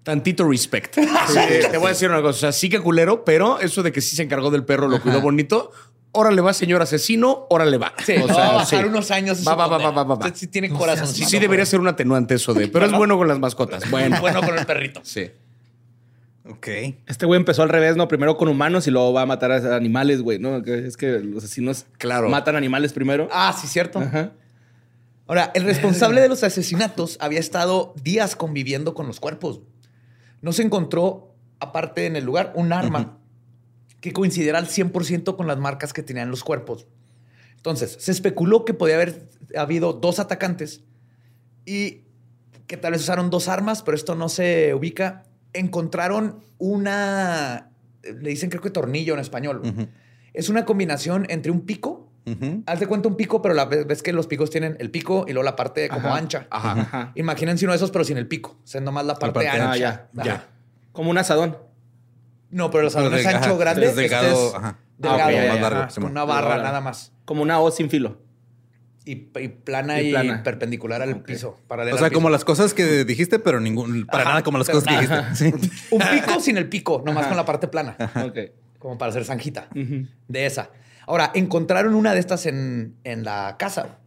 Tantito 0.05 0.49
respect. 0.49 0.95
Sí, 0.95 1.03
te 1.71 1.77
voy 1.79 1.87
a 1.87 1.91
decir 1.91 2.09
una 2.11 2.21
cosa. 2.21 2.29
O 2.37 2.41
sea, 2.41 2.53
sí 2.53 2.69
que 2.69 2.79
culero, 2.79 3.25
pero 3.25 3.59
eso 3.61 3.83
de 3.83 3.91
que 3.91 4.01
sí 4.01 4.15
se 4.17 4.23
encargó 4.23 4.51
del 4.51 4.65
perro, 4.65 4.87
lo 4.87 5.01
cuidó 5.01 5.21
bonito. 5.21 5.73
Órale 6.15 6.41
va, 6.41 6.53
señor 6.55 6.81
asesino, 6.81 7.47
órale 7.51 7.77
va. 7.77 7.93
Sí, 8.05 8.13
o 8.13 8.27
no, 8.27 8.35
sea, 8.35 8.37
va 8.45 8.51
a 8.51 8.55
bajar 8.55 8.83
sí. 8.83 8.89
unos 8.89 9.11
años. 9.11 9.47
Va, 9.47 9.55
va, 9.55 9.67
va, 9.67 9.79
va, 9.79 9.91
va, 9.91 10.05
va. 10.05 10.15
Usted 10.15 10.35
sí 10.35 10.47
tiene 10.47 10.71
corazón. 10.71 11.09
Sí, 11.09 11.25
sí 11.25 11.39
debería 11.39 11.67
ser 11.67 11.81
un 11.81 11.89
atenuante 11.89 12.35
eso 12.35 12.55
de, 12.55 12.69
pero 12.69 12.87
es 12.87 12.93
bueno 12.93 13.19
con 13.19 13.27
las 13.29 13.39
mascotas. 13.39 13.91
Bueno, 13.91 14.17
bueno 14.21 14.41
con 14.43 14.59
el 14.59 14.65
perrito. 14.65 15.01
sí. 15.03 15.31
Ok. 16.47 16.69
Este 17.07 17.25
güey 17.25 17.39
empezó 17.39 17.63
al 17.63 17.71
revés, 17.71 17.97
¿no? 17.97 18.07
Primero 18.07 18.37
con 18.37 18.49
humanos 18.49 18.87
y 18.87 18.91
luego 18.91 19.15
va 19.15 19.23
a 19.23 19.27
matar 19.27 19.51
a 19.51 19.77
animales, 19.77 20.21
güey, 20.21 20.39
¿no? 20.39 20.59
Es 20.59 20.97
que 20.99 21.19
los 21.21 21.43
asesinos 21.43 21.87
Claro. 21.97 22.29
matan 22.29 22.55
animales 22.55 22.93
primero. 22.93 23.29
Ah, 23.33 23.57
sí, 23.59 23.67
cierto. 23.67 23.99
Ajá. 23.99 24.33
Ahora, 25.27 25.51
el 25.55 25.65
responsable 25.65 26.21
de 26.21 26.29
los 26.29 26.45
asesinatos 26.45 27.17
había 27.21 27.41
estado 27.41 27.95
días 28.03 28.37
conviviendo 28.37 28.93
con 28.93 29.07
los 29.07 29.21
cuerpos. 29.21 29.61
No 30.43 30.53
se 30.53 30.63
encontró, 30.63 31.35
aparte 31.61 32.05
en 32.05 32.15
el 32.17 32.25
lugar, 32.25 32.53
un 32.55 32.75
arma 32.75 33.17
que 34.05 34.13
coincidiera 34.13 34.59
al 34.59 34.67
100% 34.67 35.35
con 35.35 35.47
las 35.47 35.57
marcas 35.57 35.95
que 35.95 36.03
tenían 36.03 36.31
los 36.31 36.45
cuerpos. 36.45 36.87
Entonces, 37.57 37.97
se 37.99 38.13
especuló 38.13 38.67
que 38.67 38.75
podía 38.75 38.97
haber 38.97 39.31
habido 39.57 39.95
dos 39.95 40.19
atacantes 40.19 40.85
y 41.65 42.03
que 42.67 42.77
tal 42.77 42.93
vez 42.93 43.01
usaron 43.01 43.31
dos 43.31 43.49
armas, 43.49 43.83
pero 43.83 43.97
esto 43.97 44.15
no 44.15 44.29
se 44.29 44.75
ubica. 44.75 45.23
Encontraron 45.55 46.45
una, 46.59 47.71
le 48.03 48.29
dicen 48.29 48.51
creo 48.51 48.61
que 48.61 48.69
tornillo 48.69 49.15
en 49.15 49.21
español. 49.21 49.89
Es 50.35 50.51
una 50.51 50.67
combinación 50.67 51.25
entre 51.31 51.51
un 51.51 51.63
pico 51.63 52.11
Ujú. 52.27 52.63
Haz 52.65 52.81
de 52.81 52.87
cuenta 52.87 53.09
un 53.09 53.17
pico, 53.17 53.43
pero 53.43 53.55
la 53.55 53.67
ves 53.67 53.87
ves 53.87 54.03
que 54.03 54.11
los 54.11 54.27
picos 54.27 54.49
tienen 54.49 54.79
el 54.81 54.91
pico 54.91 55.27
y 55.29 55.35
luego 55.35 55.45
la 55.45 55.57
parte 55.57 55.91
como 55.91 56.09
Ajá. 56.09 56.17
ancha. 56.17 56.47
Ajá. 56.49 56.73
Ajá. 56.81 57.13
Imagínense 57.17 57.67
uno 57.67 57.73
de 57.73 57.77
esos, 57.77 57.91
pero 57.91 58.03
sin 58.03 58.17
el 58.17 58.27
pico. 58.27 58.57
O 58.65 58.67
sea, 58.67 58.81
nomás 58.81 59.05
la 59.05 59.15
parte, 59.17 59.35
parte 59.35 59.49
ancha. 59.51 59.71
Ah, 59.71 59.77
ya. 59.77 60.09
Ya. 60.25 60.49
Como 60.93 61.11
un 61.11 61.19
asadón. 61.19 61.59
No, 62.55 62.71
pero 62.71 62.85
el 62.85 62.91
salón 62.93 63.11
Pero 63.11 63.21
es 63.21 63.27
de- 63.29 63.35
ancho, 63.35 63.49
ajá, 63.51 63.59
grande. 63.59 63.87
es 63.87 63.97
delgado, 63.97 64.27
este 64.29 64.47
es 64.47 64.55
ajá. 64.55 64.79
delgado, 64.97 65.23
Ah, 65.23 65.27
ok, 65.27 65.33
ya, 65.33 65.39
más 65.49 65.55
ya, 65.57 65.61
largo, 65.61 65.81
ajá. 65.81 65.95
con 65.95 66.05
una 66.05 66.25
barra 66.25 66.57
nada 66.59 66.81
más. 66.81 67.13
Como 67.25 67.43
una 67.43 67.59
hoz 67.61 67.75
sin 67.77 67.91
filo. 67.91 68.21
Y, 69.05 69.29
y 69.39 69.49
plana 69.49 70.01
Y 70.01 70.07
y, 70.09 70.11
plana. 70.13 70.43
perpendicular 70.43 71.03
al 71.03 71.21
piso. 71.23 71.59
paralela 71.69 71.95
O 71.97 71.99
sea, 71.99 72.11
como 72.11 72.31
las 72.31 72.45
cosas 72.45 72.73
que 72.73 73.05
dijiste, 73.05 73.39
pero 73.39 73.61
ningún, 73.61 74.07
para 74.07 74.23
Ajá, 74.23 74.31
nada 74.31 74.43
como 74.45 74.57
las 74.59 74.69
cosas 74.69 74.85
que 74.85 74.95
dijiste. 74.95 75.35
Sí. 75.35 75.71
Un 75.91 76.01
pico 76.01 76.41
sin 76.41 76.57
el 76.57 76.69
pico, 76.69 77.03
nomás 77.05 77.27
con 77.27 77.37
la 77.37 77.45
parte 77.45 77.69
plana. 77.69 77.97
Ok. 78.25 78.39
Como 78.79 78.97
para 78.97 79.11
hacer 79.11 79.25
zanjita. 79.25 79.69
De 79.73 80.47
esa. 80.47 80.71
Ahora, 81.07 81.33
encontraron 81.35 81.95
una 81.95 82.15
de 82.15 82.21
estas 82.21 82.47
en, 82.47 82.97
en 83.05 83.25
la 83.25 83.57
casa. 83.59 83.99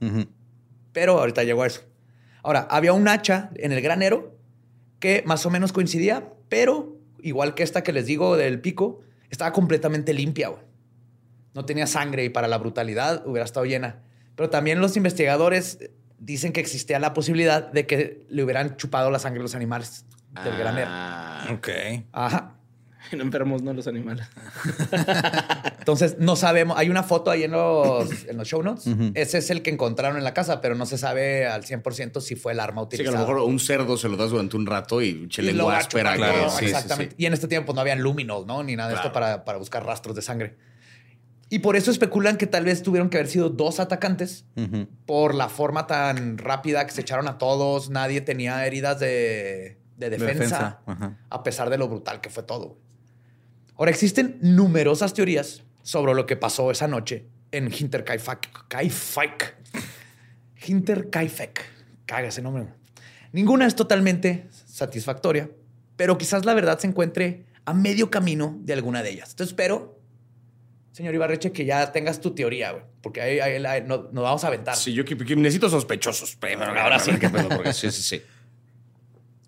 Pero 0.93 1.19
ahorita 1.19 1.43
llegó 1.43 1.61
a 1.63 1.67
eso. 1.67 1.81
Ahora, 2.41 2.65
había 2.71 2.93
un 2.93 3.07
hacha 3.07 3.49
en 3.55 3.71
el 3.73 3.81
granero 3.81 4.35
que 4.99 5.21
más 5.27 5.45
o 5.45 5.49
menos 5.51 5.73
coincidía, 5.73 6.29
pero 6.49 6.96
igual 7.21 7.53
que 7.55 7.63
esta 7.63 7.83
que 7.83 7.91
les 7.93 8.05
digo 8.05 8.37
del 8.37 8.59
pico, 8.61 9.01
estaba 9.29 9.51
completamente 9.53 10.13
limpia, 10.13 10.49
güey. 10.49 10.61
No 11.53 11.65
tenía 11.65 11.87
sangre 11.87 12.23
y 12.23 12.29
para 12.29 12.47
la 12.47 12.57
brutalidad 12.57 13.25
hubiera 13.25 13.45
estado 13.45 13.65
llena. 13.65 14.03
Pero 14.35 14.49
también 14.49 14.79
los 14.79 14.95
investigadores 14.95 15.79
dicen 16.19 16.53
que 16.53 16.59
existía 16.59 16.99
la 16.99 17.13
posibilidad 17.13 17.71
de 17.71 17.87
que 17.87 18.25
le 18.29 18.43
hubieran 18.43 18.77
chupado 18.77 19.09
la 19.09 19.19
sangre 19.19 19.39
a 19.39 19.43
los 19.43 19.55
animales 19.55 20.05
del 20.43 20.57
granero. 20.57 20.87
Ah, 20.89 21.47
Ok. 21.51 21.69
Ajá. 22.11 22.56
No 23.17 23.23
enfermos, 23.23 23.61
no 23.61 23.73
los 23.73 23.87
animales. 23.87 24.27
Entonces, 25.79 26.17
no 26.19 26.35
sabemos. 26.35 26.77
Hay 26.77 26.89
una 26.89 27.03
foto 27.03 27.31
ahí 27.31 27.43
en 27.43 27.51
los, 27.51 28.09
en 28.27 28.37
los 28.37 28.47
show 28.47 28.61
notes. 28.63 28.85
Ese 29.13 29.37
es 29.37 29.49
el 29.49 29.61
que 29.61 29.69
encontraron 29.69 30.17
en 30.17 30.23
la 30.23 30.33
casa, 30.33 30.61
pero 30.61 30.75
no 30.75 30.85
se 30.85 30.97
sabe 30.97 31.45
al 31.47 31.63
100% 31.63 32.19
si 32.21 32.35
fue 32.35 32.53
el 32.53 32.59
arma 32.59 32.81
Sí, 32.83 32.89
que 32.89 32.95
a 32.97 33.09
utilizada. 33.09 33.19
lo 33.21 33.27
mejor 33.33 33.49
un 33.49 33.59
cerdo 33.59 33.97
se 33.97 34.09
lo 34.09 34.17
das 34.17 34.31
durante 34.31 34.57
un 34.57 34.65
rato 34.65 35.01
y 35.01 35.27
che 35.29 35.41
Y 35.41 35.45
lo 35.45 35.51
lengua 35.53 35.65
va 35.73 35.75
a 35.75 35.79
áspera. 35.81 36.13
chupar, 36.15 36.31
que- 36.33 36.41
¿no? 36.41 36.49
sí, 36.49 36.57
sí, 36.59 36.65
Exactamente. 36.65 37.15
sí. 37.17 37.23
Y 37.23 37.25
en 37.25 37.33
este 37.33 37.47
tiempo 37.47 37.73
no 37.73 37.81
había 37.81 37.95
luminos, 37.95 38.45
¿no? 38.45 38.63
Ni 38.63 38.75
nada 38.75 38.89
de 38.89 38.95
esto 38.95 39.11
Claro. 39.11 39.13
para, 39.13 39.45
para 39.45 39.57
buscar 39.57 39.85
rastros 39.85 40.15
de 40.15 40.21
sangre. 40.21 40.57
Y 41.49 41.59
por 41.59 41.77
eso 41.77 41.91
especulan 41.91 42.35
que 42.35 42.45
tal 42.45 42.65
vez 42.65 42.83
tuvieron 42.83 43.09
que 43.09 43.17
haber 43.17 43.29
sido 43.29 43.49
dos 43.49 43.79
atacantes 43.79 44.43
por 45.05 45.33
la 45.33 45.47
forma 45.47 45.87
tan 45.87 46.37
rápida 46.37 46.85
que 46.85 46.91
se 46.91 46.99
echaron 47.01 47.29
a 47.29 47.37
todos. 47.37 47.89
Nadie 47.89 48.19
tenía 48.19 48.65
heridas 48.67 48.99
de, 48.99 49.77
de 49.95 50.09
defensa, 50.09 50.81
a 51.29 51.43
pesar 51.43 51.69
de 51.69 51.77
lo 51.77 51.87
brutal 51.87 52.19
que 52.19 52.29
fue 52.29 52.43
todo. 52.43 52.77
Ahora, 53.77 53.91
existen 53.91 54.37
numerosas 54.41 55.13
teorías 55.13 55.63
sobre 55.83 56.13
lo 56.13 56.25
que 56.25 56.35
pasó 56.35 56.71
esa 56.71 56.87
noche 56.87 57.25
en 57.51 57.71
Hinterkaifeck. 57.71 58.67
Kaifeck. 58.67 59.55
Hinterkaifeck. 60.65 61.61
Caga 62.05 62.27
ese 62.29 62.41
nombre. 62.41 62.65
Ninguna 63.31 63.67
es 63.67 63.75
totalmente 63.75 64.47
satisfactoria, 64.65 65.49
pero 65.95 66.17
quizás 66.17 66.45
la 66.45 66.53
verdad 66.53 66.79
se 66.79 66.87
encuentre 66.87 67.45
a 67.65 67.73
medio 67.73 68.09
camino 68.09 68.57
de 68.61 68.73
alguna 68.73 69.03
de 69.03 69.11
ellas. 69.11 69.31
Entonces 69.31 69.51
espero, 69.51 69.99
señor 70.91 71.13
Ibarreche, 71.13 71.51
que 71.51 71.65
ya 71.65 71.91
tengas 71.91 72.21
tu 72.21 72.31
teoría, 72.31 72.71
güey, 72.71 72.83
porque 73.01 73.21
ahí, 73.21 73.39
ahí- 73.39 73.83
no- 73.85 74.09
nos 74.11 74.23
vamos 74.23 74.43
a 74.43 74.47
aventar. 74.47 74.75
Sí, 74.75 74.93
yo 74.93 75.03
que- 75.05 75.17
que 75.17 75.35
necesito 75.35 75.69
sospechosos. 75.69 76.37
Pero 76.39 76.63
ahora 76.63 76.99
sí. 76.99 77.11
Sí, 77.73 77.91
sí, 77.91 78.01
sí. 78.01 78.21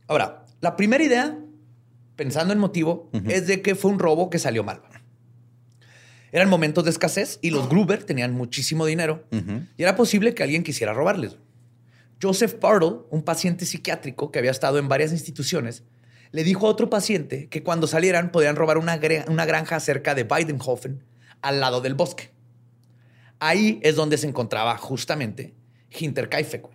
Ahora, 0.07 0.45
la 0.61 0.75
primera 0.75 1.03
idea, 1.03 1.37
pensando 2.19 2.51
en 2.51 2.59
motivo, 2.59 3.09
es 3.29 3.47
de 3.47 3.61
que 3.61 3.75
fue 3.75 3.91
un 3.91 3.97
robo 3.97 4.29
que 4.29 4.39
salió 4.39 4.61
mal. 4.61 4.81
Eran 6.33 6.49
momentos 6.49 6.83
de 6.83 6.89
escasez 6.89 7.39
y 7.41 7.49
los 7.49 7.69
Gruber 7.69 8.03
tenían 8.03 8.33
muchísimo 8.33 8.85
dinero 8.85 9.23
y 9.77 9.83
era 9.83 9.95
posible 9.95 10.33
que 10.33 10.43
alguien 10.43 10.63
quisiera 10.63 10.93
robarles. 10.93 11.37
Joseph 12.21 12.55
Partle, 12.55 12.97
un 13.09 13.23
paciente 13.23 13.65
psiquiátrico 13.65 14.31
que 14.33 14.39
había 14.39 14.51
estado 14.51 14.79
en 14.79 14.89
varias 14.89 15.13
instituciones, 15.13 15.83
le 16.33 16.43
dijo 16.43 16.67
a 16.67 16.71
otro 16.71 16.89
paciente 16.89 17.47
que 17.47 17.63
cuando 17.63 17.87
salieran 17.87 18.33
podían 18.33 18.57
robar 18.57 18.77
una, 18.77 18.97
granja 18.97 19.79
cerca 19.79 20.13
de 20.13 20.23
Weidenhofen, 20.23 21.01
al 21.41 21.61
lado 21.61 21.79
del 21.79 21.93
bosque. 21.93 22.31
Ahí 23.39 23.79
es 23.81 23.95
donde 23.95 24.17
se 24.17 24.27
encontraba 24.27 24.75
justamente 24.77 25.53
Hinterkaifeck. 25.97 26.67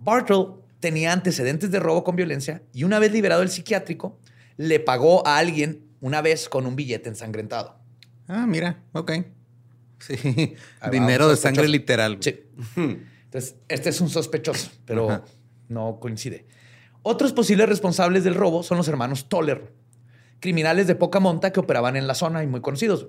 Bartle 0.00 0.48
tenía 0.80 1.14
antecedentes 1.14 1.70
de 1.70 1.80
robo 1.80 2.04
con 2.04 2.14
violencia 2.14 2.62
y 2.74 2.84
una 2.84 2.98
vez 2.98 3.10
liberado 3.10 3.40
el 3.40 3.48
psiquiátrico, 3.48 4.18
le 4.60 4.78
pagó 4.78 5.26
a 5.26 5.38
alguien 5.38 5.86
una 6.02 6.20
vez 6.20 6.50
con 6.50 6.66
un 6.66 6.76
billete 6.76 7.08
ensangrentado. 7.08 7.78
Ah, 8.28 8.46
mira, 8.46 8.82
ok. 8.92 9.12
Sí. 10.00 10.54
Dinero 10.90 11.30
de 11.30 11.36
sangre 11.36 11.66
literal. 11.66 12.18
Sí. 12.20 12.42
Entonces, 12.76 13.56
este 13.68 13.88
es 13.88 14.02
un 14.02 14.10
sospechoso, 14.10 14.70
pero 14.84 15.10
Ajá. 15.10 15.24
no 15.68 15.98
coincide. 15.98 16.46
Otros 17.00 17.32
posibles 17.32 17.70
responsables 17.70 18.22
del 18.22 18.34
robo 18.34 18.62
son 18.62 18.76
los 18.76 18.86
hermanos 18.86 19.30
Toller, 19.30 19.72
criminales 20.40 20.86
de 20.86 20.94
poca 20.94 21.20
monta 21.20 21.54
que 21.54 21.60
operaban 21.60 21.96
en 21.96 22.06
la 22.06 22.14
zona 22.14 22.42
y 22.42 22.46
muy 22.46 22.60
conocidos. 22.60 23.08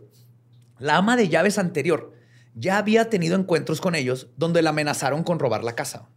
La 0.80 0.96
ama 0.96 1.18
de 1.18 1.28
llaves 1.28 1.58
anterior 1.58 2.14
ya 2.56 2.78
había 2.78 3.10
tenido 3.10 3.38
encuentros 3.38 3.82
con 3.82 3.96
ellos 3.96 4.30
donde 4.38 4.62
la 4.62 4.70
amenazaron 4.70 5.24
con 5.24 5.38
robar 5.38 5.66
la 5.66 5.76
casa. 5.76 6.08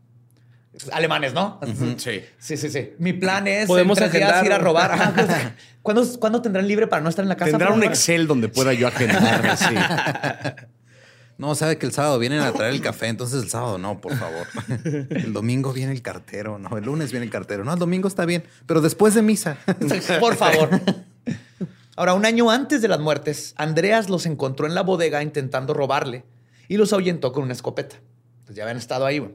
Alemanes, 0.92 1.32
¿no? 1.34 1.60
Sí. 1.98 2.22
Sí, 2.38 2.56
sí, 2.56 2.68
sí. 2.68 2.92
Mi 2.98 3.12
plan 3.12 3.46
es 3.46 3.66
Podemos 3.66 3.98
en 3.98 4.10
tres 4.10 4.20
días 4.20 4.30
agendar. 4.32 4.46
ir 4.46 4.52
a 4.52 4.58
robar. 4.58 4.92
Ajá, 4.92 5.12
pues, 5.14 5.28
¿Cuándo, 5.82 6.18
cuándo 6.18 6.42
tendrán 6.42 6.66
libre 6.66 6.86
para 6.86 7.02
no 7.02 7.08
estar 7.08 7.22
en 7.24 7.28
la 7.28 7.36
casa? 7.36 7.52
Tendrá 7.52 7.68
para 7.68 7.76
un? 7.78 7.84
Excel 7.84 8.26
donde 8.26 8.48
pueda 8.48 8.72
yo 8.72 8.88
agendar. 8.88 9.56
sí. 9.56 9.74
No, 11.36 11.56
sabe 11.56 11.78
que 11.78 11.86
el 11.86 11.92
sábado 11.92 12.20
vienen 12.20 12.38
a 12.40 12.52
traer 12.52 12.74
el 12.74 12.80
café, 12.80 13.08
entonces 13.08 13.42
el 13.42 13.50
sábado 13.50 13.76
no, 13.76 14.00
por 14.00 14.14
favor. 14.16 14.46
El 15.10 15.32
domingo 15.32 15.72
viene 15.72 15.90
el 15.90 16.00
cartero, 16.00 16.60
no, 16.60 16.78
el 16.78 16.84
lunes 16.84 17.10
viene 17.10 17.26
el 17.26 17.32
cartero. 17.32 17.64
No, 17.64 17.72
el 17.72 17.78
domingo 17.80 18.06
está 18.06 18.24
bien, 18.24 18.44
pero 18.66 18.80
después 18.80 19.14
de 19.14 19.22
misa. 19.22 19.56
Por 20.20 20.36
favor. 20.36 20.70
Ahora, 21.96 22.14
un 22.14 22.24
año 22.24 22.50
antes 22.52 22.82
de 22.82 22.86
las 22.88 23.00
muertes, 23.00 23.52
Andreas 23.56 24.08
los 24.10 24.26
encontró 24.26 24.66
en 24.66 24.76
la 24.76 24.82
bodega 24.82 25.24
intentando 25.24 25.74
robarle 25.74 26.24
y 26.68 26.76
los 26.76 26.92
ahuyentó 26.92 27.32
con 27.32 27.42
una 27.42 27.52
escopeta. 27.52 27.96
Pues 28.46 28.56
ya 28.56 28.62
habían 28.62 28.78
estado 28.78 29.04
ahí. 29.04 29.18
güey. 29.18 29.32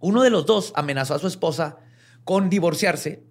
Uno 0.00 0.22
de 0.22 0.30
los 0.30 0.46
dos 0.46 0.72
amenazó 0.76 1.14
a 1.14 1.18
su 1.18 1.26
esposa 1.26 1.78
con 2.24 2.50
divorciarse, 2.50 3.22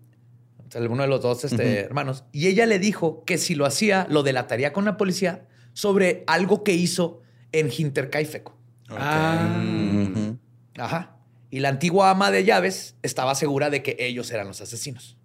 uno 0.75 1.03
de 1.03 1.07
los 1.07 1.21
dos 1.21 1.43
este, 1.43 1.81
hermanos, 1.81 2.25
y 2.31 2.47
ella 2.47 2.65
le 2.65 2.79
dijo 2.79 3.23
que 3.23 3.37
si 3.37 3.55
lo 3.55 3.65
hacía, 3.65 4.07
lo 4.09 4.23
delataría 4.23 4.73
con 4.73 4.85
la 4.85 4.97
policía 4.97 5.47
sobre 5.73 6.23
algo 6.27 6.63
que 6.63 6.73
hizo 6.73 7.21
en 7.51 7.69
Hinterkaifeck. 7.75 8.49
Ujú. 8.89 10.37
Ajá. 10.77 11.17
Y 11.49 11.59
la 11.59 11.69
antigua 11.69 12.09
ama 12.09 12.31
de 12.31 12.43
llaves 12.43 12.95
estaba 13.03 13.35
segura 13.35 13.69
de 13.69 13.81
que 13.83 13.95
ellos 13.99 14.31
eran 14.31 14.47
los 14.47 14.61
asesinos. 14.61 15.17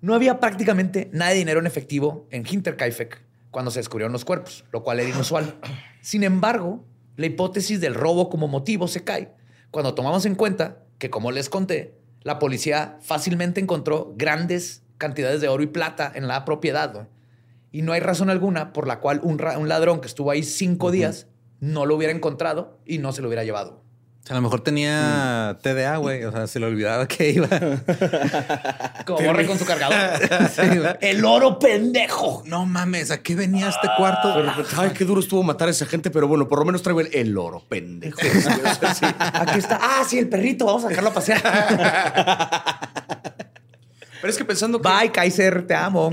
No 0.00 0.14
había 0.14 0.38
prácticamente 0.38 1.08
nada 1.12 1.32
de 1.32 1.38
dinero 1.38 1.60
en 1.60 1.66
efectivo 1.66 2.28
en 2.30 2.44
Hinterkaifeck 2.48 3.22
cuando 3.50 3.70
se 3.70 3.80
descubrieron 3.80 4.12
los 4.12 4.24
cuerpos, 4.24 4.64
lo 4.72 4.82
cual 4.82 5.00
era 5.00 5.08
inusual. 5.08 5.56
Sin 6.00 6.22
embargo, 6.22 6.84
la 7.16 7.26
hipótesis 7.26 7.80
del 7.80 7.94
robo 7.94 8.28
como 8.28 8.46
motivo 8.46 8.86
se 8.86 9.02
cae 9.02 9.32
cuando 9.74 9.94
tomamos 9.94 10.24
en 10.24 10.36
cuenta 10.36 10.84
que, 10.98 11.10
como 11.10 11.32
les 11.32 11.48
conté, 11.50 11.96
la 12.22 12.38
policía 12.38 12.96
fácilmente 13.00 13.60
encontró 13.60 14.14
grandes 14.16 14.84
cantidades 14.98 15.40
de 15.40 15.48
oro 15.48 15.64
y 15.64 15.66
plata 15.66 16.12
en 16.14 16.28
la 16.28 16.44
propiedad. 16.44 17.08
Y 17.72 17.82
no 17.82 17.92
hay 17.92 17.98
razón 17.98 18.30
alguna 18.30 18.72
por 18.72 18.86
la 18.86 19.00
cual 19.00 19.20
un 19.24 19.68
ladrón 19.68 20.00
que 20.00 20.06
estuvo 20.06 20.30
ahí 20.30 20.44
cinco 20.44 20.92
días 20.92 21.26
no 21.58 21.86
lo 21.86 21.96
hubiera 21.96 22.12
encontrado 22.12 22.78
y 22.86 22.98
no 22.98 23.10
se 23.10 23.20
lo 23.20 23.26
hubiera 23.26 23.42
llevado. 23.42 23.82
O 24.24 24.26
sea, 24.26 24.36
a 24.36 24.38
lo 24.38 24.42
mejor 24.44 24.62
tenía 24.62 25.58
TDA, 25.60 25.98
güey. 25.98 26.24
O 26.24 26.32
sea, 26.32 26.46
se 26.46 26.58
le 26.58 26.64
olvidaba 26.64 27.06
que 27.06 27.28
iba. 27.28 27.46
Como 29.04 29.20
borre 29.20 29.46
con 29.46 29.58
su 29.58 29.66
cargador. 29.66 29.94
Sí. 30.54 30.62
El 31.02 31.24
oro 31.26 31.58
pendejo. 31.58 32.42
No 32.46 32.64
mames, 32.64 33.10
¿a 33.10 33.22
qué 33.22 33.34
venía 33.34 33.68
este 33.68 33.86
cuarto? 33.98 34.34
Ay, 34.78 34.92
qué 34.96 35.04
duro 35.04 35.20
estuvo 35.20 35.42
matar 35.42 35.68
a 35.68 35.72
esa 35.72 35.84
gente, 35.84 36.10
pero 36.10 36.26
bueno, 36.26 36.48
por 36.48 36.58
lo 36.58 36.64
menos 36.64 36.82
traigo 36.82 37.02
el, 37.02 37.10
el 37.12 37.36
oro, 37.36 37.62
pendejo. 37.68 38.18
Sí, 38.22 38.48
o 38.64 38.74
sea, 38.74 38.94
sí. 38.94 39.04
Aquí 39.18 39.58
está. 39.58 39.78
Ah, 39.82 40.04
sí, 40.08 40.18
el 40.18 40.28
perrito. 40.28 40.64
Vamos 40.64 40.86
a 40.86 40.88
sacarlo 40.88 41.10
a 41.10 41.14
pasear. 41.14 41.42
Pero 44.20 44.30
es 44.30 44.38
que 44.38 44.44
pensando 44.46 44.80
que. 44.80 44.88
Bye, 44.88 45.12
Kaiser. 45.12 45.66
Te 45.66 45.74
amo. 45.74 46.10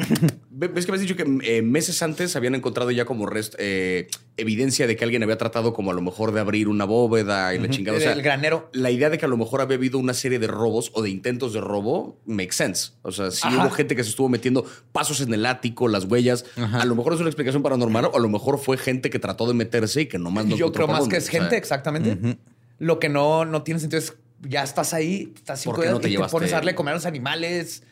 Ve- 0.62 0.68
¿Ves 0.68 0.86
que 0.86 0.92
me 0.92 0.96
has 0.98 1.02
dicho 1.02 1.16
que 1.16 1.26
eh, 1.44 1.64
meses 1.64 2.04
antes 2.04 2.36
habían 2.36 2.54
encontrado 2.54 2.92
ya 2.92 3.04
como 3.04 3.26
rest- 3.26 3.56
eh, 3.58 4.08
evidencia 4.38 4.86
de 4.86 4.96
que 4.96 5.04
alguien 5.04 5.24
había 5.24 5.38
tratado 5.38 5.74
como 5.74 5.90
a 5.90 5.94
lo 5.96 6.02
mejor 6.02 6.32
de 6.34 6.40
abrir 6.40 6.68
una 6.68 6.86
bóveda 6.86 7.54
y 7.56 7.58
la 7.60 7.68
chingada? 7.70 7.98
O 7.98 8.02
sea, 8.02 8.14
el 8.14 8.22
granero. 8.22 8.70
la 8.72 8.92
idea 8.92 9.10
de 9.10 9.18
que 9.18 9.26
a 9.26 9.28
lo 9.28 9.38
mejor 9.38 9.62
había 9.62 9.78
habido 9.78 9.98
una 9.98 10.14
serie 10.14 10.38
de 10.38 10.46
robos 10.46 10.92
o 10.94 11.02
de 11.02 11.10
intentos 11.10 11.54
de 11.54 11.62
robo 11.62 12.16
makes 12.28 12.54
sense. 12.54 12.92
O 13.02 13.12
sea, 13.12 13.32
sí 13.32 13.42
Ajá. 13.44 13.58
hubo 13.66 13.72
gente 13.72 13.96
que 13.96 14.04
se 14.04 14.12
estuvo 14.12 14.30
metiendo 14.30 14.64
pasos 14.92 15.20
en 15.22 15.34
el 15.34 15.48
ático, 15.48 15.88
las 15.88 16.06
huellas. 16.06 16.46
A 16.58 16.86
lo 16.86 16.94
mejor 16.96 17.14
es 17.16 17.20
una 17.20 17.30
explicación 17.30 17.64
paranormal 17.64 18.06
o 18.06 18.16
a 18.16 18.20
lo 18.20 18.30
mejor 18.30 18.60
fue 18.60 18.78
gente 18.78 19.10
que 19.10 19.18
trató 19.18 19.48
de 19.48 19.56
meterse 19.56 20.02
y 20.02 20.06
que 20.06 20.20
nomás 20.20 20.46
no 20.46 20.56
Yo 20.56 20.72
creo 20.72 20.88
más 20.88 21.08
que 21.08 21.18
es 21.18 21.28
O 21.28 21.32
sea, 21.32 21.42
gente, 21.42 21.58
exactamente. 21.58 22.38
Lo 22.78 23.00
que 23.00 23.10
no, 23.10 23.46
no 23.46 23.64
tiene 23.64 23.80
sentido 23.80 23.98
es 24.00 24.14
ya 24.48 24.64
estás 24.64 24.94
ahí, 24.94 25.34
estás 25.36 25.62
cinco 25.62 25.76
¿Por 25.76 25.86
qué 25.86 25.92
no 25.92 25.98
días 25.98 26.02
te 26.02 26.08
y 26.08 26.12
te 26.12 26.16
llevaste? 26.18 26.32
pones 26.36 26.52
a 26.52 26.56
darle 26.56 26.74
comer 26.76 26.94
a 26.94 26.96
los 26.96 27.06
animales, 27.06 27.84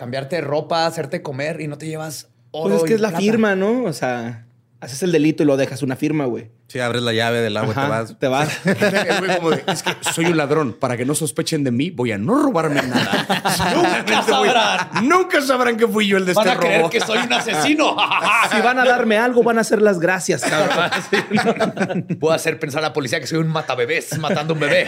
cambiarte 0.00 0.36
de 0.36 0.40
ropa, 0.40 0.86
hacerte 0.86 1.20
comer 1.20 1.60
y 1.60 1.68
no 1.68 1.76
te 1.76 1.86
llevas 1.86 2.28
oro. 2.52 2.70
Pues 2.70 2.84
es 2.84 2.86
que 2.86 2.92
y 2.92 2.94
es 2.94 3.00
la 3.02 3.08
plata. 3.10 3.22
firma, 3.22 3.54
¿no? 3.54 3.84
O 3.84 3.92
sea, 3.92 4.46
haces 4.80 5.02
el 5.02 5.12
delito 5.12 5.42
y 5.42 5.46
lo 5.46 5.58
dejas 5.58 5.82
una 5.82 5.94
firma, 5.94 6.24
güey. 6.24 6.50
Si 6.68 6.80
abres 6.80 7.02
la 7.02 7.12
llave 7.12 7.42
del 7.42 7.54
agua 7.54 7.72
y 7.72 7.78
te 7.78 7.86
vas. 7.86 8.18
Te 8.18 8.28
vas. 8.28 8.60
Como 9.36 9.50
de, 9.50 9.62
es 9.66 9.82
que 9.82 9.92
soy 10.10 10.24
un 10.24 10.38
ladrón. 10.38 10.72
Para 10.72 10.96
que 10.96 11.04
no 11.04 11.14
sospechen 11.14 11.64
de 11.64 11.70
mí, 11.70 11.90
voy 11.90 12.12
a 12.12 12.16
no 12.16 12.42
robarme 12.42 12.80
nada. 12.80 13.26
Nunca 13.74 14.22
sabrán. 14.22 15.06
Nunca 15.06 15.42
sabrán 15.42 15.76
que 15.76 15.86
fui 15.86 16.06
yo 16.06 16.16
el 16.16 16.24
de 16.24 16.32
Van 16.32 16.46
este 16.48 16.56
a 16.56 16.60
creer 16.60 16.80
robo. 16.80 16.90
que 16.90 17.00
soy 17.00 17.18
un 17.18 17.32
asesino. 17.34 17.94
si 18.50 18.60
van 18.62 18.78
a 18.78 18.86
darme 18.86 19.18
algo, 19.18 19.42
van 19.42 19.58
a 19.58 19.60
hacer 19.60 19.82
las 19.82 20.00
gracias, 20.00 20.42
cabrón. 20.42 22.06
Voy 22.18 22.32
a 22.32 22.36
hacer 22.36 22.58
pensar 22.58 22.82
a 22.82 22.88
la 22.88 22.92
policía 22.94 23.20
que 23.20 23.26
soy 23.26 23.40
un 23.40 23.48
matabebés 23.48 24.18
matando 24.18 24.54
un 24.54 24.60
bebé. 24.60 24.86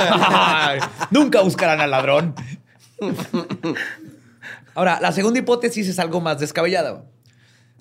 Nunca 1.11 1.43
buscarán 1.43 1.83
al 1.83 1.91
ladrón. 1.91 2.35
Ahora, 4.75 4.99
la 5.01 5.13
segunda 5.13 5.39
hipótesis 5.39 5.89
es 5.89 5.99
algo 5.99 6.21
más 6.21 6.39
descabellada. 6.39 7.05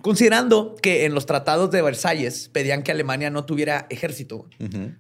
Considerando 0.02 0.76
que 0.82 1.06
en 1.06 1.14
los 1.14 1.26
tratados 1.26 1.70
de 1.72 1.82
Versalles 1.82 2.50
pedían 2.50 2.82
que 2.82 2.92
Alemania 2.92 3.30
no 3.30 3.46
tuviera 3.46 3.86
ejército, 3.90 4.48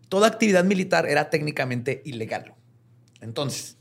toda 0.09 0.27
actividad 0.27 0.63
militar 0.63 1.07
era 1.07 1.29
técnicamente 1.29 2.01
ilegal. 2.05 2.53
Entonces, 3.19 3.77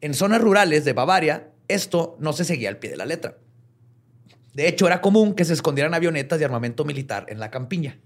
en 0.00 0.14
zonas 0.14 0.40
rurales 0.40 0.84
de 0.84 0.92
Bavaria, 0.92 1.50
esto 1.66 2.16
no 2.20 2.32
se 2.32 2.44
seguía 2.44 2.68
al 2.68 2.78
pie 2.78 2.90
de 2.90 2.96
la 2.96 3.06
letra. 3.06 3.38
De 4.54 4.68
hecho, 4.68 4.86
era 4.86 5.00
común 5.00 5.34
que 5.34 5.44
se 5.44 5.52
escondieran 5.52 5.94
avionetas 5.94 6.38
de 6.38 6.44
armamento 6.44 6.84
militar 6.84 7.26
en 7.28 7.40
la 7.40 7.50
campiña. 7.50 7.98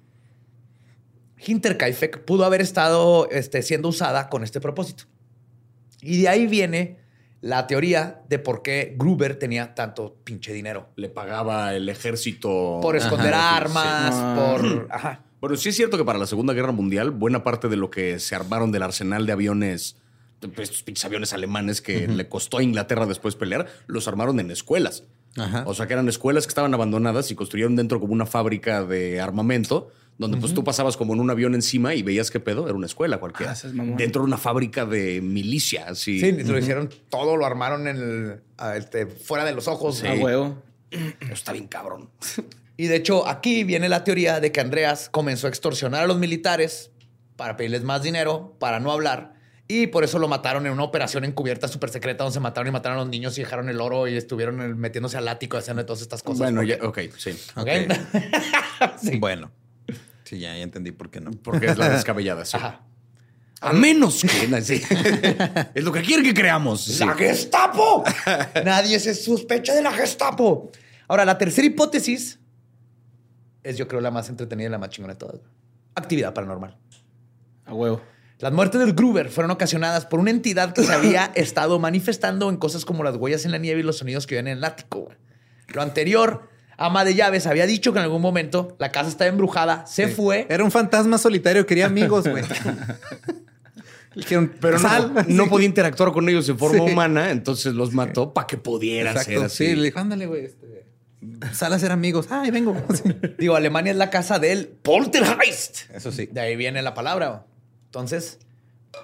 Hinterkaifeck 1.45 2.25
pudo 2.25 2.45
haber 2.45 2.61
estado 2.61 3.29
este, 3.31 3.63
siendo 3.63 3.89
usada 3.89 4.29
con 4.29 4.45
este 4.45 4.61
propósito. 4.61 5.05
Y 6.01 6.23
de 6.23 6.29
ahí 6.29 6.47
viene 6.47 7.01
la 7.47 7.69
teoría 7.69 8.23
de 8.29 8.41
por 8.41 8.63
qué 8.63 8.97
Gruber 8.99 9.39
tenía 9.39 9.75
tanto 9.75 10.17
pinche 10.25 10.53
dinero. 10.53 10.89
Le 10.97 11.09
pagaba 11.09 11.75
el 11.75 11.89
ejército. 11.89 12.81
Por 12.83 12.97
esconder 12.97 13.33
Ajá, 13.33 13.57
armas, 13.57 14.15
sí. 14.15 14.67
por... 14.67 14.89
Ajá. 14.91 15.23
Bueno, 15.41 15.57
sí 15.57 15.69
es 15.69 15.77
cierto 15.77 15.97
que 15.97 16.05
para 16.05 16.19
la 16.19 16.27
Segunda 16.27 16.55
Guerra 16.55 16.73
Mundial, 16.73 17.13
buena 17.13 17.45
parte 17.45 17.69
de 17.69 17.77
lo 17.77 17.89
que 17.89 18.19
se 18.19 18.35
armaron 18.35 18.73
del 18.73 18.83
arsenal 18.83 19.27
de 19.27 19.33
aviones, 19.33 19.97
pues, 20.41 20.71
estos 20.71 20.83
pinches 20.83 21.05
aviones 21.05 21.33
alemanes 21.33 21.81
que 21.81 22.09
le 22.09 22.29
costó 22.29 22.59
a 22.59 22.65
Inglaterra 22.65 23.07
después 23.07 23.37
pelear, 23.37 23.69
los 23.87 24.09
armaron 24.09 24.41
en 24.41 24.51
escuelas. 24.51 25.05
Ajá. 25.37 25.63
O 25.67 25.75
sea, 25.75 25.87
que 25.87 25.93
eran 25.93 26.09
escuelas 26.09 26.47
que 26.47 26.51
estaban 26.51 26.75
abandonadas 26.75 27.31
y 27.31 27.37
construyeron 27.37 27.77
dentro 27.77 28.01
como 28.01 28.13
una 28.13 28.27
fábrica 28.27 28.83
de 28.83 29.21
armamento, 29.21 29.93
donde 30.19 30.39
pues 30.39 30.55
tú 30.55 30.65
pasabas 30.65 30.97
como 30.97 31.13
en 31.15 31.21
un 31.21 31.31
avión 31.31 31.55
encima 31.55 31.95
y 31.95 32.03
veías 32.03 32.31
qué 32.31 32.41
pedo, 32.41 32.67
era 32.67 32.75
una 32.75 32.87
escuela 32.87 33.19
cualquiera. 33.19 33.53
Ah, 33.53 33.55
es 33.55 33.73
dentro 33.97 34.23
de 34.23 34.27
una 34.27 34.39
fábrica 34.39 34.87
de 34.87 35.21
milicia, 35.21 35.87
así. 35.89 36.21
Sí, 36.21 36.33
lo 36.33 36.59
hicieron 36.59 36.89
todo, 37.11 37.37
lo 37.37 37.45
armaron 37.45 37.87
en 37.87 37.97
el, 37.97 38.41
a, 38.57 38.77
este, 38.77 39.07
fuera 39.07 39.45
de 39.45 39.53
los 39.53 39.69
ojos. 39.69 39.99
Sí. 39.99 40.07
A 40.07 40.15
huevo. 40.15 40.63
Eso 40.91 41.33
está 41.33 41.53
bien 41.53 41.67
cabrón. 41.69 42.09
Y 42.79 42.87
de 42.87 42.97
hecho, 42.97 43.27
aquí 43.27 43.65
viene 43.65 43.89
la 43.89 44.05
teoría 44.05 44.41
de 44.41 44.53
que 44.53 44.61
Andreas 44.61 45.09
comenzó 45.11 45.47
a 45.47 45.51
extorsionar 45.51 46.05
a 46.05 46.07
los 46.07 46.19
militares 46.19 46.91
para 47.37 47.57
pedirles 47.57 47.83
más 47.83 48.03
dinero, 48.03 48.55
para 48.59 48.81
no 48.81 48.93
hablar. 48.93 49.35
Y 49.69 49.89
por 49.89 50.05
eso 50.05 50.19
lo 50.21 50.29
mataron 50.29 50.65
en 50.67 50.73
una 50.73 50.85
operación 50.85 51.25
encubierta 51.25 51.67
súper 51.69 51.91
secreta 51.91 52.23
donde 52.23 52.35
se 52.35 52.41
mataron 52.41 52.69
y 52.69 52.71
mataron 52.71 52.99
a 52.99 53.01
los 53.01 53.11
niños 53.11 53.37
y 53.37 53.41
dejaron 53.43 53.69
el 53.69 53.81
oro 53.81 54.07
y 54.07 54.17
estuvieron 54.17 54.79
metiéndose 54.79 55.17
al 55.19 55.27
ático 55.27 55.57
haciendo 55.57 55.85
todas 55.85 56.03
estas 56.03 56.23
cosas. 56.23 56.39
bueno, 56.39 56.61
porque- 56.61 56.79
ya, 56.81 57.09
ok, 57.11 57.17
sí. 57.19 57.31
¿ok? 57.57 57.69
Ok. 57.91 58.97
Sí. 59.03 59.19
Bueno. 59.19 59.51
Sí, 60.27 60.41
ya, 60.41 60.57
ya 60.57 60.63
entendí 60.63 60.91
por 60.91 61.09
qué 61.11 61.21
no. 61.21 61.31
Porque 61.31 61.67
es 61.67 61.79
la 61.79 61.89
descabellada, 61.89 62.45
sí. 62.45 62.57
Ajá. 62.57 62.83
A 63.61 63.73
menos 63.73 64.21
que... 64.21 64.29
sí. 64.63 64.83
es 65.75 65.85
lo 65.85 65.93
que 65.93 66.03
quieren 66.03 66.25
que 66.25 66.35
creamos. 66.35 66.83
sí. 66.83 66.99
¡La 67.05 67.15
Gestapo! 67.15 68.05
Nadie 68.65 68.99
se 68.99 69.15
sospecha 69.15 69.73
de 69.73 69.83
la 69.83 69.93
Gestapo. 69.93 70.71
Ahora, 71.09 71.25
la 71.25 71.39
tercera 71.39 71.67
hipótesis 71.67 72.41
es, 73.63 73.77
yo 73.77 73.87
creo, 73.87 74.01
la 74.01 74.11
más 74.11 74.29
entretenida 74.29 74.69
y 74.69 74.71
la 74.71 74.79
más 74.79 74.91
chingona 74.91 75.15
de 75.15 75.19
todas. 75.21 75.41
Actividad 75.95 76.35
paranormal. 76.35 76.77
A 77.65 77.73
huevo. 77.73 78.03
Las 78.39 78.53
muertes 78.53 78.81
del 78.81 78.93
Gruber 78.93 79.31
fueron 79.31 79.51
ocasionadas 79.53 80.05
por 80.05 80.21
una 80.21 80.31
entidad 80.31 80.75
que 80.75 80.83
se 80.83 80.93
había 80.93 81.27
estado 81.35 81.79
manifestando 81.79 82.51
en 82.51 82.59
cosas 82.59 82.85
como 82.85 83.03
las 83.05 83.17
huellas 83.17 83.45
en 83.47 83.53
la 83.53 83.59
nieve 83.59 83.81
y 83.81 83.83
los 83.85 83.99
sonidos 83.99 84.27
que 84.27 84.35
oían 84.35 84.49
en 84.49 84.59
el 84.59 84.65
ático. 84.65 85.09
Lo 85.69 85.81
anterior, 85.81 86.51
ama 86.77 87.05
de 87.05 87.15
llaves 87.15 87.47
había 87.47 87.67
dicho 87.67 87.93
que 87.93 87.99
en 87.99 88.05
algún 88.05 88.23
momento 88.23 88.77
la 88.79 88.91
casa 88.93 89.09
estaba 89.09 89.29
embrujada, 89.29 89.87
se 89.87 90.09
fue. 90.09 90.47
Era 90.51 90.63
un 90.65 90.71
fantasma 90.71 91.19
solitario, 91.19 91.65
quería 91.67 91.87
amigos, 91.87 92.27
güey. 92.29 92.45
Pero 94.61 94.79
no, 94.79 94.79
"Sal". 94.79 95.13
no 95.29 95.45
Sí. 95.45 95.51
podía 95.51 95.67
interactuar 95.67 96.11
con 96.13 96.27
ellos 96.29 96.49
en 96.49 96.59
forma 96.59 96.85
Sí. 96.87 96.93
humana, 96.93 97.31
entonces 97.31 97.75
los 97.75 97.93
mató 97.93 98.33
para 98.33 98.47
que 98.47 98.57
pudieran 98.57 99.19
ser 99.23 99.39
así. 99.45 99.67
sí. 99.69 99.77
Le 99.77 99.85
dijo, 99.85 99.99
ándale, 99.99 100.27
güey. 100.27 100.47
este, 100.47 100.87
sal 101.53 101.73
a 101.75 101.79
ser 101.79 101.93
amigos. 101.93 102.29
Ay, 102.31 102.51
vengo. 102.51 102.75
Sí. 102.95 103.15
Digo, 103.39 103.57
Alemania 103.57 103.93
es 103.93 103.99
la 103.99 104.09
casa 104.09 104.39
del 104.39 104.69
Poltergeist. 104.69 105.91
Eso 105.93 106.11
sí. 106.13 106.27
De 106.33 106.41
ahí 106.41 106.57
viene 106.57 106.81
la 106.83 106.95
palabra. 106.95 107.29
güey. 107.29 107.41
Entonces, 107.87 108.39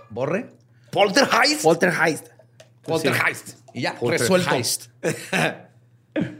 borre. 0.08 0.48
Poltergeist. 0.90 1.62
Poltergeist. 1.62 2.28
Poltergeist. 2.82 3.50
Y 3.74 3.82
ya, 3.82 3.94
Poltergeist. 3.98 4.88
resuelto. 5.02 5.68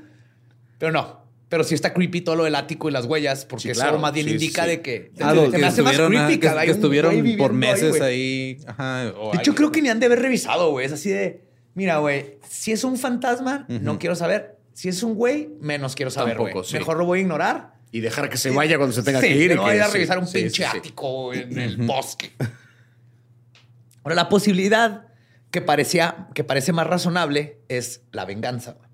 Pero 0.79 0.93
no. 0.93 1.22
Pero 1.53 1.65
sí 1.65 1.75
está 1.75 1.93
creepy 1.93 2.23
todo 2.23 2.35
lo 2.35 2.45
del 2.45 2.55
ático 2.55 2.89
y 2.89 2.93
las 2.93 3.05
huellas, 3.05 3.45
porque 3.45 3.65
Sí, 3.65 3.69
eso 3.73 3.83
claro. 3.83 3.99
más 3.99 4.15
bien 4.15 4.25
Sí, 4.25 4.33
indica 4.33 4.63
sí. 4.63 4.71
de 4.71 4.81
que 4.81 5.13
Ah, 5.21 5.35
se 5.35 5.51
que 5.51 5.59
me 5.59 5.67
hace 5.67 5.83
más 5.83 5.99
creepy 5.99 6.33
que- 6.39 6.41
cada 6.41 6.65
que 6.65 6.71
estuvieron 6.71 7.15
por 7.37 7.51
ahí, 7.51 7.57
meses 7.59 7.91
güey. 7.91 8.03
ahí. 8.03 8.57
Ajá, 8.67 9.01
De 9.05 9.11
hecho, 9.11 9.51
hay- 9.51 9.57
creo 9.57 9.71
que 9.71 9.83
ni 9.83 9.91
han 9.91 10.01
de 10.01 10.07
haber 10.07 10.23
revisado, 10.23 10.71
güey. 10.71 10.87
Es 10.87 10.93
así 10.93 11.11
de, 11.11 11.45
mira, 11.75 11.99
güey, 11.99 12.39
si 12.49 12.73
es 12.73 12.85
un 12.85 12.97
fantasma, 12.97 13.67
no 13.69 13.99
quiero 13.99 14.17
saber. 14.17 14.57
Si 14.73 14.89
es 14.89 15.03
un 15.03 15.13
güey, 15.15 15.51
menos 15.61 15.95
quiero 15.95 16.11
saber, 16.11 16.39
Tampoco. 16.39 16.65
Mejor 16.73 16.97
lo 16.97 17.05
voy 17.05 17.19
a 17.19 17.21
ignorar. 17.21 17.75
Y 17.91 18.01
dejar 18.01 18.31
que 18.31 18.39
se 18.39 18.49
vaya 18.49 18.79
cuando 18.79 18.95
se 18.95 19.03
tenga 19.03 19.21
que 19.21 19.37
ir. 19.37 19.55
no 19.55 19.65
vaya 19.65 19.85
a 19.85 19.89
sí, 19.89 19.93
revisar 19.93 20.19
un 20.21 20.33
pinche 20.33 20.65
ático 20.65 21.35
en 21.35 21.59
el 21.59 21.77
bosque. 21.77 22.31
Ahora, 24.05 24.15
la 24.15 24.31
posibilidad 24.31 25.09
que 25.51 25.61
parecía, 25.61 26.29
que 26.35 26.45
parece 26.45 26.73
más 26.73 26.87
razonable 26.87 27.59
es 27.69 28.01
la 28.11 28.25
venganza. 28.25 28.73
güey. 28.73 28.89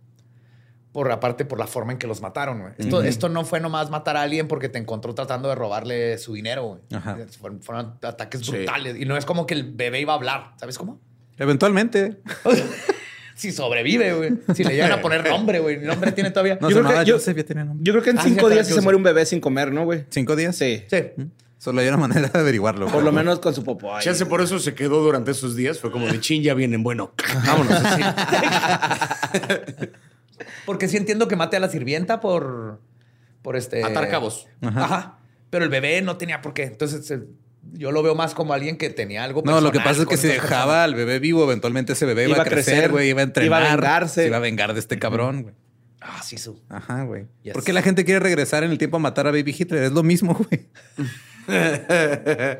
Por 0.92 1.12
aparte, 1.12 1.44
por 1.44 1.58
la 1.58 1.66
forma 1.66 1.92
en 1.92 1.98
que 1.98 2.06
los 2.06 2.22
mataron, 2.22 2.60
güey. 2.60 2.72
Esto, 2.78 3.02
esto 3.02 3.28
no 3.28 3.44
fue 3.44 3.60
nomás 3.60 3.90
matar 3.90 4.16
a 4.16 4.22
alguien 4.22 4.48
porque 4.48 4.68
te 4.68 4.78
encontró 4.78 5.14
tratando 5.14 5.48
de 5.50 5.54
robarle 5.54 6.16
su 6.18 6.32
dinero, 6.32 6.64
güey. 6.64 6.80
Ajá. 6.92 7.18
Fueron, 7.38 7.60
fueron 7.62 7.94
ataques 8.02 8.40
Sí. 8.40 8.50
brutales. 8.52 8.96
Y 8.98 9.04
no 9.04 9.16
es 9.16 9.24
como 9.26 9.46
que 9.46 9.54
el 9.54 9.70
bebé 9.72 10.00
iba 10.00 10.14
a 10.14 10.16
hablar. 10.16 10.52
¿Sabes 10.56 10.78
cómo? 10.78 10.98
Eventualmente. 11.38 12.18
Si 13.38 13.52
sobrevive, 13.52 14.14
güey. 14.14 14.32
Si 14.52 14.64
le 14.64 14.70
llegan 14.74 14.90
a 14.90 15.00
poner 15.00 15.24
nombre, 15.28 15.60
güey. 15.60 15.76
El 15.76 15.86
nombre 15.86 16.10
tiene 16.10 16.32
todavía. 16.32 16.58
No 16.60 16.68
Yo 16.70 16.74
creo 16.78 16.82
que 16.82 16.88
llamaba 16.88 17.02
yo- 17.04 17.14
Joseph, 17.14 17.36
ya 17.36 17.44
tenía 17.44 17.62
nombre. 17.64 17.84
Yo 17.84 17.92
creo 17.92 18.02
que 18.02 18.10
en 18.10 18.18
Ah, 18.18 18.22
cinco 18.24 18.48
días 18.50 18.66
sí 18.66 18.74
se 18.74 18.80
muere 18.80 18.96
un 18.96 19.04
bebé 19.04 19.24
sin 19.26 19.38
comer, 19.40 19.70
¿no, 19.72 19.84
güey? 19.84 20.06
¿Cinco 20.10 20.34
días? 20.34 20.56
Sí. 20.56 20.82
Sí. 20.90 20.96
Solo 21.56 21.80
hay 21.80 21.86
una 21.86 21.98
manera 21.98 22.28
de 22.30 22.36
averiguarlo. 22.36 22.86
Por 22.86 22.94
güey. 22.94 23.04
lo 23.04 23.12
menos 23.12 23.38
con 23.38 23.54
su 23.54 23.62
popó. 23.62 23.94
ahí. 23.94 24.02
Chance 24.04 24.26
por 24.26 24.40
eso 24.40 24.58
se 24.58 24.74
quedó 24.74 25.00
durante 25.04 25.30
esos 25.30 25.54
días. 25.54 25.78
Fue 25.78 25.92
como 25.92 26.08
de 26.08 26.18
chin, 26.18 26.42
ya 26.42 26.54
vienen. 26.54 26.82
Bueno, 26.82 27.12
vámonos. 27.46 27.74
así. 27.74 28.02
Porque 30.68 30.86
sí 30.86 30.98
entiendo 30.98 31.28
que 31.28 31.34
mate 31.34 31.56
a 31.56 31.60
la 31.60 31.70
sirvienta 31.70 32.20
por. 32.20 32.78
Por 33.40 33.56
este. 33.56 33.82
Atar 33.82 34.10
cabos. 34.10 34.48
Ajá. 34.60 35.18
Pero 35.48 35.64
el 35.64 35.70
bebé 35.70 36.02
no 36.02 36.18
tenía 36.18 36.42
por 36.42 36.52
qué. 36.52 36.64
Entonces, 36.64 37.10
yo 37.72 37.90
lo 37.90 38.02
veo 38.02 38.14
más 38.14 38.34
como 38.34 38.52
alguien 38.52 38.76
que 38.76 38.90
tenía 38.90 39.24
algo. 39.24 39.40
No, 39.46 39.62
lo 39.62 39.72
que 39.72 39.80
pasa 39.80 40.02
es 40.02 40.06
que 40.06 40.18
si 40.18 40.26
dejaba 40.28 40.64
persona. 40.64 40.84
al 40.84 40.94
bebé 40.94 41.20
vivo, 41.20 41.42
eventualmente 41.42 41.94
ese 41.94 42.04
bebé 42.04 42.24
iba, 42.24 42.34
Iba 42.34 42.42
a 42.42 42.44
crecer, 42.44 42.74
crecer, 42.74 42.90
güey, 42.90 43.08
iba 43.08 43.22
a 43.22 43.24
entrenar. 43.24 43.62
iba 43.62 43.72
a 43.72 43.76
vengarse. 43.76 44.20
Se 44.20 44.26
iba 44.26 44.36
a 44.36 44.40
vengar 44.40 44.74
de 44.74 44.80
este 44.80 44.98
cabrón, 44.98 45.44
güey. 45.44 45.54
Ah, 46.02 46.20
sí, 46.22 46.36
su. 46.36 46.60
Ajá, 46.68 47.04
güey. 47.04 47.28
Yes. 47.44 47.54
¿Por 47.54 47.64
qué 47.64 47.72
la 47.72 47.80
gente 47.80 48.04
quiere 48.04 48.20
regresar 48.20 48.62
en 48.62 48.70
el 48.70 48.76
tiempo 48.76 48.98
a 48.98 49.00
matar 49.00 49.26
a 49.26 49.30
Baby 49.30 49.56
Hitler? 49.58 49.84
Es 49.84 49.92
lo 49.92 50.02
mismo, 50.02 50.34
güey. 50.34 50.66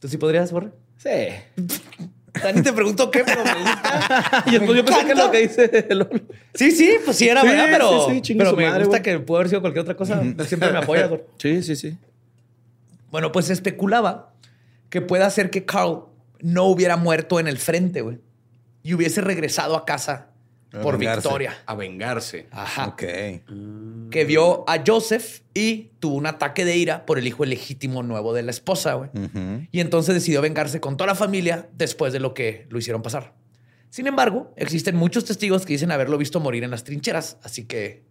¿Tú 0.00 0.08
sí 0.08 0.16
podrías, 0.16 0.50
Borre? 0.50 0.72
Sí. 0.96 1.68
Dani 2.42 2.62
te 2.62 2.72
preguntó 2.72 3.10
qué, 3.10 3.22
pero 3.24 3.44
me 3.44 3.54
gusta. 3.54 4.44
Y 4.50 4.58
pues 4.58 4.76
yo 4.76 4.84
pensé 4.84 5.06
que 5.06 5.14
lo 5.14 5.30
que 5.30 5.38
dice 5.38 5.86
Lolo. 5.90 6.10
Sí, 6.54 6.70
sí, 6.72 6.96
pues 7.04 7.16
sí 7.16 7.28
era 7.28 7.42
Sí, 7.42 7.48
verdad, 7.48 7.68
pero, 7.70 8.06
sí, 8.06 8.14
sí, 8.14 8.20
chingue 8.22 8.38
pero 8.40 8.50
su 8.50 8.56
me 8.56 8.66
madre, 8.68 8.84
gusta 8.84 9.02
que 9.02 9.18
pudo 9.20 9.38
haber 9.38 9.48
sido 9.48 9.60
cualquier 9.60 9.82
otra 9.82 9.96
cosa. 9.96 10.22
Siempre 10.46 10.72
me 10.72 10.78
apoyas, 10.78 11.08
Borre. 11.10 11.24
Sí, 11.38 11.62
sí, 11.62 11.76
sí. 11.76 11.96
Bueno, 13.10 13.32
pues 13.32 13.50
especulaba 13.50 14.32
que 14.88 15.00
pueda 15.00 15.28
ser 15.30 15.50
que 15.50 15.64
Carl 15.64 16.04
no 16.40 16.64
hubiera 16.64 16.96
muerto 16.96 17.38
en 17.40 17.48
el 17.48 17.58
frente, 17.58 18.00
güey. 18.02 18.18
Y 18.82 18.94
hubiese 18.94 19.20
regresado 19.20 19.76
a 19.76 19.84
casa 19.84 20.29
A 20.72 20.80
por 20.80 20.98
vengarse. 20.98 21.28
victoria. 21.28 21.58
A 21.66 21.74
vengarse. 21.74 22.46
Ajá. 22.50 22.86
Ok. 22.88 23.02
Que 24.10 24.24
vio 24.26 24.64
a 24.68 24.82
Joseph 24.86 25.40
y 25.54 25.90
tuvo 25.98 26.14
un 26.16 26.26
ataque 26.26 26.64
de 26.64 26.76
ira 26.76 27.06
por 27.06 27.18
el 27.18 27.26
hijo 27.26 27.44
legítimo 27.44 28.02
nuevo 28.02 28.32
de 28.32 28.42
la 28.42 28.50
esposa, 28.50 28.94
güey. 28.94 29.10
Y 29.72 29.80
entonces 29.80 30.14
decidió 30.14 30.40
vengarse 30.42 30.80
con 30.80 30.96
toda 30.96 31.08
la 31.08 31.14
familia 31.14 31.68
después 31.72 32.12
de 32.12 32.20
lo 32.20 32.34
que 32.34 32.66
lo 32.70 32.78
hicieron 32.78 33.02
pasar. 33.02 33.34
Sin 33.90 34.06
embargo, 34.06 34.54
existen 34.56 34.94
muchos 34.94 35.24
testigos 35.24 35.66
que 35.66 35.72
dicen 35.72 35.90
haberlo 35.90 36.16
visto 36.16 36.38
morir 36.38 36.62
en 36.62 36.70
las 36.70 36.84
trincheras, 36.84 37.38
así 37.42 37.64
que 37.64 38.04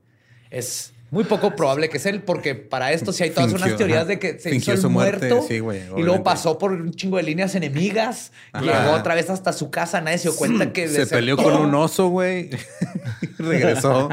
es 0.50 0.94
muy 1.12 1.24
poco 1.24 1.56
probable 1.56 1.90
que 1.90 1.98
es 1.98 2.06
él, 2.06 2.22
porque 2.22 2.54
para 2.56 2.92
esto 2.92 3.12
sí 3.12 3.24
hay 3.24 3.32
todas 3.32 3.50
Fingió, 3.50 3.66
unas 3.66 3.78
teorías 3.78 4.00
ajá. 4.00 4.06
de 4.08 4.20
que 4.20 4.40
se 4.40 4.52
Fingió 4.52 4.60
hizo 4.60 4.72
el 4.74 4.82
su 4.82 4.90
muerte, 4.90 5.28
muerto 5.30 5.48
sí, 5.48 5.60
güey, 5.60 5.82
y 5.98 6.02
luego 6.04 6.24
pasó 6.24 6.58
por 6.58 6.72
un 6.72 6.94
chingo 6.94 7.18
de 7.18 7.24
líneas 7.24 7.56
enemigas, 7.56 8.32
Ajá. 8.52 8.64
llegó 8.64 8.92
otra 8.96 9.16
vez 9.16 9.30
hasta 9.30 9.52
su 9.54 9.72
casa, 9.72 10.02
nadie 10.02 10.18
se 10.20 10.30
dio 10.30 10.38
cuenta 10.38 10.72
que 10.72 10.84
Se 10.88 10.94
desertó. 11.00 11.16
peleó 11.16 11.38
con 11.38 11.56
un 11.56 11.74
oso, 11.76 12.10
güey. 12.10 12.50
Regresó. 13.38 14.10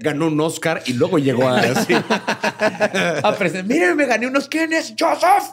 Ganó 0.00 0.26
un 0.26 0.40
Oscar 0.40 0.82
y 0.86 0.92
luego 0.94 1.18
llegó 1.18 1.48
a... 1.48 1.62
sí. 1.84 1.94
a 3.22 3.36
presen- 3.38 3.64
Miren, 3.64 3.96
me 3.96 4.06
gané 4.06 4.26
unos 4.26 4.48
quiénes, 4.48 4.94
Joseph. 4.98 5.52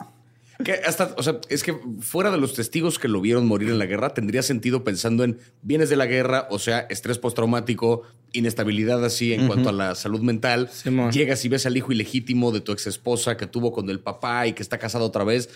Que 0.64 0.72
hasta, 0.74 1.14
o 1.16 1.22
sea, 1.22 1.40
es 1.48 1.62
que 1.62 1.74
fuera 2.00 2.30
de 2.30 2.38
los 2.38 2.54
testigos 2.54 2.98
que 2.98 3.08
lo 3.08 3.20
vieron 3.20 3.46
morir 3.46 3.68
en 3.70 3.78
la 3.78 3.86
guerra, 3.86 4.14
tendría 4.14 4.42
sentido 4.42 4.84
pensando 4.84 5.24
en 5.24 5.38
vienes 5.62 5.88
de 5.90 5.96
la 5.96 6.06
guerra, 6.06 6.46
o 6.50 6.58
sea, 6.58 6.80
estrés 6.90 7.18
postraumático, 7.18 8.02
inestabilidad 8.32 9.04
así 9.04 9.32
en 9.32 9.46
cuanto 9.46 9.68
a 9.68 9.72
la 9.72 9.94
salud 9.94 10.20
mental. 10.20 10.68
Llegas 11.10 11.44
y 11.44 11.48
ves 11.48 11.66
al 11.66 11.76
hijo 11.76 11.92
ilegítimo 11.92 12.52
de 12.52 12.60
tu 12.60 12.72
ex 12.72 12.86
esposa 12.86 13.36
que 13.36 13.46
tuvo 13.46 13.72
con 13.72 13.88
el 13.90 14.00
papá 14.00 14.46
y 14.46 14.52
que 14.52 14.62
está 14.62 14.78
casado 14.78 15.04
otra 15.06 15.24
vez. 15.24 15.48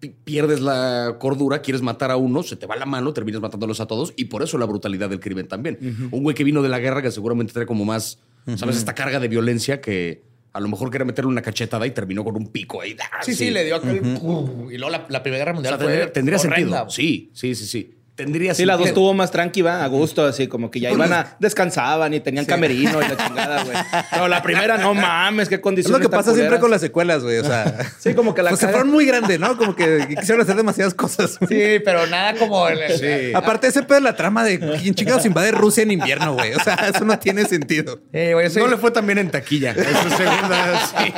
pi- 0.00 0.14
Pierdes 0.24 0.60
la 0.60 1.16
cordura, 1.20 1.60
quieres 1.62 1.82
matar 1.82 2.10
a 2.10 2.16
uno, 2.16 2.42
se 2.42 2.56
te 2.56 2.66
va 2.66 2.76
la 2.76 2.86
mano, 2.86 3.12
terminas 3.12 3.40
matándolos 3.40 3.80
a 3.80 3.86
todos 3.86 4.12
y 4.16 4.24
por 4.26 4.42
eso 4.42 4.58
la 4.58 4.64
brutalidad 4.66 5.08
del 5.10 5.20
crimen 5.20 5.46
también. 5.48 5.78
Un 6.10 6.22
güey 6.22 6.34
que 6.34 6.44
vino 6.44 6.62
de 6.62 6.68
la 6.68 6.78
guerra 6.78 7.02
que 7.02 7.10
seguramente 7.10 7.52
trae 7.52 7.66
como 7.66 7.84
más, 7.84 8.18
¿sabes? 8.56 8.76
Esta 8.76 8.94
carga 8.94 9.20
de 9.20 9.28
violencia 9.28 9.80
que 9.80 10.22
a 10.52 10.60
lo 10.60 10.68
mejor 10.68 10.90
quería 10.90 11.04
meterle 11.04 11.30
una 11.30 11.42
cachetada 11.42 11.86
y 11.86 11.92
terminó 11.92 12.24
con 12.24 12.36
un 12.36 12.48
pico 12.48 12.80
ahí. 12.80 12.96
¡ah! 13.00 13.22
Sí, 13.22 13.34
sí, 13.34 13.50
le 13.50 13.64
dio 13.64 13.76
aquel... 13.76 13.96
Y 13.96 14.76
luego 14.76 14.90
la, 14.90 15.06
la 15.08 15.22
Primera 15.22 15.38
Guerra 15.44 15.52
O 15.52 15.54
Mundial 15.54 15.74
sea, 15.74 15.78
tendría, 15.78 16.04
fue 16.04 16.12
tendría 16.12 16.38
horrenda, 16.38 16.56
sentido. 16.56 16.90
Sí, 16.90 17.30
sí, 17.32 17.54
sí, 17.54 17.66
sí. 17.66 17.94
Tendría 18.14 18.54
Sí, 18.54 18.66
la 18.66 18.76
dos 18.76 18.88
estuvo 18.88 19.14
más 19.14 19.30
tranqui, 19.30 19.62
va, 19.62 19.82
a 19.82 19.86
gusto, 19.86 20.26
así 20.26 20.46
como 20.46 20.70
que 20.70 20.80
ya 20.80 20.90
iban 20.90 21.10
a 21.14 21.34
descansaban 21.38 22.12
y 22.12 22.20
tenían 22.20 22.44
camerino 22.44 23.00
y 23.02 23.08
la 23.08 23.16
chingada, 23.26 23.64
güey. 23.64 23.76
Pero 24.10 24.28
la 24.28 24.42
primera, 24.42 24.76
no 24.76 24.92
mames, 24.92 25.48
qué 25.48 25.54
Es 25.54 25.60
condiciones. 25.62 25.98
lo 25.98 26.10
que 26.10 26.14
pasa 26.14 26.34
siempre 26.34 26.58
con 26.60 26.70
las 26.70 26.82
secuelas, 26.82 27.22
güey. 27.22 27.38
O 27.38 27.44
sea, 27.44 27.74
Sí, 27.98 28.12
como 28.12 28.34
que 28.34 28.42
la 28.42 28.50
pues 28.50 28.60
se 28.60 28.68
fueron 28.68 28.90
muy 28.90 29.06
grandes, 29.06 29.40
¿no? 29.40 29.56
Como 29.56 29.74
que 29.74 30.06
quisieron 30.18 30.42
hacer 30.42 30.56
demasiadas 30.56 30.92
cosas. 30.92 31.38
güey. 31.38 31.48
Sí, 31.78 31.82
pero 31.82 32.06
nada 32.06 32.34
como... 32.34 32.68
el- 32.68 32.80
el- 32.82 33.34
Aparte, 33.34 33.68
ese 33.68 33.82
pedo 33.82 33.94
de 34.00 34.04
la 34.04 34.14
trama 34.14 34.44
de 34.44 34.58
quién 34.60 34.94
chingados 34.94 35.24
invade 35.24 35.50
Rusia 35.50 35.82
en 35.82 35.92
invierno, 35.92 36.34
güey. 36.34 36.52
O 36.52 36.60
sea, 36.60 36.74
eso 36.94 37.06
no 37.06 37.18
tiene 37.18 37.46
sentido. 37.46 38.02
Güey, 38.12 38.32
yo 38.44 38.50
soy- 38.50 38.62
No 38.62 38.68
le 38.68 38.76
fue 38.76 38.90
tan 38.90 39.06
bien 39.06 39.18
en 39.18 39.30
taquilla. 39.30 39.70
Eso 39.70 39.80
es 40.08 40.16
segunda. 40.18 40.86
sí, 40.98 41.14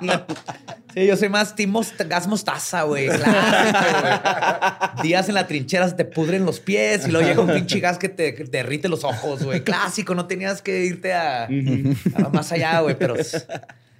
no. 0.00 0.24
Sí, 0.94 1.06
yo 1.06 1.16
soy 1.18 1.28
más 1.28 1.54
Most- 1.58 2.08
Gas 2.08 2.26
Mostaza, 2.26 2.82
güey. 2.84 3.06
Clásico, 3.08 4.00
güey. 4.00 5.02
Días 5.02 5.28
en 5.28 5.34
la 5.34 5.46
trinchera 5.46 5.86
se 5.88 5.94
te 5.94 6.04
pudren 6.38 6.46
los 6.46 6.60
pies 6.60 7.06
y 7.06 7.10
luego 7.10 7.26
llega 7.26 7.40
un 7.40 7.52
pinche 7.54 7.80
gas 7.80 7.98
que 7.98 8.08
te 8.08 8.34
que 8.34 8.44
te 8.44 8.58
derrite 8.58 8.88
los 8.88 9.04
ojos, 9.04 9.42
güey. 9.44 9.62
Clásico, 9.62 10.14
no 10.14 10.26
tenías 10.26 10.62
que 10.62 10.84
irte 10.84 11.12
a, 11.12 11.44
a 11.44 12.28
más 12.32 12.52
allá, 12.52 12.80
güey. 12.80 12.96
Pero 12.98 13.14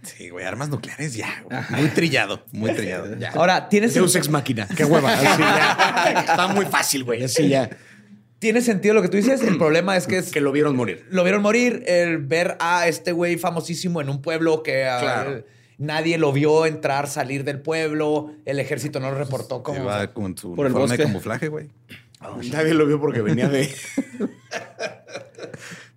Sí, 0.02 0.30
güey, 0.30 0.46
armas 0.46 0.68
nucleares 0.68 1.14
ya. 1.14 1.42
güey. 1.44 1.60
Muy 1.70 1.88
trillado, 1.90 2.44
muy 2.52 2.72
trillado. 2.72 3.14
ahora, 3.34 3.68
¿tienes, 3.68 3.94
Deus 3.94 4.14
ex 4.14 4.28
máquina. 4.28 4.66
Qué 4.76 4.84
hueva. 4.84 5.12
Así 5.12 5.24
ya. 5.24 6.14
Está 6.20 6.48
muy 6.48 6.66
fácil, 6.66 7.04
güey. 7.04 7.24
Así 7.24 7.48
ya. 7.48 7.68
¿tiene 8.38 8.60
sentido 8.62 8.94
lo 8.94 9.02
que 9.02 9.08
tú 9.08 9.16
dices? 9.16 9.42
El 9.42 9.58
problema 9.58 9.96
es 9.96 10.06
que 10.06 10.18
es 10.18 10.30
Que 10.30 10.40
lo 10.40 10.52
vieron 10.52 10.76
morir. 10.76 11.04
lo 11.10 11.24
vieron 11.24 11.42
morir, 11.42 11.82
el 11.86 12.18
ver 12.18 12.56
a 12.60 12.86
este 12.86 13.12
güey 13.12 13.36
famosísimo 13.36 14.00
en 14.00 14.08
un 14.08 14.22
pueblo 14.22 14.62
que 14.62 14.84
ah, 14.84 15.42
nadie 15.78 16.18
lo 16.18 16.32
vio 16.32 16.66
entrar, 16.66 17.08
salir 17.08 17.44
del 17.44 17.60
pueblo, 17.60 18.32
el 18.44 18.60
ejército 18.60 19.00
no 19.00 19.10
lo 19.10 19.18
reportó 19.18 19.62
como... 19.62 19.82
Iba 19.82 20.12
con 20.12 20.36
su 20.36 20.54
Por 20.54 20.66
el 20.66 20.88
de 20.88 20.98
camuflaje, 20.98 21.48
güey. 21.48 21.68
Nadie 22.50 22.74
lo 22.74 22.86
vio 22.86 23.00
porque 23.00 23.22
venía 23.22 23.48
de 23.48 23.72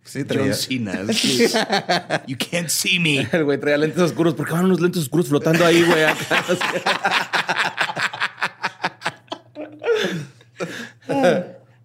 Sí, 0.04 0.24
traía. 0.26 0.52
John 0.54 0.54
Cena. 0.56 2.22
You 2.28 2.36
can't 2.38 2.68
see 2.68 3.00
me. 3.00 3.22
El 3.32 3.46
güey 3.46 3.58
traía 3.60 3.78
lentes 3.78 4.02
oscuros. 4.02 4.34
¿Por 4.34 4.46
qué 4.46 4.54
van 4.54 4.66
unos 4.66 4.82
lentes 4.82 5.04
oscuros 5.04 5.30
flotando 5.30 5.66
ahí, 5.66 5.84
güey? 5.84 6.04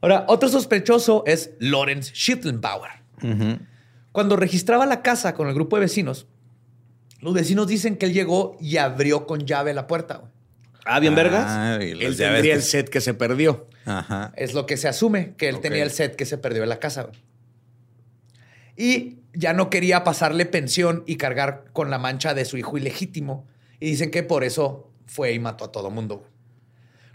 Ahora, 0.00 0.24
otro 0.28 0.48
sospechoso 0.48 1.24
es 1.26 1.50
Lawrence 1.58 2.12
Schittenbauer. 2.14 2.90
Cuando 4.12 4.36
registraba 4.36 4.86
la 4.86 5.02
casa 5.02 5.34
con 5.34 5.48
el 5.48 5.54
grupo 5.54 5.76
de 5.76 5.80
vecinos, 5.80 6.26
los 7.20 7.34
vecinos 7.34 7.66
dicen 7.66 7.96
que 7.96 8.06
él 8.06 8.12
llegó 8.12 8.56
y 8.60 8.76
abrió 8.76 9.26
con 9.26 9.46
llave 9.46 9.74
la 9.74 9.86
puerta. 9.86 10.16
güey. 10.18 10.30
Ah, 10.86 11.00
bien 11.00 11.14
vergas. 11.14 11.44
Ah, 11.48 11.78
Él 11.80 11.98
tendría 12.16 12.40
que- 12.42 12.52
el 12.52 12.62
set 12.62 12.88
que 12.88 13.00
se 13.00 13.12
perdió. 13.14 13.68
Ajá. 13.84 14.32
Es 14.36 14.54
lo 14.54 14.66
que 14.66 14.76
se 14.76 14.88
asume, 14.88 15.34
que 15.36 15.48
él 15.48 15.60
tenía 15.60 15.82
el 15.82 15.90
set 15.90 16.16
que 16.16 16.24
se 16.26 16.38
perdió 16.38 16.62
en 16.62 16.68
la 16.68 16.78
casa. 16.78 17.08
Y 18.76 19.18
ya 19.32 19.52
no 19.52 19.70
quería 19.70 20.04
pasarle 20.04 20.46
pensión 20.46 21.02
y 21.06 21.16
cargar 21.16 21.64
con 21.72 21.90
la 21.90 21.98
mancha 21.98 22.34
de 22.34 22.44
su 22.44 22.56
hijo 22.56 22.76
ilegítimo. 22.76 23.46
Y 23.80 23.86
dicen 23.90 24.10
que 24.10 24.22
por 24.22 24.44
eso 24.44 24.90
fue 25.06 25.32
y 25.32 25.38
mató 25.38 25.64
a 25.66 25.72
todo 25.72 25.90
mundo. 25.90 26.26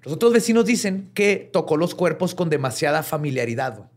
Los 0.03 0.13
otros 0.15 0.33
vecinos 0.33 0.65
dicen 0.65 1.11
que 1.13 1.49
tocó 1.51 1.77
los 1.77 1.93
cuerpos 1.93 2.33
con 2.33 2.49
demasiada 2.49 3.03
familiaridad. 3.03 3.89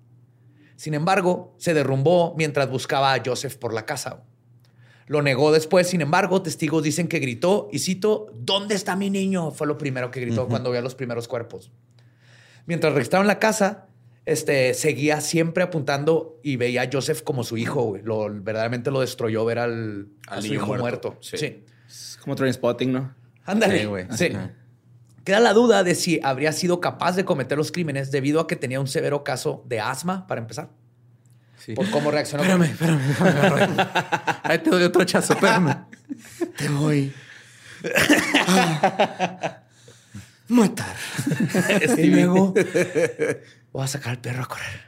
Sin 0.76 0.92
embargo, 0.94 1.54
se 1.58 1.72
derrumbó 1.72 2.34
mientras 2.36 2.68
buscaba 2.68 3.14
a 3.14 3.22
Joseph 3.24 3.56
por 3.56 3.72
la 3.72 3.86
casa. 3.86 4.22
Lo 5.06 5.20
negó 5.22 5.52
después, 5.52 5.88
sin 5.88 6.00
embargo, 6.00 6.42
testigos 6.42 6.82
dicen 6.82 7.08
que 7.08 7.18
gritó, 7.18 7.68
y 7.70 7.78
cito, 7.78 8.30
¿dónde 8.34 8.74
está 8.74 8.96
mi 8.96 9.10
niño? 9.10 9.50
Fue 9.50 9.66
lo 9.66 9.76
primero 9.76 10.10
que 10.10 10.20
gritó 10.20 10.48
cuando 10.48 10.70
vio 10.70 10.80
los 10.80 10.94
primeros 10.94 11.28
cuerpos. 11.28 11.70
Mientras 12.66 12.94
registraron 12.94 13.26
la 13.26 13.38
casa, 13.38 13.88
este, 14.24 14.72
seguía 14.72 15.20
siempre 15.20 15.62
apuntando 15.62 16.40
y 16.42 16.56
veía 16.56 16.82
a 16.82 16.88
Joseph 16.90 17.22
como 17.22 17.44
su 17.44 17.58
hijo, 17.58 17.82
güey. 17.82 18.02
Lo, 18.02 18.30
verdaderamente 18.30 18.90
lo 18.90 19.00
destruyó 19.00 19.44
ver 19.44 19.58
al, 19.58 20.08
a 20.26 20.36
su 20.36 20.42
niño 20.44 20.54
hijo 20.54 20.66
muerto. 20.68 21.10
muerto. 21.10 21.16
Sí. 21.20 21.36
Sí. 21.36 21.64
Es 21.86 22.18
como 22.22 22.34
Trainspotting, 22.34 22.92
¿no? 22.92 23.14
Ándale. 23.44 23.80
Sí, 23.80 23.84
güey. 23.84 24.06
Sí. 24.10 24.26
Ajá. 24.26 24.54
Queda 25.24 25.40
la 25.40 25.54
duda 25.54 25.82
de 25.84 25.94
si 25.94 26.20
habría 26.22 26.52
sido 26.52 26.80
capaz 26.80 27.16
de 27.16 27.24
cometer 27.24 27.56
los 27.56 27.72
crímenes 27.72 28.10
debido 28.10 28.40
a 28.40 28.46
que 28.46 28.56
tenía 28.56 28.78
un 28.78 28.86
severo 28.86 29.24
caso 29.24 29.64
de 29.66 29.80
asma, 29.80 30.26
para 30.26 30.42
empezar. 30.42 30.68
Sí. 31.64 31.74
Por 31.74 31.88
cómo 31.90 32.10
reaccionó. 32.10 32.42
Espérame, 32.42 32.64
espérame. 32.64 33.76
Ahí 34.42 34.58
te 34.58 34.68
doy 34.70 34.82
otro 34.82 35.00
hachazo, 35.02 35.32
espérame. 35.32 35.86
Te 36.58 36.68
voy 36.68 37.12
a 38.46 39.62
matar. 40.48 40.96
y 41.98 42.06
luego 42.08 42.52
voy 43.72 43.82
a 43.82 43.86
sacar 43.86 44.10
al 44.10 44.20
perro 44.20 44.42
a 44.42 44.46
correr. 44.46 44.82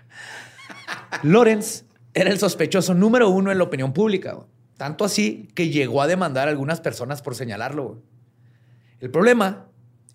Lawrence 1.23 1.85
era 2.13 2.31
el 2.31 2.39
sospechoso 2.39 2.93
número 2.93 3.31
uno 3.31 3.51
en 3.51 3.59
la 3.59 3.65
opinión 3.65 3.93
pública. 3.95 4.33
güey. 4.33 4.47
Tanto 4.77 5.05
así 5.07 5.49
que 5.55 5.71
llegó 5.71 6.03
a 6.03 6.07
demandar 6.07 6.49
a 6.49 6.51
algunas 6.51 6.83
personas 6.83 7.23
por 7.23 7.35
señalarlo. 7.35 7.85
güey. 7.85 8.01
El 9.01 9.11
problema 9.11 9.67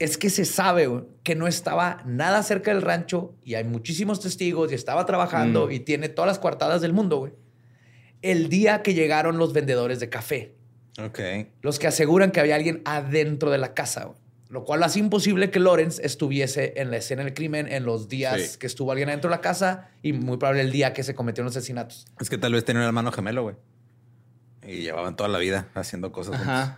es 0.04 0.18
que 0.18 0.30
se 0.30 0.46
sabe 0.46 0.88
güey, 0.88 1.04
que 1.24 1.36
no 1.36 1.48
estaba 1.48 2.02
nada 2.06 2.42
cerca 2.44 2.74
del 2.74 2.82
rancho 2.82 3.36
y 3.44 3.56
hay 3.56 3.64
muchísimos 3.64 4.20
testigos 4.20 4.72
y 4.72 4.76
estaba 4.76 5.06
trabajando 5.06 5.68
Mm. 5.68 5.72
y 5.72 5.80
tiene 5.82 6.10
todas 6.10 6.28
las 6.28 6.40
coartadas 6.40 6.82
del 6.82 6.94
mundo. 6.94 7.18
güey. 7.18 7.34
El 8.22 8.50
día 8.50 8.84
que 8.84 8.94
llegaron 8.94 9.38
los 9.38 9.52
vendedores 9.54 10.00
de 10.00 10.10
café, 10.10 10.56
Ok. 11.04 11.20
los 11.62 11.80
que 11.80 11.88
aseguran 11.88 12.32
que 12.32 12.40
había 12.40 12.56
alguien 12.56 12.82
adentro 12.86 13.50
de 13.52 13.58
la 13.58 13.74
casa, 13.74 14.06
güey. 14.06 14.18
lo 14.50 14.66
cual 14.66 14.84
hace 14.84 15.00
imposible 15.00 15.50
que 15.50 15.60
Lawrence 15.62 16.06
estuviese 16.06 16.74
en 16.76 16.92
la 16.92 16.98
escena 16.98 17.24
del 17.24 17.34
crimen 17.34 17.72
en 17.72 17.86
los 17.86 18.10
días 18.10 18.42
Sí. 18.42 18.60
que 18.60 18.68
estuvo 18.68 18.92
alguien 18.92 19.08
adentro 19.08 19.30
de 19.30 19.38
la 19.38 19.42
casa 19.42 19.90
y 20.04 20.12
muy 20.12 20.36
probable 20.36 20.60
el 20.62 20.74
día 20.74 20.92
que 20.92 21.04
se 21.04 21.16
cometieron 21.16 21.46
los 21.46 21.56
asesinatos. 21.56 22.06
Es 22.20 22.30
que 22.30 22.38
tal 22.38 22.52
vez 22.52 22.66
tenía 22.66 22.82
un 22.82 22.86
hermano 22.88 23.14
gemelo, 23.14 23.44
güey. 23.44 23.56
Y 24.68 24.82
llevaban 24.82 25.16
toda 25.16 25.30
la 25.30 25.40
vida 25.40 25.70
haciendo 25.74 26.12
cosas 26.12 26.36
juntos. 26.38 26.70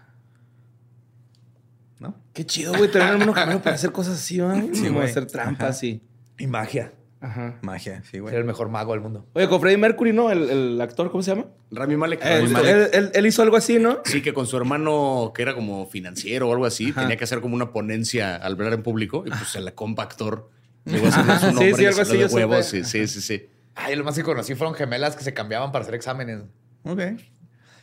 Qué 2.34 2.46
chido, 2.46 2.74
güey, 2.76 2.90
tener 2.92 3.08
un 3.08 3.14
hermano 3.22 3.34
gemelo 3.34 3.62
para 3.62 3.76
hacer 3.76 3.92
cosas 3.92 4.16
así, 4.16 4.38
¿no? 4.38 4.56
Sí, 4.74 4.84
Como 4.86 4.96
güey. 5.00 5.10
hacer 5.10 5.26
trampas 5.28 5.84
y... 5.84 6.02
Y 6.40 6.48
magia. 6.48 6.92
Ajá. 7.22 7.58
Magia, 7.62 8.04
sí, 8.12 8.20
güey. 8.20 8.32
Ser 8.32 8.40
el 8.42 8.46
mejor 8.46 8.68
mago 8.68 8.92
del 8.92 9.00
mundo. 9.02 9.26
Oye, 9.34 9.48
con 9.48 9.62
Freddie 9.62 9.78
Mercury, 9.78 10.12
¿no? 10.12 10.30
El, 10.30 10.50
el 10.50 10.82
actor, 10.82 11.10
¿cómo 11.10 11.24
se 11.24 11.32
llama? 11.32 11.46
Rami 11.72 11.96
Malek. 11.96 12.20
Eh, 12.22 12.30
Rami 12.36 12.46
él, 12.48 12.52
Malek. 12.52 12.90
él- 12.94 13.12
él 13.14 13.26
hizo 13.26 13.42
algo 13.44 13.56
así, 13.56 13.80
¿no? 13.80 14.00
Sí, 14.04 14.22
que 14.22 14.34
con 14.34 14.46
su 14.46 14.58
hermano, 14.58 15.32
que 15.34 15.42
era 15.42 15.56
como 15.56 15.86
financiero 15.88 16.50
o 16.50 16.52
algo 16.52 16.66
así, 16.66 16.92
tenía 16.92 17.16
que 17.16 17.24
hacer 17.24 17.40
como 17.40 17.56
una 17.56 17.72
ponencia 17.72 18.36
al 18.36 18.54
hablar 18.54 18.74
en 18.74 18.84
público. 18.84 19.24
Y 19.26 19.30
pues 19.30 19.56
el 19.56 19.74
compa 19.74 20.04
actor 20.04 20.50
llegó 20.84 21.06
a 21.06 21.10
hacer 21.10 21.24
su 21.24 21.40
Sí, 21.40 21.46
nombre 21.54 21.74
sí, 21.76 21.86
algo 21.86 22.02
así, 22.02 22.18
de 22.18 22.26
huevos. 22.26 22.66
Sí, 22.66 22.84
sí, 22.84 23.08
sí, 23.08 23.22
sí. 23.22 23.46
Ay, 23.76 23.96
lo 23.96 24.04
más 24.04 24.16
que 24.16 24.24
conocí 24.24 24.54
fueron 24.56 24.76
gemelas 24.76 25.16
que 25.16 25.24
se 25.24 25.34
cambiaban 25.34 25.72
para 25.72 25.84
hacer 25.84 25.96
exámenes. 25.96 26.42
Ok. 26.84 27.00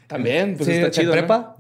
También, 0.07 0.57
pues 0.57 0.67
Sí, 0.69 0.73
está 0.75 0.87
en 0.87 0.93
chido, 0.93 1.17
¿no? 1.17 1.57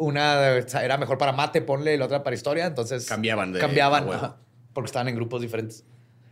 Una 0.00 0.48
era 0.82 0.96
mejor 0.98 1.18
para 1.18 1.32
mate, 1.32 1.60
ponle, 1.62 1.94
y 1.94 1.96
la 1.98 2.06
otra 2.06 2.22
para 2.22 2.34
historia. 2.34 2.66
Entonces 2.66 3.06
Cambiaban 3.06 3.52
de- 3.52 3.60
Cambiaban. 3.60 4.08
ajá, 4.12 4.36
porque 4.72 4.86
estaban 4.86 5.08
en 5.08 5.14
grupos 5.16 5.40
diferentes. 5.42 5.84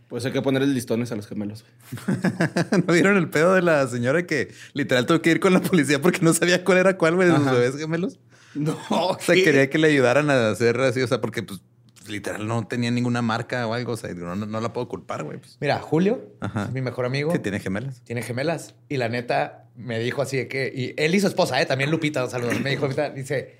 Pues 0.07 0.25
hay 0.25 0.31
que 0.31 0.41
ponerle 0.41 0.67
listones 0.67 1.11
a 1.11 1.15
los 1.15 1.27
gemelos. 1.27 1.63
¿No 2.87 2.93
vieron 2.93 3.15
el 3.17 3.29
pedo 3.29 3.53
de 3.53 3.61
la 3.61 3.85
señora 3.87 4.25
que 4.25 4.51
literal 4.73 5.05
tuvo 5.05 5.21
que 5.21 5.29
ir 5.31 5.39
con 5.39 5.53
la 5.53 5.61
policía 5.61 6.01
porque 6.01 6.19
no 6.21 6.33
sabía 6.33 6.63
cuál 6.63 6.79
era 6.79 6.97
cuál, 6.97 7.15
güey, 7.15 7.29
de 7.29 7.35
sus 7.35 7.45
bebés 7.45 7.77
gemelos? 7.77 8.19
No, 8.55 8.75
O 8.89 9.19
sea, 9.19 9.35
quería 9.35 9.69
que 9.69 9.77
le 9.77 9.89
ayudaran 9.89 10.31
a 10.31 10.49
hacer 10.49 10.79
así, 10.81 10.99
o 11.01 11.07
sea, 11.07 11.21
porque 11.21 11.43
pues 11.43 11.61
literal 12.07 12.47
no 12.47 12.65
tenía 12.65 12.89
ninguna 12.89 13.21
marca 13.21 13.67
o 13.67 13.75
algo, 13.75 13.91
o 13.93 13.97
sea, 13.97 14.11
no, 14.15 14.35
no- 14.35 14.59
la 14.61 14.73
puedo 14.73 14.87
culpar, 14.87 15.23
güey. 15.23 15.37
Pues, 15.37 15.57
Mira, 15.61 15.77
Julio, 15.77 16.33
Ajá. 16.39 16.67
mi 16.73 16.81
mejor 16.81 17.05
amigo, 17.05 17.31
que 17.31 17.37
tiene 17.37 17.59
gemelas. 17.59 18.01
tiene 18.03 18.23
gemelas. 18.23 18.73
Y 18.87 18.97
la 18.97 19.09
neta 19.09 19.65
me 19.75 19.99
dijo 19.99 20.23
así 20.23 20.37
de 20.37 20.47
que... 20.47 20.73
Y 20.75 20.95
él 20.97 21.13
y 21.13 21.19
su 21.19 21.27
esposa, 21.27 21.61
¿eh? 21.61 21.67
También 21.67 21.91
Lupita, 21.91 22.27
saludos. 22.27 22.59
Me 22.61 22.71
dijo, 22.71 22.85
Lupita, 22.85 23.11
dice... 23.11 23.58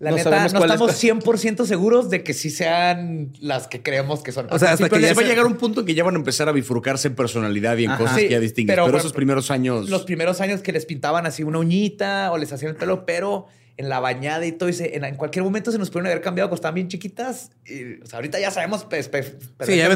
La 0.00 0.10
No 0.10 0.16
neta, 0.16 0.30
no 0.30 0.46
estamos 0.46 0.78
cuál. 0.78 0.96
100% 0.96 1.66
seguros 1.66 2.08
de 2.08 2.24
que 2.24 2.32
sí 2.32 2.48
sean 2.50 3.34
las 3.38 3.68
que 3.68 3.82
creemos 3.82 4.22
que 4.22 4.32
son. 4.32 4.46
O 4.50 4.58
sea, 4.58 4.72
hasta 4.72 4.88
que 4.88 4.98
ya 5.00 5.12
va 5.12 5.20
a 5.20 5.24
llegar 5.26 5.44
un 5.44 5.58
punto 5.58 5.80
en 5.80 5.86
que 5.86 5.94
ya 5.94 6.02
van 6.04 6.14
a 6.14 6.18
empezar 6.18 6.48
a 6.48 6.52
bifurcarse 6.52 7.08
en 7.08 7.14
personalidad 7.14 7.76
y 7.76 7.84
en 7.84 7.90
Ajá. 7.90 7.98
cosas 7.98 8.16
Sí, 8.16 8.22
que 8.24 8.30
ya 8.30 8.40
distinguen. 8.40 8.76
pero, 8.82 8.96
esos 8.96 9.12
primeros 9.12 9.50
años. 9.50 9.90
los 9.90 10.04
primeros 10.04 10.40
años 10.40 10.62
que 10.62 10.72
les 10.72 10.86
pintaban 10.86 11.26
así 11.26 11.42
una 11.42 11.58
uñita 11.58 12.32
o 12.32 12.38
les 12.38 12.50
hacían 12.50 12.70
el 12.70 12.76
pelo, 12.76 13.04
pero 13.04 13.46
en 13.76 13.90
la 13.90 14.00
bañada 14.00 14.44
y 14.46 14.52
todo, 14.52 14.68
dice, 14.68 14.96
en, 14.96 15.04
en 15.04 15.16
cualquier 15.16 15.42
momento 15.44 15.70
se 15.70 15.78
nos 15.78 15.90
pudieron 15.90 16.06
haber 16.06 16.22
cambiado 16.22 16.48
cuando 16.48 16.56
estaban 16.60 16.74
bien 16.76 16.88
chiquitas. 16.88 17.50
Y, 17.66 18.00
o 18.02 18.06
sea, 18.06 18.16
ahorita 18.18 18.40
ya 18.40 18.50
sabemos. 18.50 18.84
Pues, 18.84 19.08
pues, 19.08 19.34
Sí, 19.66 19.76
ya 19.76 19.86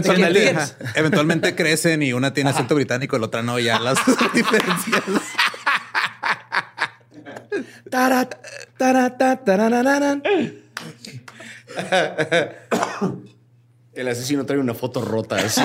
eventualmente 0.97 1.55
crecen 1.55 2.03
y 2.03 2.13
una 2.13 2.33
tiene 2.35 2.51
acento 2.51 2.75
británico 2.75 3.17
y 3.17 3.21
la 3.21 3.27
otra 3.27 3.43
no, 3.43 3.59
ya 3.59 3.79
las 3.81 3.99
diferencias. 4.35 5.03
El 13.95 14.09
asesino 14.09 14.45
trae 14.45 14.59
una 14.59 14.75
foto 14.75 15.01
rota. 15.03 15.37
así. 15.37 15.61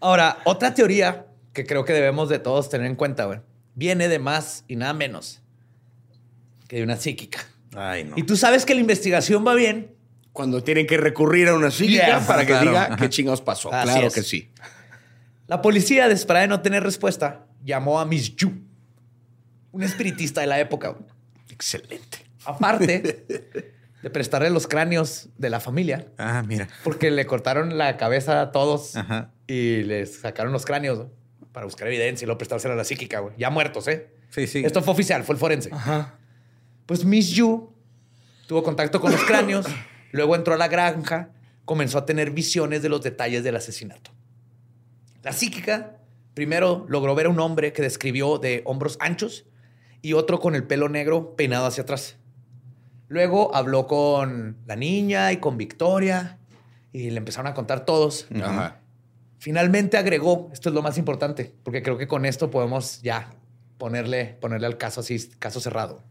Ahora, 0.00 0.38
otra 0.44 0.74
teoría 0.74 1.26
que 1.52 1.64
creo 1.66 1.84
que 1.84 1.92
debemos 1.92 2.28
de 2.28 2.38
todos 2.38 2.68
tener 2.68 2.86
en 2.86 2.96
cuenta, 2.96 3.24
güey, 3.24 3.40
viene 3.74 4.08
de 4.08 4.18
más 4.18 4.64
y 4.68 4.76
nada 4.76 4.92
menos 4.92 5.40
que 6.68 6.76
de 6.76 6.82
una 6.82 6.96
psíquica. 6.96 7.40
Ay, 7.74 8.04
no. 8.04 8.16
Y 8.16 8.22
tú 8.22 8.36
sabes 8.36 8.64
que 8.64 8.74
la 8.74 8.80
investigación 8.80 9.46
va 9.46 9.54
bien. 9.54 9.94
Cuando 10.32 10.62
tienen 10.62 10.86
que 10.86 10.98
recurrir 10.98 11.48
a 11.48 11.54
una 11.54 11.70
psíquica 11.70 12.06
Yeah, 12.06 12.26
para 12.26 12.42
que 12.42 12.48
claro. 12.52 12.70
diga 12.70 12.96
qué 12.96 13.08
chingados 13.08 13.40
pasó. 13.40 13.72
Así 13.72 13.88
claro 13.90 14.06
es. 14.08 14.14
que 14.14 14.22
sí. 14.22 14.50
La 15.46 15.62
policía, 15.62 16.08
desesperada 16.08 16.42
de 16.42 16.48
no 16.48 16.60
tener 16.60 16.82
respuesta, 16.82 17.45
llamó 17.66 18.00
a 18.00 18.06
Miss 18.06 18.34
Yu, 18.36 18.52
un 19.72 19.82
espiritista 19.82 20.40
de 20.40 20.46
la 20.46 20.58
época. 20.58 20.96
Excelente. 21.50 22.18
Aparte 22.46 23.26
de 24.02 24.10
prestarle 24.10 24.48
los 24.50 24.66
cráneos 24.66 25.28
de 25.36 25.50
la 25.50 25.60
familia, 25.60 26.06
Ah, 26.16 26.42
mira. 26.46 26.68
porque 26.84 27.10
le 27.10 27.26
cortaron 27.26 27.76
la 27.76 27.96
cabeza 27.96 28.40
a 28.40 28.52
todos 28.52 28.96
Ajá. 28.96 29.32
y 29.46 29.82
les 29.82 30.20
sacaron 30.20 30.52
los 30.52 30.64
cráneos 30.64 30.98
¿no? 30.98 31.10
para 31.52 31.66
buscar 31.66 31.88
evidencia 31.88 32.24
y 32.24 32.26
luego 32.26 32.38
prestársela 32.38 32.74
a 32.74 32.76
la 32.76 32.84
psíquica, 32.84 33.18
güey. 33.20 33.34
Ya 33.36 33.50
muertos, 33.50 33.88
¿eh? 33.88 34.08
Sí, 34.30 34.46
sí. 34.46 34.62
Esto 34.64 34.82
fue 34.82 34.94
oficial, 34.94 35.24
fue 35.24 35.34
el 35.34 35.38
forense. 35.40 35.70
Ajá. 35.72 36.14
Pues 36.86 37.04
Miss 37.04 37.30
Yu 37.30 37.72
tuvo 38.46 38.62
contacto 38.62 39.00
con 39.00 39.10
los 39.10 39.22
cráneos, 39.24 39.66
luego 40.12 40.36
entró 40.36 40.54
a 40.54 40.56
la 40.56 40.68
granja, 40.68 41.30
comenzó 41.64 41.98
a 41.98 42.06
tener 42.06 42.30
visiones 42.30 42.82
de 42.82 42.88
los 42.88 43.02
detalles 43.02 43.42
del 43.42 43.56
asesinato. 43.56 44.12
La 45.24 45.32
psíquica 45.32 45.96
primero 46.36 46.84
logró 46.90 47.14
ver 47.14 47.26
a 47.26 47.28
un 47.30 47.40
hombre 47.40 47.72
que 47.72 47.80
describió 47.80 48.36
de 48.36 48.60
hombros 48.66 48.98
anchos 49.00 49.46
y 50.02 50.12
otro 50.12 50.38
con 50.38 50.54
el 50.54 50.64
pelo 50.64 50.90
negro 50.90 51.34
peinado 51.34 51.64
hacia 51.64 51.84
atrás. 51.84 52.18
Luego 53.08 53.56
habló 53.56 53.86
con 53.86 54.58
la 54.66 54.76
niña 54.76 55.32
y 55.32 55.38
con 55.38 55.56
Victoria 55.56 56.38
y 56.92 57.08
le 57.08 57.16
empezaron 57.16 57.46
a 57.46 57.54
contar 57.54 57.86
todos. 57.86 58.28
Ajá. 58.38 58.82
Finalmente 59.38 59.96
agregó, 59.96 60.50
esto 60.52 60.68
es 60.68 60.74
lo 60.74 60.82
más 60.82 60.98
importante, 60.98 61.54
porque 61.62 61.82
creo 61.82 61.96
que 61.96 62.06
con 62.06 62.26
esto 62.26 62.50
podemos 62.50 63.00
ya 63.00 63.30
ponerle, 63.78 64.36
ponerle 64.38 64.66
al 64.66 64.76
caso 64.76 65.00
así, 65.00 65.30
caso 65.38 65.58
cerrado. 65.58 66.02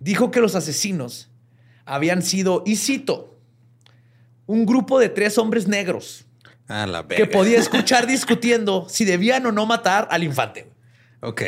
Dijo 0.00 0.32
que 0.32 0.40
los 0.40 0.56
asesinos 0.56 1.30
habían 1.84 2.22
sido, 2.22 2.64
y 2.66 2.74
cito, 2.74 3.38
un 4.46 4.66
grupo 4.66 4.98
de 4.98 5.08
tres 5.08 5.38
hombres 5.38 5.68
negros 5.68 6.26
Ah, 6.68 6.86
la 6.86 7.02
verga. 7.02 7.16
que 7.24 7.30
podía 7.30 7.58
escuchar 7.58 8.06
discutiendo 8.06 8.86
si 8.88 9.04
debían 9.04 9.44
o 9.46 9.52
no 9.52 9.66
matar 9.66 10.08
al 10.10 10.22
infante. 10.24 10.70
Ok. 11.20 11.42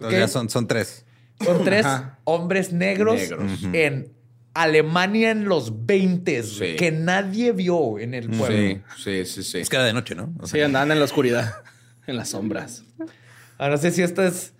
O 0.00 0.04
Ok. 0.06 0.10
sea, 0.10 0.28
son, 0.28 0.48
son 0.48 0.66
tres. 0.66 1.04
Son 1.44 1.64
tres 1.64 1.86
Ajá. 1.86 2.18
hombres 2.24 2.72
negros, 2.72 3.16
Negros. 3.16 3.50
en 3.72 4.12
Alemania 4.52 5.30
en 5.30 5.44
los 5.46 5.86
20 5.86 6.42
Sí. 6.42 6.76
que 6.76 6.90
nadie 6.92 7.52
vio 7.52 7.98
en 7.98 8.14
el 8.14 8.28
pueblo. 8.28 8.82
Sí, 8.96 9.24
sí, 9.24 9.24
sí, 9.24 9.42
sí. 9.44 9.58
Es 9.58 9.68
que 9.68 9.76
era 9.76 9.84
de 9.86 9.92
noche, 9.92 10.14
¿no? 10.14 10.34
O 10.40 10.46
Sí, 10.46 10.52
sea, 10.58 10.66
andaban 10.66 10.90
en 10.92 10.98
la 10.98 11.04
oscuridad, 11.04 11.54
en 12.06 12.16
las 12.16 12.30
sombras. 12.30 12.82
Ahora 13.58 13.74
no 13.76 13.78
sé 13.80 13.90
si 13.90 14.02
esta 14.02 14.26
es 14.26 14.52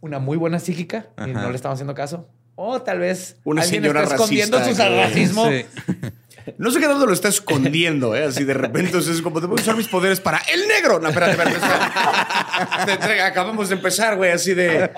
una 0.00 0.18
muy 0.20 0.36
buena 0.36 0.58
psíquica 0.60 1.08
y 1.18 1.22
Ajá. 1.30 1.42
no 1.42 1.50
le 1.50 1.56
estamos 1.56 1.74
haciendo 1.76 1.94
caso. 1.94 2.28
O 2.54 2.82
tal 2.82 2.98
vez 2.98 3.36
Una 3.44 3.62
alguien 3.62 3.84
está 3.84 4.02
escondiendo 4.02 4.62
su 4.64 4.74
racismo. 4.74 5.48
sí. 5.48 5.64
No 6.56 6.70
sé 6.70 6.80
qué 6.80 6.86
tanto 6.86 7.04
lo 7.06 7.12
está 7.12 7.28
escondiendo, 7.28 8.14
¿eh? 8.16 8.24
Así 8.24 8.44
de 8.44 8.54
repente 8.54 8.86
entonces 8.88 9.16
es 9.16 9.22
como, 9.22 9.40
te 9.40 9.46
voy 9.46 9.58
a 9.58 9.62
usar 9.62 9.76
mis 9.76 9.88
poderes 9.88 10.20
para 10.20 10.38
el 10.52 10.66
negro. 10.66 10.98
No, 11.00 11.08
espérate, 11.08 11.32
espérate. 11.32 11.56
espérate. 11.56 12.86
Te- 12.86 12.96
te- 13.08 13.20
Acabamos 13.22 13.68
de 13.68 13.74
empezar, 13.74 14.16
güey, 14.16 14.30
así 14.32 14.54
de... 14.54 14.90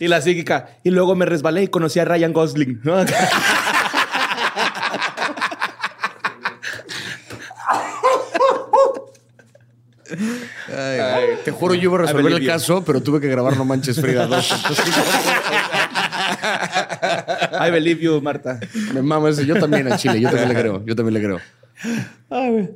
Y 0.00 0.08
la 0.08 0.20
psíquica. 0.20 0.70
Y 0.82 0.90
luego 0.90 1.14
me 1.14 1.24
resbalé 1.24 1.62
y 1.62 1.68
conocí 1.68 1.98
a 2.00 2.04
Ryan 2.04 2.32
Gosling. 2.32 2.80
¿no? 2.82 3.04
Ay, 10.68 11.00
Ay, 11.00 11.24
te 11.44 11.50
juro, 11.50 11.74
yo 11.74 11.82
iba 11.84 11.96
a 11.96 12.02
resolver 12.02 12.32
el 12.32 12.46
caso, 12.46 12.84
pero 12.84 13.02
tuve 13.02 13.20
que 13.20 13.28
grabar 13.28 13.56
No 13.56 13.64
Manches 13.64 13.98
Frida 14.00 14.26
2. 14.26 14.48
I 17.60 17.70
believe 17.70 18.00
you, 18.00 18.20
Marta. 18.20 18.60
Me 18.92 19.02
mama 19.02 19.28
ese. 19.30 19.44
Yo 19.46 19.54
también 19.58 19.90
a 19.92 19.96
Chile. 19.96 20.20
Yo 20.20 20.28
también 20.30 20.48
le 20.48 20.54
creo. 20.54 20.84
Yo 20.84 20.94
también 20.96 21.14
le 21.14 21.22
creo. 21.22 21.40
Ay, 22.30 22.50
güey. 22.50 22.70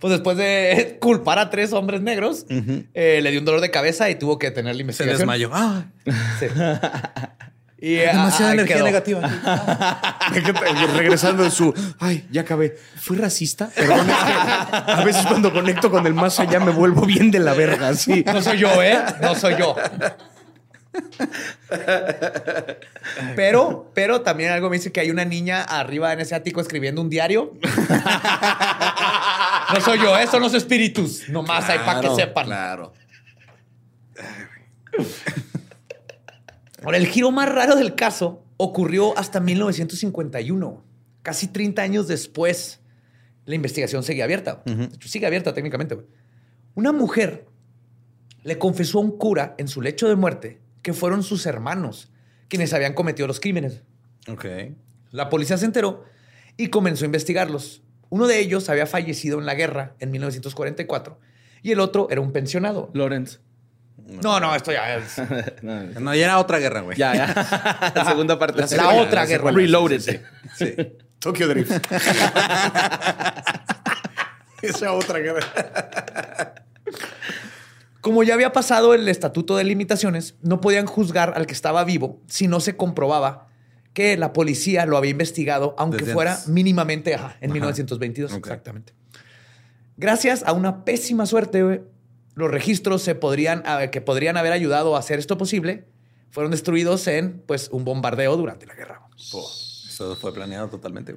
Pues 0.00 0.12
después 0.12 0.36
de 0.36 0.96
culpar 1.00 1.38
a 1.40 1.50
tres 1.50 1.72
hombres 1.72 2.00
negros, 2.00 2.46
eh, 2.94 3.20
le 3.20 3.30
dio 3.32 3.40
un 3.40 3.44
dolor 3.46 3.60
de 3.60 3.70
cabeza 3.72 4.08
y 4.10 4.14
tuvo 4.14 4.38
que 4.38 4.50
tener 4.52 4.74
la 4.74 4.78
Se 4.78 4.82
investigación. 4.82 5.18
desmayó. 5.18 5.50
Ah, 5.52 5.86
Sí. 6.38 6.46
Y 7.80 7.94
demasiada 7.94 8.50
ahí 8.50 8.54
energía 8.58 8.76
quedó. 8.76 8.86
negativa. 8.86 9.20
Regresando 10.96 11.44
en 11.44 11.50
su. 11.52 11.72
Ay, 12.00 12.26
ya 12.30 12.40
acabé. 12.40 12.76
¿Fui 12.96 13.16
racista? 13.16 13.70
Perdón, 13.74 14.00
es 14.10 14.16
que 14.16 14.92
a 14.92 15.04
veces 15.04 15.24
cuando 15.26 15.52
conecto 15.52 15.88
con 15.90 16.04
el 16.06 16.12
más 16.14 16.40
allá 16.40 16.58
me 16.58 16.72
vuelvo 16.72 17.02
bien 17.06 17.30
de 17.30 17.38
la 17.38 17.54
verga. 17.54 17.94
Sí. 17.94 18.24
No 18.26 18.42
soy 18.42 18.58
yo, 18.58 18.82
¿eh? 18.82 18.98
No 19.22 19.34
soy 19.36 19.54
yo. 19.58 19.76
Pero, 23.36 23.90
pero 23.94 24.22
también 24.22 24.50
algo 24.50 24.70
me 24.70 24.76
dice 24.76 24.92
que 24.92 25.00
hay 25.00 25.10
una 25.10 25.24
niña 25.24 25.62
arriba 25.62 26.12
en 26.12 26.20
ese 26.20 26.34
ático 26.34 26.60
escribiendo 26.60 27.00
un 27.00 27.10
diario. 27.10 27.52
No 29.70 29.82
soy 29.82 29.98
yo, 29.98 30.16
¿eh? 30.16 30.26
son 30.26 30.40
los 30.40 30.54
espíritus. 30.54 31.28
Nomás 31.28 31.68
hay 31.68 31.80
para 31.80 32.00
que 32.00 32.06
Claro, 32.06 32.16
sepan. 32.16 32.46
Claro. 32.46 32.94
Ahora, 36.82 36.96
el 36.96 37.06
giro 37.06 37.30
más 37.30 37.50
raro 37.50 37.76
del 37.76 37.94
caso 37.94 38.42
ocurrió 38.56 39.16
hasta 39.18 39.40
1951. 39.40 40.82
Casi 41.22 41.48
30 41.48 41.82
años 41.82 42.08
después, 42.08 42.80
la 43.44 43.56
investigación 43.56 44.02
seguía 44.02 44.24
abierta. 44.24 44.62
De 44.64 44.84
hecho, 44.84 45.06
sigue 45.06 45.26
abierta 45.26 45.52
técnicamente. 45.52 45.98
Una 46.74 46.92
mujer 46.92 47.44
le 48.44 48.56
confesó 48.56 48.98
a 48.98 49.02
un 49.02 49.18
cura 49.18 49.54
en 49.58 49.68
su 49.68 49.82
lecho 49.82 50.08
de 50.08 50.16
muerte 50.16 50.62
que 50.82 50.92
fueron 50.92 51.22
sus 51.22 51.46
hermanos 51.46 52.10
quienes 52.48 52.72
habían 52.72 52.94
cometido 52.94 53.26
los 53.28 53.40
crímenes. 53.40 53.82
Ok. 54.28 54.44
La 55.10 55.28
policía 55.28 55.56
se 55.56 55.64
enteró 55.66 56.04
y 56.56 56.68
comenzó 56.68 57.04
a 57.04 57.06
investigarlos. 57.06 57.82
Uno 58.10 58.26
de 58.26 58.38
ellos 58.40 58.68
había 58.68 58.86
fallecido 58.86 59.38
en 59.38 59.46
la 59.46 59.54
guerra 59.54 59.94
en 60.00 60.10
1944 60.10 61.18
y 61.62 61.72
el 61.72 61.80
otro 61.80 62.08
era 62.10 62.20
un 62.20 62.32
pensionado. 62.32 62.90
Lawrence. 62.94 63.38
No, 64.22 64.40
no, 64.40 64.54
esto 64.54 64.72
ya 64.72 64.96
es... 64.96 65.16
No, 65.62 65.82
No, 66.00 66.14
ya 66.14 66.24
era 66.24 66.38
otra 66.38 66.58
guerra, 66.58 66.80
güey. 66.80 66.96
ya, 66.96 67.14
ya. 67.14 67.92
La 67.94 68.04
segunda 68.06 68.38
parte. 68.38 68.64
La 68.76 68.90
otra 68.94 69.26
guerra. 69.26 69.50
Reloaded. 69.50 70.00
Sí. 70.56 70.76
Tokyo 71.18 71.48
Drift. 71.48 71.72
Esa 74.62 74.92
otra 74.92 75.18
guerra. 75.18 76.54
Como 78.00 78.22
ya 78.22 78.34
había 78.34 78.52
pasado 78.52 78.94
el 78.94 79.08
estatuto 79.08 79.56
de 79.56 79.64
limitaciones, 79.64 80.36
no 80.42 80.60
podían 80.60 80.86
juzgar 80.86 81.32
al 81.36 81.46
que 81.46 81.52
estaba 81.52 81.84
vivo 81.84 82.20
si 82.26 82.46
no 82.46 82.60
se 82.60 82.76
comprobaba 82.76 83.48
que 83.92 84.16
la 84.16 84.32
policía 84.32 84.86
lo 84.86 84.96
había 84.96 85.10
investigado, 85.10 85.74
aunque 85.76 85.98
Desde 85.98 86.12
fuera 86.12 86.34
antes. 86.34 86.48
mínimamente 86.48 87.14
ajá, 87.14 87.36
en 87.40 87.50
Ajá. 87.50 87.54
1922. 87.54 88.32
Ok. 88.32 88.38
Exactamente. 88.38 88.94
Gracias 89.96 90.44
a 90.44 90.52
una 90.52 90.84
pésima 90.84 91.26
suerte, 91.26 91.82
los 92.34 92.50
registros 92.50 93.02
se 93.02 93.16
podrían, 93.16 93.64
que 93.90 94.00
podrían 94.00 94.36
haber 94.36 94.52
ayudado 94.52 94.94
a 94.94 95.00
hacer 95.00 95.18
esto 95.18 95.36
posible 95.36 95.88
fueron 96.30 96.52
destruidos 96.52 97.06
en 97.08 97.42
pues, 97.46 97.68
un 97.72 97.84
bombardeo 97.84 98.36
durante 98.36 98.66
la 98.66 98.74
guerra. 98.74 99.00
Eso 99.16 100.14
fue 100.14 100.32
planeado 100.32 100.68
totalmente. 100.68 101.16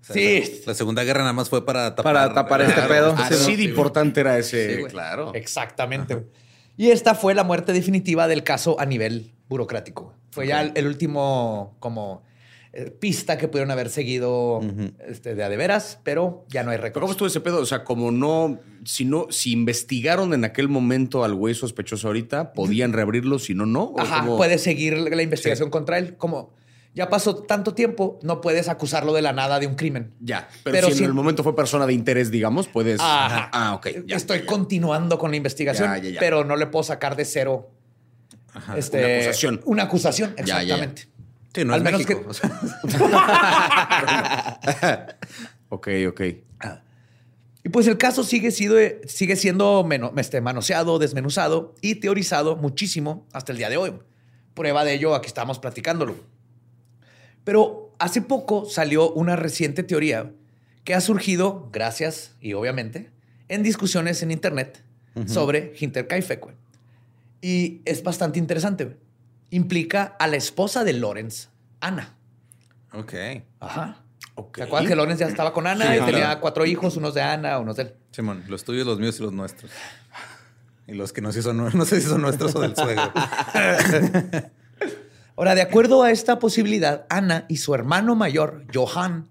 O 0.00 0.04
sea, 0.04 0.14
Sí. 0.14 0.60
La, 0.64 0.72
la 0.72 0.74
Segunda 0.74 1.04
Guerra 1.04 1.20
nada 1.20 1.32
más 1.32 1.48
fue 1.48 1.64
para 1.64 1.94
tapar. 1.94 2.14
Para 2.14 2.34
tapar 2.34 2.62
este 2.62 2.80
pedo. 2.82 3.14
Así 3.16 3.34
eso. 3.34 3.56
de 3.56 3.62
importante 3.64 4.20
era 4.20 4.38
ese. 4.38 4.76
Sí. 4.76 4.82
Claro. 4.84 5.32
Exactamente. 5.34 6.26
Y 6.76 6.90
esta 6.90 7.14
fue 7.14 7.34
la 7.34 7.44
muerte 7.44 7.72
definitiva 7.72 8.26
del 8.28 8.42
caso 8.42 8.78
a 8.80 8.86
nivel 8.86 9.32
burocrático. 9.48 10.14
Fue 10.30 10.46
ya 10.46 10.62
el, 10.62 10.72
el 10.76 10.86
último 10.86 11.76
como 11.80 12.22
eh, 12.72 12.90
pista 12.90 13.36
que 13.36 13.48
pudieron 13.48 13.70
haber 13.72 13.90
seguido 13.90 14.60
este, 15.06 15.34
de 15.34 15.42
a 15.44 15.48
de 15.48 15.56
veras, 15.56 15.98
pero 16.04 16.46
ya 16.48 16.62
no 16.62 16.70
hay 16.70 16.78
Pero 16.78 16.92
¿cómo 16.94 17.00
récord. 17.06 17.10
estuvo 17.10 17.26
ese 17.26 17.40
pedo? 17.40 17.58
O 17.60 17.66
sea, 17.66 17.82
como 17.84 18.12
no, 18.12 18.60
si 18.84 19.04
no, 19.04 19.26
si 19.30 19.52
investigaron 19.52 20.32
en 20.32 20.44
aquel 20.44 20.68
momento 20.68 21.24
al 21.24 21.34
güey 21.34 21.54
sospechoso 21.54 22.06
ahorita, 22.06 22.52
podían 22.52 22.92
reabrirlo, 22.92 23.38
si 23.40 23.54
no, 23.54 23.66
no. 23.66 23.82
¿O 23.86 24.00
Ajá, 24.00 24.20
cómo? 24.20 24.36
puede 24.36 24.56
seguir 24.58 24.96
la 24.96 25.22
investigación 25.22 25.68
contra 25.68 25.98
él. 25.98 26.16
Como 26.16 26.54
ya 26.94 27.08
pasó 27.08 27.36
tanto 27.36 27.74
tiempo, 27.74 28.18
no 28.22 28.40
puedes 28.40 28.68
acusarlo 28.68 29.12
de 29.12 29.22
la 29.22 29.32
nada 29.32 29.60
de 29.60 29.66
un 29.66 29.74
crimen. 29.76 30.12
Ya, 30.20 30.48
pero, 30.64 30.74
Pero 30.74 30.88
si 30.88 30.94
si- 30.94 30.98
en 31.04 31.10
el 31.10 31.14
momento 31.14 31.42
fue 31.44 31.54
persona 31.54 31.86
de 31.86 31.92
interés, 31.92 32.30
digamos, 32.30 32.66
puedes. 32.68 33.00
Ajá. 33.00 33.48
Ah, 33.52 33.74
ok. 33.74 33.88
Ya. 34.06 34.16
Estoy 34.16 34.44
continuando 34.44 35.18
con 35.18 35.30
la 35.30 35.36
investigación, 35.36 35.90
pero 36.18 36.44
no 36.44 36.56
le 36.56 36.66
puedo 36.66 36.82
sacar 36.82 37.14
de 37.16 37.24
cero 37.24 37.70
Ajá. 38.52 38.76
este, 38.76 38.98
una 38.98 39.14
acusación. 39.16 39.60
Una 39.64 39.82
acusación, 39.84 40.34
exactamente. 40.36 41.08
Sí, 41.54 41.64
no 41.64 41.74
Al 41.74 41.80
es 41.80 41.84
menos 41.84 42.00
México. 42.00 42.22
que- 42.22 42.28
o 42.28 42.34
sea, 42.34 42.50
Ok, 45.68 45.88
ok. 46.08 46.20
Y 47.62 47.68
pues 47.68 47.86
el 47.86 47.98
caso 47.98 48.24
sigue, 48.24 48.50
sido, 48.52 48.76
sigue 49.06 49.36
siendo 49.36 49.84
meno- 49.84 50.12
este, 50.16 50.40
manoseado, 50.40 50.98
desmenuzado 50.98 51.74
y 51.82 51.96
teorizado 51.96 52.56
muchísimo 52.56 53.26
hasta 53.32 53.52
el 53.52 53.58
día 53.58 53.68
de 53.68 53.76
hoy. 53.76 53.92
Prueba 54.54 54.82
de 54.84 54.94
ello, 54.94 55.14
aquí 55.14 55.26
estamos 55.26 55.58
platicándolo. 55.58 56.16
Pero 57.44 57.94
hace 57.98 58.22
poco 58.22 58.64
salió 58.66 59.10
una 59.12 59.36
reciente 59.36 59.82
teoría 59.82 60.30
que 60.84 60.94
ha 60.94 61.00
surgido, 61.00 61.68
gracias 61.72 62.34
y 62.40 62.52
obviamente, 62.54 63.10
en 63.48 63.62
discusiones 63.62 64.22
en 64.22 64.30
Internet 64.30 64.82
sobre 65.26 65.74
Hinterkaifeck. 65.78 66.40
güey. 66.40 66.54
Y 67.42 67.80
es 67.84 68.02
bastante 68.02 68.38
interesante. 68.38 68.96
Implica 69.50 70.16
a 70.18 70.26
la 70.28 70.36
esposa 70.36 70.84
de 70.84 70.92
Lawrence, 70.92 71.48
Ana. 71.80 72.14
ok. 72.92 73.14
Ajá. 73.60 74.02
Ok. 74.36 74.56
¿Te 74.58 74.62
acuerdas 74.62 74.88
que 74.88 74.96
Lawrence 74.96 75.20
ya 75.24 75.28
estaba 75.28 75.52
con 75.52 75.66
Ana 75.66 75.86
Sí, 75.86 75.92
y 75.92 75.96
claro. 75.96 76.12
tenía 76.12 76.40
cuatro 76.40 76.64
hijos, 76.64 76.96
unos 76.96 77.12
de 77.14 77.20
Ana, 77.22 77.58
unos 77.58 77.76
de 77.76 77.82
él? 77.82 77.94
Simón, 78.12 78.44
los 78.48 78.64
tuyos, 78.64 78.86
los 78.86 78.98
míos 78.98 79.18
y 79.18 79.22
los 79.22 79.32
nuestros. 79.32 79.70
Y 80.86 80.94
los 80.94 81.12
que 81.12 81.20
no 81.20 81.30
sé 81.32 81.40
si 81.40 81.44
son, 81.44 81.56
no 81.76 81.84
sé 81.84 82.00
si 82.00 82.08
son 82.08 82.22
nuestros 82.22 82.54
o 82.54 82.60
del 82.60 82.74
suegro. 82.74 83.12
Ahora, 85.40 85.54
de 85.54 85.62
acuerdo 85.62 86.02
a 86.02 86.10
esta 86.10 86.38
posibilidad, 86.38 87.06
Ana 87.08 87.46
y 87.48 87.56
su 87.56 87.74
hermano 87.74 88.14
mayor, 88.14 88.66
Johan, 88.74 89.26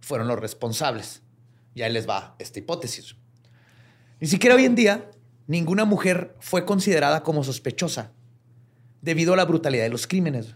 fueron 0.00 0.28
los 0.28 0.38
responsables. 0.38 1.22
Y 1.74 1.80
ahí 1.80 1.90
les 1.90 2.06
va 2.06 2.36
esta 2.38 2.58
hipótesis. 2.58 3.16
Ni 4.20 4.28
siquiera 4.28 4.56
hoy 4.56 4.66
en 4.66 4.74
día, 4.74 5.10
ninguna 5.46 5.86
mujer 5.86 6.36
fue 6.38 6.66
considerada 6.66 7.22
como 7.22 7.42
sospechosa 7.44 8.12
debido 9.00 9.32
a 9.32 9.36
la 9.38 9.46
brutalidad 9.46 9.84
de 9.84 9.88
los 9.88 10.06
crímenes. 10.06 10.54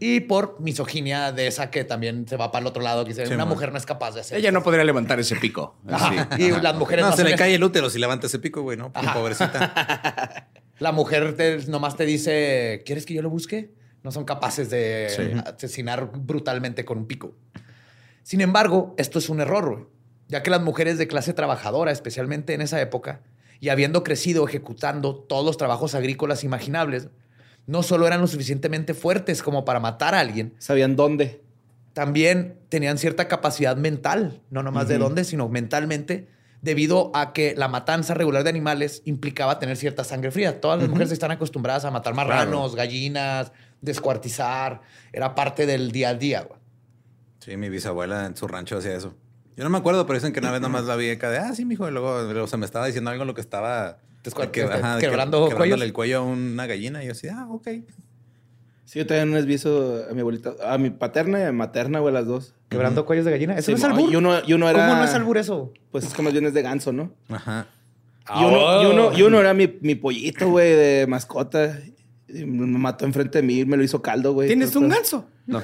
Y 0.00 0.20
por 0.20 0.58
misoginia 0.58 1.32
de 1.32 1.48
esa 1.48 1.70
que 1.70 1.84
también 1.84 2.26
se 2.26 2.36
va 2.38 2.50
para 2.50 2.62
el 2.62 2.66
otro 2.68 2.82
lado, 2.82 3.04
que 3.04 3.10
dice, 3.10 3.26
Sí, 3.26 3.34
una 3.34 3.44
man. 3.44 3.52
mujer 3.52 3.72
no 3.72 3.76
es 3.78 3.84
capaz 3.84 4.12
de 4.14 4.20
hacer. 4.22 4.38
Ella 4.38 4.52
no 4.52 4.62
podría 4.62 4.84
levantar 4.84 5.20
ese 5.20 5.36
pico. 5.36 5.76
Ajá. 5.90 6.30
Sí. 6.34 6.44
Y 6.44 6.50
las 6.62 6.76
mujeres 6.76 7.04
No, 7.04 7.10
no 7.10 7.16
se 7.18 7.24
le 7.24 7.34
cae 7.36 7.54
el 7.56 7.62
útero 7.62 7.90
si 7.90 7.98
levanta 7.98 8.26
ese 8.26 8.38
pico, 8.38 8.62
güey, 8.62 8.78
¿no? 8.78 8.90
Pobrecita. 8.90 10.48
La 10.78 10.92
mujer 10.92 11.36
te- 11.36 11.58
nomás 11.66 11.94
te 11.96 12.06
dice, 12.06 12.82
¿quieres 12.86 13.04
que 13.04 13.12
yo 13.12 13.20
lo 13.20 13.28
busque? 13.28 13.74
No 14.06 14.12
son 14.12 14.24
capaces 14.24 14.70
de 14.70 15.08
Sí. 15.10 15.32
asesinar 15.44 16.12
brutalmente 16.14 16.84
con 16.84 16.96
un 16.96 17.06
pico. 17.08 17.34
Sin 18.22 18.40
embargo, 18.40 18.94
esto 18.98 19.18
es 19.18 19.28
un 19.28 19.40
error, 19.40 19.68
güey, 19.68 19.86
ya 20.28 20.44
que 20.44 20.50
las 20.50 20.62
mujeres 20.62 20.96
de 20.96 21.08
clase 21.08 21.34
trabajadora, 21.34 21.90
especialmente 21.90 22.54
en 22.54 22.60
esa 22.60 22.80
época, 22.80 23.22
y 23.58 23.68
habiendo 23.70 24.04
crecido 24.04 24.46
ejecutando 24.46 25.16
todos 25.16 25.44
los 25.44 25.56
trabajos 25.56 25.96
agrícolas 25.96 26.44
imaginables, 26.44 27.08
no 27.66 27.82
solo 27.82 28.06
eran 28.06 28.20
lo 28.20 28.28
suficientemente 28.28 28.94
fuertes 28.94 29.42
como 29.42 29.64
para 29.64 29.80
matar 29.80 30.14
a 30.14 30.20
alguien, 30.20 30.54
¿Sabían 30.58 30.94
dónde? 30.94 31.42
también 31.92 32.60
tenían 32.68 32.98
cierta 32.98 33.26
capacidad 33.26 33.76
mental, 33.76 34.40
no 34.50 34.62
nomás 34.62 34.86
de 34.86 34.98
dónde, 34.98 35.24
sino 35.24 35.48
mentalmente, 35.48 36.28
debido 36.62 37.10
a 37.14 37.32
que 37.32 37.54
la 37.56 37.68
matanza 37.68 38.14
regular 38.14 38.44
de 38.44 38.50
animales 38.50 39.02
implicaba 39.04 39.58
tener 39.58 39.76
cierta 39.76 40.04
sangre 40.04 40.30
fría. 40.30 40.60
Todas 40.60 40.78
las 40.80 40.88
mujeres 40.88 41.10
están 41.12 41.30
acostumbradas 41.30 41.84
a 41.84 41.90
matar 41.90 42.14
marranos, 42.14 42.74
gallinas, 42.74 43.52
descuartizar. 43.80 44.80
Era 45.12 45.34
parte 45.34 45.66
del 45.66 45.90
día 45.92 46.10
a 46.10 46.14
día. 46.14 46.42
güey. 46.42 46.60
Sí, 47.40 47.56
mi 47.56 47.68
bisabuela 47.68 48.26
en 48.26 48.36
su 48.36 48.46
rancho 48.48 48.78
hacía 48.78 48.94
eso. 48.96 49.14
Yo 49.56 49.64
no 49.64 49.70
me 49.70 49.78
acuerdo, 49.78 50.06
pero 50.06 50.18
dicen 50.18 50.32
que 50.32 50.40
una 50.40 50.50
vez 50.50 50.60
nomás 50.60 50.84
la 50.84 50.96
vi 50.96 51.10
acá 51.10 51.30
de, 51.30 51.38
ah, 51.38 51.54
sí, 51.54 51.64
mijo. 51.64 51.88
Y 51.88 51.90
luego, 51.92 52.22
luego 52.30 52.46
se 52.46 52.56
me 52.56 52.66
estaba 52.66 52.86
diciendo 52.86 53.10
algo 53.10 53.24
lo 53.24 53.34
que 53.34 53.40
estaba 53.40 53.98
que- 54.52 54.62
ajá, 54.64 54.98
quebrando 54.98 55.48
quebrándole 55.48 55.54
cuellos. 55.56 55.82
el 55.82 55.92
cuello 55.92 56.18
a 56.18 56.22
una 56.22 56.66
gallina. 56.66 57.02
Y 57.02 57.06
yo 57.06 57.12
así, 57.12 57.28
ah, 57.28 57.46
ok. 57.48 57.68
Sí, 58.84 58.98
yo 59.00 59.06
también 59.06 59.32
les 59.32 59.46
vi 59.46 59.54
eso 59.54 60.04
a 60.10 60.14
mi 60.14 60.20
abuelita, 60.20 60.52
a 60.62 60.78
mi 60.78 60.90
paterna 60.90 61.40
y 61.40 61.42
a 61.42 61.52
mi 61.52 61.58
materna, 61.58 62.00
güey, 62.00 62.12
las 62.12 62.26
dos. 62.26 62.54
Quebrando 62.68 63.04
cuellos 63.06 63.24
de 63.24 63.30
gallina. 63.32 63.54
¿Eso 63.56 63.66
Sí, 63.66 63.72
no 63.72 63.78
es 63.78 63.84
albur? 63.84 64.12
Y 64.12 64.16
uno, 64.16 64.34
y 64.46 64.52
uno 64.52 64.68
era... 64.68 64.86
¿Cómo 64.86 64.98
no 64.98 65.04
es 65.04 65.14
albur 65.14 65.38
eso? 65.38 65.72
Pues 65.90 66.04
es 66.04 66.12
que 66.14 66.22
más 66.22 66.32
bien 66.32 66.46
es 66.46 66.54
de 66.54 66.62
ganso, 66.62 66.92
¿no? 66.92 67.12
Ajá. 67.28 67.66
Y 68.28 68.44
uno, 68.44 68.68
Ah, 68.68 68.80
y 68.82 68.86
uno, 68.86 69.12
y 69.16 69.22
uno 69.22 69.40
era 69.40 69.54
mi, 69.54 69.72
mi 69.80 69.94
pollito, 69.94 70.50
güey, 70.50 70.72
de 70.74 71.06
mascota. 71.08 71.78
Me 72.44 72.66
mató 72.78 73.04
enfrente 73.06 73.38
de 73.40 73.42
mí, 73.46 73.64
me 73.64 73.76
lo 73.76 73.82
hizo 73.84 74.02
caldo, 74.02 74.32
güey. 74.34 74.48
¿Tienes 74.48 74.74
un 74.76 74.88
ganso? 74.88 75.26
No, 75.46 75.60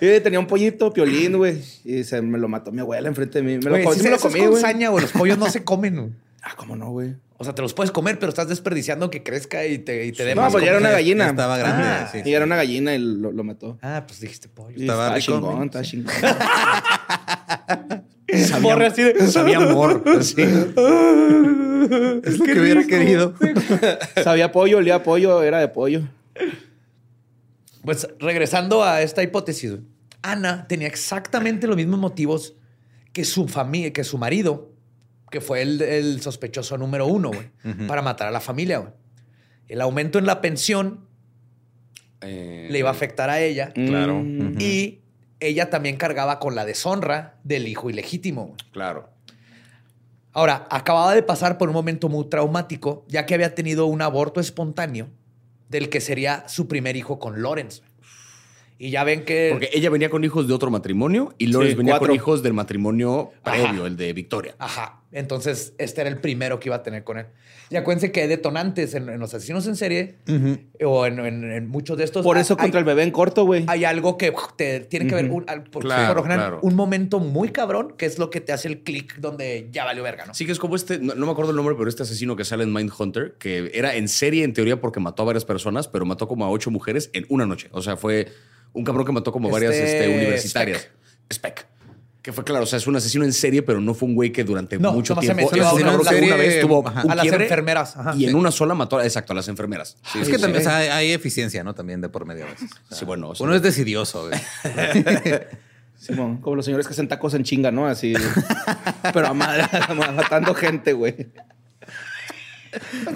este, 0.00 0.20
tenía 0.22 0.38
un 0.38 0.46
pollito, 0.46 0.92
piolín, 0.92 1.36
güey. 1.38 1.62
Y 1.84 2.04
se 2.04 2.20
me 2.22 2.38
lo 2.38 2.48
mató 2.48 2.70
mi 2.72 2.80
abuela 2.80 3.08
enfrente 3.08 3.40
de 3.40 3.44
mí. 3.44 3.56
Me 3.58 3.70
lo, 3.78 3.82
Güey, 3.82 3.98
sí 3.98 4.02
me 4.04 4.10
lo 4.10 4.18
comí, 4.18 4.40
con 4.40 4.50
güey. 4.50 4.60
saña, 4.62 4.90
güey. 4.90 5.02
Los 5.02 5.12
pollos 5.12 5.38
no 5.38 5.48
se 5.50 5.64
comen. 5.64 5.94
güey. 5.96 6.10
Ah, 6.48 6.52
¿cómo 6.56 6.76
no, 6.76 6.90
güey? 6.92 7.16
O 7.38 7.44
sea, 7.44 7.56
te 7.56 7.62
los 7.62 7.74
puedes 7.74 7.90
comer, 7.90 8.20
pero 8.20 8.30
estás 8.30 8.46
desperdiciando 8.46 9.10
que 9.10 9.24
crezca 9.24 9.66
y 9.66 9.78
te, 9.78 10.06
y 10.06 10.12
te 10.12 10.24
dé 10.24 10.36
No, 10.36 10.42
más. 10.42 10.52
pues 10.52 10.62
ya 10.62 10.70
era 10.70 10.76
comida. 10.78 10.90
una 10.90 10.96
gallina. 10.96 11.26
Estaba 11.30 11.58
grande, 11.58 11.82
Ah, 11.84 12.08
sí. 12.12 12.20
Y 12.24 12.32
era 12.34 12.44
una 12.44 12.54
gallina 12.54 12.94
y 12.94 12.98
lo, 12.98 13.32
lo 13.32 13.42
mató. 13.42 13.78
Ah, 13.82 14.04
pues 14.06 14.20
dijiste 14.20 14.48
pollo. 14.48 14.76
Y 14.78 14.82
Estaba 14.82 15.08
rico. 15.12 15.32
chingón, 15.40 15.64
está 15.64 15.82
chingón. 15.82 16.14
Morre 18.60 18.86
así 18.86 19.02
de- 19.02 19.26
Sabía 19.28 19.58
amor. 19.58 20.02
así. 20.18 20.42
Es 22.24 22.38
lo 22.38 22.44
que 22.44 22.58
hubiera 22.60 22.84
querido. 22.84 23.34
Sabía 24.24 24.50
pollo, 24.50 24.78
olía 24.78 25.02
pollo, 25.04 25.42
era 25.44 25.60
de 25.60 25.68
pollo. 25.68 26.02
Pues 27.82 28.08
regresando 28.18 28.82
a 28.82 29.02
esta 29.02 29.22
hipótesis, 29.22 29.74
Ana 30.22 30.66
tenía 30.66 30.88
exactamente 30.88 31.68
los 31.68 31.76
mismos 31.76 32.00
motivos 32.00 32.54
que 33.12 33.24
su 33.24 33.46
familia, 33.46 33.92
que 33.92 34.02
su 34.02 34.18
marido, 34.18 34.72
que 35.30 35.40
fue 35.40 35.62
el, 35.62 35.80
el 35.80 36.20
sospechoso 36.20 36.76
número 36.76 37.06
uno, 37.06 37.30
para 37.86 38.02
matar 38.02 38.26
a 38.26 38.30
la 38.32 38.40
familia. 38.40 38.92
El 39.68 39.80
aumento 39.80 40.18
en 40.18 40.26
la 40.26 40.40
pensión 40.40 41.06
Eh, 42.22 42.66
le 42.70 42.78
iba 42.80 42.88
a 42.88 42.92
afectar 42.92 43.28
a 43.30 43.40
ella 43.40 43.72
Claro. 43.74 44.14
Mm. 44.24 44.56
y 44.58 45.02
ella 45.40 45.70
también 45.70 45.96
cargaba 45.96 46.38
con 46.38 46.54
la 46.54 46.64
deshonra 46.64 47.38
del 47.44 47.68
hijo 47.68 47.90
ilegítimo. 47.90 48.54
Claro. 48.72 49.10
Ahora, 50.32 50.66
acababa 50.70 51.14
de 51.14 51.22
pasar 51.22 51.56
por 51.56 51.68
un 51.68 51.74
momento 51.74 52.08
muy 52.08 52.26
traumático, 52.28 53.04
ya 53.08 53.24
que 53.26 53.34
había 53.34 53.54
tenido 53.54 53.86
un 53.86 54.02
aborto 54.02 54.40
espontáneo 54.40 55.08
del 55.68 55.88
que 55.88 56.00
sería 56.00 56.46
su 56.48 56.68
primer 56.68 56.96
hijo 56.96 57.18
con 57.18 57.42
Lawrence. 57.42 57.82
Y 58.78 58.90
ya 58.90 59.04
ven 59.04 59.24
que... 59.24 59.48
Porque 59.52 59.70
ella 59.72 59.88
venía 59.88 60.10
con 60.10 60.22
hijos 60.24 60.46
de 60.46 60.52
otro 60.52 60.70
matrimonio 60.70 61.34
y 61.38 61.46
Lawrence 61.46 61.72
Sí, 61.72 61.78
venía 61.78 61.92
cuatro. 61.94 62.08
con 62.08 62.14
hijos 62.16 62.42
del 62.42 62.52
matrimonio 62.52 63.32
Ajá. 63.42 63.62
previo, 63.62 63.86
el 63.86 63.96
de 63.96 64.12
Victoria. 64.12 64.54
Ajá. 64.58 65.00
Entonces, 65.12 65.72
este 65.78 66.02
era 66.02 66.10
el 66.10 66.18
primero 66.18 66.60
que 66.60 66.68
iba 66.68 66.76
a 66.76 66.82
tener 66.82 67.02
con 67.02 67.16
él. 67.18 67.26
Y 67.68 67.76
acuérdense 67.76 68.12
que 68.12 68.20
hay 68.22 68.28
detonantes 68.28 68.94
en, 68.94 69.08
en 69.08 69.18
los 69.18 69.34
asesinos 69.34 69.66
en 69.66 69.74
serie 69.74 70.18
o 70.84 71.04
en, 71.06 71.18
en- 71.18 71.50
en 71.50 71.68
muchos 71.68 71.98
de 71.98 72.04
estos. 72.04 72.22
Por 72.24 72.38
eso 72.38 72.54
hay, 72.54 72.62
contra 72.64 72.78
el 72.78 72.84
bebé 72.84 73.02
en 73.02 73.10
corto, 73.10 73.44
güey. 73.44 73.64
hay 73.66 73.84
algo 73.84 74.16
que 74.16 74.32
te 74.56 74.80
tiene 74.80 75.06
que 75.08 75.14
ver, 75.16 75.30
un, 75.30 75.44
al- 75.48 75.64
por, 75.64 75.82
Claro, 75.82 76.14
por 76.14 76.22
general, 76.24 76.46
claro. 76.50 76.58
un 76.62 76.74
momento 76.76 77.18
muy 77.18 77.48
cabrón, 77.50 77.94
que 77.98 78.06
es 78.06 78.18
lo 78.18 78.30
que 78.30 78.40
te 78.40 78.52
hace 78.52 78.68
el 78.68 78.82
clic 78.84 79.16
donde 79.18 79.68
ya 79.72 79.84
valió 79.84 80.02
verga, 80.04 80.26
¿no? 80.26 80.34
Sí, 80.34 80.46
que 80.46 80.52
es 80.52 80.58
como 80.58 80.76
este, 80.76 80.98
no, 81.00 81.14
no 81.14 81.26
me 81.26 81.32
acuerdo 81.32 81.50
el 81.50 81.56
nombre, 81.56 81.74
pero 81.76 81.88
este 81.88 82.04
asesino 82.04 82.36
que 82.36 82.44
sale 82.44 82.62
en 82.62 82.72
Mindhunter, 82.72 83.34
que 83.38 83.70
era 83.74 83.96
en 83.96 84.06
serie 84.08 84.44
en 84.44 84.52
teoría 84.52 84.80
porque 84.80 85.00
mató 85.00 85.22
a 85.22 85.26
varias 85.26 85.44
personas, 85.44 85.88
pero 85.88 86.04
mató 86.04 86.28
como 86.28 86.44
a 86.44 86.50
ocho 86.50 86.70
mujeres 86.70 87.10
en 87.14 87.26
una 87.28 87.46
noche. 87.46 87.68
O 87.72 87.82
sea, 87.82 87.96
fue 87.96 88.28
un 88.74 88.84
cabrón 88.84 89.06
que 89.06 89.12
mató 89.12 89.32
como 89.32 89.50
varias 89.50 89.74
Este, 89.74 90.04
este, 90.04 90.14
universitarias. 90.16 90.88
Speck. 91.32 91.66
Que 92.26 92.32
fue 92.32 92.42
claro, 92.42 92.64
o 92.64 92.66
sea, 92.66 92.78
es 92.78 92.88
un 92.88 92.96
asesino 92.96 93.24
en 93.24 93.32
serie, 93.32 93.62
pero 93.62 93.80
no 93.80 93.94
fue 93.94 94.08
un 94.08 94.16
güey 94.16 94.32
que 94.32 94.42
durante 94.42 94.80
No, 94.80 94.92
mucho 94.92 95.14
se 95.14 95.20
tiempo. 95.20 95.42
a 95.48 95.72
una 95.74 96.02
serie, 96.02 96.26
una 96.26 96.34
vez 96.36 96.60
tuvo 96.60 96.84
ajá. 96.88 97.04
un 97.04 97.10
A 97.12 97.14
las 97.14 97.24
enfermeras, 97.28 97.96
ajá. 97.96 98.14
y 98.16 98.24
en 98.26 98.34
una 98.34 98.50
sola 98.50 98.74
mató, 98.74 99.00
exacto, 99.00 99.32
a 99.32 99.36
las 99.36 99.46
enfermeras. 99.46 99.96
Sí, 100.12 100.18
es 100.18 100.28
que 100.28 100.34
sí. 100.34 100.40
también 100.42 100.62
o 100.66 100.68
sea, 100.68 100.78
hay, 100.78 100.88
hay 100.88 101.12
eficiencia, 101.12 101.62
¿no? 101.62 101.72
También 101.72 102.00
de 102.00 102.08
por 102.08 102.26
medio 102.26 102.46
a 102.46 102.48
veces. 102.48 102.68
O 102.72 102.88
sea, 102.88 102.98
Sí, 102.98 103.04
bueno, 103.04 103.32
uno 103.38 103.54
es 103.54 103.62
decidioso, 103.62 104.26
güey. 104.28 104.40
Simón, 106.00 106.38
como 106.38 106.56
los 106.56 106.64
señores 106.64 106.88
que 106.88 106.94
hacen 106.94 107.06
tacos 107.06 107.32
en 107.34 107.44
chinga, 107.44 107.70
¿no? 107.70 107.86
Así. 107.86 108.12
pero 109.14 109.28
a 109.28 109.32
madre, 109.32 109.62
matando 110.12 110.52
gente, 110.52 110.94
güey. 110.94 111.28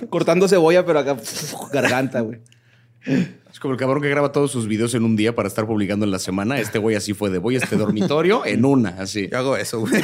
Cortando 0.08 0.46
cebolla, 0.46 0.86
pero 0.86 1.00
acá 1.00 1.16
garganta, 1.72 2.20
güey. 2.20 2.38
Es 3.04 3.58
como 3.58 3.74
el 3.74 3.80
cabrón 3.80 4.00
que 4.02 4.08
graba 4.08 4.30
todos 4.32 4.50
sus 4.52 4.66
videos 4.68 4.94
en 4.94 5.04
un 5.04 5.16
día 5.16 5.34
para 5.34 5.48
estar 5.48 5.66
publicando 5.66 6.04
en 6.04 6.12
la 6.12 6.18
semana. 6.18 6.60
Este 6.60 6.78
güey 6.78 6.94
así 6.96 7.14
fue 7.14 7.30
de 7.30 7.38
voy 7.38 7.56
a 7.56 7.58
este 7.58 7.76
dormitorio 7.76 8.44
en 8.46 8.64
una, 8.64 8.90
así. 8.90 9.28
Yo 9.30 9.38
hago 9.38 9.56
eso, 9.56 9.80
güey. 9.80 10.02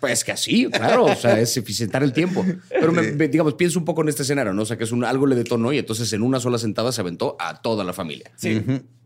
Pues 0.00 0.22
que 0.24 0.32
así, 0.32 0.66
claro, 0.70 1.04
o 1.06 1.14
sea, 1.14 1.40
es 1.40 1.56
eficientar 1.56 2.02
el 2.02 2.12
tiempo. 2.12 2.44
Pero 2.68 2.92
me- 2.92 3.12
me- 3.12 3.28
digamos, 3.28 3.54
pienso 3.54 3.78
un 3.78 3.84
poco 3.84 4.02
en 4.02 4.08
este 4.10 4.22
escenario, 4.22 4.52
¿no? 4.52 4.62
O 4.62 4.66
sea, 4.66 4.76
que 4.76 4.84
es 4.84 4.92
un, 4.92 5.04
algo 5.04 5.26
le 5.26 5.34
detonó 5.34 5.72
y 5.72 5.78
entonces 5.78 6.12
en 6.12 6.22
una 6.22 6.40
sola 6.40 6.58
sentada 6.58 6.92
se 6.92 7.00
aventó 7.00 7.36
a 7.40 7.62
toda 7.62 7.84
la 7.84 7.92
familia. 7.92 8.30
Sí. 8.36 8.62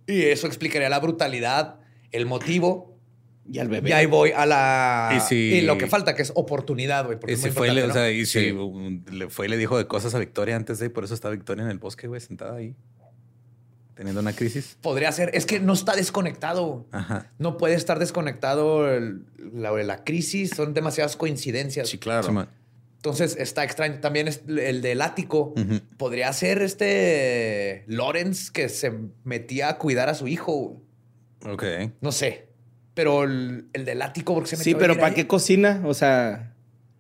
Y 0.07 0.23
eso 0.23 0.47
explicaría 0.47 0.89
la 0.89 0.99
brutalidad, 1.01 1.77
el 2.11 2.27
motivo. 2.27 2.98
Y 3.51 3.59
al 3.61 3.69
bebé. 3.69 3.89
Y 3.91 3.93
ahí 3.93 4.07
voy 4.07 4.33
a 4.33 4.45
la. 4.47 5.15
Y 5.17 5.21
si- 5.21 5.35
y 5.37 5.61
lo 5.63 5.79
que 5.79 5.87
falta, 5.87 6.15
que 6.15 6.23
es 6.23 6.33
oportunidad, 6.35 7.07
güey. 7.07 7.19
Y 7.29 7.37
si 7.37 7.51
fue, 7.51 7.71
le, 7.73 8.15
y 8.15 8.27
si 8.27 8.53
le 9.11 9.31
fue 9.31 9.47
y 9.47 9.49
le 9.49 9.57
dijo 9.57 9.79
de 9.79 9.87
cosas 9.87 10.15
a 10.15 10.19
Victoria 10.19 10.55
antes 10.57 10.79
de, 10.79 10.87
y 10.87 10.89
por 10.91 11.05
eso 11.05 11.15
está 11.15 11.31
Victoria 11.31 11.65
en 11.65 11.71
el 11.71 11.79
bosque, 11.79 12.09
güey, 12.09 12.21
sentada 12.21 12.57
ahí. 12.57 12.75
Teniendo 13.95 14.21
una 14.21 14.33
crisis. 14.33 14.77
Podría 14.81 15.11
ser. 15.11 15.31
Es 15.35 15.45
que 15.45 15.59
no 15.59 15.73
está 15.73 15.97
desconectado. 15.97 16.87
Ajá. 16.93 17.33
No 17.39 17.57
puede 17.57 17.75
estar 17.75 17.99
desconectado 17.99 18.89
el- 18.95 19.25
la, 19.53 19.73
la 19.73 20.05
crisis. 20.05 20.51
Son 20.55 20.73
demasiadas 20.73 21.17
coincidencias. 21.17 21.89
Sí, 21.89 21.99
claro. 21.99 22.47
Entonces 22.97 23.37
está 23.39 23.65
extraño. 23.65 23.99
También 24.01 24.29
es 24.29 24.43
el 24.47 24.83
del 24.83 25.01
ático. 25.03 25.55
Podría 25.97 26.33
ser 26.33 26.63
este 26.63 27.85
Lawrence 27.89 28.51
que 28.53 28.69
se 28.69 28.93
metía 29.25 29.69
a 29.71 29.79
cuidar 29.79 30.09
a 30.09 30.15
su 30.15 30.29
hijo. 30.29 30.81
Ok. 31.45 31.65
No 32.01 32.13
sé. 32.13 32.48
Pero 32.99 33.23
el, 33.23 33.69
el 33.75 33.85
del 33.85 34.03
ático, 34.03 34.35
porque 34.35 34.51
se 34.51 34.57
metió 34.57 34.73
Sí, 34.73 34.77
pero 34.77 34.95
¿para 34.97 35.07
ahí? 35.07 35.15
qué 35.15 35.29
cocina? 35.29 35.83
O 35.85 35.95
sea, 35.95 36.53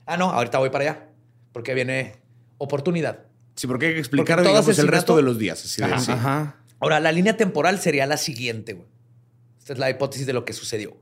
Ah, 0.06 0.16
no, 0.16 0.30
ahorita 0.30 0.58
voy 0.58 0.70
para 0.70 0.84
allá. 0.84 1.08
Porque 1.52 1.74
viene 1.74 2.12
oportunidad. 2.58 3.24
Sí, 3.56 3.66
porque 3.66 3.86
hay 3.86 3.94
que 3.94 3.98
explicar 3.98 4.38
digamos, 4.40 4.64
el 4.68 4.74
asesinato- 4.74 4.90
resto 4.92 5.16
de 5.16 5.22
los 5.22 5.40
días. 5.40 5.60
Así 5.64 5.82
de, 5.82 5.88
Ajá. 5.88 5.98
sí. 5.98 6.12
ajá. 6.12 6.56
Ahora, 6.78 7.00
la 7.00 7.10
línea 7.10 7.36
temporal 7.36 7.80
sería 7.80 8.06
la 8.06 8.16
siguiente, 8.16 8.74
güey. 8.74 8.86
Esta 9.58 9.72
es 9.72 9.80
la 9.80 9.90
hipótesis 9.90 10.24
de 10.24 10.34
lo 10.34 10.44
que 10.44 10.52
sucedió. 10.52 10.96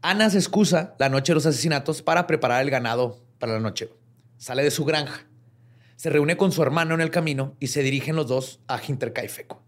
Ana 0.00 0.30
se 0.30 0.38
excusa 0.38 0.94
la 1.00 1.08
noche 1.08 1.32
de 1.32 1.34
los 1.34 1.46
asesinatos 1.46 2.00
para 2.02 2.28
preparar 2.28 2.62
el 2.62 2.70
ganado 2.70 3.18
para 3.40 3.54
la 3.54 3.58
noche. 3.58 3.88
Sale 4.38 4.62
de 4.62 4.70
su 4.70 4.84
granja. 4.84 5.26
Se 5.96 6.08
reúne 6.08 6.36
con 6.36 6.52
su 6.52 6.62
hermano 6.62 6.94
en 6.94 7.00
el 7.00 7.10
camino 7.10 7.56
y 7.58 7.66
se 7.66 7.82
dirigen 7.82 8.14
los 8.14 8.28
dos 8.28 8.60
a 8.68 8.78
Hinterkaifeco. 8.80 9.60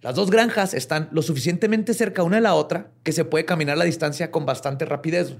Las 0.00 0.14
dos 0.14 0.30
granjas 0.30 0.72
están 0.72 1.08
lo 1.12 1.22
suficientemente 1.22 1.92
cerca 1.92 2.22
una 2.22 2.36
de 2.36 2.42
la 2.42 2.54
otra 2.54 2.90
que 3.02 3.12
se 3.12 3.24
puede 3.24 3.44
caminar 3.44 3.76
la 3.76 3.84
distancia 3.84 4.30
con 4.30 4.46
bastante 4.46 4.86
rapidez. 4.86 5.36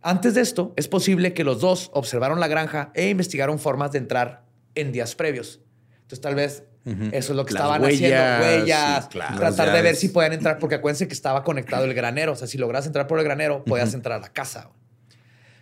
Antes 0.00 0.34
de 0.34 0.40
esto, 0.40 0.72
es 0.76 0.86
posible 0.86 1.34
que 1.34 1.42
los 1.42 1.60
dos 1.60 1.90
observaron 1.92 2.38
la 2.38 2.46
granja 2.46 2.92
e 2.94 3.08
investigaron 3.08 3.58
formas 3.58 3.90
de 3.90 3.98
entrar 3.98 4.44
en 4.76 4.92
días 4.92 5.16
previos. 5.16 5.60
Entonces, 5.94 6.20
tal 6.20 6.36
vez 6.36 6.62
eso 7.10 7.32
es 7.32 7.36
lo 7.36 7.44
que 7.44 7.54
Las 7.54 7.62
estaban 7.62 7.82
huellas, 7.82 8.12
haciendo, 8.12 8.46
huellas, 8.46 9.04
sí, 9.04 9.10
claro. 9.10 9.36
tratar 9.38 9.72
de 9.72 9.82
ver 9.82 9.96
si 9.96 10.08
podían 10.10 10.34
entrar, 10.34 10.60
porque 10.60 10.76
acuérdense 10.76 11.08
que 11.08 11.14
estaba 11.14 11.42
conectado 11.42 11.84
el 11.84 11.94
granero. 11.94 12.32
O 12.32 12.36
sea, 12.36 12.46
si 12.46 12.58
logras 12.58 12.86
entrar 12.86 13.08
por 13.08 13.18
el 13.18 13.24
granero, 13.24 13.64
podías 13.64 13.92
entrar 13.92 14.18
a 14.18 14.20
la 14.20 14.32
casa. 14.32 14.70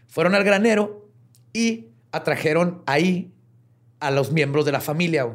Fueron 0.07 0.35
al 0.35 0.45
granero 0.45 1.09
y 1.55 1.89
atrajeron 2.13 2.83
ahí 2.85 3.33
a 4.01 4.11
los 4.11 4.33
miembros 4.33 4.67
de 4.67 4.73
la 4.73 4.83
familia, 4.83 5.27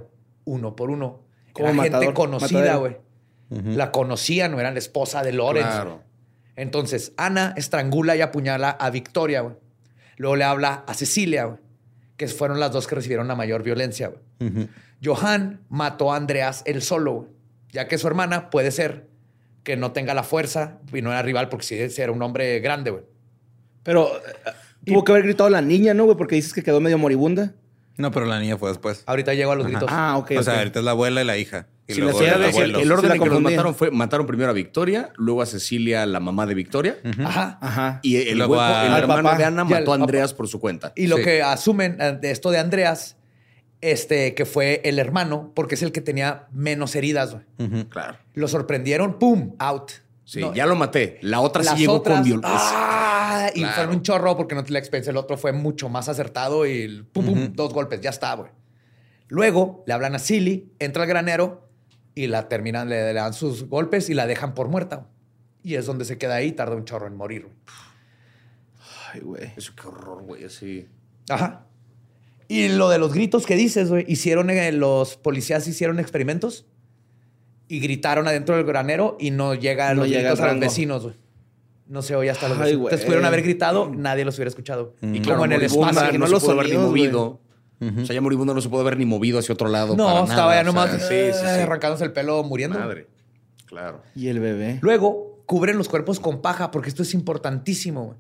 uno 0.46 0.76
por 0.76 0.92
uno. 0.92 1.26
Como 1.54 1.84
Era 1.84 2.00
gente 2.00 2.14
conocida, 2.14 2.76
güey. 2.76 2.98
La 3.50 3.92
conocían, 3.92 4.52
no 4.52 4.60
eran 4.60 4.74
la 4.74 4.80
esposa 4.80 5.24
de 5.24 5.34
Lorenz. 5.34 5.68
Claro. 5.68 6.04
Entonces, 6.56 7.14
Ana 7.18 7.54
estrangula 7.58 8.16
y 8.16 8.22
apuñala 8.22 8.70
a 8.70 8.90
Victoria, 8.90 9.42
güey. 9.42 9.56
Luego 10.18 10.36
le 10.36 10.44
habla 10.44 10.84
a 10.86 10.94
Cecilia, 10.94 11.46
güey, 11.46 11.58
que 12.18 12.28
fueron 12.28 12.60
las 12.60 12.72
dos 12.72 12.86
que 12.86 12.96
recibieron 12.96 13.28
la 13.28 13.36
mayor 13.36 13.64
violencia, 13.64 14.12
güey. 14.40 14.68
Johan 15.04 15.62
mató 15.70 16.12
a 16.12 16.18
Andreas 16.18 16.64
él 16.66 16.82
solo, 16.82 17.14
güey, 17.14 17.30
ya 17.72 17.88
que 17.88 17.98
su 17.98 18.08
hermana 18.08 18.50
puede 18.50 18.72
ser 18.72 19.08
que 19.64 19.78
no 19.78 19.94
tenga 19.94 20.14
la 20.14 20.24
fuerza 20.24 20.80
y 20.94 21.02
no 21.02 21.12
era 21.12 21.22
rival 21.22 21.48
porque 21.48 21.66
sí, 21.66 21.90
sí 21.90 22.02
era 22.02 22.12
un 22.12 22.22
hombre 22.22 22.60
grande, 22.60 22.92
güey. 22.92 23.04
Pero 23.84 24.10
eh, 24.18 24.52
tuvo 24.86 25.04
que 25.04 25.14
haber 25.14 25.24
gritado 25.24 25.50
la 25.50 25.62
niña, 25.62 25.94
¿no, 25.94 26.06
güey? 26.06 26.18
Porque 26.18 26.36
dices 26.36 26.54
que 26.54 26.64
quedó 26.64 26.82
medio 26.82 26.98
moribunda. 26.98 27.54
No, 28.00 28.10
pero 28.12 28.26
la 28.26 28.40
niña 28.40 28.58
fue 28.58 28.70
después. 28.70 29.04
Ahorita 29.06 29.34
llego 29.36 29.52
a 29.52 29.56
los 29.56 29.68
gritos. 29.68 29.90
Ah, 29.92 30.18
ok. 30.18 30.32
o 30.40 30.44
sea, 30.44 30.58
ahorita 30.58 30.80
es 30.80 30.86
la 30.86 30.92
abuela 30.92 31.22
y 31.22 31.26
la 31.26 31.38
hija. 31.38 31.68
Y 31.88 31.94
Sí, 31.94 32.02
luego 32.02 32.22
la 32.22 32.28
el. 32.36 32.44
El 32.44 32.52
Sí, 32.84 32.90
orden 32.92 33.12
en 33.14 33.20
que 33.22 33.30
los 33.30 33.42
mataron 33.42 33.76
fue, 33.76 33.92
mataron 33.92 34.26
primero 34.28 34.50
a 34.52 34.54
Victoria, 34.54 35.12
luego 35.18 35.42
a 35.42 35.46
Cecilia, 35.46 36.06
la 36.06 36.20
mamá 36.20 36.46
de 36.46 36.54
Victoria, 36.54 36.98
Ajá. 37.26 37.58
Ajá. 37.62 38.00
y 38.04 38.16
el, 38.30 38.38
Luego 38.38 38.56
hueco- 38.56 38.62
a- 38.62 38.88
el 38.88 38.94
hermano 39.04 39.24
papá. 39.24 39.38
de 39.38 39.46
Ana 39.46 39.64
mató 39.64 39.76
a 39.92 39.96
papá. 39.96 39.96
Andreas 39.96 40.34
por 40.34 40.48
su 40.48 40.60
cuenta. 40.60 40.94
Y 40.96 41.08
lo 41.08 41.18
Sí. 41.18 41.24
que 41.24 41.42
asumen 41.44 41.98
eh, 42.00 42.18
de 42.22 42.32
esto 42.32 42.52
de 42.52 42.60
Andreas, 42.60 43.18
este, 43.82 44.36
que 44.36 44.46
fue 44.46 44.82
el 44.86 45.00
hermano, 45.00 45.52
porque 45.56 45.76
es 45.76 45.82
el 45.82 45.92
que 45.92 46.02
tenía 46.02 46.48
menos 46.52 46.96
heridas, 46.96 47.32
güey. 47.58 47.86
Claro. 47.90 48.18
Lo 48.34 48.48
sorprendieron, 48.48 49.18
¡pum! 49.20 49.56
Out. 49.60 49.92
Sí, 50.26 50.42
No, 50.42 50.54
ya 50.54 50.68
lo 50.68 50.76
maté. 50.76 51.18
La 51.22 51.40
otra 51.40 51.64
sí 51.64 51.76
llegó 51.76 51.94
otras, 51.94 52.18
con 52.18 52.24
violencia. 52.24 52.52
¡ah! 52.62 52.89
Y 53.54 53.60
Claro. 53.60 53.76
fueron 53.76 53.96
un 53.96 54.02
chorro 54.02 54.36
porque 54.38 54.56
no 54.56 54.64
te 54.64 54.72
la 54.72 54.80
expensa. 54.80 55.12
El 55.12 55.18
otro 55.18 55.38
fue 55.38 55.52
mucho 55.54 55.90
más 55.90 56.10
acertado 56.10 56.66
y 56.66 56.82
el 56.82 57.06
pum, 57.06 57.26
pum, 57.26 57.54
dos 57.54 57.74
golpes, 57.74 58.02
ya 58.02 58.10
está, 58.10 58.34
güey. 58.36 58.50
Luego 59.28 59.84
le 59.88 59.94
hablan 59.94 60.16
a 60.16 60.20
Silly, 60.20 60.72
entra 60.80 61.04
al 61.04 61.10
granero 61.10 61.68
y 62.16 62.28
la 62.28 62.48
terminan, 62.50 62.90
le, 62.90 63.02
le 63.06 63.14
dan 63.14 63.34
sus 63.34 63.66
golpes 63.70 64.10
y 64.10 64.14
la 64.14 64.26
dejan 64.28 64.54
por 64.54 64.68
muerta. 64.70 65.08
Y 65.64 65.76
es 65.76 65.86
donde 65.86 66.06
se 66.06 66.18
queda 66.18 66.36
ahí, 66.36 66.52
tarda 66.54 66.76
un 66.76 66.86
chorro 66.86 67.08
en 67.08 67.16
morir. 67.16 67.44
güey. 67.44 67.56
Ay, 69.14 69.20
güey. 69.22 69.52
Eso 69.58 69.74
qué 69.80 69.88
horror, 69.88 70.24
güey, 70.24 70.44
así. 70.46 70.88
Ajá. 71.30 71.66
Y 72.48 72.70
lo 72.70 72.90
de 72.90 72.98
los 72.98 73.14
gritos 73.14 73.46
que 73.46 73.56
dices, 73.56 73.90
güey, 73.90 74.06
hicieron, 74.08 74.50
eh, 74.50 74.72
los 74.72 75.16
policías 75.18 75.68
hicieron 75.68 76.00
experimentos 76.00 76.66
y 77.68 77.80
gritaron 77.80 78.28
adentro 78.28 78.56
del 78.56 78.66
granero 78.66 79.16
y 79.20 79.30
no 79.32 79.54
llega 79.54 79.90
No 79.94 80.02
los 80.02 80.10
llega 80.10 80.30
gritos 80.32 80.40
a 80.40 80.52
los 80.52 80.60
vecinos, 80.60 81.04
güey. 81.04 81.16
No 81.90 82.02
se 82.02 82.16
oye 82.16 82.30
hasta 82.30 82.48
los 82.48 82.58
Ay. 82.60 82.74
Entonces 82.74 83.02
pudieron 83.02 83.26
haber 83.26 83.42
gritado, 83.42 83.92
nadie 83.94 84.24
los 84.24 84.36
hubiera 84.38 84.48
escuchado. 84.50 84.96
Y 85.02 85.22
Como 85.22 85.44
en 85.44 85.52
el 85.52 85.64
espacio. 85.64 86.12
que 86.12 86.18
no, 86.18 86.20
no 86.20 86.26
se 86.28 86.32
los 86.32 86.44
pudo 86.44 86.54
haber 86.54 86.70
ni 86.70 86.78
movido. 86.78 87.42
O 87.82 88.06
sea, 88.06 88.14
ya 88.14 88.22
moribundo 88.22 88.54
no 88.54 88.62
se 88.62 88.70
pudo 88.70 88.82
haber 88.82 88.98
ni 88.98 89.06
movido 89.06 89.40
hacia 89.40 89.54
otro 89.54 89.68
lado. 89.68 89.96
No, 89.98 90.06
para 90.06 90.20
estaba 90.24 90.52
nada, 90.52 90.64
ya 90.64 90.70
o 90.70 90.74
sea, 90.74 90.82
nomás 90.88 91.02
sí, 91.08 91.16
sí, 91.34 91.40
sí. 91.40 91.46
arrancándose 91.62 92.06
el 92.06 92.14
pelo, 92.14 92.44
muriendo. 92.44 92.80
Madre. 92.80 93.08
Claro. 93.66 94.02
Y 94.16 94.28
el 94.30 94.40
bebé. 94.40 94.80
Luego, 94.82 95.42
cubren 95.46 95.78
los 95.78 95.88
cuerpos 95.90 96.20
con 96.20 96.42
paja, 96.42 96.72
porque 96.72 96.90
esto 96.90 97.04
es 97.04 97.14
importantísimo. 97.14 98.16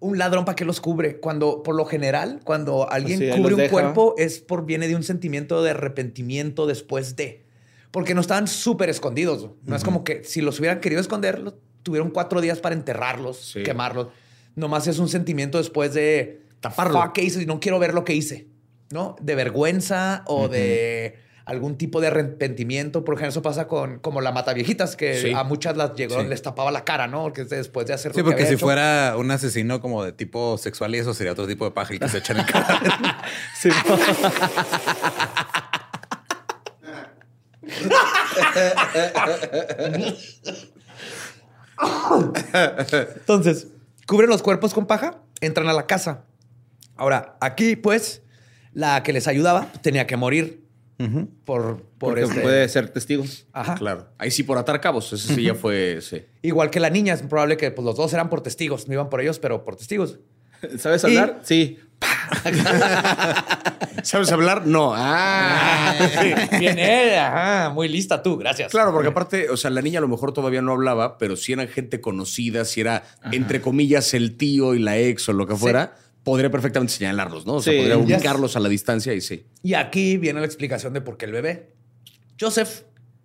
Un 0.00 0.16
ladrón, 0.16 0.44
¿para 0.44 0.54
qué 0.54 0.64
los 0.64 0.80
cubre? 0.80 1.18
Cuando, 1.18 1.62
por 1.64 1.74
lo 1.74 1.84
general, 1.84 2.40
cuando 2.44 2.88
alguien 2.88 3.18
Pues 3.18 3.36
cubre 3.36 3.54
un 3.54 3.60
deja. 3.60 3.70
cuerpo, 3.72 4.14
es 4.16 4.38
por 4.38 4.64
viene 4.64 4.86
de 4.86 4.94
un 4.94 5.02
sentimiento 5.02 5.62
de 5.62 5.70
arrepentimiento 5.70 6.66
después 6.66 7.16
de. 7.16 7.44
Porque 7.90 8.14
no 8.14 8.20
estaban 8.20 8.46
súper 8.46 8.90
escondidos. 8.90 9.50
No 9.64 9.74
es 9.74 9.82
como 9.82 10.04
que 10.04 10.22
si 10.22 10.40
los 10.40 10.60
hubieran 10.60 10.78
querido 10.80 11.00
esconder, 11.00 11.40
los- 11.40 11.54
tuvieron 11.88 12.10
cuatro 12.10 12.42
días 12.42 12.58
para 12.58 12.74
enterrarlos, 12.74 13.38
Sí. 13.38 13.62
quemarlos. 13.62 14.08
Nomás 14.56 14.86
es 14.88 14.98
un 14.98 15.08
sentimiento 15.08 15.56
después 15.56 15.94
de 15.94 16.42
Taparlo. 16.60 17.00
"Fuck, 17.00 17.12
¿qué 17.14 17.22
hice? 17.22 17.42
Y 17.42 17.46
no 17.46 17.60
quiero 17.60 17.78
ver 17.78 17.94
lo 17.94 18.04
que 18.04 18.12
hice. 18.12 18.48
¿No? 18.90 19.16
De 19.20 19.34
vergüenza 19.34 20.22
o 20.26 20.48
de 20.48 21.16
algún 21.46 21.78
tipo 21.78 22.00
de 22.02 22.08
arrepentimiento. 22.08 23.04
Por 23.04 23.14
ejemplo, 23.14 23.30
eso 23.30 23.40
pasa 23.42 23.66
con 23.68 24.00
como 24.00 24.20
la 24.20 24.32
mata 24.32 24.52
viejitas, 24.52 24.96
que 24.96 25.18
Sí. 25.20 25.32
a 25.34 25.44
muchas 25.44 25.76
las 25.78 25.94
llegó, 25.94 26.20
Sí. 26.20 26.26
les 26.26 26.42
tapaba 26.42 26.70
la 26.70 26.84
cara, 26.84 27.06
¿no? 27.06 27.22
Porque 27.22 27.42
es 27.42 27.48
después 27.50 27.86
de 27.86 27.94
hacer 27.94 28.12
Sí, 28.12 28.18
lo 28.18 28.24
que 28.24 28.30
porque 28.32 28.46
si 28.46 28.54
hecho. 28.54 28.66
fuera 28.66 29.14
un 29.16 29.30
asesino 29.30 29.80
como 29.80 30.04
de 30.04 30.12
tipo 30.12 30.58
sexual 30.58 30.94
y 30.94 30.98
eso 30.98 31.14
sería 31.14 31.32
otro 31.32 31.46
tipo 31.46 31.64
de 31.64 31.70
paja 31.70 31.92
el 31.94 32.00
que 32.00 32.08
se 32.08 32.18
echan 32.18 32.38
en 32.38 32.44
cara. 32.46 32.80
Sí, 33.60 33.70
Entonces, 43.16 43.68
cubren 44.06 44.28
los 44.30 44.42
cuerpos 44.42 44.74
con 44.74 44.86
paja, 44.86 45.22
entran 45.40 45.68
a 45.68 45.72
la 45.72 45.86
casa. 45.86 46.24
Ahora, 46.96 47.36
aquí, 47.40 47.76
pues, 47.76 48.22
la 48.72 49.02
que 49.02 49.12
les 49.12 49.28
ayudaba 49.28 49.70
tenía 49.82 50.06
que 50.06 50.16
morir 50.16 50.64
por, 51.44 51.76
por 51.82 51.82
porque 51.98 52.22
este- 52.22 52.40
puede 52.40 52.68
ser 52.68 52.88
testigo. 52.88 53.24
Ajá. 53.52 53.76
Claro. 53.76 54.08
Ahí 54.18 54.30
sí 54.30 54.42
por 54.42 54.58
atar 54.58 54.80
cabos. 54.80 55.12
Ese 55.12 55.34
sí 55.34 55.42
ya 55.44 55.54
fue. 55.54 56.00
Sí. 56.02 56.24
Igual 56.42 56.70
que 56.70 56.80
la 56.80 56.90
niña, 56.90 57.14
es 57.14 57.22
probable 57.22 57.56
que 57.56 57.70
pues, 57.70 57.84
los 57.84 57.96
dos 57.96 58.12
eran 58.12 58.28
por 58.28 58.40
testigos. 58.40 58.88
No 58.88 58.94
iban 58.94 59.08
por 59.08 59.20
ellos, 59.20 59.38
pero 59.38 59.64
por 59.64 59.76
testigos. 59.76 60.18
¿Sabes 60.78 61.04
hablar? 61.04 61.40
Sí. 61.42 61.78
¿Sabes 64.02 64.30
hablar? 64.30 64.66
No. 64.66 64.92
Ah. 64.94 65.94
Bien, 66.58 66.78
ajá, 67.18 67.70
muy 67.70 67.88
lista 67.88 68.22
tú, 68.22 68.36
gracias. 68.36 68.70
Claro, 68.70 68.92
porque 68.92 69.08
aparte, 69.08 69.50
o 69.50 69.56
sea, 69.56 69.70
la 69.70 69.82
niña 69.82 69.98
a 69.98 70.02
lo 70.02 70.08
mejor 70.08 70.32
todavía 70.32 70.62
no 70.62 70.72
hablaba, 70.72 71.18
pero 71.18 71.36
si 71.36 71.52
eran 71.52 71.68
gente 71.68 72.00
conocida, 72.00 72.64
si 72.64 72.80
era, 72.80 73.04
entre 73.32 73.60
comillas, 73.60 74.14
el 74.14 74.36
tío 74.36 74.74
y 74.74 74.78
la 74.78 74.98
ex 74.98 75.28
o 75.28 75.32
lo 75.32 75.46
que 75.46 75.56
fuera, 75.56 75.96
podría 76.22 76.50
perfectamente 76.50 76.94
señalarlos, 76.94 77.46
¿no? 77.46 77.54
O 77.54 77.62
sea, 77.62 77.72
Sí, 77.72 77.78
podría 77.78 77.98
ubicarlos 77.98 78.56
a 78.56 78.60
la 78.60 78.68
distancia 78.68 79.12
y 79.14 79.20
sí. 79.20 79.46
Y 79.62 79.74
aquí 79.74 80.16
viene 80.16 80.40
la 80.40 80.46
explicación 80.46 80.92
de 80.92 81.00
por 81.00 81.16
qué 81.16 81.26
el 81.26 81.32
bebé. 81.32 81.72
Joseph, 82.40 82.82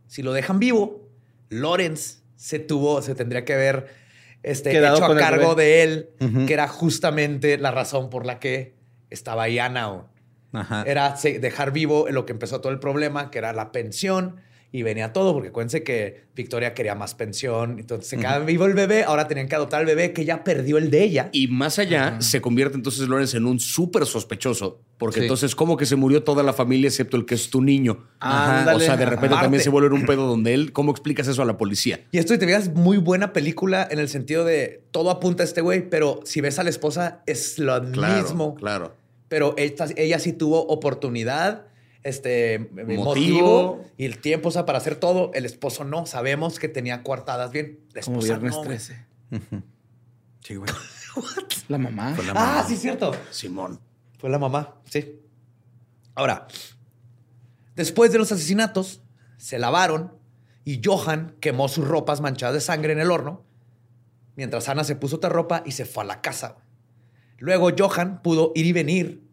si 0.08 0.24
lo 0.24 0.34
dejan 0.34 0.60
vivo, 0.60 1.08
Lawrence 1.50 2.18
se 2.36 2.60
tuvo, 2.60 3.02
se 3.02 3.14
tendría 3.14 3.46
que 3.46 3.54
haber 3.54 4.03
este, 4.44 4.78
hecho 4.78 5.06
a 5.06 5.16
cargo 5.18 5.56
de 5.56 5.84
él, 5.84 6.10
que 6.46 6.54
era 6.54 6.68
justamente 6.68 7.58
la 7.58 7.72
razón 7.72 8.10
por 8.10 8.26
la 8.26 8.40
que 8.40 8.76
estaba 9.10 9.44
ahí 9.44 9.60
Ana. 9.60 10.08
Ajá. 10.52 10.84
Era 10.86 11.16
dejar 11.40 11.72
vivo 11.72 12.08
lo 12.10 12.26
que 12.26 12.34
empezó 12.34 12.62
todo 12.62 12.72
el 12.72 12.80
problema, 12.80 13.32
que 13.32 13.40
era 13.40 13.54
la 13.54 13.72
pensión. 13.72 14.42
Y 14.76 14.82
venía 14.82 15.14
todo, 15.14 15.34
porque 15.34 15.50
acuérdense 15.50 15.84
que 15.84 16.24
Victoria 16.36 16.74
quería 16.74 16.96
más 16.96 17.14
pensión. 17.14 17.78
Entonces 17.78 18.08
se 18.08 18.18
quedaba 18.18 18.44
vivo 18.44 18.66
el 18.66 18.74
bebé. 18.74 19.04
Ahora 19.04 19.28
tenían 19.28 19.48
que 19.48 19.54
adoptar 19.54 19.82
al 19.82 19.86
bebé 19.86 20.14
que 20.14 20.26
ya 20.26 20.44
perdió 20.44 20.80
el 20.80 20.90
de 20.90 21.04
ella. 21.04 21.30
Y 21.32 21.48
más 21.48 21.78
allá, 21.78 22.20
se 22.22 22.42
convierte 22.42 22.76
entonces 22.76 23.08
Lawrence 23.08 23.38
en 23.38 23.46
un 23.46 23.60
súper 23.60 24.08
sospechoso, 24.08 24.82
porque 24.98 25.20
Sí. 25.20 25.26
entonces 25.26 25.56
como 25.56 25.78
que 25.78 25.86
se 25.86 25.96
murió 25.96 26.24
toda 26.24 26.42
la 26.42 26.54
familia 26.54 26.88
excepto 26.88 27.18
el 27.18 27.26
que 27.28 27.36
es 27.36 27.52
tu 27.52 27.62
niño. 27.62 28.08
Ajá. 28.20 28.76
O 28.76 28.80
sea, 28.80 28.98
de 28.98 29.06
repente 29.06 29.36
también 29.36 29.62
se 29.62 29.70
vuelve 29.70 29.94
un 29.94 30.08
pedo 30.08 30.26
donde 30.26 30.56
él, 30.56 30.74
¿cómo 30.74 30.90
explicas 30.90 31.28
eso 31.28 31.44
a 31.44 31.46
la 31.46 31.56
policía? 31.60 32.00
Y 32.12 32.18
esto, 32.18 32.34
y 32.34 32.40
te 32.40 32.48
veas 32.48 32.74
muy 32.74 32.98
buena 32.98 33.32
película 33.32 33.88
en 33.92 34.00
el 34.00 34.10
sentido 34.10 34.44
de 34.44 34.82
todo 34.90 35.12
apunta 35.12 35.44
a 35.44 35.46
este 35.46 35.62
güey, 35.62 35.88
pero 35.88 36.22
si 36.24 36.42
ves 36.42 36.58
a 36.58 36.64
la 36.64 36.72
esposa 36.72 37.22
es 37.28 37.60
lo 37.60 37.80
mismo. 37.80 38.56
Claro. 38.56 38.96
Pero 39.28 39.54
esta- 39.58 39.86
ella 39.98 40.18
sí 40.18 40.34
tuvo 40.34 40.66
oportunidad, 40.66 41.68
este 42.04 42.60
motivo. 42.72 43.04
Motivo. 43.04 43.86
y 43.98 44.06
el 44.06 44.20
tiempo, 44.20 44.50
o 44.50 44.52
sea, 44.52 44.66
para 44.66 44.78
hacer 44.78 44.96
todo. 44.96 45.32
El 45.34 45.46
esposo 45.46 45.84
no. 45.86 46.06
Sabemos 46.06 46.60
que 46.60 46.68
tenía 46.70 47.04
coartadas 47.04 47.52
bien. 47.52 47.80
La 47.94 48.02
Como 48.02 48.18
esposa 48.20 48.34
viernes 48.40 48.52
no, 48.52 48.58
güey. 48.64 48.78
13. 48.78 49.06
Sí, 50.42 50.56
güey. 50.56 50.70
La 51.70 51.78
mamá. 51.78 52.14
Fue 52.16 52.26
la 52.26 52.32
Ah, 52.32 52.34
mamá. 52.34 52.66
sí, 52.68 52.76
cierto. 52.76 53.14
Simón. 53.32 53.80
Fue 54.20 54.30
la 54.30 54.40
mamá, 54.40 54.76
sí. 54.90 55.20
Ahora, 56.16 56.48
después 57.76 58.12
de 58.12 58.18
los 58.18 58.32
asesinatos, 58.32 59.02
se 59.38 59.60
lavaron 59.60 60.14
y 60.66 60.82
Johan 60.84 61.36
quemó 61.40 61.68
sus 61.68 61.88
ropas 61.88 62.22
manchadas 62.22 62.54
de 62.56 62.62
sangre 62.62 62.94
en 62.94 63.00
el 63.00 63.12
horno, 63.12 63.44
mientras 64.36 64.70
Ana 64.70 64.84
se 64.84 64.96
puso 64.96 65.18
otra 65.18 65.30
ropa 65.30 65.62
y 65.66 65.72
se 65.74 65.86
fue 65.86 66.04
a 66.04 66.08
la 66.08 66.22
casa. 66.22 66.58
Luego 67.38 67.70
Johan 67.78 68.22
pudo 68.22 68.52
ir 68.56 68.66
y 68.66 68.72
venir 68.74 69.24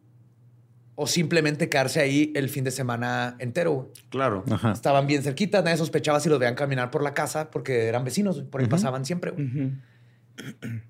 o 0.95 1.07
simplemente 1.07 1.69
quedarse 1.69 2.01
ahí 2.01 2.33
el 2.35 2.49
fin 2.49 2.65
de 2.65 2.71
semana 2.71 3.37
entero. 3.39 3.73
güey. 3.73 3.89
Claro. 4.11 4.45
Ajá. 4.51 4.73
Estaban 4.73 5.07
bien 5.07 5.23
cerquitas, 5.23 5.65
nadie 5.65 5.77
sospechaba 5.79 6.21
si 6.21 6.29
los 6.29 6.39
veían 6.39 6.55
caminar 6.55 6.91
por 6.91 7.03
la 7.03 7.15
casa 7.15 7.51
porque 7.51 7.87
eran 7.87 8.05
vecinos, 8.05 8.43
por 8.43 8.61
ahí 8.61 8.67
pasaban 8.67 9.05
siempre. 9.05 9.31
güey. 9.31 9.47
Ujú. 9.47 9.71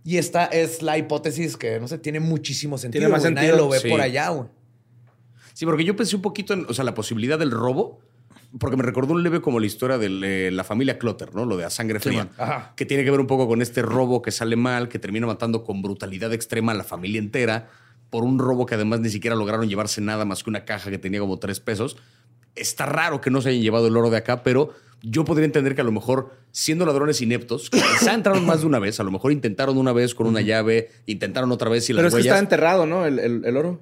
Y 0.05 0.19
esta 0.19 0.45
es 0.47 0.83
la 0.83 0.97
hipótesis 0.99 1.57
que, 1.57 1.81
no 1.81 1.89
sé, 1.89 1.99
tiene 1.99 2.21
muchísimo 2.21 2.79
sentido. 2.79 3.03
Tiene 3.03 3.13
más. 3.13 3.31
Nadie 3.33 3.53
lo 3.53 3.69
ve 3.69 3.81
sí. 3.81 3.89
por 3.89 4.01
allá, 4.01 4.29
güey. 4.29 4.49
Sí, 5.55 5.65
porque 5.67 5.85
yo 5.85 5.97
pensé 5.97 6.17
un 6.17 6.23
poquito 6.23 6.55
en, 6.55 6.67
o 6.69 6.75
sea, 6.75 6.85
la 6.85 6.95
posibilidad 6.95 7.39
del 7.39 7.51
robo, 7.51 8.01
porque 8.59 8.77
me 8.77 8.83
recordó 8.83 9.13
un 9.13 9.23
leve 9.23 9.41
como 9.41 9.61
la 9.61 9.67
historia 9.67 9.99
de 9.99 10.51
la 10.51 10.65
familia 10.65 10.99
Clutter, 10.99 11.35
¿no? 11.35 11.45
Lo 11.45 11.57
de 11.57 11.65
a 11.65 11.71
sangre 11.71 12.01
fría. 12.01 12.29
Que 12.77 12.87
tiene 12.87 13.05
que 13.05 13.11
ver 13.11 13.21
un 13.21 13.27
poco 13.27 13.47
con 13.47 13.61
este 13.61 13.83
robo 13.83 14.23
que 14.23 14.31
sale 14.31 14.57
mal, 14.57 14.89
que 14.89 14.99
termina 14.99 15.27
matando 15.27 15.65
con 15.65 15.83
brutalidad 15.83 16.33
extrema 16.33 16.73
a 16.73 16.75
la 16.75 16.85
familia 16.85 17.19
entera, 17.19 17.69
por 18.11 18.25
un 18.25 18.39
robo 18.39 18.67
que 18.67 18.75
además 18.75 19.01
ni 19.01 19.09
siquiera 19.09 19.37
lograron 19.37 19.69
llevarse 19.69 20.01
nada 20.01 20.25
más 20.25 20.43
que 20.43 20.51
una 20.51 20.65
caja 20.65 20.91
que 20.91 20.99
tenía 20.99 21.21
como 21.21 21.39
tres 21.39 21.61
pesos. 21.61 21.97
Está 22.57 22.85
raro 22.87 23.21
que 23.21 23.31
no 23.31 23.41
se 23.41 23.51
hayan 23.51 23.63
llevado 23.63 23.87
el 23.87 23.97
oro 23.97 24.11
de 24.11 24.17
acá, 24.17 24.43
pero 24.43 24.73
yo 25.03 25.25
podría 25.25 25.47
entender 25.47 25.75
que 25.75 25.81
a 25.81 25.85
lo 25.85 25.93
mejor, 25.93 26.33
siendo 26.51 26.85
ladrones 26.85 27.23
ineptos, 27.23 27.71
quizá 27.71 28.13
entraron 28.13 28.45
más 28.45 28.61
de 28.63 28.67
una 28.67 28.79
vez, 28.81 28.99
a 29.01 29.05
lo 29.05 29.11
mejor 29.11 29.33
intentaron 29.33 29.79
una 29.79 29.93
vez 29.93 30.15
con 30.15 30.27
una 30.27 30.41
llave, 30.41 30.91
intentaron 31.07 31.53
otra 31.53 31.71
vez 31.71 31.89
y 31.89 31.93
Pero 31.95 32.03
las 32.05 32.13
es 32.13 32.17
que 32.17 32.21
está 32.23 32.33
huellas... 32.35 32.43
enterrado, 32.43 32.87
¿no? 32.87 33.07
El, 33.07 33.19
el- 33.19 33.45
el 33.45 33.57
oro. 33.57 33.81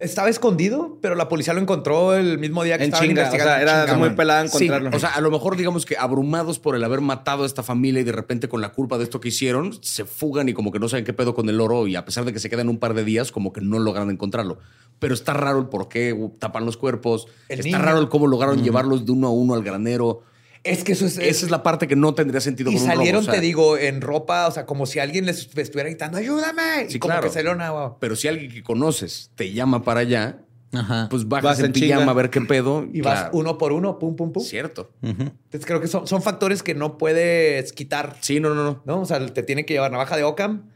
Estaba 0.00 0.28
escondido, 0.28 0.98
pero 1.02 1.16
la 1.16 1.28
policía 1.28 1.52
lo 1.54 1.60
encontró 1.60 2.14
el 2.14 2.38
mismo 2.38 2.62
día 2.62 2.78
que 2.78 2.84
En 2.84 2.90
estaban 2.90 3.08
chinga. 3.08 3.22
O 3.22 3.24
investigando. 3.24 3.52
sea, 3.52 3.62
era 3.62 3.84
Chinga, 3.86 3.98
muy 3.98 4.10
pelada 4.10 4.46
Sí, 4.46 4.66
encontrarlo. 4.66 4.96
o 4.96 5.00
sea, 5.00 5.08
a 5.10 5.20
lo 5.20 5.30
mejor 5.32 5.56
digamos 5.56 5.86
que 5.86 5.96
abrumados 5.96 6.60
por 6.60 6.76
el 6.76 6.84
haber 6.84 7.00
matado 7.00 7.42
a 7.42 7.46
esta 7.46 7.64
familia 7.64 8.00
y 8.00 8.04
de 8.04 8.12
repente 8.12 8.48
con 8.48 8.60
la 8.60 8.70
culpa 8.72 8.96
de 8.96 9.02
esto 9.04 9.18
que 9.20 9.28
hicieron, 9.28 9.72
se 9.82 10.04
fugan 10.04 10.48
y 10.48 10.52
como 10.54 10.70
que 10.70 10.78
no 10.78 10.88
saben 10.88 11.04
qué 11.04 11.12
pedo 11.12 11.34
con 11.34 11.48
el 11.48 11.60
oro 11.60 11.88
y 11.88 11.96
a 11.96 12.04
pesar 12.04 12.24
de 12.24 12.32
que 12.32 12.38
se 12.38 12.48
quedan 12.48 12.68
un 12.68 12.78
par 12.78 12.94
de 12.94 13.02
días, 13.02 13.32
como 13.32 13.52
que 13.52 13.60
no 13.60 13.80
logran 13.80 14.08
encontrarlo. 14.10 14.58
Pero 15.00 15.14
está 15.14 15.32
raro 15.32 15.58
el 15.58 15.66
por 15.66 15.88
qué 15.88 16.16
tapan 16.38 16.64
los 16.64 16.76
cuerpos, 16.76 17.26
El 17.48 17.58
está 17.60 17.76
niño. 17.78 17.84
raro 17.84 17.98
el 17.98 18.08
cómo 18.08 18.28
lograron 18.28 18.62
llevarlos 18.62 19.04
de 19.04 19.10
uno 19.12 19.26
a 19.26 19.30
uno 19.30 19.54
al 19.54 19.64
granero. 19.64 20.22
Es 20.64 20.84
que 20.84 20.92
eso 20.92 21.06
es. 21.06 21.18
Esa 21.18 21.44
es 21.46 21.50
la 21.50 21.62
parte 21.62 21.86
que 21.88 21.96
no 21.96 22.14
tendría 22.14 22.40
sentido 22.40 22.70
y 22.70 22.74
con 22.74 22.82
un 22.82 22.88
robo, 22.88 22.96
salieron, 22.98 23.20
o 23.20 23.24
sea, 23.24 23.34
te 23.34 23.40
digo, 23.40 23.78
en 23.78 24.00
ropa, 24.00 24.48
o 24.48 24.50
sea, 24.50 24.66
como 24.66 24.86
si 24.86 24.98
alguien 24.98 25.24
les 25.26 25.48
estuviera 25.56 25.88
gritando, 25.88 26.18
ayúdame. 26.18 26.86
y 26.88 26.92
Sí, 26.92 26.98
como 26.98 27.12
claro. 27.12 27.28
que 27.28 27.32
salieron 27.32 27.60
a. 27.62 27.96
Pero 27.98 28.16
si 28.16 28.28
alguien 28.28 28.50
que 28.52 28.62
conoces 28.62 29.30
te 29.36 29.52
llama 29.52 29.82
para 29.84 30.00
allá, 30.00 30.40
Ajá. 30.72 31.06
pues 31.10 31.26
bajas 31.28 31.44
Vas 31.44 31.58
en, 31.60 31.66
en 31.66 31.72
pijama 31.72 32.10
a 32.10 32.14
ver 32.14 32.30
qué 32.30 32.40
pedo. 32.42 32.86
Y 32.92 33.00
vas 33.00 33.30
uno 33.32 33.56
por 33.56 33.72
uno, 33.72 33.98
pum, 33.98 34.16
pum, 34.16 34.32
pum. 34.32 34.42
Cierto. 34.42 34.90
Entonces 35.02 35.64
creo 35.64 35.80
que 35.80 35.86
son, 35.88 36.06
son 36.06 36.22
factores 36.22 36.62
que 36.62 36.74
no 36.74 36.98
puedes 36.98 37.72
quitar. 37.72 38.16
Sí, 38.20 38.40
no, 38.40 38.54
no, 38.54 38.64
no. 38.64 38.82
¿No? 38.84 39.00
O 39.00 39.06
sea, 39.06 39.24
te 39.24 39.42
tiene 39.42 39.64
que 39.64 39.74
llevar 39.74 39.92
navaja 39.92 40.16
de 40.16 40.24
Ockham, 40.24 40.70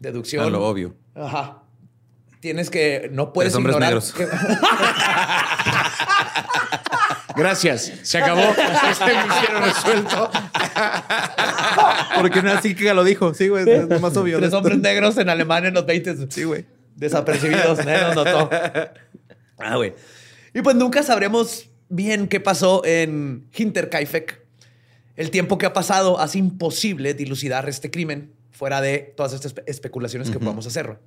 deducción. 0.00 0.44
A 0.44 0.50
lo 0.50 0.66
obvio. 0.66 0.94
Ajá. 1.14 1.62
Tienes 2.40 2.70
que. 2.70 3.08
No 3.12 3.32
puedes 3.32 3.52
Tres 3.52 3.56
hombres 3.58 3.76
ignorar. 3.76 3.94
negros. 3.94 4.12
que- 4.12 4.26
Gracias. 7.38 7.92
Se 8.02 8.18
acabó. 8.18 8.40
Este 8.40 9.04
misterio 9.26 9.60
resuelto. 9.60 10.30
Porque 12.20 12.42
no 12.42 12.50
así 12.52 12.74
que 12.74 12.92
lo 12.94 13.04
dijo. 13.04 13.34
Sí, 13.34 13.48
güey. 13.48 13.68
Es 13.68 13.88
lo 13.88 14.00
más 14.00 14.16
obvio. 14.16 14.38
Tres 14.38 14.52
hombres 14.52 14.78
negros 14.78 15.16
en 15.18 15.28
Alemania 15.28 15.68
en 15.68 15.74
los 15.74 15.86
20. 15.86 16.30
Sí, 16.30 16.44
güey. 16.44 16.66
Desapercibidos. 16.96 17.84
Nos 17.84 18.14
notó. 18.16 18.50
Ah, 19.58 19.76
güey. 19.76 19.94
Y 20.54 20.62
pues 20.62 20.76
nunca 20.76 21.02
sabremos 21.02 21.68
bien 21.88 22.28
qué 22.28 22.40
pasó 22.40 22.82
en 22.84 23.46
Hinterkaifeck. 23.56 24.40
El 25.16 25.30
tiempo 25.30 25.58
que 25.58 25.66
ha 25.66 25.72
pasado 25.72 26.20
hace 26.20 26.38
imposible 26.38 27.12
dilucidar 27.14 27.68
este 27.68 27.90
crimen 27.90 28.32
fuera 28.52 28.80
de 28.80 29.14
todas 29.16 29.32
estas 29.32 29.54
espe- 29.54 29.62
especulaciones 29.66 30.30
que 30.30 30.38
podamos 30.38 30.66
hacer. 30.66 30.98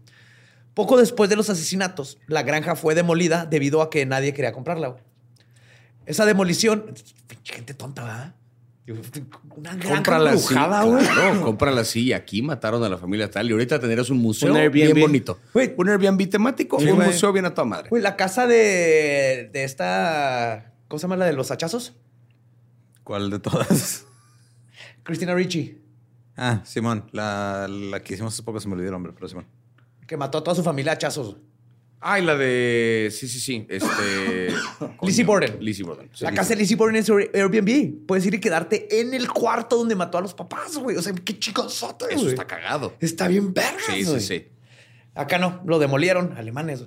Poco 0.73 0.97
después 0.97 1.29
de 1.29 1.35
los 1.35 1.49
asesinatos, 1.49 2.17
la 2.27 2.43
granja 2.43 2.75
fue 2.75 2.95
demolida 2.95 3.45
debido 3.45 3.81
a 3.81 3.89
que 3.89 4.05
nadie 4.05 4.33
quería 4.33 4.51
comprarla. 4.53 4.95
Esa 6.05 6.25
demolición... 6.25 6.85
Pinche 7.27 7.53
gente 7.53 7.73
tonta, 7.73 8.03
¿verdad? 8.03 8.35
Una 9.55 9.75
granja 9.75 9.95
Cómprala 9.95 10.31
embrujada, 10.33 10.83
güey. 10.83 11.05
Claro, 11.05 11.41
cómprala 11.43 11.81
así. 11.81 12.01
Y 12.05 12.13
aquí 12.13 12.41
mataron 12.41 12.83
a 12.83 12.89
la 12.89 12.97
familia 12.97 13.29
tal. 13.29 13.47
Y 13.49 13.53
ahorita 13.53 13.79
tendrás 13.79 14.09
un 14.09 14.17
museo 14.17 14.51
Un 14.51 14.57
Airbnb. 14.57 14.73
bien 14.93 14.99
bonito. 14.99 15.39
Güey. 15.53 15.73
Un 15.77 15.89
Airbnb 15.89 16.29
temático, 16.29 16.79
Sí, 16.79 16.87
un 16.87 16.99
museo 16.99 17.31
bien 17.31 17.45
a 17.45 17.53
toda 17.53 17.65
madre. 17.65 17.89
Güey, 17.89 18.01
la 18.01 18.15
casa 18.17 18.47
de, 18.47 19.49
de 19.53 19.63
esta. 19.63 20.73
¿Cómo 20.87 20.99
se 20.99 21.03
llama 21.03 21.15
la 21.17 21.25
de 21.25 21.33
los 21.33 21.51
hachazos? 21.51 21.93
¿Cuál 23.03 23.29
de 23.29 23.39
todas? 23.39 24.05
Christina 25.03 25.33
Ricci, 25.35 25.77
Ah, 26.35 26.61
Simón, 26.65 27.05
la, 27.11 27.67
la 27.69 28.01
que 28.01 28.13
hicimos 28.15 28.33
hace 28.33 28.43
poco 28.43 28.59
se 28.59 28.67
me 28.67 28.73
olvidó 28.73 28.89
el 28.89 28.93
nombre, 28.93 29.13
pero 29.13 29.27
Simón. 29.27 29.45
que 30.07 30.17
mató 30.17 30.37
a 30.39 30.43
toda 30.43 30.55
su 30.55 30.63
familia 30.63 30.91
a 30.91 30.95
hachazos. 30.95 31.37
Ay, 32.03 32.23
la 32.23 32.35
de. 32.35 33.09
Sí, 33.11 33.27
sí, 33.27 33.39
sí. 33.39 33.65
Este. 33.69 34.47
Lizzie 35.03 35.23
Borden. 35.23 35.57
Lizzie 35.59 35.85
Borden. 35.85 36.09
sí. 36.11 36.23
la 36.23 36.33
casa 36.33 36.49
de 36.49 36.55
Lizzie 36.55 36.75
Borden 36.75 36.95
es 36.95 37.09
Airbnb. 37.09 38.07
Puedes 38.07 38.25
ir 38.25 38.33
y 38.33 38.39
quedarte 38.39 38.99
en 38.99 39.13
el 39.13 39.31
cuarto 39.31 39.77
donde 39.77 39.95
mató 39.95 40.17
a 40.17 40.21
los 40.21 40.33
papás, 40.33 40.77
güey. 40.77 40.97
O 40.97 41.01
sea, 41.01 41.13
qué 41.13 41.37
chicosote, 41.37 42.05
Eso 42.09 42.15
güey. 42.21 42.29
está 42.29 42.47
cagado. 42.47 42.95
Está 42.99 43.27
bien 43.27 43.53
verga, 43.53 43.79
Sí, 43.85 44.03
sí, 44.03 44.19
sí. 44.19 44.47
Acá 45.13 45.37
no, 45.37 45.61
lo 45.65 45.77
demolieron, 45.77 46.33
alemanes. 46.37 46.85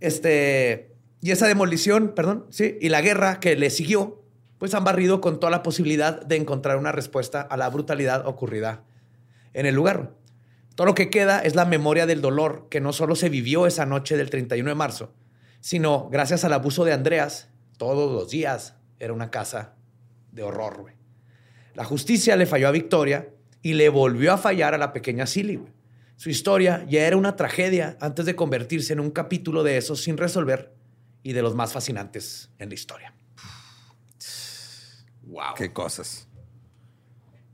Este, 0.00 0.92
y 1.22 1.30
esa 1.30 1.46
demolición, 1.46 2.12
perdón, 2.14 2.46
sí, 2.50 2.76
y 2.80 2.88
la 2.90 3.00
guerra 3.00 3.40
que 3.40 3.56
le 3.56 3.70
siguió, 3.70 4.22
pues 4.58 4.74
han 4.74 4.84
barrido 4.84 5.20
con 5.20 5.40
toda 5.40 5.50
la 5.50 5.62
posibilidad 5.62 6.20
de 6.20 6.36
encontrar 6.36 6.76
una 6.76 6.92
respuesta 6.92 7.40
a 7.40 7.56
la 7.56 7.68
brutalidad 7.70 8.26
ocurrida 8.26 8.84
en 9.54 9.64
el 9.66 9.74
lugar. 9.74 10.12
Todo 10.76 10.88
lo 10.88 10.94
que 10.94 11.08
queda 11.08 11.40
es 11.40 11.54
la 11.54 11.64
memoria 11.64 12.04
del 12.04 12.20
dolor 12.20 12.68
que 12.70 12.82
no 12.82 12.92
solo 12.92 13.16
se 13.16 13.30
vivió 13.30 13.66
esa 13.66 13.86
noche 13.86 14.18
del 14.18 14.28
31 14.28 14.68
de 14.68 14.74
marzo, 14.74 15.14
sino 15.60 16.10
gracias 16.10 16.44
al 16.44 16.52
abuso 16.52 16.84
de 16.84 16.92
Andreas, 16.92 17.48
todos 17.78 18.12
los 18.12 18.30
días 18.30 18.74
era 19.00 19.14
una 19.14 19.30
casa 19.30 19.74
de 20.32 20.42
horror, 20.42 20.82
güey. 20.82 20.94
La 21.74 21.84
justicia 21.84 22.36
le 22.36 22.44
falló 22.44 22.68
a 22.68 22.72
Victoria 22.72 23.30
y 23.62 23.72
le 23.72 23.88
volvió 23.88 24.34
a 24.34 24.38
fallar 24.38 24.74
a 24.74 24.78
la 24.78 24.92
pequeña 24.92 25.26
Silly, 25.26 25.56
güey. 25.56 25.72
Su 26.16 26.28
historia 26.28 26.84
ya 26.88 27.06
era 27.06 27.16
una 27.16 27.36
tragedia 27.36 27.96
antes 28.00 28.26
de 28.26 28.36
convertirse 28.36 28.92
en 28.92 29.00
un 29.00 29.10
capítulo 29.10 29.62
de 29.62 29.78
esos 29.78 30.02
sin 30.02 30.18
resolver 30.18 30.74
y 31.22 31.32
de 31.32 31.42
los 31.42 31.54
más 31.54 31.72
fascinantes 31.72 32.50
en 32.58 32.68
la 32.68 32.74
historia. 32.74 33.14
Wow. 35.22 35.54
Qué 35.56 35.72
cosas. 35.72 36.28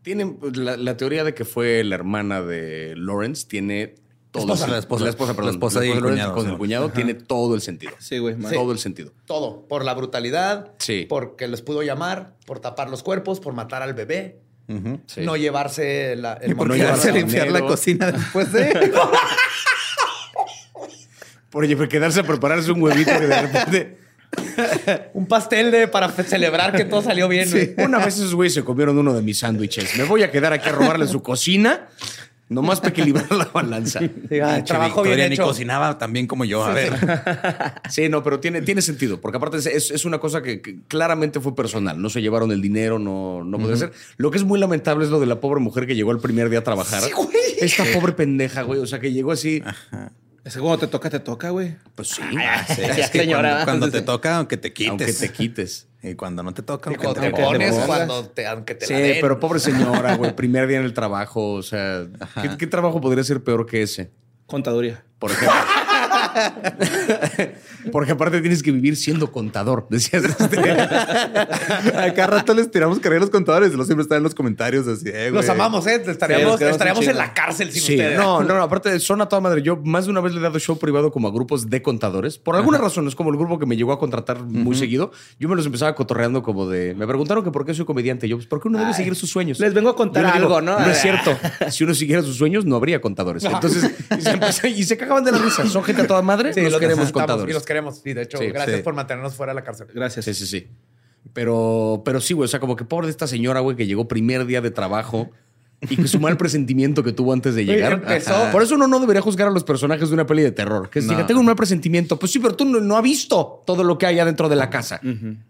Tienen 0.03 0.35
pues, 0.37 0.57
la, 0.57 0.77
la 0.77 0.97
teoría 0.97 1.25
de 1.25 1.35
que 1.35 1.45
fue 1.45 1.85
la 1.85 1.95
hermana 1.95 2.43
de 2.43 2.95
Lawrence 2.97 3.47
tiene 3.47 3.95
todo 4.31 4.45
Esposa. 4.45 4.65
el- 4.65 4.71
La 4.73 4.79
esposa. 4.79 5.05
la 5.05 5.11
esposa, 5.11 5.33
perdón, 5.35 5.47
La 5.47 5.53
esposa 5.53 5.85
y 5.85 5.89
el 5.91 5.95
de 5.97 6.01
Lawrence 6.01 6.15
cuñado, 6.23 6.35
con 6.35 6.45
sí. 6.47 6.51
el 6.53 6.59
cuñado 6.59 6.89
tiene 6.91 7.15
todo 7.15 7.55
el 7.55 7.61
sentido. 7.61 7.93
Sí, 7.99 8.19
güey. 8.19 8.35
man. 8.35 8.53
Todo 8.53 8.73
el 8.73 8.79
sentido. 8.79 9.13
Todo, 9.27 9.67
por 9.69 9.85
la 9.85 9.95
brutalidad, 9.95 10.73
Sí. 10.79 11.07
porque 11.09 11.47
les 11.49 11.61
pudo 11.63 11.83
llamar, 11.83 12.35
por 12.47 12.59
tapar 12.61 12.89
los 12.91 13.03
cuerpos, 13.03 13.41
por 13.41 13.53
matar 13.55 13.83
al 13.83 13.95
bebé. 13.95 14.39
Sí. 15.07 15.21
no 15.21 15.37
llevarse 15.37 16.17
la, 16.17 16.33
el 16.35 16.53
Y 16.53 16.55
por 16.55 16.67
no 16.67 16.73
quedarse 16.75 17.11
a 17.11 17.13
llevarse 17.13 17.37
limpiar 17.37 17.51
la 17.53 17.61
cocina 17.67 18.11
después 18.11 18.51
de. 18.53 18.91
Por 21.51 21.89
quedarse 21.89 22.21
a 22.21 22.23
prepararse 22.23 22.73
un 22.73 22.81
huevito 22.83 23.11
que 23.13 23.27
de 23.27 23.43
repente. 23.43 23.99
un 25.15 25.27
pastel 25.27 25.71
de 25.71 25.89
para 25.89 26.09
celebrar 26.11 26.73
que 26.73 26.85
todo 26.85 27.03
salió 27.03 27.29
bien. 27.29 27.51
güey. 27.51 27.75
Una 27.79 27.99
vez 27.99 28.17
esos 28.17 28.35
güeyes 28.35 28.55
se 28.55 28.65
comieron 28.65 28.99
uno 28.99 29.13
de 29.15 29.23
mis 29.23 29.39
sándwiches. 29.39 29.97
Me 29.97 30.05
voy 30.05 30.23
a 30.23 30.31
quedar 30.31 30.53
aquí 30.53 30.69
a 30.69 30.73
robarle 30.73 31.07
su 31.07 31.23
cocina. 31.23 31.89
Nomás 32.49 32.81
para 32.81 32.91
equilibrar 32.91 33.33
la 33.33 33.47
balanza. 33.47 33.99
Sí, 34.01 34.11
ah, 34.41 34.57
Pinche 34.57 34.63
trabajo 34.65 35.03
bien 35.03 35.15
Victoria 35.15 35.29
ni 35.29 35.35
hecho. 35.37 35.45
cocinaba 35.45 35.97
tan 35.97 36.13
bien 36.13 36.27
como 36.27 36.45
yo. 36.45 36.63
A 36.63 36.75
ver. 36.75 36.93
Sí, 37.89 38.11
no, 38.11 38.23
pero 38.23 38.41
tiene, 38.41 38.61
tiene 38.61 38.83
sentido, 38.83 39.21
porque 39.23 39.39
aparte 39.39 39.57
es, 39.57 39.65
es- 39.67 39.91
es 39.91 40.05
una 40.05 40.19
cosa 40.19 40.43
que, 40.43 40.61
que 40.61 40.81
claramente 40.87 41.41
fue 41.41 41.55
personal. 41.55 42.01
No 42.03 42.11
se 42.11 42.21
llevaron 42.21 42.53
el 42.53 42.61
dinero, 42.61 42.99
no, 42.99 43.43
no 43.43 43.59
puede 43.59 43.77
ser. 43.79 43.93
Lo 44.19 44.31
que 44.31 44.37
es 44.37 44.45
muy 44.45 44.59
lamentable 44.61 45.05
es 45.05 45.11
lo 45.11 45.19
de 45.19 45.27
la 45.27 45.41
pobre 45.41 45.61
mujer 45.61 45.87
que 45.87 45.95
llegó 45.95 46.13
el 46.13 46.19
primer 46.19 46.51
día 46.51 46.59
a 46.59 46.65
trabajar. 46.65 47.01
Sí, 47.03 47.11
güey. 47.13 47.31
Esta 47.59 47.85
pobre 47.95 48.13
pendeja, 48.13 48.63
güey. 48.63 48.81
O 48.81 48.87
sea, 48.87 48.99
que 49.01 49.13
llegó 49.13 49.33
así. 49.33 49.63
Es 49.67 50.01
que 50.45 50.61
cuando 50.61 50.79
te 50.79 50.87
toca, 50.89 51.09
te 51.11 51.21
toca, 51.21 51.51
güey. 51.51 51.77
Pues 51.95 52.09
sí, 52.09 52.23
Sí, 52.75 52.83
es 52.83 53.11
que 53.11 53.21
señora. 53.21 53.51
cuando, 53.51 53.65
cuando 53.65 53.91
te 53.91 54.03
toca, 54.03 54.37
aunque 54.37 54.57
te 54.57 54.73
quites. 54.73 54.91
aunque 54.91 55.13
te 55.13 55.29
quites. 55.33 55.87
Y 56.03 56.15
cuando 56.15 56.43
no 56.43 56.53
te 56.53 56.63
toca, 56.63 56.91
aunque 56.91 57.05
cuando 57.05 57.21
te, 57.21 57.31
te 57.31 57.43
pones, 57.43 57.75
cuando 57.87 58.25
te, 58.27 58.47
aunque 58.47 58.75
te 58.75 58.87
Sí, 58.87 58.93
la 58.93 58.99
den. 58.99 59.19
pero 59.21 59.39
pobre 59.39 59.61
señora, 59.61 60.17
güey. 60.17 60.33
Primer 60.37 60.67
día 60.67 60.79
en 60.79 60.85
el 60.85 60.95
trabajo. 60.95 61.53
O 61.53 61.63
sea, 61.63 62.07
¿qué, 62.43 62.57
qué 62.59 62.67
trabajo 62.67 63.01
podría 63.01 63.23
ser 63.23 63.45
peor 63.45 63.67
que 63.67 63.83
ese? 63.83 64.11
Contaduría. 64.47 65.05
Por 65.21 65.31
ejemplo. 65.31 65.57
Porque 67.91 68.13
aparte 68.13 68.41
tienes 68.41 68.63
que 68.63 68.71
vivir 68.71 68.97
siendo 68.97 69.31
contador. 69.33 69.87
Decías. 69.91 70.23
Este. 70.25 70.71
A 70.71 72.15
cada 72.15 72.27
rato 72.39 72.55
les 72.55 72.71
tiramos 72.71 72.99
carrera 73.01 73.19
a 73.19 73.21
los 73.23 73.31
contadores. 73.31 73.73
Los 73.75 73.87
siempre 73.87 74.03
están 74.03 74.19
en 74.19 74.23
los 74.25 74.35
comentarios 74.35 74.87
así. 74.87 75.07
eh, 75.13 75.31
Los 75.33 75.49
amamos, 75.49 75.87
¿eh? 75.87 76.03
Estaríamos, 76.07 76.61
estaríamos 76.61 77.07
en 77.07 77.17
la 77.17 77.35
cárcel 77.35 77.73
sin 77.73 77.83
Sí, 77.83 77.93
ustedes. 77.95 78.19
no, 78.19 78.43
no, 78.43 78.55
no, 78.55 78.63
aparte 78.63 78.99
son 79.01 79.21
a 79.21 79.29
toda 79.29 79.41
madre. 79.41 79.63
Yo 79.63 79.77
más 79.77 80.05
de 80.05 80.11
una 80.11 80.21
vez 80.21 80.33
le 80.33 80.39
he 80.39 80.43
dado 80.43 80.59
show 80.59 80.79
privado 80.79 81.11
como 81.11 81.29
a 81.29 81.33
grupos 81.33 81.69
de 81.71 81.83
contadores. 81.83 82.39
Por 82.39 82.57
alguna 82.57 82.79
razón, 82.79 83.09
es 83.09 83.15
como 83.15 83.31
el 83.31 83.37
grupo 83.37 83.59
que 83.59 83.67
me 83.67 83.77
llegó 83.77 83.93
a 83.93 83.99
contratar 83.99 84.43
muy 84.43 84.77
seguido. 84.77 85.11
Yo 85.39 85.49
me 85.49 85.57
los 85.57 85.67
empezaba 85.67 85.95
cotorreando 85.95 86.43
como 86.43 86.69
de. 86.69 86.95
Me 86.95 87.07
preguntaron 87.07 87.43
que 87.45 87.51
por 87.51 87.65
qué 87.67 87.75
soy 87.75 87.85
comediante. 87.85 88.29
Yo, 88.29 88.37
pues 88.37 88.47
porque 88.47 88.69
uno 88.69 88.79
debe 88.79 88.95
seguir 88.95 89.15
sus 89.17 89.31
sueños. 89.31 89.59
Les 89.59 89.75
vengo 89.75 89.91
a 89.91 89.97
contar 89.97 90.25
digo, 90.25 90.37
algo, 90.37 90.61
¿no? 90.61 90.79
No 90.79 90.87
es 90.87 91.01
cierto. 91.01 91.37
Si 91.71 91.85
uno 91.85 91.95
siguiera 91.95 92.23
sus 92.23 92.37
sueños, 92.37 92.65
no 92.65 92.77
habría 92.77 93.01
contadores. 93.01 93.43
Entonces, 93.53 93.91
y 94.17 94.21
se, 94.23 94.31
empezó- 94.31 94.67
y 94.69 94.85
se 94.85 94.97
cagaban 94.97 95.25
de 95.25 95.33
la 95.33 95.39
risa. 95.39 95.67
Son 95.67 95.83
gente 95.83 96.03
a 96.03 96.07
toda 96.07 96.22
madre. 96.23 96.55
Sí, 96.55 96.61
los 96.63 96.73
los 96.73 96.81
queremos 96.81 97.13
contadores. 97.13 97.51
Y 97.51 97.55
los 97.55 97.65
queremos. 97.65 98.01
Y 98.05 98.13
de 98.15 98.23
hecho, 98.23 98.39
Sí, 98.39 98.47
gracias 98.49 98.79
sí. 98.79 98.83
por 98.83 98.95
mantenernos 98.95 99.35
fuera 99.35 99.53
de 99.53 99.57
la 99.57 99.65
cárcel. 99.65 99.89
Gracias. 99.95 100.25
Sí, 100.25 100.35
sí, 100.35 100.47
sí. 100.47 100.69
Pero, 101.33 102.03
pero 102.05 102.21
sí, 102.21 102.35
güey. 102.35 102.47
O 102.47 102.49
sea, 102.49 102.61
como 102.61 102.77
que 102.77 102.85
pobre 102.85 103.07
de 103.07 103.11
esta 103.13 103.27
señora, 103.27 103.61
güey, 103.61 103.77
que 103.77 103.87
llegó 103.87 104.09
primer 104.09 104.45
día 104.47 104.61
de 104.61 104.71
trabajo 104.71 105.31
y 105.81 105.97
que 105.97 106.07
su 106.07 106.21
mal 106.21 106.37
presentimiento 106.39 107.03
que 107.03 107.13
tuvo 107.13 107.33
antes 107.33 107.55
de 107.55 107.65
llegar. 107.65 108.03
Ajá. 108.07 108.51
Por 108.53 108.63
eso 108.63 108.75
uno 108.77 108.87
no 108.87 109.01
debería 109.01 109.21
juzgar 109.23 109.49
a 109.49 109.51
los 109.51 109.65
personajes 109.65 110.09
de 110.11 110.15
una 110.15 110.27
peli 110.27 110.43
de 110.43 110.53
terror. 110.53 110.91
Que 110.91 111.01
si 111.03 111.09
No. 111.09 111.27
tengo 111.27 111.41
un 111.41 111.47
mal 111.47 111.57
presentimiento, 111.57 112.19
pues 112.19 112.31
sí, 112.33 112.39
pero 112.39 112.55
tú 112.55 112.65
no, 112.65 112.81
no 112.81 112.97
has 112.97 113.03
visto 113.03 113.63
todo 113.67 113.83
lo 113.83 113.99
que 113.99 114.07
hay 114.07 114.19
adentro 114.21 114.49
de 114.49 114.57
la 114.57 114.69
casa. 114.71 115.01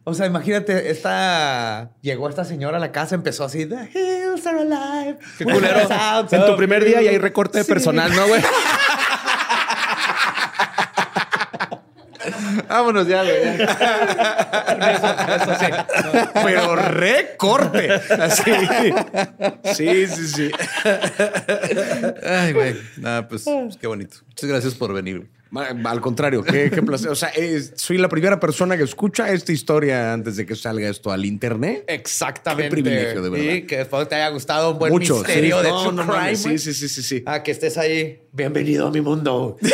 O 0.05 0.15
sea, 0.15 0.27
imagínate, 0.27 0.91
esta 0.91 1.91
llegó 2.01 2.29
esta 2.29 2.45
señora 2.45 2.77
a 2.79 2.81
la 2.81 2.93
casa, 2.93 3.15
empezó 3.15 3.45
así, 3.45 3.67
The 3.67 3.91
hills 3.95 4.47
are 4.47 4.61
alive. 4.61 5.19
Qué 5.39 5.45
culero. 5.45 5.81
En 6.31 6.47
tu 6.47 6.57
primer 6.57 6.85
día 6.85 7.03
y 7.03 7.09
hay 7.09 7.19
recorte 7.19 7.59
de 7.59 7.65
Sí. 7.65 7.71
personal, 7.73 8.15
¿no, 8.15 8.27
güey? 8.29 8.41
Vámonos 12.73 13.07
ya, 13.07 13.23
güey. 13.23 13.37
Eso 14.95 15.55
sí. 15.61 15.67
Pero 16.43 16.75
recorte. 16.75 17.93
Así. 17.93 18.51
Sí, 19.75 20.07
sí, 20.07 20.29
sí. 20.29 20.51
Ay, 22.25 22.55
güey. 22.55 22.77
Ah, 23.05 23.27
pues, 23.29 23.43
pues, 23.45 23.77
qué 23.77 23.87
bonito. 23.87 24.17
Muchas 24.27 24.49
gracias 24.49 24.75
por 24.75 24.95
venir. 24.95 25.29
Al 25.55 26.01
contrario, 26.01 26.43
qué, 26.43 26.71
qué 26.71 26.83
placer. 26.83 27.11
O 27.11 27.15
sea, 27.15 27.29
es- 27.29 27.73
soy 27.77 27.99
la 27.99 28.09
primera 28.09 28.41
persona 28.41 28.77
que 28.77 28.85
escucha 28.85 29.31
esta 29.33 29.53
historia 29.53 30.13
antes 30.13 30.37
de 30.37 30.47
que 30.47 30.57
salga 30.57 30.89
esto 30.89 31.11
al 31.11 31.25
internet. 31.27 31.85
Exactamente. 31.89 32.65
Qué 32.65 32.83
privilegio, 32.83 33.23
de 33.23 33.29
verdad. 33.31 33.53
Y 33.55 33.63
que 33.67 33.81
espero 33.83 34.07
te 34.09 34.15
haya 34.15 34.29
gustado 34.31 34.73
un 34.73 34.79
buen 34.79 34.93
Mucho. 34.93 35.17
misterio 35.17 35.59
sí. 35.59 35.65
de 35.65 35.71
No, 35.71 35.83
True 35.83 35.93
no 36.07 36.07
Crime. 36.13 36.37
Sí, 36.37 36.59
sí, 36.59 36.73
sí, 36.73 36.89
sí, 36.89 37.03
sí. 37.03 37.23
Ah, 37.27 37.43
que 37.43 37.51
estés 37.51 37.77
ahí. 37.77 38.21
Bienvenido 38.33 38.87
a 38.87 38.91
mi 38.91 39.01
mundo. 39.03 39.59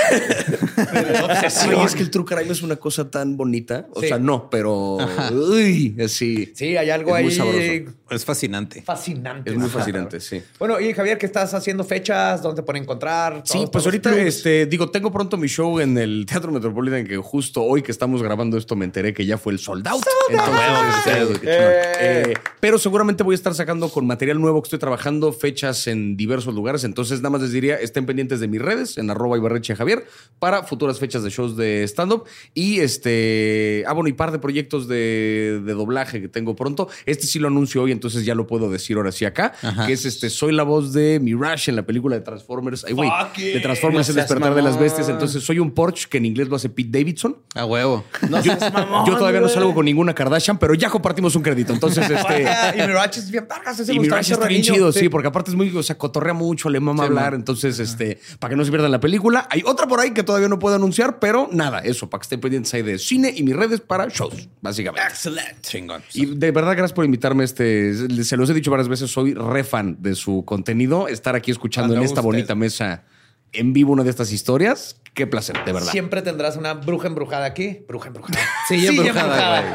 Sí, 1.48 1.70
es 1.84 1.94
que 1.94 2.02
el 2.02 2.10
true 2.10 2.24
crime 2.24 2.52
es 2.52 2.62
una 2.62 2.76
cosa 2.76 3.10
tan 3.10 3.36
bonita. 3.36 3.86
O 3.94 4.00
Sí. 4.00 4.08
sea, 4.08 4.18
no, 4.18 4.48
pero. 4.50 4.98
Uy, 5.32 5.96
así. 6.04 6.52
Sí, 6.54 6.76
hay 6.76 6.90
algo 6.90 7.16
Es 7.16 7.22
muy 7.24 7.32
ahí 7.32 7.36
sabroso. 7.36 7.97
Es 8.10 8.24
fascinante. 8.24 8.82
fascinante. 8.82 9.50
Es 9.50 9.56
muy 9.56 9.68
fascinante, 9.68 10.20
sí. 10.20 10.42
Bueno, 10.58 10.80
y 10.80 10.92
Javier, 10.94 11.18
¿qué 11.18 11.26
estás 11.26 11.52
haciendo 11.52 11.84
fechas? 11.84 12.42
¿Dónde 12.42 12.62
te 12.62 12.66
pueden 12.66 12.82
encontrar? 12.84 13.42
Sí, 13.44 13.66
pues 13.70 13.84
ahorita, 13.84 14.10
clubs. 14.10 14.24
este, 14.24 14.66
digo, 14.66 14.90
tengo 14.90 15.12
pronto 15.12 15.36
mi 15.36 15.46
show 15.46 15.78
en 15.78 15.98
el 15.98 16.24
Teatro 16.26 16.50
Metropolitan, 16.50 17.06
que 17.06 17.16
justo 17.18 17.62
hoy 17.62 17.82
que 17.82 17.92
estamos 17.92 18.22
grabando 18.22 18.56
esto 18.56 18.76
me 18.76 18.84
enteré 18.86 19.12
que 19.12 19.26
ya 19.26 19.36
fue 19.36 19.52
el 19.52 19.58
sold 19.58 19.86
out. 19.88 20.04
Entonces, 20.30 20.58
este, 20.96 21.40
qué 21.40 21.46
chingón. 21.46 21.72
eh, 22.00 22.34
pero 22.60 22.78
seguramente 22.78 23.22
voy 23.22 23.34
a 23.34 23.36
estar 23.36 23.54
sacando 23.54 23.88
con 23.90 24.06
material 24.06 24.40
nuevo 24.40 24.62
que 24.62 24.66
estoy 24.66 24.78
trabajando, 24.78 25.32
fechas 25.32 25.86
en 25.86 26.16
diversos 26.16 26.54
lugares. 26.54 26.84
Entonces, 26.84 27.20
nada 27.20 27.30
más 27.30 27.42
les 27.42 27.52
diría, 27.52 27.76
estén 27.76 28.06
pendientes 28.06 28.40
de 28.40 28.48
mis 28.48 28.60
redes, 28.62 28.96
en 28.98 29.10
arroba 29.10 29.36
Ibarreche 29.36 29.76
Javier, 29.76 30.06
para 30.38 30.62
futuras 30.62 30.98
fechas 30.98 31.22
de 31.22 31.30
shows 31.30 31.56
de 31.56 31.84
stand-up. 31.84 32.24
Y 32.54 32.80
este, 32.80 33.84
ah, 33.86 33.92
bueno, 33.92 34.08
y 34.08 34.12
par 34.14 34.32
de 34.32 34.38
proyectos 34.38 34.88
de, 34.88 35.60
de 35.64 35.74
doblaje 35.74 36.20
que 36.20 36.28
tengo 36.28 36.56
pronto. 36.56 36.88
Este 37.04 37.26
sí 37.26 37.38
lo 37.38 37.48
anuncio 37.48 37.82
hoy, 37.82 37.92
entonces 37.98 38.24
ya 38.24 38.34
lo 38.34 38.46
puedo 38.46 38.70
decir 38.70 38.96
ahora 38.96 39.10
sí 39.10 39.24
acá, 39.24 39.52
Ajá. 39.60 39.86
que 39.86 39.92
es 39.92 40.04
este, 40.04 40.30
soy 40.30 40.52
la 40.52 40.62
voz 40.62 40.92
de 40.92 41.18
Mirage 41.20 41.70
en 41.70 41.76
la 41.76 41.82
película 41.82 42.14
de 42.14 42.22
Transformers. 42.22 42.84
Ay, 42.84 42.92
güey, 42.94 43.10
de. 43.36 43.60
Transformers 43.60 44.08
No 44.08 44.12
el 44.12 44.16
despertar 44.16 44.54
de 44.54 44.62
las 44.62 44.78
bestias. 44.78 45.08
Entonces, 45.08 45.42
soy 45.42 45.58
un 45.58 45.72
Porsche 45.72 46.08
que 46.08 46.18
en 46.18 46.26
inglés 46.26 46.48
lo 46.48 46.56
hace 46.56 46.68
Pete 46.68 46.98
Davidson. 46.98 47.36
A 47.54 47.64
huevo. 47.64 48.04
No 48.28 48.38
Yo, 48.42 48.56
seas 48.56 48.72
mamón, 48.72 49.06
yo 49.06 49.16
todavía 49.16 49.40
no 49.40 49.48
salgo 49.48 49.74
con 49.74 49.84
ninguna 49.84 50.14
Kardashian, 50.14 50.58
pero 50.58 50.74
ya 50.74 50.88
compartimos 50.90 51.34
un 51.36 51.42
crédito. 51.42 51.72
Entonces, 51.72 52.08
este. 52.10 52.42
Y 52.76 52.86
Mirage 52.86 53.20
es 53.20 53.30
bien 53.30 53.46
vergas. 53.48 53.78
ese 53.80 53.92
Y 53.92 53.96
me 53.96 54.02
mi 54.02 54.08
gustaba 54.08 54.20
Rush 54.20 54.28
un 54.28 54.32
está 54.34 54.48
bien 54.48 54.62
chido, 54.62 54.92
sí. 54.92 55.08
porque 55.08 55.28
aparte 55.28 55.50
es 55.50 55.56
muy, 55.56 55.74
o 55.76 55.82
sea, 55.82 55.98
cotorrea 55.98 56.34
mucho, 56.34 56.70
le 56.70 56.80
mama 56.80 57.04
hablar. 57.04 57.34
Entonces, 57.34 57.78
este, 57.78 58.18
para 58.38 58.50
que 58.50 58.56
no 58.56 58.64
se 58.64 58.70
pierdan 58.70 58.90
la 58.90 59.00
película. 59.00 59.46
Hay 59.50 59.62
otra 59.66 59.86
por 59.86 60.00
ahí 60.00 60.12
que 60.12 60.22
todavía 60.22 60.48
no 60.48 60.58
puedo 60.58 60.76
anunciar, 60.76 61.18
pero 61.18 61.48
nada, 61.52 61.80
eso, 61.80 62.08
para 62.08 62.20
que 62.20 62.24
estén 62.24 62.40
pendientes 62.40 62.72
ahí 62.74 62.82
de 62.82 62.98
cine 62.98 63.32
y 63.34 63.42
mis 63.42 63.56
redes 63.56 63.80
para 63.80 64.06
shows, 64.08 64.48
básicamente. 64.60 65.08
Excelente. 65.08 65.56
Chingón. 65.62 66.02
Y 66.14 66.26
de 66.26 66.50
verdad, 66.50 66.72
gracias 66.72 66.92
por 66.92 67.04
invitarme. 67.04 67.44
Este, 67.44 67.87
se 67.94 68.36
los 68.36 68.50
he 68.50 68.54
dicho 68.54 68.70
varias 68.70 68.88
veces, 68.88 69.10
soy 69.10 69.34
re 69.34 69.64
fan 69.64 69.96
de 70.00 70.14
su 70.14 70.44
contenido. 70.44 71.08
Estar 71.08 71.34
aquí 71.34 71.50
escuchando 71.50 71.94
en 71.94 72.02
esta 72.02 72.20
bonita 72.20 72.54
mesa 72.54 73.04
en 73.52 73.72
vivo 73.72 73.92
una 73.92 74.04
de 74.04 74.10
estas 74.10 74.32
historias, 74.32 75.00
qué 75.14 75.26
placer, 75.26 75.64
de 75.64 75.72
verdad. 75.72 75.90
Siempre 75.90 76.22
tendrás 76.22 76.56
una 76.56 76.74
bruja 76.74 77.08
embrujada 77.08 77.46
aquí. 77.46 77.84
Bruja 77.86 78.08
embrujada. 78.08 78.38
Sí, 78.68 78.86
embrujada, 78.86 79.60
güey. 79.62 79.72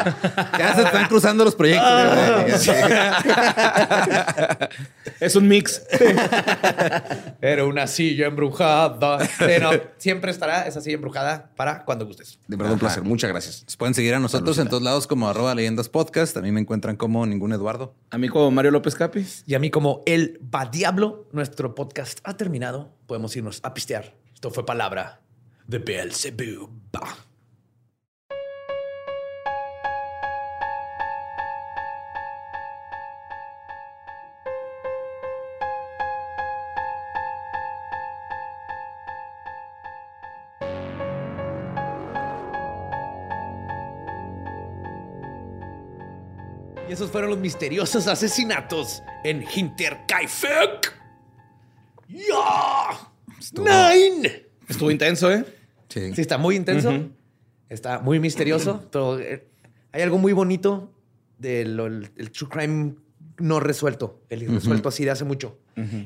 Ya 0.59 0.75
se 0.75 0.83
están 0.83 1.07
cruzando 1.07 1.43
los 1.43 1.55
proyectos. 1.55 2.43
güey. 2.43 2.53
Es 5.19 5.35
un 5.35 5.47
mix. 5.47 5.81
Era 7.41 7.65
una 7.65 7.87
silla 7.87 8.27
embrujada. 8.27 9.19
No, 9.61 9.71
siempre 9.97 10.31
estará 10.31 10.67
esa 10.67 10.81
silla 10.81 10.95
embrujada 10.95 11.51
para 11.55 11.83
cuando 11.85 12.05
gustes. 12.05 12.39
De 12.47 12.55
verdad, 12.55 12.73
un 12.73 12.79
placer. 12.79 13.03
Muchas 13.03 13.29
gracias. 13.29 13.65
Pueden 13.77 13.93
seguir 13.93 14.13
a 14.13 14.19
nosotros 14.19 14.57
en 14.57 14.67
todos 14.67 14.83
lados 14.83 15.07
como 15.07 15.29
arroba 15.29 15.55
leyendas 15.55 15.89
podcast. 15.89 16.35
A 16.37 16.41
mí 16.41 16.51
me 16.51 16.59
encuentran 16.59 16.95
como 16.95 17.25
ningún 17.25 17.53
Eduardo. 17.53 17.95
A 18.11 18.17
mí 18.17 18.29
como 18.29 18.49
Mario 18.51 18.71
López 18.71 18.95
Capi. 18.95 19.25
Y 19.45 19.55
a 19.55 19.59
mí 19.59 19.69
como 19.69 20.01
el 20.05 20.39
va 20.53 20.65
diablo, 20.65 21.27
nuestro 21.31 21.75
podcast 21.75 22.19
ha 22.23 22.37
terminado. 22.37 22.93
Podemos 23.07 23.35
irnos 23.35 23.59
a 23.63 23.73
pistear. 23.73 24.13
Esto 24.43 24.53
fue 24.53 24.65
palabra 24.65 25.21
de 25.65 25.79
Beelzebub. 25.79 26.69
Y 46.89 46.91
esos 46.91 47.09
fueron 47.09 47.29
los 47.29 47.39
misteriosos 47.39 48.07
asesinatos 48.07 49.03
en 49.23 49.45
Hinterkaifeck. 49.55 51.01
¡Ya! 52.09 53.12
¡Nine! 53.51 54.45
Estuvo 54.67 54.91
intenso, 54.91 55.31
¿eh? 55.31 55.45
Sí. 55.89 56.13
Sí, 56.13 56.21
está 56.21 56.37
muy 56.37 56.55
intenso. 56.55 57.09
Está 57.69 57.99
muy 57.99 58.19
misterioso, 58.19 58.87
pero 58.91 59.19
eh, 59.19 59.47
hay 59.91 60.01
algo 60.01 60.17
muy 60.17 60.33
bonito 60.33 60.91
del 61.37 61.79
el, 61.79 62.11
el 62.15 62.31
true 62.31 62.49
crime 62.49 62.95
no 63.39 63.59
resuelto. 63.59 64.21
El 64.29 64.43
irresuelto 64.43 64.89
así 64.89 65.03
de 65.05 65.11
hace 65.11 65.23
mucho. 65.23 65.57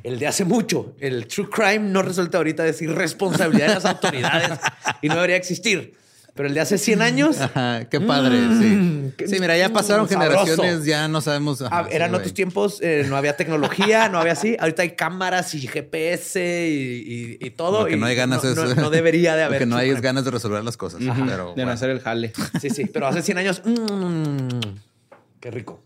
El 0.03 0.17
de 0.17 0.27
hace 0.27 0.45
mucho. 0.45 0.95
El 0.99 1.27
true 1.27 1.49
crime 1.49 1.79
no 1.79 2.01
resuelto 2.01 2.37
ahorita 2.37 2.65
es 2.65 2.81
irresponsabilidad 2.81 3.67
de 3.67 3.73
las 3.75 3.85
autoridades 3.85 4.59
y 5.01 5.09
no 5.09 5.15
debería 5.15 5.35
existir. 5.35 5.93
Pero 6.37 6.47
el 6.47 6.53
de 6.55 6.61
hace 6.61 6.77
100 6.77 7.01
años 7.01 7.41
Ajá, 7.41 7.85
qué 7.89 7.99
padre, 7.99 8.37
sí. 8.59 9.11
qué- 9.17 9.27
Sí, 9.27 9.39
mira, 9.41 9.57
ya 9.57 9.69
pasaron 9.69 10.05
mm, 10.05 10.09
sabroso. 10.09 10.45
generaciones, 10.45 10.85
ya 10.85 11.07
no 11.09 11.19
sabemos. 11.19 11.61
ajá, 11.63 11.79
Ah, 11.79 11.87
eran 11.91 12.11
sí, 12.11 12.15
otros 12.15 12.33
tiempos, 12.33 12.79
eh, 12.81 13.05
no 13.09 13.17
había 13.17 13.35
tecnología, 13.35 14.07
no 14.07 14.19
había 14.19 14.33
así. 14.33 14.55
Ahorita 14.59 14.83
hay 14.83 14.91
cámaras 14.91 15.53
y 15.55 15.67
GPS 15.67 16.39
y, 16.39 17.37
y- 17.41 17.45
y 17.47 17.49
todo. 17.49 17.81
Lo 17.81 17.85
que 17.87 17.95
y 17.95 17.99
no 17.99 18.05
hay 18.05 18.15
ganas 18.15 18.43
no, 18.43 18.49
es. 18.51 18.55
no- 18.55 18.75
no 18.83 18.89
debería 18.89 19.35
de 19.35 19.41
lo 19.41 19.45
haber. 19.47 19.59
que 19.59 19.65
no 19.65 19.75
hay 19.75 19.89
es 19.89 19.99
ganas 20.01 20.23
de 20.23 20.31
resolver 20.31 20.63
las 20.63 20.77
cosas. 20.77 20.99
Pero, 21.01 21.15
de 21.15 21.25
no 21.25 21.53
bueno. 21.55 21.71
hacer 21.71 21.89
el 21.89 21.99
jale. 21.99 22.31
Sí, 22.61 22.69
sí, 22.69 22.85
pero 22.85 23.07
hace 23.07 23.21
100 23.21 23.37
años, 23.39 23.61
mmm, 23.65 24.59
qué 25.39 25.51
rico. 25.51 25.81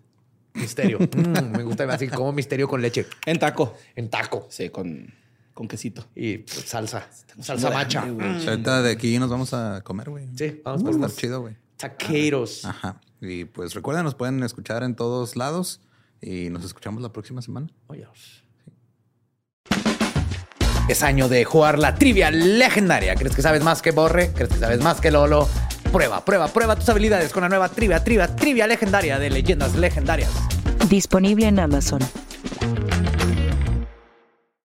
Misterio. 0.53 0.99
Mm, 0.99 1.55
me 1.57 1.63
gusta 1.63 1.85
así 1.85 2.09
como 2.09 2.33
misterio 2.33 2.67
con 2.67 2.81
leche 2.81 3.05
En 3.25 3.39
taco. 3.39 3.73
en 3.95 4.09
taco 4.09 4.47
Sí, 4.49 4.67
con, 4.69 5.13
con 5.61 5.67
quesito. 5.67 6.07
y 6.15 6.39
pues, 6.39 6.61
salsa, 6.65 7.07
salsa 7.39 7.69
macha. 7.69 8.01
Ahorita 8.01 8.81
de 8.81 8.91
aquí 8.93 9.19
nos 9.19 9.29
vamos 9.29 9.53
a 9.53 9.81
comer, 9.83 10.09
güey. 10.09 10.27
Sí, 10.35 10.59
vamos 10.65 10.81
Va 10.81 10.85
por 10.89 11.03
a 11.03 11.05
estar 11.05 11.21
chido, 11.21 11.41
güey. 11.41 11.55
taqueros. 11.77 12.65
Ajá. 12.65 12.99
Y 13.21 13.45
pues 13.45 13.75
recuerden, 13.75 14.03
nos 14.03 14.15
pueden 14.15 14.41
escuchar 14.41 14.81
en 14.81 14.95
todos 14.95 15.35
lados 15.35 15.79
y 16.19 16.49
nos 16.49 16.65
escuchamos 16.65 17.03
la 17.03 17.13
próxima 17.13 17.43
semana. 17.43 17.67
Oye. 17.85 18.07
Es 20.89 21.03
año 21.03 21.29
de 21.29 21.45
jugar 21.45 21.77
la 21.77 21.93
trivia 21.93 22.31
legendaria. 22.31 23.13
¿Crees 23.13 23.35
que 23.35 23.43
sabes 23.43 23.63
más 23.63 23.83
que 23.83 23.91
Borre? 23.91 24.31
¿Crees 24.33 24.49
que 24.49 24.57
sabes 24.57 24.81
más 24.81 24.99
que 24.99 25.11
Lolo? 25.11 25.47
Prueba, 25.91 26.25
prueba, 26.25 26.47
prueba 26.47 26.75
tus 26.75 26.89
habilidades 26.89 27.31
con 27.31 27.41
la 27.43 27.49
nueva 27.49 27.69
trivia, 27.69 28.03
trivia, 28.03 28.35
trivia 28.35 28.65
legendaria 28.65 29.19
de 29.19 29.29
leyendas 29.29 29.75
legendarias. 29.75 30.31
Disponible 30.89 31.45
en 31.45 31.59
Amazon. 31.59 31.99